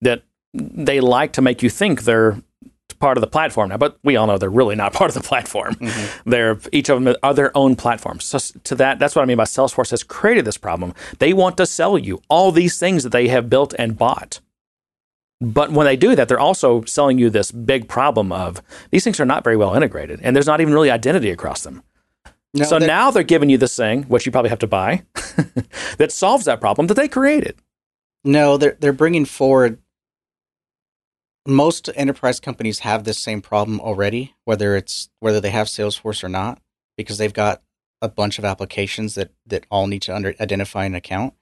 that 0.00 0.22
they 0.54 1.00
like 1.00 1.32
to 1.32 1.42
make 1.42 1.62
you 1.62 1.70
think 1.70 2.02
they're 2.02 2.40
part 3.04 3.18
of 3.18 3.20
the 3.20 3.26
platform 3.26 3.68
now, 3.68 3.76
but 3.76 3.98
we 4.02 4.16
all 4.16 4.26
know 4.26 4.38
they're 4.38 4.48
really 4.48 4.76
not 4.76 4.92
part 5.00 5.10
of 5.10 5.14
the 5.14 5.28
platform. 5.28 5.74
Mm-hmm. 5.74 6.30
They're 6.30 6.58
each 6.72 6.88
of 6.88 7.02
them 7.04 7.14
are 7.22 7.30
uh, 7.30 7.32
their 7.34 7.54
own 7.54 7.76
platforms. 7.76 8.24
So 8.24 8.38
to 8.64 8.74
that, 8.76 8.98
that's 8.98 9.14
what 9.14 9.22
I 9.22 9.26
mean 9.26 9.36
by 9.36 9.44
Salesforce 9.44 9.90
has 9.90 10.02
created 10.02 10.44
this 10.46 10.56
problem. 10.56 10.94
They 11.18 11.32
want 11.34 11.58
to 11.58 11.66
sell 11.66 11.98
you 11.98 12.22
all 12.30 12.50
these 12.50 12.78
things 12.78 13.02
that 13.02 13.10
they 13.10 13.28
have 13.28 13.50
built 13.50 13.74
and 13.78 13.98
bought. 13.98 14.40
But 15.40 15.72
when 15.72 15.84
they 15.84 15.96
do 15.96 16.16
that, 16.16 16.28
they're 16.28 16.40
also 16.40 16.84
selling 16.84 17.18
you 17.18 17.28
this 17.28 17.52
big 17.52 17.88
problem 17.88 18.32
of 18.32 18.62
these 18.90 19.04
things 19.04 19.20
are 19.20 19.26
not 19.26 19.44
very 19.44 19.56
well 19.58 19.74
integrated, 19.74 20.20
and 20.22 20.34
there's 20.34 20.46
not 20.46 20.62
even 20.62 20.72
really 20.72 20.90
identity 20.90 21.30
across 21.30 21.62
them. 21.62 21.82
No, 22.54 22.64
so 22.64 22.78
that- 22.78 22.86
now 22.86 23.10
they're 23.10 23.22
giving 23.34 23.50
you 23.50 23.58
this 23.58 23.76
thing, 23.76 24.04
which 24.04 24.24
you 24.24 24.32
probably 24.32 24.48
have 24.50 24.60
to 24.60 24.66
buy, 24.66 25.02
that 25.98 26.10
solves 26.12 26.46
that 26.46 26.60
problem 26.60 26.86
that 26.86 26.94
they 26.94 27.08
created. 27.08 27.56
no, 28.24 28.56
they're 28.56 28.76
they're 28.80 28.92
bringing 28.94 29.26
forward. 29.26 29.78
Most 31.46 31.90
enterprise 31.94 32.40
companies 32.40 32.80
have 32.80 33.04
this 33.04 33.18
same 33.18 33.42
problem 33.42 33.80
already, 33.80 34.34
whether 34.44 34.76
it's 34.76 35.10
whether 35.20 35.40
they 35.40 35.50
have 35.50 35.66
Salesforce 35.66 36.24
or 36.24 36.28
not, 36.28 36.60
because 36.96 37.18
they've 37.18 37.32
got 37.32 37.62
a 38.00 38.08
bunch 38.08 38.38
of 38.38 38.44
applications 38.44 39.14
that 39.14 39.32
that 39.46 39.66
all 39.70 39.86
need 39.86 40.02
to 40.02 40.14
under, 40.14 40.34
identify 40.40 40.84
an 40.84 40.94
account. 40.94 41.34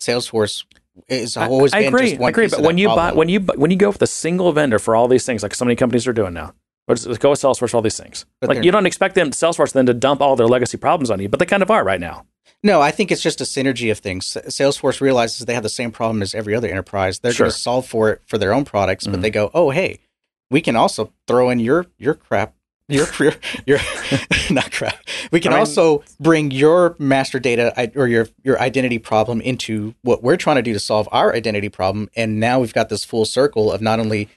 Salesforce 0.00 0.64
is 1.08 1.36
always 1.36 1.72
I, 1.72 1.80
been 1.80 1.88
agree. 1.88 2.08
just 2.10 2.20
one 2.20 2.28
I 2.28 2.30
agree. 2.30 2.48
But 2.48 2.62
when 2.62 2.78
you 2.78 2.88
buy, 2.88 3.12
when 3.12 3.28
you 3.28 3.40
when 3.40 3.70
you 3.70 3.76
go 3.76 3.88
with 3.88 4.02
a 4.02 4.06
single 4.06 4.52
vendor 4.52 4.78
for 4.78 4.94
all 4.94 5.08
these 5.08 5.26
things, 5.26 5.42
like 5.42 5.54
so 5.54 5.64
many 5.64 5.76
companies 5.76 6.06
are 6.06 6.12
doing 6.12 6.34
now, 6.34 6.54
let's, 6.88 7.06
let's 7.06 7.18
go 7.18 7.30
with 7.30 7.40
Salesforce 7.40 7.70
for 7.70 7.76
all 7.76 7.82
these 7.82 7.98
things. 7.98 8.26
But 8.40 8.50
like 8.50 8.64
you 8.64 8.70
don't 8.70 8.86
expect 8.86 9.14
them 9.14 9.30
Salesforce 9.30 9.72
then 9.72 9.86
to 9.86 9.94
dump 9.94 10.20
all 10.20 10.36
their 10.36 10.48
legacy 10.48 10.76
problems 10.76 11.10
on 11.10 11.20
you, 11.20 11.28
but 11.28 11.40
they 11.40 11.46
kind 11.46 11.62
of 11.62 11.70
are 11.70 11.84
right 11.84 12.00
now. 12.00 12.26
No, 12.62 12.80
I 12.80 12.90
think 12.92 13.10
it's 13.10 13.22
just 13.22 13.40
a 13.40 13.44
synergy 13.44 13.90
of 13.90 13.98
things. 13.98 14.36
Salesforce 14.46 15.00
realizes 15.00 15.46
they 15.46 15.54
have 15.54 15.62
the 15.64 15.68
same 15.68 15.90
problem 15.90 16.22
as 16.22 16.34
every 16.34 16.54
other 16.54 16.68
enterprise. 16.68 17.18
They're 17.18 17.32
Sure. 17.32 17.46
going 17.46 17.52
to 17.52 17.58
solve 17.58 17.86
for 17.86 18.10
it 18.10 18.22
for 18.26 18.38
their 18.38 18.52
own 18.54 18.64
products, 18.64 19.06
but 19.06 19.18
Mhm. 19.18 19.22
they 19.22 19.30
go, 19.30 19.50
"Oh, 19.52 19.70
hey, 19.70 19.98
we 20.50 20.60
can 20.60 20.76
also 20.76 21.12
throw 21.26 21.50
in 21.50 21.58
your 21.58 21.86
your 21.98 22.14
crap, 22.14 22.54
your 22.88 23.06
your, 23.18 23.32
your 23.66 23.78
not 24.50 24.70
crap. 24.70 24.96
We 25.32 25.40
can 25.40 25.52
I 25.52 25.56
mean- 25.56 25.60
also 25.60 26.04
bring 26.20 26.50
your 26.52 26.94
master 27.00 27.40
data 27.40 27.90
or 27.96 28.06
your 28.06 28.28
your 28.44 28.60
identity 28.60 28.98
problem 28.98 29.40
into 29.40 29.94
what 30.02 30.22
we're 30.22 30.36
trying 30.36 30.56
to 30.56 30.62
do 30.62 30.72
to 30.72 30.80
solve 30.80 31.08
our 31.10 31.34
identity 31.34 31.68
problem, 31.68 32.10
and 32.14 32.38
now 32.38 32.60
we've 32.60 32.74
got 32.74 32.90
this 32.90 33.04
full 33.04 33.24
circle 33.24 33.72
of 33.72 33.80
not 33.80 33.98
only 33.98 34.28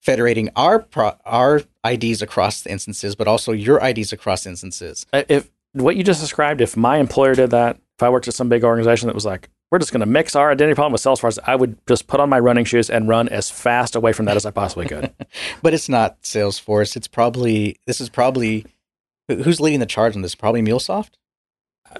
federating 0.00 0.48
our 0.56 0.78
pro- 0.80 1.16
our 1.26 1.62
IDs 1.84 2.22
across 2.22 2.62
the 2.62 2.70
instances, 2.70 3.14
but 3.14 3.28
also 3.28 3.52
your 3.52 3.78
IDs 3.84 4.12
across 4.12 4.46
instances. 4.46 5.06
If 5.12 5.50
what 5.72 5.96
you 5.96 6.02
just 6.02 6.20
described, 6.20 6.60
if 6.60 6.76
my 6.76 6.98
employer 6.98 7.34
did 7.34 7.50
that, 7.50 7.76
if 7.96 8.02
I 8.02 8.08
worked 8.08 8.28
at 8.28 8.34
some 8.34 8.48
big 8.48 8.64
organization 8.64 9.06
that 9.06 9.14
was 9.14 9.24
like, 9.24 9.48
we're 9.70 9.78
just 9.78 9.92
going 9.92 10.00
to 10.00 10.06
mix 10.06 10.34
our 10.34 10.50
identity 10.50 10.74
problem 10.74 10.92
with 10.92 11.02
Salesforce, 11.02 11.38
I 11.46 11.54
would 11.54 11.76
just 11.86 12.06
put 12.06 12.20
on 12.20 12.30
my 12.30 12.38
running 12.38 12.64
shoes 12.64 12.88
and 12.88 13.08
run 13.08 13.28
as 13.28 13.50
fast 13.50 13.94
away 13.96 14.12
from 14.12 14.24
that 14.26 14.36
as 14.36 14.46
I 14.46 14.50
possibly 14.50 14.86
could. 14.86 15.12
but 15.62 15.74
it's 15.74 15.88
not 15.88 16.22
Salesforce. 16.22 16.96
It's 16.96 17.08
probably 17.08 17.78
this 17.86 18.00
is 18.00 18.08
probably 18.08 18.64
who's 19.28 19.60
leading 19.60 19.80
the 19.80 19.86
charge 19.86 20.16
on 20.16 20.22
this? 20.22 20.34
Probably 20.34 20.62
MuleSoft. 20.62 21.10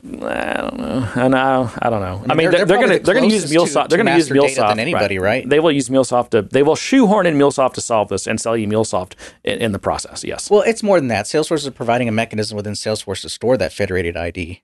I 0.05 0.55
don't 0.61 0.79
know. 0.79 1.09
I 1.15 1.29
know. 1.29 1.71
I 1.81 1.91
don't 1.91 2.01
know. 2.01 2.23
I 2.29 2.35
mean, 2.35 2.37
mean, 2.37 2.51
they're- 2.51 2.65
they're, 2.65 2.67
they're 2.67 2.77
going 2.77 2.89
to 2.91 2.99
the 2.99 3.05
they're 3.05 3.15
going 3.15 3.29
to 3.29 3.35
use 3.35 3.51
to- 3.51 3.57
MuleSoft. 3.59 3.89
They're 3.89 4.03
going 4.03 4.07
to 4.07 4.15
use 4.17 4.29
MuleSoft 4.29 4.69
than 4.69 4.79
anybody, 4.79 5.19
right? 5.19 5.49
They 5.49 5.61
will 5.61 5.73
use 5.73 5.89
MuleSoft 5.89 6.31
to. 6.31 6.43
They 6.43 6.63
will 6.63 6.77
shoehorn 6.77 7.27
in 7.27 7.35
MuleSoft 7.37 7.75
to 7.75 7.81
solve 7.81 8.09
this 8.09 8.27
and 8.27 8.41
sell 8.41 8.57
you 8.57 8.67
MuleSoft 8.69 9.15
in, 9.45 9.59
in 9.61 9.73
the 9.73 9.79
process. 9.79 10.25
Yes. 10.25 10.51
Well, 10.51 10.63
it's 10.63 10.83
more 10.83 10.99
than 11.01 11.09
that. 11.09 11.27
Salesforce 11.27 11.65
is 11.67 11.71
providing 11.71 12.09
a 12.09 12.13
mechanism 12.13 12.57
within 12.57 12.75
Salesforce 12.75 13.23
to 13.23 13.29
store 13.29 13.57
that 13.57 13.73
federated 13.73 14.17
ID. 14.17 14.63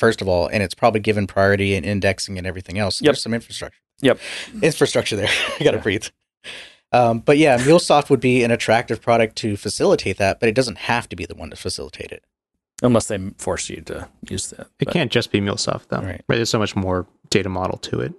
First 0.00 0.20
of 0.20 0.28
all, 0.28 0.48
and 0.48 0.62
it's 0.62 0.74
probably 0.74 1.00
given 1.00 1.26
priority 1.26 1.74
and 1.74 1.86
indexing 1.86 2.36
and 2.38 2.46
everything 2.46 2.78
else. 2.78 3.00
Yep. 3.00 3.06
There's 3.10 3.22
some 3.22 3.34
infrastructure. 3.34 3.78
Yep. 4.00 4.18
Infrastructure 4.62 5.16
there. 5.16 5.28
I 5.60 5.64
got 5.64 5.72
to 5.72 5.78
breathe. 5.78 6.06
Um, 6.90 7.20
but 7.20 7.38
yeah, 7.38 7.56
MuleSoft 7.58 8.10
would 8.10 8.20
be 8.20 8.42
an 8.44 8.50
attractive 8.50 9.00
product 9.00 9.36
to 9.36 9.56
facilitate 9.56 10.18
that, 10.18 10.40
but 10.40 10.48
it 10.48 10.54
doesn't 10.54 10.76
have 10.78 11.08
to 11.08 11.16
be 11.16 11.24
the 11.24 11.34
one 11.34 11.50
to 11.50 11.56
facilitate 11.56 12.10
it. 12.12 12.24
Unless 12.82 13.06
they 13.06 13.18
force 13.38 13.70
you 13.70 13.80
to 13.82 14.08
use 14.28 14.48
that. 14.50 14.60
It 14.80 14.86
But- 14.86 14.92
can't 14.94 15.10
just 15.12 15.30
be 15.30 15.40
MuleSoft 15.40 15.88
though. 15.88 16.00
Right. 16.00 16.22
There's 16.28 16.50
so 16.50 16.58
much 16.58 16.74
more 16.76 17.06
data 17.30 17.48
model 17.48 17.78
to 17.78 18.00
it. 18.00 18.12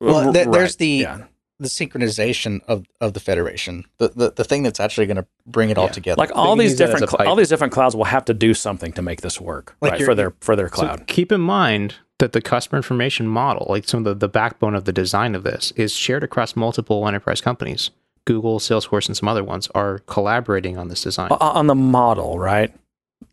Well, 0.00 0.26
R- 0.28 0.32
th- 0.32 0.48
there's 0.48 0.76
the- 0.76 0.86
yeah. 0.88 1.18
The 1.58 1.68
synchronization 1.68 2.60
of, 2.68 2.84
of 3.00 3.14
the 3.14 3.20
federation, 3.20 3.84
the, 3.96 4.08
the 4.10 4.30
the 4.30 4.44
thing 4.44 4.62
that's 4.62 4.78
actually 4.78 5.06
going 5.06 5.16
to 5.16 5.26
bring 5.46 5.70
it 5.70 5.78
all 5.78 5.86
Yeah. 5.86 5.92
together. 5.92 6.18
like 6.18 6.30
all 6.34 6.54
these 6.54 6.72
use 6.72 6.78
that 6.80 6.84
as 6.90 7.00
different 7.00 7.10
cl- 7.18 7.26
all 7.30 7.34
these 7.34 7.48
different 7.48 7.72
clouds 7.72 7.96
will 7.96 8.04
have 8.04 8.26
to 8.26 8.34
do 8.34 8.52
something 8.52 8.92
to 8.92 9.00
make 9.00 9.22
this 9.22 9.40
work 9.40 9.74
Like 9.80 9.92
right 9.92 10.02
for 10.02 10.14
their 10.14 10.34
for 10.42 10.54
their 10.54 10.68
So 10.68 10.74
cloud. 10.74 11.06
keep 11.06 11.32
in 11.32 11.40
mind 11.40 11.94
that 12.18 12.32
the 12.32 12.42
customer 12.42 12.76
information 12.76 13.26
model, 13.26 13.64
like 13.70 13.88
some 13.88 14.00
of 14.00 14.04
the, 14.04 14.14
the 14.14 14.28
backbone 14.28 14.74
of 14.74 14.84
the 14.84 14.92
design 14.92 15.34
of 15.34 15.44
this, 15.44 15.72
is 15.76 15.92
shared 15.94 16.22
across 16.22 16.56
multiple 16.56 17.08
enterprise 17.08 17.40
companies. 17.40 17.90
Google, 18.26 18.58
Salesforce, 18.58 19.06
and 19.06 19.16
some 19.16 19.28
other 19.28 19.42
ones 19.44 19.68
are 19.74 20.00
collaborating 20.00 20.76
on 20.76 20.88
this 20.88 21.04
design. 21.04 21.28
O- 21.30 21.36
on 21.40 21.68
the 21.68 21.74
model, 21.74 22.38
right? 22.38 22.70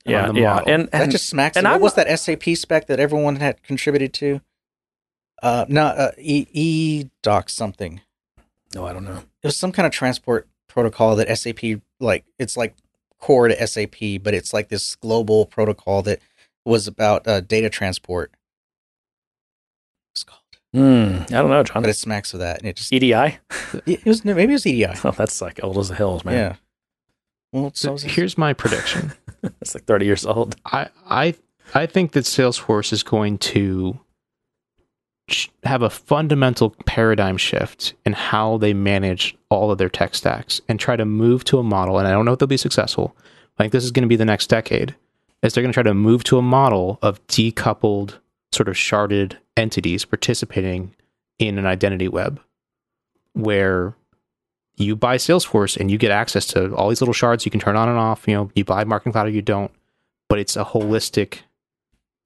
Yeah, 0.05 0.31
the 0.31 0.39
yeah. 0.39 0.53
model. 0.55 0.73
And, 0.73 0.89
that 0.91 1.09
just 1.09 1.27
smacks. 1.29 1.55
and 1.57 1.65
of, 1.65 1.71
what 1.71 1.75
I'm- 1.75 1.81
was 1.81 1.93
that 1.95 2.19
SAP 2.19 2.55
spec 2.55 2.87
that 2.87 2.99
everyone 2.99 3.37
had 3.37 3.63
contributed 3.63 4.13
to? 4.15 4.41
Uh, 5.41 5.65
no, 5.67 5.85
uh, 5.85 6.11
e, 6.17 6.45
e 6.51 7.09
doc 7.21 7.49
something. 7.49 8.01
no, 8.73 8.85
I 8.85 8.93
don't 8.93 9.03
know. 9.03 9.23
It 9.41 9.47
was 9.47 9.57
some 9.57 9.71
kind 9.73 9.85
of 9.85 9.91
transport 9.91 10.47
protocol 10.69 11.15
that 11.17 11.37
SAP 11.37 11.81
like. 11.99 12.23
It's 12.39 12.55
like 12.55 12.75
core 13.19 13.47
to 13.49 13.67
SAP, 13.67 14.21
but 14.23 14.33
it's 14.33 14.53
like 14.53 14.69
this 14.69 14.95
global 14.95 15.45
protocol 15.45 16.01
that 16.03 16.19
was 16.65 16.87
about 16.87 17.27
uh, 17.27 17.41
data 17.41 17.69
transport. 17.69 18.31
was 20.15 20.23
called. 20.23 20.39
Hmm, 20.73 21.23
I 21.33 21.41
don't 21.41 21.49
know, 21.49 21.63
John. 21.63 21.83
But 21.83 21.89
it 21.89 21.95
smacks 21.97 22.33
of 22.33 22.39
that, 22.39 22.59
and 22.59 22.67
it 22.69 22.77
just 22.77 22.93
EDI. 22.93 23.37
it 23.85 24.05
was 24.05 24.23
maybe 24.23 24.43
it 24.43 24.47
was 24.51 24.65
EDI. 24.65 24.85
Oh, 25.03 25.11
that's 25.11 25.41
like 25.41 25.59
old 25.61 25.77
as 25.77 25.89
the 25.89 25.95
hills, 25.95 26.23
man. 26.23 26.35
Yeah. 26.35 26.55
Well, 27.53 27.71
so 27.73 27.95
So 27.95 28.07
here's 28.07 28.37
my 28.37 28.53
prediction. 28.53 29.13
It's 29.59 29.75
like 29.75 29.83
30 29.83 30.05
years 30.05 30.25
old. 30.25 30.55
I 30.65 30.87
I 31.05 31.35
I 31.73 31.85
think 31.85 32.13
that 32.13 32.23
Salesforce 32.23 32.93
is 32.93 33.03
going 33.03 33.37
to 33.39 33.99
have 35.63 35.81
a 35.81 35.89
fundamental 35.89 36.71
paradigm 36.85 37.35
shift 37.35 37.93
in 38.05 38.13
how 38.13 38.57
they 38.57 38.73
manage 38.73 39.35
all 39.49 39.69
of 39.69 39.77
their 39.79 39.89
tech 39.89 40.15
stacks 40.15 40.61
and 40.69 40.79
try 40.79 40.95
to 40.95 41.05
move 41.05 41.43
to 41.45 41.59
a 41.59 41.63
model. 41.63 41.97
And 41.97 42.07
I 42.07 42.11
don't 42.11 42.23
know 42.23 42.33
if 42.33 42.39
they'll 42.39 42.47
be 42.47 42.55
successful. 42.57 43.17
I 43.57 43.63
think 43.63 43.73
this 43.73 43.83
is 43.83 43.91
going 43.91 44.03
to 44.03 44.09
be 44.09 44.15
the 44.15 44.25
next 44.25 44.47
decade. 44.47 44.95
Is 45.41 45.53
they're 45.53 45.61
going 45.61 45.71
to 45.71 45.75
try 45.75 45.83
to 45.83 45.93
move 45.93 46.23
to 46.25 46.37
a 46.37 46.41
model 46.41 46.99
of 47.01 47.25
decoupled, 47.27 48.17
sort 48.53 48.69
of 48.69 48.75
sharded 48.75 49.35
entities 49.57 50.05
participating 50.05 50.95
in 51.37 51.57
an 51.57 51.65
identity 51.65 52.07
web, 52.07 52.39
where 53.33 53.93
you 54.83 54.95
buy 54.95 55.17
Salesforce 55.17 55.77
and 55.77 55.89
you 55.89 55.97
get 55.97 56.11
access 56.11 56.45
to 56.47 56.75
all 56.75 56.89
these 56.89 57.01
little 57.01 57.13
shards 57.13 57.45
you 57.45 57.51
can 57.51 57.59
turn 57.59 57.75
on 57.75 57.89
and 57.89 57.97
off. 57.97 58.27
You 58.27 58.35
know, 58.35 58.51
you 58.55 58.63
buy 58.63 58.83
Marketing 58.83 59.11
Cloud 59.11 59.27
or 59.27 59.31
you 59.31 59.41
don't, 59.41 59.71
but 60.29 60.39
it's 60.39 60.55
a 60.55 60.63
holistic 60.63 61.39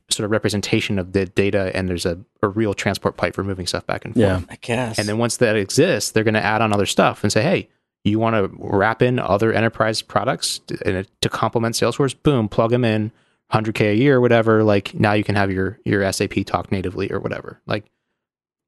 sort 0.09 0.25
of 0.25 0.31
representation 0.31 0.99
of 0.99 1.11
the 1.11 1.25
data 1.25 1.71
and 1.75 1.89
there's 1.89 2.05
a, 2.05 2.17
a 2.41 2.47
real 2.47 2.73
transport 2.73 3.17
pipe 3.17 3.35
for 3.35 3.43
moving 3.43 3.67
stuff 3.67 3.85
back 3.85 4.05
and 4.05 4.13
forth. 4.13 4.25
Yeah. 4.25 4.41
I 4.49 4.57
guess. 4.61 4.97
And 4.97 5.07
then 5.07 5.17
once 5.17 5.37
that 5.37 5.55
exists, 5.57 6.11
they're 6.11 6.23
going 6.23 6.33
to 6.33 6.43
add 6.43 6.61
on 6.61 6.71
other 6.73 6.85
stuff 6.85 7.23
and 7.23 7.31
say, 7.31 7.41
hey, 7.41 7.69
you 8.03 8.19
want 8.19 8.35
to 8.35 8.49
wrap 8.57 9.01
in 9.01 9.19
other 9.19 9.51
enterprise 9.51 10.01
products 10.01 10.59
to, 10.59 11.03
to 11.03 11.29
complement 11.29 11.75
Salesforce? 11.75 12.15
Boom, 12.23 12.47
plug 12.47 12.71
them 12.71 12.85
in, 12.85 13.11
100K 13.51 13.91
a 13.91 13.95
year 13.95 14.17
or 14.17 14.21
whatever. 14.21 14.63
Like 14.63 14.93
now 14.93 15.11
you 15.13 15.25
can 15.25 15.35
have 15.35 15.51
your, 15.51 15.77
your 15.83 16.09
SAP 16.11 16.45
talk 16.45 16.71
natively 16.71 17.11
or 17.11 17.19
whatever. 17.19 17.61
Like 17.65 17.85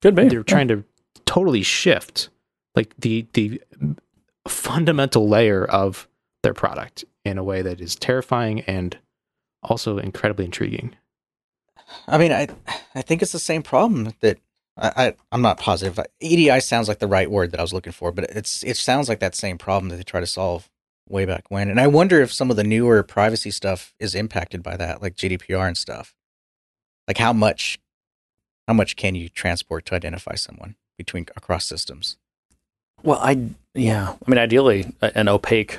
Could 0.01 0.15
be. 0.15 0.27
they're 0.27 0.43
trying 0.43 0.67
to 0.69 0.83
totally 1.25 1.63
shift 1.63 2.29
like 2.75 2.93
the 2.97 3.27
the 3.33 3.61
fundamental 4.47 5.27
layer 5.27 5.65
of 5.65 6.07
their 6.43 6.53
product 6.53 7.05
in 7.25 7.37
a 7.37 7.43
way 7.43 7.61
that 7.61 7.81
is 7.81 7.95
terrifying 7.95 8.61
and 8.61 8.97
also 9.63 9.97
incredibly 9.97 10.45
intriguing. 10.45 10.95
I 12.07 12.17
mean, 12.17 12.31
I 12.31 12.47
I 12.95 13.01
think 13.01 13.21
it's 13.21 13.31
the 13.31 13.39
same 13.39 13.63
problem 13.63 14.13
that 14.21 14.39
I, 14.77 14.91
I 14.95 15.13
I'm 15.31 15.41
not 15.41 15.59
positive. 15.59 15.99
EDI 16.19 16.59
sounds 16.61 16.87
like 16.87 16.99
the 16.99 17.07
right 17.07 17.29
word 17.29 17.51
that 17.51 17.59
I 17.59 17.63
was 17.63 17.73
looking 17.73 17.93
for, 17.93 18.11
but 18.11 18.25
it's 18.25 18.63
it 18.63 18.77
sounds 18.77 19.09
like 19.09 19.19
that 19.19 19.35
same 19.35 19.57
problem 19.57 19.89
that 19.89 19.97
they 19.97 20.03
try 20.03 20.19
to 20.19 20.27
solve 20.27 20.69
way 21.07 21.25
back 21.25 21.45
when. 21.49 21.69
And 21.69 21.79
I 21.79 21.87
wonder 21.87 22.21
if 22.21 22.31
some 22.31 22.51
of 22.51 22.55
the 22.55 22.63
newer 22.63 23.01
privacy 23.03 23.51
stuff 23.51 23.93
is 23.99 24.15
impacted 24.15 24.61
by 24.61 24.77
that, 24.77 25.01
like 25.01 25.15
GDPR 25.15 25.67
and 25.67 25.77
stuff. 25.77 26.15
Like 27.07 27.17
how 27.17 27.33
much 27.33 27.79
how 28.67 28.73
much 28.73 28.95
can 28.95 29.15
you 29.15 29.29
transport 29.29 29.85
to 29.87 29.95
identify 29.95 30.35
someone 30.35 30.75
between 30.95 31.25
across 31.35 31.65
systems? 31.65 32.17
Well, 33.03 33.19
I 33.21 33.49
yeah. 33.73 34.11
I 34.25 34.29
mean, 34.29 34.37
ideally, 34.37 34.93
an 35.01 35.27
opaque, 35.27 35.75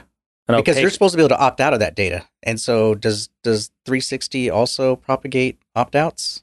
an 0.49 0.57
because 0.57 0.75
opaque. 0.77 0.83
you're 0.83 0.91
supposed 0.91 1.13
to 1.13 1.17
be 1.17 1.23
able 1.23 1.31
to 1.37 1.41
opt 1.41 1.61
out 1.61 1.73
of 1.73 1.81
that 1.81 1.95
data. 1.95 2.25
And 2.43 2.61
so 2.61 2.95
does 2.95 3.29
does 3.43 3.71
360 3.87 4.51
also 4.51 4.97
propagate 4.97 5.59
opt 5.75 5.95
outs? 5.95 6.43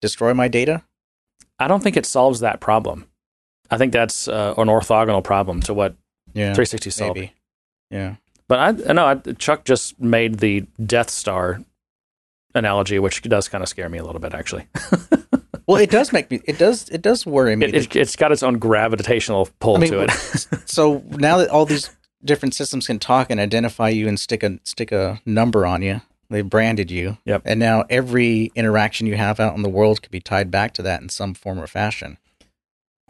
Destroy 0.00 0.32
my 0.34 0.48
data? 0.48 0.82
I 1.58 1.66
don't 1.68 1.82
think 1.82 1.96
it 1.96 2.06
solves 2.06 2.40
that 2.40 2.60
problem. 2.60 3.06
I 3.70 3.76
think 3.78 3.92
that's 3.92 4.28
uh, 4.28 4.54
an 4.56 4.68
orthogonal 4.68 5.22
problem 5.24 5.60
to 5.62 5.74
what 5.74 5.94
Yeah. 6.32 6.54
360 6.54 6.90
solved. 6.90 7.16
Maybe. 7.16 7.32
Yeah. 7.90 8.14
But 8.46 8.58
I, 8.60 8.90
I 8.90 8.92
know 8.94 9.06
I, 9.06 9.14
Chuck 9.32 9.64
just 9.64 10.00
made 10.00 10.36
the 10.38 10.64
Death 10.84 11.10
Star 11.10 11.60
analogy, 12.54 12.98
which 12.98 13.20
does 13.22 13.48
kind 13.48 13.62
of 13.62 13.68
scare 13.68 13.88
me 13.88 13.98
a 13.98 14.04
little 14.04 14.20
bit, 14.20 14.32
actually. 14.34 14.68
Well, 15.68 15.76
it 15.76 15.90
does 15.90 16.14
make 16.14 16.30
me. 16.30 16.40
It 16.46 16.56
does. 16.56 16.88
It 16.88 17.02
does 17.02 17.26
worry 17.26 17.54
me. 17.54 17.66
It, 17.66 17.74
it, 17.74 17.96
it's 17.96 18.16
got 18.16 18.32
its 18.32 18.42
own 18.42 18.58
gravitational 18.58 19.50
pull 19.60 19.76
I 19.76 19.80
mean, 19.80 19.92
to 19.92 20.00
it. 20.00 20.10
so 20.66 21.04
now 21.10 21.36
that 21.36 21.50
all 21.50 21.66
these 21.66 21.94
different 22.24 22.54
systems 22.54 22.86
can 22.86 22.98
talk 22.98 23.30
and 23.30 23.38
identify 23.38 23.90
you 23.90 24.08
and 24.08 24.18
stick 24.18 24.42
a 24.42 24.58
stick 24.64 24.92
a 24.92 25.20
number 25.26 25.66
on 25.66 25.82
you, 25.82 26.00
they 26.30 26.40
branded 26.40 26.90
you. 26.90 27.18
Yep. 27.26 27.42
And 27.44 27.60
now 27.60 27.84
every 27.90 28.50
interaction 28.54 29.06
you 29.06 29.16
have 29.16 29.38
out 29.38 29.54
in 29.56 29.62
the 29.62 29.68
world 29.68 30.00
could 30.00 30.10
be 30.10 30.20
tied 30.20 30.50
back 30.50 30.72
to 30.72 30.82
that 30.82 31.02
in 31.02 31.10
some 31.10 31.34
form 31.34 31.60
or 31.60 31.66
fashion. 31.66 32.16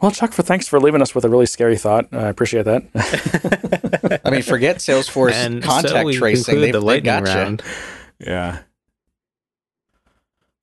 well, 0.01 0.11
Chuck, 0.11 0.33
for 0.33 0.43
thanks 0.43 0.67
for 0.67 0.81
leaving 0.81 1.01
us 1.01 1.15
with 1.15 1.23
a 1.23 1.29
really 1.29 1.45
scary 1.45 1.77
thought. 1.77 2.13
I 2.13 2.27
appreciate 2.27 2.65
that. 2.65 4.19
I 4.25 4.31
mean, 4.31 4.41
forget 4.41 4.79
Salesforce 4.79 5.31
and 5.31 5.63
contact 5.63 5.93
so 5.93 6.11
tracing. 6.11 6.59
They've, 6.59 6.73
the 6.73 6.79
they 6.81 6.85
lightning 6.85 7.23
got 7.23 7.61
you. 7.61 8.27
yeah. 8.27 8.63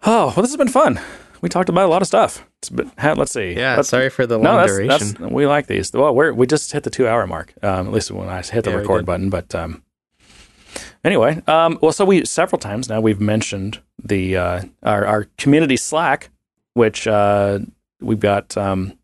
Oh 0.05 0.27
well, 0.27 0.43
this 0.43 0.51
has 0.51 0.59
been 0.59 0.69
fun. 0.69 1.01
We 1.47 1.49
talked 1.51 1.69
about 1.69 1.87
a 1.87 1.89
lot 1.89 2.03
of 2.03 2.09
stuff. 2.09 2.45
It's 2.59 2.71
been, 2.71 2.91
let's 3.01 3.31
see. 3.31 3.53
Yeah, 3.53 3.77
Let's- 3.77 3.91
sorry 3.91 4.11
for 4.11 4.27
the 4.27 4.37
long 4.37 4.43
no, 4.43 4.57
that's, 4.57 4.73
duration. 4.73 5.15
that's 5.17 5.33
we 5.33 5.47
like 5.47 5.69
these. 5.69 5.93
Well, 5.93 6.13
we're 6.13 6.33
we 6.33 6.45
just 6.45 6.73
hit 6.73 6.83
the 6.83 6.91
two 6.91 7.07
hour 7.07 7.25
mark. 7.29 7.55
Um, 7.63 7.87
at 7.87 7.93
least 7.93 8.11
when 8.11 8.29
I 8.29 8.43
hit 8.43 8.65
the 8.65 8.71
Yeah, 8.71 8.79
record 8.79 9.07
button. 9.07 9.31
But 9.31 9.55
um, 9.55 9.85
anyway, 11.05 11.41
um, 11.47 11.79
well, 11.81 11.93
so 11.93 12.05
we 12.05 12.25
several 12.25 12.59
times 12.59 12.89
now 12.89 13.01
we've 13.01 13.21
mentioned 13.21 13.81
the 14.03 14.37
uh, 14.37 14.63
our 14.83 15.07
our 15.07 15.29
community 15.39 15.77
Slack, 15.77 16.31
which 16.75 17.07
uh, 17.07 17.61
we've 18.01 18.19
got. 18.19 18.57
Um, 18.57 18.99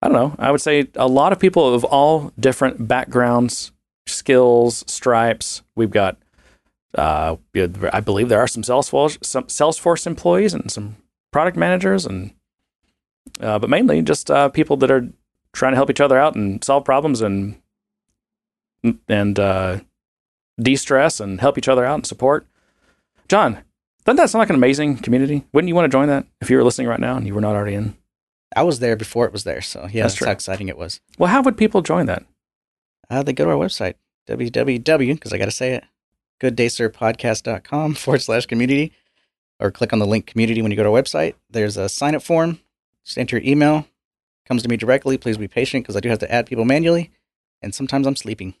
I 0.00 0.08
don't 0.08 0.14
know. 0.14 0.36
I 0.38 0.50
would 0.50 0.62
say 0.62 0.86
a 0.94 1.06
lot 1.06 1.32
of 1.32 1.38
people 1.38 1.74
of 1.74 1.84
all 1.84 2.32
different 2.40 2.88
backgrounds, 2.88 3.72
skills, 4.06 4.84
stripes. 4.86 5.60
We've 5.74 5.90
got. 5.90 6.16
Uh, 6.94 7.36
I 7.92 8.00
believe 8.00 8.30
there 8.30 8.40
are 8.40 8.48
some 8.48 8.62
Salesforce 8.62 9.22
some 9.22 9.44
Salesforce 9.48 10.06
employees 10.06 10.54
and 10.54 10.70
some 10.70 10.96
product 11.32 11.56
managers 11.56 12.06
and 12.06 12.32
uh, 13.40 13.58
but 13.58 13.70
mainly 13.70 14.00
just 14.02 14.30
uh, 14.30 14.48
people 14.48 14.76
that 14.78 14.90
are 14.90 15.08
trying 15.52 15.72
to 15.72 15.76
help 15.76 15.90
each 15.90 16.00
other 16.00 16.18
out 16.18 16.34
and 16.34 16.62
solve 16.62 16.84
problems 16.84 17.20
and 17.20 17.60
and 19.08 19.38
uh, 19.38 19.80
de-stress 20.60 21.20
and 21.20 21.40
help 21.40 21.58
each 21.58 21.68
other 21.68 21.84
out 21.84 21.94
and 21.96 22.06
support. 22.06 22.46
John, 23.28 23.58
doesn't 24.04 24.16
that 24.16 24.30
sound 24.30 24.40
like 24.40 24.50
an 24.50 24.56
amazing 24.56 24.98
community? 24.98 25.44
Wouldn't 25.52 25.68
you 25.68 25.74
want 25.74 25.90
to 25.90 25.94
join 25.94 26.08
that 26.08 26.26
if 26.40 26.50
you 26.50 26.56
were 26.56 26.64
listening 26.64 26.86
right 26.86 27.00
now 27.00 27.16
and 27.16 27.26
you 27.26 27.34
were 27.34 27.40
not 27.40 27.56
already 27.56 27.74
in? 27.74 27.96
I 28.54 28.62
was 28.62 28.78
there 28.78 28.94
before 28.96 29.26
it 29.26 29.32
was 29.32 29.44
there, 29.44 29.60
so 29.60 29.88
yeah, 29.90 30.02
That's 30.02 30.14
that's, 30.14 30.24
how 30.24 30.30
exciting 30.30 30.68
it 30.68 30.78
was. 30.78 31.00
Well, 31.18 31.30
how 31.30 31.42
would 31.42 31.56
people 31.56 31.82
join 31.82 32.06
that? 32.06 32.24
Uh, 33.10 33.22
they 33.22 33.32
go 33.32 33.44
to 33.44 33.50
our 33.50 33.56
website, 33.56 33.94
www, 34.28 35.14
because 35.14 35.32
I 35.32 35.38
got 35.38 35.46
to 35.46 35.50
say 35.50 35.74
it, 35.74 35.84
gooddaysirpodcast.com 36.40 37.94
forward 37.96 38.22
slash 38.22 38.46
community, 38.46 38.92
or 39.60 39.70
click 39.70 39.92
on 39.92 39.98
the 39.98 40.06
link 40.06 40.26
community 40.26 40.62
when 40.62 40.70
you 40.70 40.76
go 40.76 40.82
to 40.82 40.90
our 40.90 41.02
website. 41.02 41.34
There's 41.50 41.76
a 41.76 41.88
sign 41.88 42.14
up 42.14 42.22
form. 42.22 42.60
Just 43.04 43.18
enter 43.18 43.38
your 43.38 43.46
email. 43.46 43.86
Comes 44.46 44.62
to 44.62 44.68
me 44.68 44.76
directly. 44.76 45.18
Please 45.18 45.38
be 45.38 45.48
patient 45.48 45.84
because 45.84 45.96
I 45.96 46.00
do 46.00 46.08
have 46.08 46.20
to 46.20 46.32
add 46.32 46.46
people 46.46 46.64
manually, 46.64 47.10
and 47.62 47.74
sometimes 47.74 48.06
I'm 48.06 48.16
sleeping. 48.16 48.54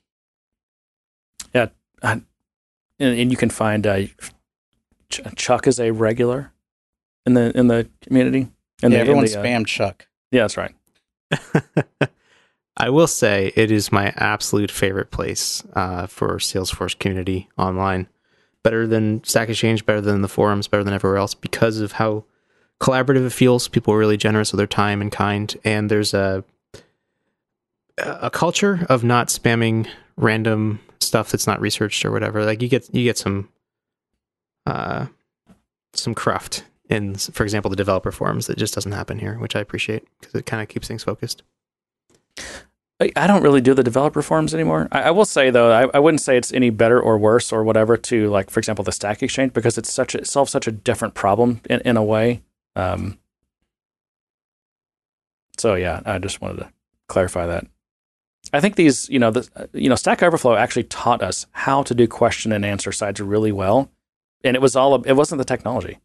And, 2.98 3.16
and 3.18 3.30
you 3.30 3.36
can 3.36 3.50
find 3.50 3.86
uh, 3.86 4.02
Ch- 5.10 5.20
Chuck 5.36 5.66
is 5.66 5.78
a 5.78 5.90
regular 5.90 6.52
in 7.24 7.34
the 7.34 7.56
in 7.56 7.68
the 7.68 7.88
community. 8.02 8.48
And 8.82 8.92
yeah, 8.92 8.98
the, 8.98 9.00
everyone 9.00 9.24
the, 9.24 9.38
uh, 9.38 9.42
spam 9.42 9.66
Chuck. 9.66 10.06
yeah, 10.30 10.42
that's 10.42 10.56
right. 10.56 10.74
I 12.76 12.90
will 12.90 13.06
say 13.06 13.52
it 13.56 13.70
is 13.70 13.90
my 13.90 14.12
absolute 14.16 14.70
favorite 14.70 15.10
place 15.10 15.64
uh, 15.74 16.06
for 16.06 16.36
Salesforce 16.36 16.98
community 16.98 17.48
online. 17.56 18.08
Better 18.66 18.84
than 18.84 19.22
Stack 19.22 19.48
Exchange, 19.48 19.86
better 19.86 20.00
than 20.00 20.22
the 20.22 20.28
forums, 20.28 20.66
better 20.66 20.82
than 20.82 20.92
everywhere 20.92 21.18
else 21.18 21.34
because 21.34 21.78
of 21.78 21.92
how 21.92 22.24
collaborative 22.80 23.24
it 23.24 23.30
feels. 23.30 23.68
People 23.68 23.94
are 23.94 23.98
really 23.98 24.16
generous 24.16 24.50
with 24.50 24.58
their 24.58 24.66
time 24.66 25.00
and 25.00 25.12
kind, 25.12 25.56
and 25.62 25.88
there's 25.88 26.12
a 26.12 26.42
a 27.96 28.28
culture 28.28 28.84
of 28.88 29.04
not 29.04 29.28
spamming 29.28 29.86
random 30.16 30.80
stuff 31.00 31.30
that's 31.30 31.46
not 31.46 31.60
researched 31.60 32.04
or 32.04 32.10
whatever. 32.10 32.44
Like 32.44 32.60
you 32.60 32.68
get 32.68 32.92
you 32.92 33.04
get 33.04 33.16
some 33.16 33.50
uh 34.66 35.06
some 35.92 36.16
cruft 36.16 36.64
in, 36.90 37.14
for 37.14 37.44
example, 37.44 37.70
the 37.70 37.76
developer 37.76 38.10
forums 38.10 38.48
that 38.48 38.58
just 38.58 38.74
doesn't 38.74 38.90
happen 38.90 39.20
here, 39.20 39.38
which 39.38 39.54
I 39.54 39.60
appreciate 39.60 40.08
because 40.18 40.34
it 40.34 40.44
kind 40.44 40.60
of 40.60 40.68
keeps 40.68 40.88
things 40.88 41.04
focused. 41.04 41.44
I 42.98 43.26
don't 43.26 43.42
really 43.42 43.60
do 43.60 43.74
the 43.74 43.82
developer 43.82 44.22
forums 44.22 44.54
anymore. 44.54 44.88
I, 44.90 45.02
I 45.02 45.10
will 45.10 45.26
say 45.26 45.50
though, 45.50 45.70
I, 45.70 45.86
I 45.92 45.98
wouldn't 45.98 46.22
say 46.22 46.38
it's 46.38 46.52
any 46.52 46.70
better 46.70 46.98
or 46.98 47.18
worse 47.18 47.52
or 47.52 47.62
whatever 47.62 47.96
to 47.98 48.30
like, 48.30 48.48
for 48.48 48.58
example, 48.58 48.84
the 48.84 48.92
Stack 48.92 49.22
Exchange 49.22 49.52
because 49.52 49.76
it's 49.76 49.92
such 49.92 50.14
a, 50.14 50.18
it 50.18 50.26
solves 50.26 50.50
such 50.50 50.66
a 50.66 50.72
different 50.72 51.14
problem 51.14 51.60
in, 51.68 51.80
in 51.80 51.96
a 51.98 52.02
way. 52.02 52.42
Um, 52.74 53.18
so 55.58 55.74
yeah, 55.74 56.00
I 56.06 56.18
just 56.18 56.40
wanted 56.40 56.58
to 56.60 56.72
clarify 57.06 57.46
that. 57.46 57.66
I 58.52 58.60
think 58.60 58.76
these, 58.76 59.08
you 59.10 59.18
know, 59.18 59.30
the, 59.30 59.68
you 59.74 59.88
know, 59.88 59.96
Stack 59.96 60.22
Overflow 60.22 60.54
actually 60.54 60.84
taught 60.84 61.22
us 61.22 61.46
how 61.52 61.82
to 61.82 61.94
do 61.94 62.06
question 62.06 62.52
and 62.52 62.64
answer 62.64 62.92
sites 62.92 63.20
really 63.20 63.52
well, 63.52 63.90
and 64.44 64.54
it 64.54 64.62
was 64.62 64.76
all. 64.76 65.02
It 65.02 65.14
wasn't 65.14 65.38
the 65.38 65.44
technology; 65.44 65.98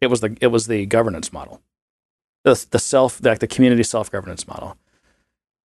it 0.00 0.06
was 0.06 0.20
the 0.20 0.36
it 0.40 0.46
was 0.46 0.68
the 0.68 0.86
governance 0.86 1.32
model, 1.32 1.60
the 2.44 2.64
the 2.70 2.78
self 2.78 3.22
like 3.22 3.40
the 3.40 3.46
community 3.46 3.82
self 3.82 4.10
governance 4.10 4.48
model, 4.48 4.78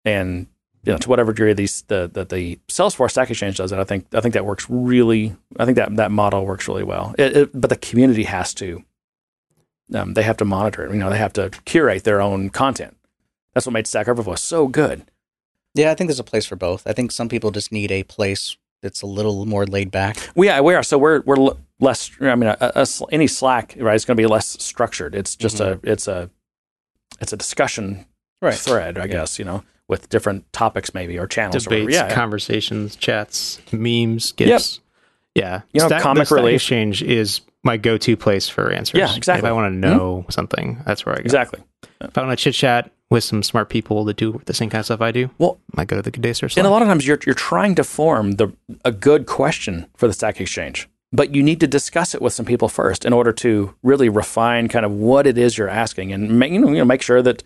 and 0.06 0.48
you 0.84 0.92
know, 0.92 0.98
to 0.98 1.10
whatever 1.10 1.32
degree 1.34 1.54
these 1.54 1.82
the, 1.84 2.10
the 2.12 2.26
the 2.26 2.60
Salesforce 2.68 3.12
Stack 3.12 3.30
Exchange 3.30 3.58
does 3.58 3.72
it, 3.72 3.80
I 3.80 3.84
think 3.84 4.06
I 4.14 4.22
think 4.22 4.34
that 4.34 4.46
works 4.46 4.66
really. 4.70 5.36
I 5.58 5.66
think 5.66 5.78
that 5.78 5.96
that 5.96 6.12
model 6.12 6.46
works 6.46 6.68
really 6.68 6.84
well. 6.84 7.16
It, 7.18 7.38
it, 7.38 7.50
but 7.62 7.70
the 7.70 7.76
community 7.78 8.24
has 8.24 8.54
to 8.56 8.84
um, 9.94 10.14
they 10.14 10.24
have 10.24 10.38
to 10.38 10.46
monitor 10.46 10.86
it. 10.86 10.92
You 10.94 11.00
know, 11.00 11.10
they 11.10 11.18
have 11.18 11.34
to 11.34 11.50
curate 11.66 12.04
their 12.04 12.22
own 12.22 12.50
content. 12.50 12.98
That's 13.54 13.66
what 13.66 13.74
made 13.74 13.88
Stack 13.88 14.08
Overflow 14.08 14.36
so 14.36 14.68
good. 14.68 15.04
Yeah, 15.76 15.92
I 15.92 15.96
think 15.96 16.08
there's 16.10 16.20
a 16.20 16.24
place 16.24 16.46
for 16.46 16.56
both. 16.56 16.86
I 16.88 16.94
think 16.94 17.12
some 17.12 17.30
people 17.30 17.52
just 17.52 17.72
need 17.72 17.92
a 17.92 18.04
place 18.04 18.58
that's 18.82 19.02
a 19.02 19.08
little 19.08 19.46
more 19.46 19.66
laid 19.66 19.90
back. 19.92 20.18
We 20.36 20.48
yeah, 20.48 20.62
we 20.62 20.74
are. 20.76 20.84
So 20.84 20.98
we're 20.98 21.22
we're 21.22 21.38
l- 21.38 21.58
less. 21.80 22.12
I 22.22 22.36
mean, 22.36 22.50
a, 22.50 22.58
a, 22.60 22.88
any 23.12 23.28
Slack 23.28 23.76
right 23.78 23.96
is 23.96 24.06
going 24.06 24.18
to 24.18 24.22
be 24.22 24.28
less 24.28 24.62
structured. 24.64 25.16
It's 25.16 25.36
just 25.36 25.60
a 25.60 25.80
it's 25.84 26.08
a 26.08 26.30
it's 27.22 27.32
a 27.34 27.38
discussion 27.38 28.06
Right. 28.42 28.54
thread, 28.56 28.98
I 28.98 29.08
guess. 29.08 29.40
You 29.40 29.46
know, 29.46 29.64
with 29.88 30.10
different 30.10 30.52
topics 30.54 30.94
maybe 30.94 31.18
or 31.18 31.28
channels. 31.28 31.68
or. 31.68 31.70
Debates, 31.70 31.94
yeah, 31.94 32.08
yeah. 32.08 32.16
conversations, 32.16 32.96
chats, 32.96 33.62
memes, 33.72 34.32
gifs. 34.34 34.80
Yeah. 35.36 35.62
You 35.74 35.82
know, 35.82 35.88
Stack, 35.88 36.02
comic 36.02 36.28
the 36.28 36.36
Stack. 36.36 36.54
Exchange 36.54 37.04
is 37.04 37.42
my 37.64 37.78
go-to 37.78 38.16
place 38.16 38.50
for 38.50 38.72
answers. 38.72 39.00
Yeah, 39.00 39.16
exactly. 39.16 39.48
If 39.48 39.52
I 39.52 39.54
want 39.54 39.72
to 39.72 39.76
hmm? 39.76 39.98
know 39.98 40.26
something, 40.30 40.82
that's 40.86 41.06
where 41.06 41.16
I 41.16 41.20
go. 41.20 41.24
exactly. 41.24 41.62
If 42.02 42.18
I 42.18 42.26
want 42.26 42.38
to 42.38 42.44
chit 42.44 42.54
chat 42.54 42.92
with 43.10 43.24
some 43.24 43.44
smart 43.44 43.70
people 43.70 44.04
that 44.06 44.18
do 44.18 44.42
the 44.46 44.54
same 44.54 44.70
kind 44.70 44.80
of 44.80 44.86
stuff 44.86 45.02
I 45.02 45.12
do, 45.12 45.30
Well, 45.38 45.60
I 45.76 45.86
go 45.86 45.96
to 45.96 46.02
the 46.02 46.12
Good 46.12 46.36
Sir 46.36 46.50
And 46.58 46.68
a 46.68 46.70
lot 46.70 46.82
of 46.82 46.88
times 46.88 47.08
you're 47.08 47.20
you're 47.26 47.36
trying 47.36 47.76
to 47.76 47.84
form 47.84 48.34
the 48.34 48.54
a 48.84 48.92
good 48.92 49.26
question 49.26 49.88
for 49.96 50.08
the 50.08 50.14
Stack 50.14 50.42
Exchange, 50.42 50.90
but 51.12 51.34
you 51.34 51.42
need 51.42 51.60
to 51.62 51.68
discuss 51.68 52.14
it 52.14 52.22
with 52.22 52.34
some 52.34 52.46
people 52.46 52.68
first 52.68 53.06
in 53.06 53.14
order 53.14 53.32
to 53.34 53.74
really 53.84 54.10
refine 54.10 54.68
kind 54.68 54.86
of 54.86 54.92
what 54.92 55.26
it 55.26 55.38
is 55.38 55.58
you're 55.58 55.70
asking 55.70 56.12
and 56.12 56.38
make, 56.38 56.52
you 56.52 56.60
know, 56.60 56.70
you 56.70 56.80
know 56.80 56.86
make 56.86 57.02
sure 57.02 57.22
that 57.22 57.44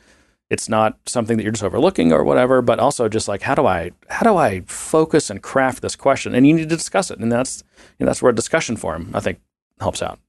it's 0.49 0.69
not 0.69 0.97
something 1.05 1.35
that 1.37 1.43
you're 1.43 1.51
just 1.51 1.63
overlooking 1.63 2.13
or 2.13 2.23
whatever, 2.23 2.61
but 2.61 2.79
also 2.79 3.09
just 3.09 3.27
like 3.27 3.41
how 3.41 3.55
do 3.55 3.65
I 3.65 3.91
how 4.09 4.23
do 4.29 4.37
I 4.37 4.61
focus 4.61 5.29
and 5.29 5.41
craft 5.41 5.81
this 5.81 5.95
question? 5.95 6.33
And 6.35 6.47
you 6.47 6.53
need 6.53 6.69
to 6.69 6.75
discuss 6.75 7.11
it, 7.11 7.19
and 7.19 7.31
that's 7.31 7.63
you 7.99 8.05
know, 8.05 8.09
that's 8.09 8.21
where 8.21 8.31
a 8.31 8.35
discussion 8.35 8.77
forum 8.77 9.11
I 9.13 9.19
think 9.19 9.39
helps 9.79 10.01
out, 10.01 10.19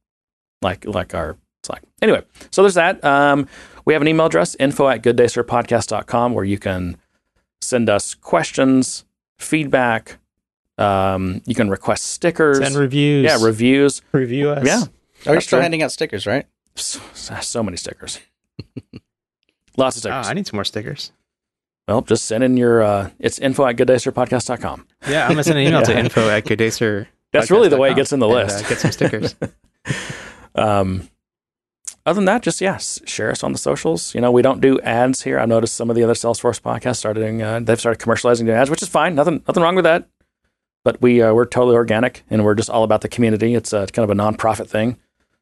like 0.62 0.84
like 0.84 1.14
our 1.14 1.36
Slack. 1.64 1.82
Anyway, 2.00 2.22
so 2.50 2.62
there's 2.62 2.74
that. 2.74 3.02
Um, 3.04 3.48
we 3.84 3.92
have 3.92 4.00
an 4.02 4.08
email 4.08 4.26
address 4.26 4.54
info 4.60 4.88
at 4.88 5.02
gooddaysirpodcast.com 5.02 6.32
where 6.32 6.44
you 6.44 6.58
can 6.58 6.96
send 7.60 7.90
us 7.90 8.14
questions, 8.14 9.04
feedback. 9.38 10.18
Um, 10.78 11.42
you 11.46 11.56
can 11.56 11.68
request 11.68 12.06
stickers. 12.06 12.60
and 12.60 12.76
reviews. 12.76 13.24
yeah, 13.24 13.38
reviews. 13.44 14.02
review 14.12 14.50
us. 14.50 14.64
Yeah, 14.64 14.82
Are 15.26 15.34
you 15.34 15.40
still 15.40 15.56
true. 15.58 15.62
handing 15.62 15.82
out 15.82 15.90
stickers, 15.90 16.26
right? 16.26 16.46
so, 16.76 17.00
so 17.40 17.62
many 17.64 17.76
stickers. 17.76 18.20
Lots 19.78 19.96
of 19.96 20.00
Oh, 20.00 20.10
stickers. 20.10 20.28
I 20.28 20.32
need 20.34 20.46
some 20.46 20.56
more 20.56 20.64
stickers. 20.64 21.12
well, 21.86 22.02
just 22.02 22.26
send 22.26 22.44
in 22.44 22.56
your. 22.56 22.82
Uh, 22.82 23.10
it's 23.18 23.38
info 23.38 23.64
at 23.66 23.76
gooddaysirpodcast.com. 23.76 24.86
Yeah, 25.08 25.24
I'm 25.24 25.30
gonna 25.32 25.44
send 25.44 25.58
an 25.58 25.66
email 25.66 25.82
to 25.82 25.98
info 26.04 26.28
at 26.28 26.44
Good 26.44 26.58
Day 26.58 26.70
That's 27.32 27.50
really 27.50 27.68
the 27.68 27.78
way 27.78 27.90
it 27.90 27.94
gets 27.96 28.12
in 28.12 28.20
the 28.20 28.28
and, 28.28 28.34
list. 28.48 28.64
uh, 28.64 28.68
get 28.68 28.78
some 28.78 28.92
stickers. 28.92 29.34
Um, 30.54 31.08
other 32.04 32.16
than 32.16 32.24
that, 32.24 32.42
just 32.42 32.60
yes, 32.60 33.00
share 33.04 33.30
us 33.30 33.44
on 33.44 33.52
the 33.52 33.58
socials. 33.58 34.14
You 34.14 34.20
know, 34.20 34.32
we 34.32 34.42
don't 34.42 34.60
do 34.60 34.80
ads 34.80 35.22
here. 35.22 35.38
I've 35.38 35.48
noticed 35.48 35.74
some 35.74 35.88
of 35.90 35.94
the 35.96 36.02
other 36.02 36.14
Salesforce 36.14 36.60
podcasts 36.60 36.96
started 36.96 37.20
doing. 37.20 37.42
Uh, 37.42 37.60
they've 37.60 37.78
started 37.78 38.02
commercializing 38.04 38.46
doing 38.46 38.56
ads, 38.56 38.70
which 38.70 38.82
is 38.82 38.88
fine. 38.88 39.14
Nothing, 39.14 39.42
nothing 39.46 39.62
wrong 39.62 39.74
with 39.76 39.84
that. 39.84 40.08
But 40.84 41.00
we 41.02 41.20
uh, 41.22 41.32
we're 41.34 41.44
totally 41.44 41.76
organic, 41.76 42.24
and 42.30 42.44
we're 42.44 42.54
just 42.54 42.70
all 42.70 42.82
about 42.82 43.02
the 43.02 43.08
community. 43.08 43.54
It's 43.54 43.72
a, 43.72 43.86
kind 43.86 44.10
of 44.10 44.10
a 44.10 44.20
nonprofit 44.20 44.68
thing. 44.68 44.96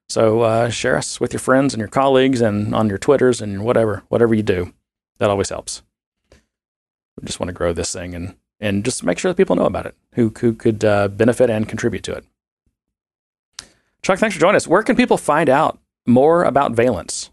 So 0.09 0.43
uh, 0.43 0.71
share 0.71 0.97
us 0.97 1.21
with 1.21 1.33
your 1.33 1.41
friends 1.41 1.75
and 1.75 1.81
your 1.81 1.89
colleagues, 1.89 2.41
and 2.41 2.75
on 2.75 2.89
your 2.89 2.99
Twitters 2.99 3.41
and 3.41 3.65
whatever 3.65 4.03
whatever 4.09 4.35
you 4.35 4.43
do. 4.43 4.73
That 5.19 5.31
always 5.31 5.49
helps. 5.49 5.83
We 7.21 7.27
just 7.27 7.41
want 7.41 7.49
to 7.49 7.55
grow 7.55 7.73
this 7.73 7.93
thing 7.93 8.15
and 8.15 8.37
and 8.61 8.85
just 8.85 9.03
make 9.05 9.19
sure 9.19 9.31
that 9.31 9.37
people 9.37 9.57
know 9.57 9.67
about 9.67 9.87
it 9.87 9.95
who 10.15 10.33
who 10.39 10.53
could 10.53 10.85
uh, 10.85 11.09
benefit 11.09 11.51
and 11.51 11.69
contribute 11.69 12.03
to 12.05 12.13
it. 12.13 12.25
Chuck, 14.03 14.19
thanks 14.19 14.37
for 14.37 14.41
joining 14.41 14.57
us. 14.57 14.69
Where 14.69 14.83
can 14.83 14.97
people 14.97 15.19
find 15.19 15.49
out 15.49 15.79
more 16.07 16.45
about 16.45 16.73
Valence? 16.73 17.31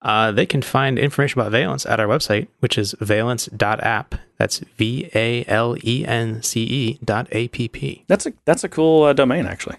Uh, 0.00 0.32
they 0.32 0.46
can 0.46 0.62
find 0.62 0.98
information 0.98 1.40
about 1.40 1.52
Valence 1.52 1.86
at 1.86 2.00
our 2.00 2.06
website, 2.06 2.48
which 2.58 2.76
is 2.76 2.94
valence.app. 3.00 4.16
That's 4.36 4.58
V 4.58 5.08
A 5.14 5.44
L 5.46 5.76
E 5.84 6.04
N 6.06 6.42
C 6.42 6.62
E 6.62 6.98
dot 7.04 7.28
A 7.32 7.48
P 7.48 7.68
P. 7.68 8.04
That's 8.08 8.26
a 8.26 8.32
that's 8.44 8.64
a 8.64 8.68
cool 8.68 9.04
uh, 9.04 9.12
domain, 9.12 9.46
actually. 9.46 9.76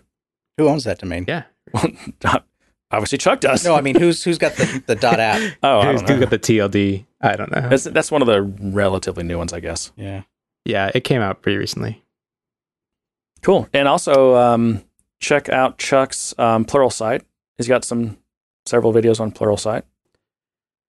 Who 0.58 0.68
owns 0.68 0.84
that 0.84 1.00
domain? 1.00 1.26
Yeah. 1.28 1.44
Obviously, 2.92 3.18
Chuck 3.18 3.40
does. 3.40 3.66
No, 3.66 3.74
I 3.76 3.82
mean 3.82 3.96
who's 4.00 4.24
who's 4.24 4.38
got 4.38 4.54
the, 4.54 4.84
the 4.86 4.96
dot 4.96 5.20
app? 5.20 5.42
oh, 5.64 5.80
I 5.80 5.92
Who's 5.92 6.02
don't 6.04 6.20
know. 6.20 6.28
got 6.28 6.30
the 6.30 6.40
TLD? 6.40 7.06
I 7.22 7.36
don't 7.36 7.52
know. 7.52 7.68
That's, 7.70 7.86
that's 7.86 8.12
one 8.12 8.22
of 8.22 8.28
the 8.28 8.42
relatively 8.44 9.24
new 9.24 9.38
ones, 9.38 9.52
I 9.54 9.60
guess. 9.62 9.92
Yeah. 9.96 10.24
Yeah, 10.66 10.92
it 10.94 11.04
came 11.04 11.22
out 11.22 11.42
pretty 11.42 11.58
recently. 11.58 12.04
Cool. 13.42 13.68
And 13.74 13.88
also 13.88 14.36
um, 14.36 14.84
check 15.20 15.50
out 15.50 15.78
Chuck's 15.80 16.38
um, 16.38 16.66
Pluralsight. 16.66 17.24
He's 17.58 17.68
got 17.68 17.84
some 17.84 18.18
several 18.66 18.94
videos 18.94 19.20
on 19.20 19.32
Pluralsight. 19.32 19.84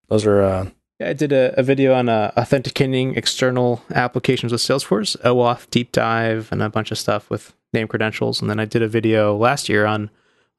Those 0.09 0.27
are 0.27 0.43
uh, 0.43 0.71
Yeah, 1.01 1.09
I 1.09 1.13
did 1.15 1.33
a, 1.33 1.59
a 1.59 1.63
video 1.63 1.95
on 1.95 2.09
uh, 2.09 2.33
authenticating 2.37 3.17
external 3.17 3.83
applications 3.95 4.53
with 4.53 4.61
Salesforce, 4.61 5.17
OAuth 5.23 5.71
deep 5.71 5.91
dive, 5.91 6.51
and 6.53 6.63
a 6.63 6.69
bunch 6.69 6.91
of 6.93 6.99
stuff 6.99 7.31
with 7.31 7.55
name 7.75 7.89
credentials. 7.89 8.41
And 8.41 8.49
then 8.49 8.59
I 8.59 8.65
did 8.65 8.83
a 8.83 8.89
video 8.89 9.37
last 9.37 9.69
year 9.69 9.85
on 9.85 10.11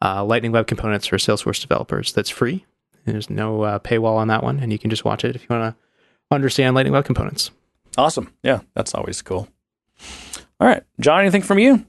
uh, 0.02 0.24
Lightning 0.24 0.52
Web 0.52 0.68
Components 0.68 1.08
for 1.08 1.18
Salesforce 1.18 1.62
developers. 1.62 2.14
That's 2.14 2.30
free. 2.30 2.66
There's 3.06 3.30
no 3.30 3.62
uh, 3.64 3.80
paywall 3.80 4.18
on 4.18 4.28
that 4.28 4.44
one, 4.44 4.60
and 4.60 4.72
you 4.72 4.80
can 4.80 4.90
just 4.90 5.06
watch 5.06 5.24
it 5.24 5.36
if 5.36 5.42
you 5.44 5.48
want 5.50 5.76
to 5.76 6.36
understand 6.36 6.76
Lightning 6.76 6.94
Web 6.94 7.06
Components. 7.06 7.52
awesome. 7.98 8.32
Yeah, 8.44 8.62
that's 8.74 8.94
always 8.94 9.22
cool. 9.22 9.48
All 10.60 10.68
right, 10.68 10.84
John. 11.00 11.22
Anything 11.22 11.42
from 11.44 11.60
you? 11.60 11.86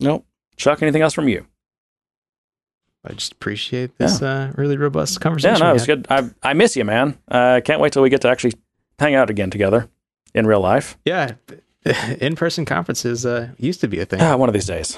Nope. 0.00 0.24
Chuck, 0.56 0.82
anything 0.82 1.02
else 1.02 1.14
from 1.14 1.28
you? 1.28 1.46
I 3.04 3.12
just 3.12 3.32
appreciate 3.32 3.98
this 3.98 4.22
uh, 4.22 4.52
really 4.56 4.76
robust 4.76 5.20
conversation. 5.20 5.56
Yeah, 5.56 5.64
no, 5.64 5.70
it 5.70 5.74
was 5.74 5.86
good. 5.86 6.06
I 6.08 6.30
I 6.42 6.54
miss 6.54 6.74
you, 6.76 6.84
man. 6.84 7.18
I 7.28 7.56
uh, 7.56 7.60
can't 7.60 7.80
wait 7.80 7.92
till 7.92 8.02
we 8.02 8.08
get 8.08 8.22
to 8.22 8.28
actually 8.28 8.54
hang 8.98 9.14
out 9.14 9.28
again 9.30 9.50
together 9.50 9.88
in 10.34 10.46
real 10.46 10.60
life. 10.60 10.96
Yeah, 11.04 11.32
in-person 12.20 12.64
conferences 12.64 13.26
uh, 13.26 13.50
used 13.58 13.80
to 13.80 13.88
be 13.88 14.00
a 14.00 14.06
thing. 14.06 14.20
Ah, 14.20 14.36
one 14.36 14.48
of 14.48 14.52
these 14.52 14.66
days. 14.66 14.96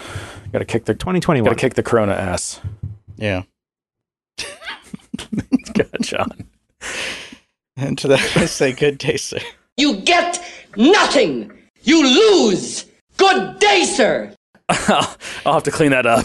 Got 0.53 0.61
to 0.61 0.65
kick 0.65 0.85
the 0.85 0.95
2021. 0.95 1.45
got 1.45 1.57
to 1.57 1.61
kick 1.61 1.75
the 1.75 1.83
Corona 1.83 2.13
ass. 2.13 2.61
Yeah. 3.17 3.43
Good, 5.75 5.97
John. 6.03 6.47
And 7.77 7.99
to 7.99 8.09
that 8.09 8.21
I 8.37 8.47
say 8.47 8.73
good 8.73 8.99
day, 8.99 9.17
sir. 9.17 9.39
You 9.77 9.97
get 9.97 10.43
nothing. 10.77 11.53
You 11.83 12.03
lose. 12.05 12.87
Good 13.17 13.59
day, 13.59 13.85
sir. 13.85 14.35
I'll 14.69 15.55
have 15.55 15.63
to 15.65 15.71
clean 15.71 15.91
that 15.91 16.07
up. 16.07 16.25